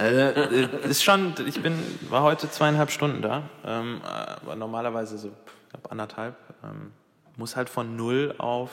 äh, 0.00 0.88
ist 0.88 1.04
schon, 1.04 1.34
ich 1.46 1.62
bin, 1.62 1.78
war 2.08 2.22
heute 2.22 2.50
zweieinhalb 2.50 2.90
Stunden 2.90 3.22
da. 3.22 3.48
Ähm, 3.64 4.00
aber 4.02 4.56
normalerweise 4.56 5.18
so 5.18 5.30
knapp 5.70 5.92
anderthalb. 5.92 6.36
Ähm, 6.64 6.90
muss 7.36 7.54
halt 7.54 7.68
von 7.68 7.94
null 7.94 8.34
auf, 8.38 8.70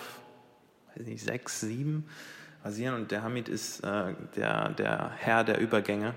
weiß 0.95 1.05
nicht, 1.05 1.23
sechs, 1.23 1.59
sieben 1.59 2.07
rasieren 2.63 2.95
und 2.95 3.11
der 3.11 3.23
Hamid 3.23 3.49
ist 3.49 3.83
äh, 3.83 4.13
der, 4.35 4.69
der 4.69 5.11
Herr 5.17 5.43
der 5.43 5.59
Übergänge. 5.59 6.13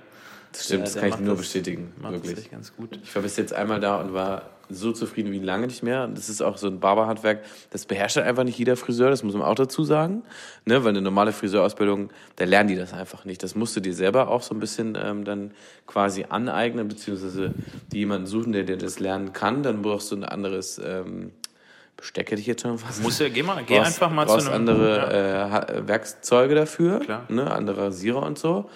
Das 0.53 0.64
stimmt, 0.64 0.86
der, 0.86 0.92
das 0.92 0.95
kann 1.01 1.09
ich 1.09 1.18
nur 1.18 1.34
das, 1.34 1.38
bestätigen. 1.38 1.92
Macht 2.01 2.12
wirklich. 2.12 2.51
ganz 2.51 2.74
gut. 2.76 2.99
Ich 3.03 3.14
war 3.14 3.22
bis 3.22 3.36
jetzt 3.36 3.53
einmal 3.53 3.80
da 3.80 4.01
und 4.01 4.14
war 4.14 4.51
so 4.70 4.92
zufrieden 4.92 5.32
wie 5.32 5.40
lange 5.40 5.66
nicht 5.66 5.82
mehr. 5.82 6.07
Das 6.09 6.28
ist 6.28 6.40
auch 6.40 6.57
so 6.57 6.68
ein 6.68 6.80
Barberhandwerk, 6.80 7.45
das 7.70 7.86
beherrscht 7.86 8.16
halt 8.16 8.26
einfach 8.26 8.45
nicht 8.45 8.59
jeder 8.59 8.76
Friseur, 8.76 9.11
das 9.11 9.22
muss 9.22 9.34
man 9.34 9.42
auch 9.42 9.55
dazu 9.55 9.84
sagen. 9.84 10.22
Ne? 10.64 10.82
Weil 10.84 10.90
eine 10.90 11.03
normale 11.03 11.32
Friseurausbildung, 11.32 12.11
da 12.36 12.45
lernen 12.45 12.68
die 12.68 12.76
das 12.76 12.92
einfach 12.92 13.24
nicht. 13.24 13.42
Das 13.42 13.55
musst 13.55 13.76
du 13.76 13.80
dir 13.80 13.95
selber 13.95 14.28
auch 14.28 14.42
so 14.42 14.55
ein 14.55 14.61
bisschen 14.61 14.97
ähm, 15.01 15.24
dann 15.24 15.53
quasi 15.86 16.26
aneignen, 16.28 16.88
beziehungsweise 16.88 17.53
die 17.92 17.99
jemanden 17.99 18.26
suchen, 18.26 18.53
der 18.53 18.64
dir 18.64 18.76
das 18.76 19.01
lernen 19.01 19.32
kann. 19.32 19.62
Dann 19.62 19.82
brauchst 19.82 20.11
du 20.12 20.16
ein 20.16 20.24
anderes 20.24 20.80
ähm, 20.82 21.32
Besteck 21.97 22.30
hätte 22.30 22.40
ich 22.40 22.47
jetzt 22.47 22.62
schon 22.62 22.78
fast. 22.78 23.03
Muss 23.03 23.18
ja, 23.18 23.28
geh, 23.28 23.42
mal, 23.42 23.62
geh 23.64 23.76
brauchst, 23.76 23.86
einfach 23.86 24.11
mal 24.11 24.26
zu 24.26 24.34
einem... 24.36 24.53
andere 24.53 24.99
ja. 24.99 25.62
äh, 25.62 25.88
Werkzeuge 25.88 26.55
dafür, 26.55 27.01
Klar. 27.01 27.24
Ne, 27.28 27.51
andere 27.51 27.86
Rasierer 27.86 28.22
und 28.22 28.38
so. 28.38 28.68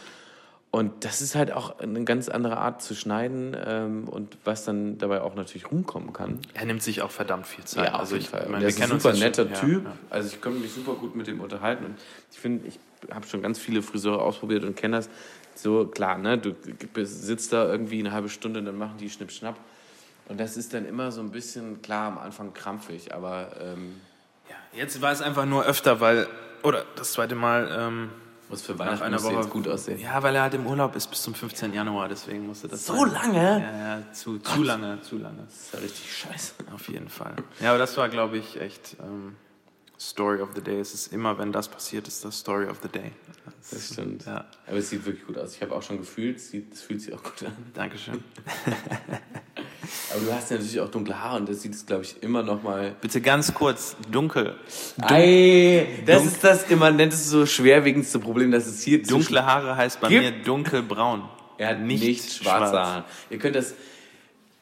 Und 0.70 1.06
das 1.06 1.22
ist 1.22 1.34
halt 1.34 1.50
auch 1.50 1.78
eine 1.78 2.04
ganz 2.04 2.28
andere 2.28 2.58
Art 2.58 2.82
zu 2.82 2.94
schneiden 2.94 3.56
ähm, 3.64 4.06
und 4.06 4.36
was 4.44 4.64
dann 4.64 4.98
dabei 4.98 5.22
auch 5.22 5.34
natürlich 5.34 5.70
rumkommen 5.70 6.12
kann. 6.12 6.40
Er 6.52 6.66
nimmt 6.66 6.82
sich 6.82 7.00
auch 7.00 7.10
verdammt 7.10 7.46
viel 7.46 7.64
Zeit. 7.64 7.86
Ja, 7.86 7.94
auf 7.94 8.00
also 8.00 8.16
jeden 8.16 8.26
ich, 8.26 8.30
Fall. 8.30 8.42
Ich 8.42 8.48
meine, 8.48 8.60
der 8.60 8.68
ist 8.68 8.82
ein 8.82 8.88
super 8.88 9.14
netter 9.14 9.44
schon, 9.44 9.54
Typ. 9.54 9.84
Ja, 9.84 9.90
ja. 9.90 9.96
Also 10.10 10.28
ich 10.28 10.40
könnte 10.42 10.60
mich 10.60 10.72
super 10.72 10.92
gut 10.92 11.16
mit 11.16 11.26
dem 11.26 11.40
unterhalten. 11.40 11.86
Und 11.86 11.94
ich 12.30 12.38
finde, 12.38 12.68
ich 12.68 12.78
habe 13.10 13.26
schon 13.26 13.40
ganz 13.40 13.58
viele 13.58 13.80
Friseure 13.80 14.20
ausprobiert 14.20 14.64
und 14.64 14.76
kenne 14.76 14.98
das. 14.98 15.08
So, 15.54 15.86
klar, 15.86 16.18
ne, 16.18 16.36
du 16.36 16.54
sitzt 17.02 17.52
da 17.54 17.64
irgendwie 17.64 18.00
eine 18.00 18.12
halbe 18.12 18.28
Stunde, 18.28 18.62
dann 18.62 18.76
machen 18.76 18.98
die 19.00 19.08
Schnipp-Schnapp. 19.08 19.56
Und 20.28 20.38
das 20.38 20.56
ist 20.56 20.74
dann 20.74 20.84
immer 20.86 21.10
so 21.12 21.20
ein 21.20 21.30
bisschen, 21.30 21.80
klar, 21.82 22.06
am 22.12 22.18
Anfang 22.18 22.52
krampfig, 22.52 23.14
aber... 23.14 23.50
Ähm 23.60 24.00
ja, 24.48 24.56
jetzt 24.78 25.00
war 25.00 25.12
es 25.12 25.22
einfach 25.22 25.46
nur 25.46 25.64
öfter, 25.64 26.00
weil, 26.00 26.26
oder 26.62 26.84
das 26.96 27.12
zweite 27.12 27.34
Mal, 27.34 27.68
ähm, 27.78 28.10
Was 28.50 28.62
für 28.62 28.72
nach 28.72 28.78
Weihnachten 28.80 29.02
einer 29.04 29.22
Woche 29.22 29.34
jetzt 29.34 29.50
gut 29.50 29.66
aussehen. 29.68 29.98
Ja, 29.98 30.22
weil 30.22 30.34
er 30.36 30.42
halt 30.42 30.54
im 30.54 30.66
Urlaub 30.66 30.96
ist 30.96 31.06
bis 31.08 31.22
zum 31.22 31.34
15. 31.34 31.72
Januar, 31.72 32.08
deswegen 32.08 32.46
musste 32.46 32.68
das 32.68 32.84
So 32.86 32.94
sein. 33.06 33.12
lange? 33.12 33.60
Ja, 33.62 33.96
ja, 33.98 34.12
zu, 34.12 34.38
zu 34.38 34.62
lange, 34.62 35.00
zu 35.02 35.18
lange. 35.18 35.42
Das 35.44 35.54
ist 35.54 35.74
ja 35.74 35.78
richtig 35.80 36.16
scheiße. 36.16 36.52
Auf 36.74 36.88
jeden 36.88 37.08
Fall. 37.08 37.34
Ja, 37.60 37.70
aber 37.70 37.78
das 37.78 37.96
war, 37.96 38.08
glaube 38.10 38.36
ich, 38.38 38.60
echt 38.60 38.96
ähm, 39.02 39.36
Story 40.00 40.40
of 40.40 40.50
the 40.54 40.60
Day. 40.62 40.78
Es 40.80 40.94
ist 40.94 41.12
immer, 41.12 41.38
wenn 41.38 41.52
das 41.52 41.68
passiert, 41.68 42.06
ist 42.06 42.24
das 42.24 42.38
Story 42.38 42.66
of 42.68 42.78
the 42.82 42.88
Day. 42.88 43.12
Das 43.70 43.92
stimmt. 43.92 44.24
Ja, 44.26 44.46
Aber 44.66 44.76
es 44.76 44.88
sieht 44.90 45.04
wirklich 45.04 45.26
gut 45.26 45.36
aus. 45.38 45.54
Ich 45.54 45.62
habe 45.62 45.74
auch 45.74 45.82
schon 45.82 45.98
gefühlt, 45.98 46.36
es 46.36 46.50
sieht- 46.50 46.72
es 46.72 46.82
fühlt 46.82 47.00
sich 47.02 47.12
auch 47.14 47.22
gut 47.22 47.42
an. 47.44 47.56
Dankeschön. 47.74 48.22
Aber 50.10 50.20
du 50.24 50.32
hast 50.32 50.50
ja 50.50 50.56
natürlich 50.56 50.80
auch 50.80 50.90
dunkle 50.90 51.22
Haare 51.22 51.36
und 51.38 51.48
das 51.48 51.62
sieht 51.62 51.74
es, 51.74 51.84
glaube 51.86 52.02
ich, 52.04 52.22
immer 52.22 52.42
noch 52.42 52.62
mal. 52.62 52.94
Bitte 53.00 53.20
ganz 53.20 53.52
kurz, 53.54 53.96
dunkel. 54.10 54.56
Ei, 55.00 55.86
das 56.06 56.24
ist 56.24 56.42
das 56.44 56.64
immanenteste, 56.70 57.28
so 57.28 57.46
schwerwiegendste 57.46 58.18
Problem, 58.18 58.50
dass 58.50 58.66
es 58.66 58.82
hier 58.82 59.02
Dunkle 59.02 59.44
Haare 59.44 59.76
heißt 59.76 60.00
bei 60.00 60.08
Gib- 60.08 60.22
mir 60.22 60.32
dunkelbraun. 60.32 61.22
Er 61.58 61.68
hat 61.70 61.80
nicht, 61.80 62.02
Nicht 62.04 62.32
schwarze 62.32 62.70
schwarz. 62.72 62.88
Haare. 62.88 63.04
Ihr 63.30 63.38
könnt 63.38 63.56
das. 63.56 63.74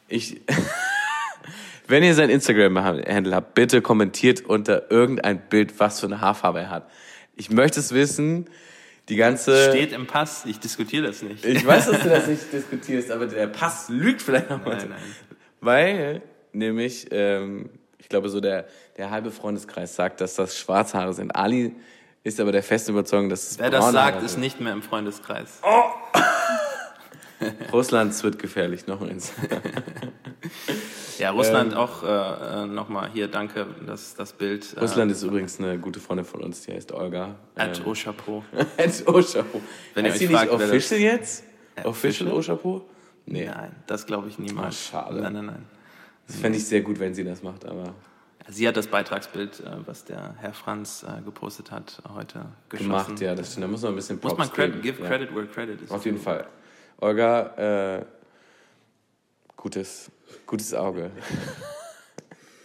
Ich. 0.09 0.41
Wenn 1.89 2.03
ihr 2.03 2.15
sein 2.15 2.31
Instagram-Handle 2.31 3.35
habt, 3.35 3.55
bitte 3.55 3.81
kommentiert 3.81 4.41
unter 4.45 4.91
irgendein 4.91 5.39
Bild, 5.49 5.79
was 5.79 6.01
für 6.01 6.07
eine 6.07 6.21
Haarfarbe 6.21 6.61
er 6.61 6.71
hat. 6.71 6.91
Ich 7.37 7.51
möchte 7.51 7.79
es 7.79 7.93
wissen. 7.93 8.47
Die 9.09 9.17
ganze. 9.17 9.71
Steht 9.71 9.93
im 9.93 10.07
Pass, 10.07 10.45
ich 10.47 10.59
diskutiere 10.59 11.07
das 11.07 11.23
nicht. 11.23 11.45
Ich 11.45 11.65
weiß, 11.65 11.87
dass 11.91 12.03
du 12.03 12.09
das 12.09 12.27
nicht 12.29 12.53
diskutierst, 12.53 13.11
aber 13.11 13.27
der 13.27 13.47
Pass 13.47 13.89
lügt 13.89 14.23
vielleicht 14.23 14.51
noch 14.51 14.65
mal. 14.65 14.77
Nein, 14.77 14.89
nein. 14.91 14.99
Weil, 15.61 16.23
nämlich, 16.53 17.07
ähm, 17.11 17.71
ich 17.99 18.09
glaube, 18.09 18.29
so 18.29 18.41
der, 18.41 18.67
der 18.97 19.11
halbe 19.11 19.31
Freundeskreis 19.31 19.95
sagt, 19.95 20.21
dass 20.21 20.35
das 20.35 20.59
Schwarzhaare 20.59 21.15
sind. 21.15 21.31
Ali 21.35 21.75
ist 22.25 22.41
aber 22.41 22.51
der 22.51 22.63
festen 22.63 22.91
Überzeugung, 22.93 23.29
dass 23.29 23.53
es 23.53 23.59
Wer 23.59 23.71
das 23.71 23.93
sagt, 23.93 24.15
Haare 24.17 24.25
ist 24.25 24.33
sind. 24.33 24.41
nicht 24.41 24.61
mehr 24.61 24.73
im 24.73 24.83
Freundeskreis. 24.83 25.61
Russland 27.73 28.23
wird 28.23 28.39
gefährlich, 28.39 28.87
noch 28.87 29.01
eins. 29.03 29.33
Ja, 31.19 31.31
Russland 31.31 31.73
Ähm. 31.73 31.79
auch 31.79 32.03
äh, 32.03 32.67
nochmal 32.67 33.11
hier, 33.11 33.27
danke, 33.29 33.67
das, 33.87 34.15
das 34.15 34.35
Bild. 34.35 34.75
Äh, 34.77 34.81
Russland 34.81 35.11
ist 35.11 35.23
übrigens 35.23 35.59
eine 35.59 35.79
gute 35.79 35.99
Freundin 35.99 36.27
von 36.27 36.43
uns, 36.43 36.61
die 36.63 36.73
heißt 36.73 36.93
Olga. 36.93 37.37
At 37.55 37.81
Ähm, 37.85 37.95
Chapeau. 37.95 38.45
At 38.77 39.07
Oshapo. 39.09 39.61
Wenn 39.95 40.05
ihr 40.05 40.13
heißt 40.13 40.21
euch 40.23 40.29
sie 40.29 40.33
nicht 40.35 40.37
fragt, 40.47 40.53
das- 40.53 40.61
official 40.71 41.01
jetzt? 41.01 41.45
Official 41.85 41.87
official? 42.29 42.33
Oshapo? 42.33 42.85
Nee. 43.25 43.47
Nein, 43.47 43.75
das 43.87 44.05
glaube 44.07 44.29
ich 44.29 44.39
niemals. 44.39 44.91
Ah, 44.93 45.03
schade. 45.07 45.21
Nein, 45.23 45.33
nein, 45.33 45.47
nein. 45.47 45.67
Das 46.27 46.37
fände 46.37 46.59
ich 46.59 46.67
sehr 46.67 46.83
gut, 46.83 47.01
wenn 47.01 47.15
sie 47.15 47.25
das 47.25 47.43
macht, 47.43 47.65
aber 47.65 47.95
Sie 48.49 48.69
hat 48.69 48.77
das 48.77 48.87
Beitragsbild, 48.87 49.61
äh, 49.61 49.71
was 49.87 50.05
der 50.05 50.35
Herr 50.39 50.53
Franz 50.53 51.03
äh, 51.03 51.23
gepostet 51.23 51.71
hat, 51.73 52.01
heute 52.15 52.45
geschossen. 52.69 52.89
gemacht, 52.91 53.21
ja, 53.21 53.35
das 53.35 53.51
stimmt. 53.53 53.65
Da 53.65 53.69
muss 53.69 53.83
man 53.83 53.93
ein 53.95 53.97
bisschen 53.97 54.17
Muss 54.23 54.35
Props 54.35 54.39
man 54.39 54.53
credit, 54.53 54.83
geben. 54.83 54.97
give 54.99 55.09
credit 55.09 55.35
where 55.35 55.47
credit 55.47 55.81
is. 55.81 55.91
Auf 55.91 56.05
jeden 56.05 56.19
Fall. 56.19 56.47
Olga, 56.99 57.99
äh, 57.99 58.05
gutes, 59.57 60.11
gutes 60.47 60.73
Auge. 60.75 61.11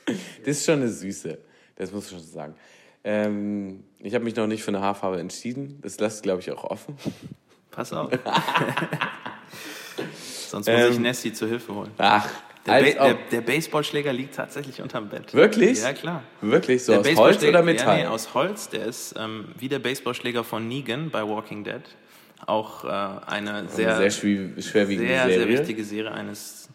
das 0.06 0.16
ist 0.46 0.66
schon 0.66 0.76
eine 0.82 0.90
Süße. 0.90 1.38
Das 1.76 1.92
muss 1.92 2.06
ich 2.06 2.12
schon 2.12 2.20
sagen. 2.22 2.56
Ähm, 3.04 3.84
ich 4.00 4.14
habe 4.14 4.24
mich 4.24 4.36
noch 4.36 4.48
nicht 4.48 4.64
für 4.64 4.70
eine 4.70 4.82
Haarfarbe 4.82 5.20
entschieden. 5.20 5.80
Das 5.82 6.00
lässt, 6.00 6.24
glaube 6.24 6.42
ich, 6.42 6.52
auch 6.52 6.64
offen. 6.64 6.96
Pass 7.72 7.92
auf. 7.94 8.12
Sonst 10.48 10.68
muss 10.68 10.78
ich 10.90 10.96
Ähm, 10.98 11.02
Nessie 11.02 11.34
zur 11.34 11.48
Hilfe 11.48 11.74
holen. 11.74 11.92
Ach, 11.98 12.30
Der, 12.66 12.74
ba 12.74 12.82
der, 12.82 13.14
der 13.32 13.42
Baseballschläger 13.42 14.14
liegt 14.14 14.36
tatsächlich 14.36 14.82
unterm 14.82 15.10
Bett. 15.10 15.34
Wirklich? 15.34 15.82
Ja, 15.82 15.94
klar. 15.94 16.24
Wirklich? 16.42 16.84
So 16.84 17.02
Der 17.02 17.12
aus 17.14 17.18
Holz 17.18 17.44
oder 17.44 17.64
Metall? 17.64 18.00
Ja, 18.00 18.04
nee, 18.06 18.10
aus 18.10 18.34
Holz. 18.34 18.70
Der 18.70 18.86
ist 18.86 19.16
ähm, 19.18 19.46
wie 19.58 19.68
der 19.70 19.80
Baseballschläger 19.80 20.44
von 20.44 20.68
Negan 20.68 21.10
bei 21.10 21.28
Walking 21.28 21.64
Dead. 21.64 21.82
Auch 22.48 22.84
äh, 22.84 22.88
eine 22.88 23.68
sehr, 23.70 23.96
Eine 23.98 24.10
sehr 24.10 24.12
schwerwiegende 24.62 25.08
sehr, 25.08 25.24
Serie. 25.26 25.38
sehr 25.40 25.48
wichtige 25.48 25.84
Serie 25.84 26.12
eines, 26.12 26.70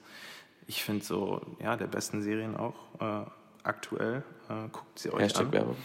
ich 0.67 0.83
finde 0.85 1.05
so, 1.05 1.41
ja, 1.63 1.77
der 1.77 1.87
besten 1.87 2.23
Serien 2.23 2.57
auch 2.57 2.75
äh, 3.01 3.27
aktuell. 3.63 4.23
Äh, 4.49 4.69
guckt 4.71 4.99
sie 4.99 5.13
euch 5.13 5.23
Hashtag 5.23 5.47
an. 5.47 5.53
Werbung. 5.53 5.77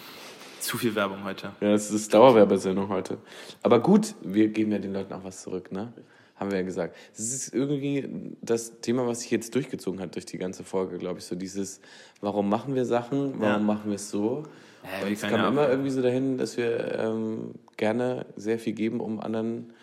Zu 0.59 0.77
viel 0.77 0.93
Werbung 0.93 1.23
heute. 1.23 1.53
Ja, 1.59 1.71
das 1.71 1.89
ist 1.89 2.13
Dauerwerbesendung 2.13 2.89
heute. 2.89 3.17
Aber 3.63 3.79
gut, 3.79 4.13
wir 4.21 4.49
geben 4.49 4.71
ja 4.71 4.77
den 4.77 4.93
Leuten 4.93 5.11
auch 5.13 5.23
was 5.23 5.41
zurück, 5.41 5.71
ne? 5.71 5.91
Haben 6.35 6.51
wir 6.51 6.59
ja 6.59 6.63
gesagt. 6.63 6.95
Das 7.15 7.25
ist 7.33 7.53
irgendwie 7.53 8.35
das 8.41 8.79
Thema, 8.81 9.05
was 9.07 9.21
sich 9.21 9.31
jetzt 9.31 9.53
durchgezogen 9.55 9.99
hat 9.99 10.13
durch 10.15 10.25
die 10.25 10.37
ganze 10.37 10.63
Folge, 10.63 10.97
glaube 10.99 11.19
ich. 11.19 11.25
So 11.25 11.35
dieses, 11.35 11.81
warum 12.19 12.49
machen 12.49 12.75
wir 12.75 12.85
Sachen, 12.85 13.33
warum 13.39 13.43
Ja. 13.53 13.57
machen 13.59 13.89
wir 13.89 13.95
es 13.95 14.09
so? 14.11 14.43
Ja, 14.83 14.99
Und 15.01 15.05
wir 15.07 15.11
es 15.13 15.21
kam 15.21 15.45
immer 15.53 15.69
irgendwie 15.69 15.89
so 15.91 16.01
dahin, 16.01 16.37
dass 16.37 16.57
wir 16.57 16.97
ähm, 16.99 17.53
gerne 17.77 18.25
sehr 18.35 18.59
viel 18.59 18.73
geben, 18.73 18.99
um 18.99 19.19
anderen 19.19 19.73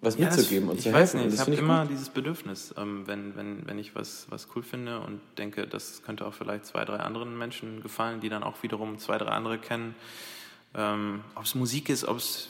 was 0.00 0.16
Ja, 0.18 0.26
das- 0.26 0.36
mitzugeben 0.36 0.68
und 0.68 0.76
ich 0.78 0.84
zu 0.84 0.92
weiß 0.92 1.14
helfen. 1.14 1.16
nicht, 1.16 1.24
Und 1.26 1.32
ich 1.32 1.38
das 1.38 1.46
habe 1.46 1.56
immer 1.56 1.80
gut. 1.82 1.90
dieses 1.90 2.08
Bedürfnis, 2.10 2.74
ähm, 2.76 3.06
wenn, 3.06 3.34
wenn, 3.34 3.66
wenn 3.66 3.78
ich 3.78 3.94
was, 3.94 4.26
was 4.30 4.48
cool 4.54 4.62
finde 4.62 5.00
und 5.00 5.20
denke, 5.38 5.66
das 5.66 6.02
könnte 6.04 6.26
auch 6.26 6.34
vielleicht 6.34 6.66
zwei, 6.66 6.84
drei 6.84 6.98
anderen 6.98 7.36
Menschen 7.36 7.82
gefallen, 7.82 8.20
die 8.20 8.28
dann 8.28 8.42
auch 8.42 8.62
wiederum 8.62 8.98
zwei, 8.98 9.18
drei 9.18 9.30
andere 9.30 9.58
kennen. 9.58 9.94
Ähm, 10.74 11.22
ob 11.34 11.44
es 11.44 11.54
Musik 11.54 11.88
ist, 11.88 12.04
ob 12.06 12.18
es, 12.18 12.48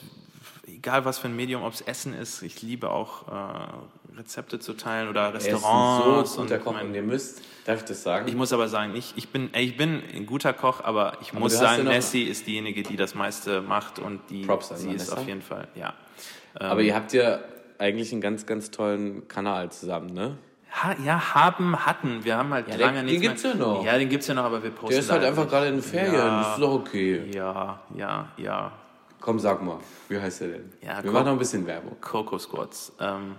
egal 0.67 1.05
was 1.05 1.17
für 1.19 1.27
ein 1.27 1.35
Medium, 1.35 1.63
ob 1.63 1.73
es 1.73 1.81
Essen 1.81 2.13
ist, 2.13 2.41
ich 2.43 2.61
liebe 2.61 2.89
auch 2.89 3.27
äh, 3.27 4.17
Rezepte 4.17 4.59
zu 4.59 4.73
teilen 4.73 5.09
oder 5.09 5.21
Er 5.27 5.33
Restaurants. 5.35 6.33
so 6.33 6.41
guter 6.41 6.55
und 6.55 6.63
Koch 6.63 6.73
mein- 6.73 6.87
und 6.87 6.95
ihr 6.95 7.03
müsst, 7.03 7.41
darf 7.65 7.77
ich 7.79 7.85
das 7.85 8.03
sagen? 8.03 8.27
ich 8.27 8.35
muss 8.35 8.51
aber 8.53 8.67
sagen, 8.67 8.95
ich, 8.95 9.13
ich, 9.15 9.29
bin, 9.29 9.49
ich 9.53 9.77
bin 9.77 10.01
ein 10.13 10.25
guter 10.25 10.53
Koch, 10.53 10.81
aber 10.83 11.13
ich 11.21 11.33
muss 11.33 11.53
du 11.53 11.59
hast 11.59 11.75
sagen, 11.77 11.83
Nessie 11.87 12.23
ist 12.23 12.47
diejenige, 12.47 12.83
die 12.83 12.95
das 12.97 13.15
meiste 13.15 13.61
macht 13.61 13.99
und 13.99 14.21
die 14.29 14.45
Props 14.45 14.71
an 14.71 14.77
sie 14.77 14.91
ist 14.91 15.11
auf 15.11 15.25
jeden 15.27 15.41
Fall, 15.41 15.67
ja. 15.75 15.93
Aber 16.55 16.81
ihr 16.81 16.95
habt 16.95 17.13
ja 17.13 17.39
eigentlich 17.77 18.11
einen 18.11 18.21
ganz, 18.21 18.45
ganz 18.47 18.71
tollen 18.71 19.27
Kanal 19.27 19.71
zusammen, 19.71 20.13
ne? 20.13 20.37
Ha, 20.71 20.95
ja, 21.05 21.33
haben, 21.33 21.85
hatten. 21.85 22.25
Wir 22.25 22.35
haben 22.37 22.53
halt 22.53 22.67
Ja, 22.67 22.75
lange 22.75 22.97
den- 22.97 23.05
nichts 23.05 23.21
den 23.21 23.29
gibt's 23.29 23.43
mehr. 23.43 23.53
ja 23.53 23.57
noch. 23.57 23.85
Ja, 23.85 23.97
den 23.97 24.09
gibt's 24.09 24.27
ja 24.27 24.33
noch, 24.33 24.43
aber 24.43 24.61
wir 24.61 24.71
posten 24.71 24.89
Der 24.91 24.99
ist 24.99 25.11
halt 25.11 25.23
einfach 25.23 25.47
gerade 25.47 25.67
in 25.67 25.75
den 25.75 25.81
Ferien, 25.83 26.13
Ja. 26.13 26.39
das 26.41 26.53
ist 26.53 26.61
doch 26.61 26.73
okay. 26.73 27.31
Ja, 27.33 27.79
ja, 27.95 28.27
ja. 28.37 28.71
Komm, 29.19 29.39
sag 29.39 29.61
mal, 29.63 29.79
wie 30.09 30.19
heißt 30.19 30.41
der 30.41 30.47
denn? 30.49 30.71
Ja, 30.81 30.97
Wir 30.97 31.03
komm. 31.03 31.13
machen 31.13 31.25
noch 31.25 31.31
ein 31.33 31.39
bisschen 31.39 31.65
Werbung. 31.65 31.97
Coco 32.01 32.37
Squads. 32.37 32.93
Ähm, 32.99 33.35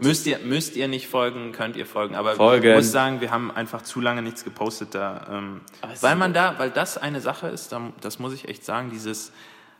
müsst, 0.00 0.26
ihr, 0.26 0.38
müsst 0.40 0.76
ihr 0.76 0.88
nicht 0.88 1.06
folgen, 1.08 1.52
könnt 1.52 1.76
ihr 1.76 1.86
folgen. 1.86 2.14
Aber 2.14 2.34
Folgen. 2.34 2.68
ich 2.68 2.74
muss 2.74 2.90
sagen, 2.92 3.20
wir 3.20 3.30
haben 3.30 3.50
einfach 3.50 3.82
zu 3.82 4.00
lange 4.00 4.22
nichts 4.22 4.44
gepostet 4.44 4.94
da. 4.94 5.26
Ähm, 5.30 5.60
weil 6.00 6.16
man 6.16 6.32
da, 6.34 6.58
weil 6.58 6.70
das 6.70 6.98
eine 6.98 7.20
Sache 7.20 7.48
ist, 7.48 7.72
da- 7.72 7.92
das 8.00 8.18
muss 8.18 8.32
ich 8.34 8.48
echt 8.48 8.64
sagen, 8.64 8.90
dieses 8.90 9.32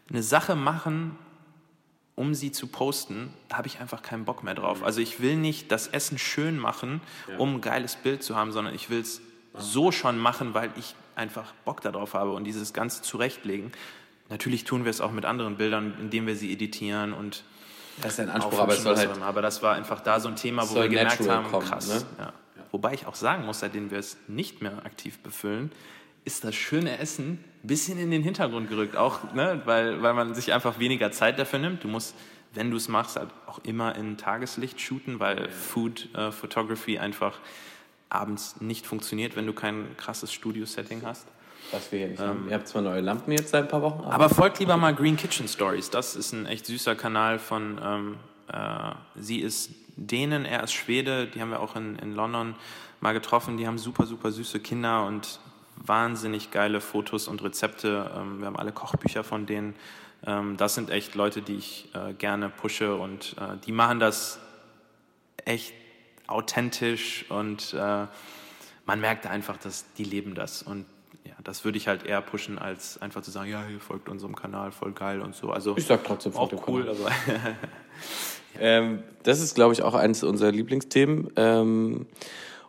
eine 0.08 0.22
Sache 0.22 0.54
machen, 0.56 1.16
um 2.14 2.34
sie 2.34 2.52
zu 2.52 2.66
posten, 2.66 3.32
da 3.48 3.56
habe 3.58 3.66
ich 3.66 3.80
einfach 3.80 4.02
keinen 4.02 4.24
Bock 4.24 4.42
mehr 4.44 4.54
drauf. 4.54 4.82
Also 4.84 5.00
ich 5.00 5.20
will 5.20 5.36
nicht 5.36 5.70
das 5.72 5.86
Essen 5.88 6.18
schön 6.18 6.58
machen, 6.58 7.00
um 7.38 7.56
ein 7.56 7.60
geiles 7.60 7.96
Bild 7.96 8.22
zu 8.22 8.36
haben, 8.36 8.52
sondern 8.52 8.74
ich 8.74 8.90
will 8.90 9.00
es 9.00 9.20
so 9.56 9.90
schon 9.90 10.18
machen, 10.18 10.52
weil 10.54 10.70
ich 10.76 10.94
einfach 11.16 11.52
Bock 11.64 11.80
darauf 11.80 12.14
habe 12.14 12.32
und 12.32 12.44
dieses 12.44 12.72
Ganze 12.72 13.02
zurechtlegen. 13.02 13.72
Natürlich 14.30 14.64
tun 14.64 14.84
wir 14.84 14.90
es 14.90 15.00
auch 15.00 15.10
mit 15.10 15.24
anderen 15.24 15.56
Bildern, 15.56 15.94
indem 16.00 16.26
wir 16.26 16.36
sie 16.36 16.52
editieren 16.52 17.12
und 17.12 17.42
Das 18.00 18.12
ist 18.14 18.20
ein 18.20 18.30
Anspruch, 18.30 18.60
aber 18.60 18.72
es 18.72 18.82
soll 18.82 18.96
halt 18.96 19.20
aber 19.20 19.42
das 19.42 19.62
war 19.62 19.74
einfach 19.74 20.00
da 20.00 20.20
so 20.20 20.28
ein 20.28 20.36
Thema, 20.36 20.68
wo 20.70 20.76
wir 20.76 20.88
gemerkt 20.88 21.28
haben, 21.28 21.50
kommen, 21.50 21.66
krass. 21.66 21.88
ne? 21.88 22.02
Ja. 22.18 22.32
Wobei 22.70 22.94
ich 22.94 23.06
auch 23.06 23.16
sagen 23.16 23.44
muss, 23.44 23.60
seitdem 23.60 23.90
wir 23.90 23.98
es 23.98 24.16
nicht 24.28 24.62
mehr 24.62 24.84
aktiv 24.86 25.18
befüllen, 25.18 25.72
ist 26.24 26.44
das 26.44 26.54
schöne 26.54 26.98
Essen 26.98 27.44
ein 27.64 27.66
bisschen 27.66 27.98
in 27.98 28.12
den 28.12 28.22
Hintergrund 28.22 28.68
gerückt. 28.68 28.96
Auch, 28.96 29.32
ne, 29.34 29.60
weil, 29.64 30.00
weil 30.02 30.14
man 30.14 30.34
sich 30.34 30.52
einfach 30.52 30.78
weniger 30.78 31.10
Zeit 31.10 31.38
dafür 31.38 31.58
nimmt. 31.58 31.82
Du 31.82 31.88
musst, 31.88 32.14
wenn 32.54 32.70
du 32.70 32.76
es 32.76 32.88
machst, 32.88 33.16
halt 33.16 33.30
auch 33.46 33.58
immer 33.64 33.96
in 33.96 34.16
Tageslicht 34.16 34.80
shooten, 34.80 35.18
weil 35.18 35.50
Food 35.50 36.14
äh, 36.14 36.30
Photography 36.30 36.98
einfach 36.98 37.40
abends 38.08 38.60
nicht 38.60 38.86
funktioniert, 38.86 39.34
wenn 39.34 39.46
du 39.46 39.52
kein 39.52 39.96
krasses 39.96 40.32
Studio-Setting 40.32 41.02
hast. 41.04 41.26
Was 41.72 41.90
wir 41.92 41.98
hier 42.00 42.08
nicht 42.08 42.20
haben. 42.20 42.46
Ihr 42.48 42.54
habt 42.54 42.68
zwar 42.68 42.82
neue 42.82 43.00
Lampen 43.00 43.32
jetzt 43.32 43.50
seit 43.50 43.64
ein 43.64 43.68
paar 43.68 43.82
Wochen, 43.82 44.02
aber 44.04 44.14
Aber 44.14 44.28
folgt 44.28 44.58
lieber 44.58 44.76
mal 44.76 44.94
Green 44.94 45.16
Kitchen 45.16 45.48
Stories. 45.48 45.90
Das 45.90 46.16
ist 46.16 46.32
ein 46.32 46.46
echt 46.46 46.66
süßer 46.66 46.94
Kanal 46.94 47.38
von, 47.38 47.80
ähm, 47.82 48.16
äh, 48.52 48.92
sie 49.16 49.40
ist 49.40 49.70
Dänen, 49.96 50.44
er 50.44 50.62
ist 50.62 50.72
Schwede. 50.72 51.26
Die 51.26 51.40
haben 51.40 51.50
wir 51.50 51.60
auch 51.60 51.76
in, 51.76 51.96
in 51.96 52.14
London 52.14 52.54
mal 53.00 53.12
getroffen. 53.12 53.56
Die 53.56 53.66
haben 53.66 53.78
super, 53.78 54.06
super 54.06 54.32
süße 54.32 54.60
Kinder 54.60 55.06
und 55.06 55.40
wahnsinnig 55.76 56.50
geile 56.50 56.80
Fotos 56.80 57.28
und 57.28 57.42
Rezepte. 57.42 58.10
Ähm, 58.16 58.40
wir 58.40 58.46
haben 58.46 58.56
alle 58.56 58.72
Kochbücher 58.72 59.24
von 59.24 59.46
denen. 59.46 59.74
Ähm, 60.26 60.56
das 60.56 60.74
sind 60.74 60.90
echt 60.90 61.14
Leute, 61.14 61.42
die 61.42 61.56
ich 61.56 61.88
äh, 61.94 62.12
gerne 62.14 62.50
pushe 62.50 62.94
und 62.94 63.36
äh, 63.38 63.56
die 63.64 63.72
machen 63.72 64.00
das 64.00 64.38
echt 65.44 65.74
authentisch 66.26 67.24
und 67.28 67.74
äh, 67.74 68.06
man 68.86 69.00
merkt 69.00 69.26
einfach, 69.26 69.56
dass 69.56 69.92
die 69.94 70.04
leben 70.04 70.34
das 70.34 70.62
und 70.62 70.86
ja, 71.24 71.34
das 71.44 71.64
würde 71.64 71.78
ich 71.78 71.88
halt 71.88 72.04
eher 72.04 72.20
pushen, 72.20 72.58
als 72.58 73.00
einfach 73.00 73.22
zu 73.22 73.30
sagen, 73.30 73.50
ja, 73.50 73.64
hier 73.64 73.80
folgt 73.80 74.08
unserem 74.08 74.34
Kanal, 74.34 74.72
voll 74.72 74.92
geil 74.92 75.20
und 75.20 75.34
so. 75.34 75.50
Also 75.50 75.76
ich 75.76 75.86
sag 75.86 76.04
trotzdem 76.04 76.34
auch 76.34 76.52
cool, 76.66 76.84
Kanal. 76.84 76.96
aber 77.00 77.10
Ähm, 78.58 79.02
das 79.22 79.40
ist, 79.40 79.54
glaube 79.54 79.72
ich, 79.72 79.82
auch 79.82 79.94
eines 79.94 80.22
unserer 80.22 80.52
Lieblingsthemen. 80.52 81.30
Ähm, 81.36 82.06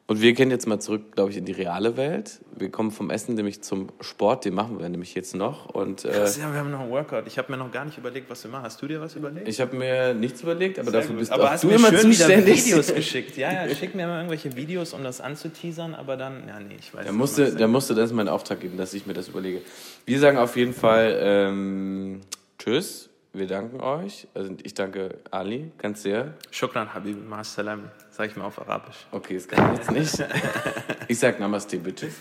Und 0.08 0.22
wir 0.22 0.34
gehen 0.34 0.52
jetzt 0.52 0.68
mal 0.68 0.80
zurück, 0.80 1.14
glaube 1.14 1.32
ich, 1.32 1.38
in 1.38 1.46
die 1.46 1.54
reale 1.54 1.96
Welt. 1.96 2.42
Wir 2.58 2.70
kommen 2.70 2.92
vom 2.92 3.10
Essen 3.12 3.36
nämlich 3.36 3.62
zum 3.62 3.88
Sport, 4.02 4.44
den 4.44 4.54
machen 4.54 4.78
wir 4.80 4.90
nämlich 4.90 5.16
jetzt 5.16 5.36
noch. 5.36 5.68
Und 5.68 6.04
äh, 6.04 6.10
Krass, 6.10 6.38
ja, 6.38 6.52
wir 6.52 6.60
haben 6.60 6.70
noch 6.72 6.82
einen 6.82 6.92
Workout. 6.92 7.28
Ich 7.28 7.38
habe 7.38 7.50
mir 7.50 7.58
noch 7.58 7.72
gar 7.72 7.86
nicht 7.86 7.98
überlegt, 7.98 8.30
was 8.30 8.44
wir 8.44 8.52
machen. 8.52 8.64
Hast 8.64 8.82
du 8.82 8.88
dir 8.88 9.00
was 9.00 9.16
überlegt? 9.16 9.48
ich 9.48 9.62
habe 9.62 9.74
mir 9.78 10.14
nichts 10.14 10.42
überlegt, 10.42 10.80
aber 10.80 10.92
Sehr 10.92 11.00
dafür 11.00 11.14
gut. 11.14 11.20
bist 11.20 11.32
aber 11.32 11.46
auch 11.46 11.50
hast 11.52 11.64
du 11.64 11.68
mir 11.68 11.76
immer 11.76 11.90
schön 11.90 12.12
zuständig. 12.12 12.66
Videos 12.66 12.94
geschickt. 12.96 13.38
Ja, 13.38 13.66
ja, 13.66 13.74
schick 13.74 13.96
mir 13.96 14.04
immer 14.04 14.18
irgendwelche 14.18 14.54
Videos, 14.56 14.94
um 14.94 15.04
das 15.04 15.22
anzuteasern, 15.22 15.96
aber 15.96 16.18
dann, 16.18 16.46
ja, 16.48 16.60
nee, 16.60 16.76
ich 16.78 16.94
weiß 16.94 17.06
Da 17.06 17.12
nicht, 17.12 17.18
musste, 17.18 17.48
was 17.48 17.56
da 17.56 17.68
musste 17.68 17.96
das 17.96 18.12
meinen 18.12 18.28
Auftrag 18.30 18.60
geben, 18.60 18.76
dass 18.78 18.94
ich 18.94 19.06
mir 19.06 19.14
das 19.14 19.30
überlege. 19.30 19.62
Wir 20.06 20.20
sagen 20.20 20.38
auf 20.38 20.58
jeden 20.58 20.74
Fall 20.74 21.18
ähm, 21.22 22.22
Tschüss. 22.60 23.11
Wir 23.34 23.48
danken 23.48 23.80
euch. 23.80 24.28
Also 24.34 24.54
ich 24.62 24.74
danke 24.74 25.20
Ali 25.32 25.72
ganz 25.78 26.04
sehr. 26.04 26.34
Shukran, 26.52 26.94
Habib, 26.94 27.18
Ma'assalam, 27.30 27.84
sag 28.10 28.30
ich 28.30 28.36
mal 28.36 28.44
auf 28.44 28.60
Arabisch. 28.60 29.08
Okay, 29.12 29.36
das 29.36 29.48
kann 29.48 29.72
ich 29.72 29.80
jetzt 29.80 29.92
nicht. 29.92 30.30
Ich 31.08 31.18
sag 31.18 31.40
Namaste, 31.40 31.78
Bitches. 31.78 32.16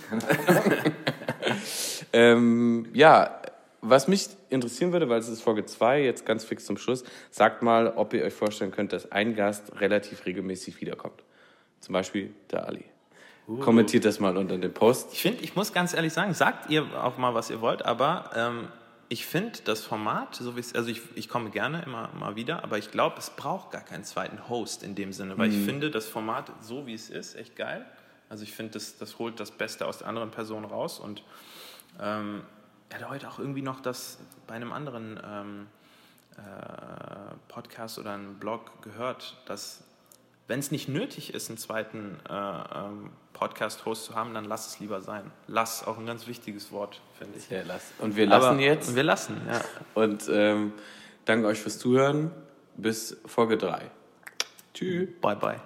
ähm, 2.12 2.88
ja, 2.92 3.40
was 3.80 4.06
mich 4.06 4.28
interessieren 4.50 4.92
würde, 4.92 5.08
weil 5.08 5.18
es 5.18 5.28
ist 5.28 5.42
Folge 5.42 5.64
2, 5.64 6.02
jetzt 6.02 6.26
ganz 6.26 6.44
fix 6.44 6.64
zum 6.64 6.76
Schluss, 6.76 7.02
sagt 7.30 7.62
mal, 7.62 7.88
ob 7.88 8.14
ihr 8.14 8.24
euch 8.24 8.34
vorstellen 8.34 8.70
könnt, 8.70 8.92
dass 8.92 9.11
ein 9.11 9.34
Gast 9.34 9.80
relativ 9.80 10.26
regelmäßig 10.26 10.80
wiederkommt. 10.80 11.24
Zum 11.80 11.92
Beispiel 11.92 12.32
der 12.52 12.66
Ali. 12.66 12.84
Kommentiert 13.58 14.04
das 14.04 14.20
mal 14.20 14.36
unter 14.36 14.58
dem 14.58 14.72
Post. 14.72 15.12
Ich 15.12 15.22
finde, 15.22 15.42
ich 15.42 15.56
muss 15.56 15.72
ganz 15.72 15.92
ehrlich 15.92 16.12
sagen, 16.12 16.34
sagt 16.34 16.70
ihr 16.70 16.84
auch 17.02 17.18
mal, 17.18 17.34
was 17.34 17.50
ihr 17.50 17.61
wollt, 17.61 17.84
aber 17.84 18.30
ähm, 18.36 18.68
ich 19.12 19.26
finde 19.26 19.58
das 19.64 19.82
Format, 19.82 20.36
so 20.36 20.54
wie 20.54 20.61
es, 20.61 20.72
also 20.72 20.88
ich, 20.88 21.02
ich 21.16 21.28
komme 21.28 21.50
gerne 21.50 21.82
immer 21.82 22.11
mal 22.14 22.36
wieder, 22.36 22.62
aber 22.62 22.78
ich 22.78 22.92
glaube, 22.92 23.18
es 23.18 23.30
braucht 23.30 23.72
gar 23.72 23.82
keinen 23.82 24.04
zweiten 24.04 24.48
Host 24.48 24.84
in 24.84 24.94
dem 24.94 25.12
Sinne, 25.12 25.36
weil 25.36 25.50
ich 25.50 25.64
finde 25.64 25.90
das 25.90 26.06
Format 26.06 26.52
so 26.61 26.86
wie 26.86 26.94
es 26.94 27.11
ist 27.11 27.34
echt 27.34 27.56
geil. 27.56 27.84
Also 28.28 28.44
ich 28.44 28.52
finde, 28.52 28.74
das, 28.74 28.98
das 28.98 29.18
holt 29.18 29.40
das 29.40 29.50
Beste 29.50 29.86
aus 29.86 29.98
der 29.98 30.06
anderen 30.06 30.30
Person 30.30 30.64
raus 30.64 31.00
und 31.00 31.24
ähm, 31.98 32.42
er 32.88 33.00
hat 33.00 33.08
heute 33.11 33.28
auch 33.28 33.40
irgendwie 33.40 33.62
noch 33.62 33.80
das 33.80 34.18
bei 34.46 34.54
einem 34.54 34.72
anderen 34.72 35.20
ähm, 35.24 35.66
äh, 36.36 37.34
Podcast 37.48 37.98
oder 37.98 38.12
einem 38.12 38.38
Blog 38.38 38.80
gehört, 38.82 39.36
dass 39.46 39.82
wenn 40.51 40.59
es 40.59 40.72
nicht 40.72 40.88
nötig 40.88 41.32
ist, 41.32 41.48
einen 41.48 41.59
zweiten 41.59 42.18
äh, 42.28 42.32
ähm, 42.32 43.11
Podcast-Host 43.34 44.05
zu 44.05 44.16
haben, 44.16 44.34
dann 44.34 44.44
lass 44.44 44.66
es 44.66 44.80
lieber 44.80 45.01
sein. 45.01 45.30
Lass, 45.46 45.86
auch 45.86 45.96
ein 45.96 46.07
ganz 46.07 46.26
wichtiges 46.26 46.72
Wort, 46.72 47.01
finde 47.16 47.38
ich. 47.38 47.48
Ja, 47.48 47.62
lass. 47.64 47.92
Und 47.98 48.16
wir 48.16 48.26
lassen 48.26 48.46
Aber- 48.48 48.61
jetzt. 48.61 48.96
Wir 48.96 49.05
lassen, 49.05 49.40
ja. 49.48 49.61
Und 49.94 50.28
ähm, 50.28 50.72
danke 51.24 51.46
euch 51.46 51.61
fürs 51.61 51.78
Zuhören. 51.78 52.32
Bis 52.76 53.16
Folge 53.26 53.59
3. 53.59 53.90
Tschüss. 54.74 55.09
Bye, 55.20 55.36
bye. 55.36 55.61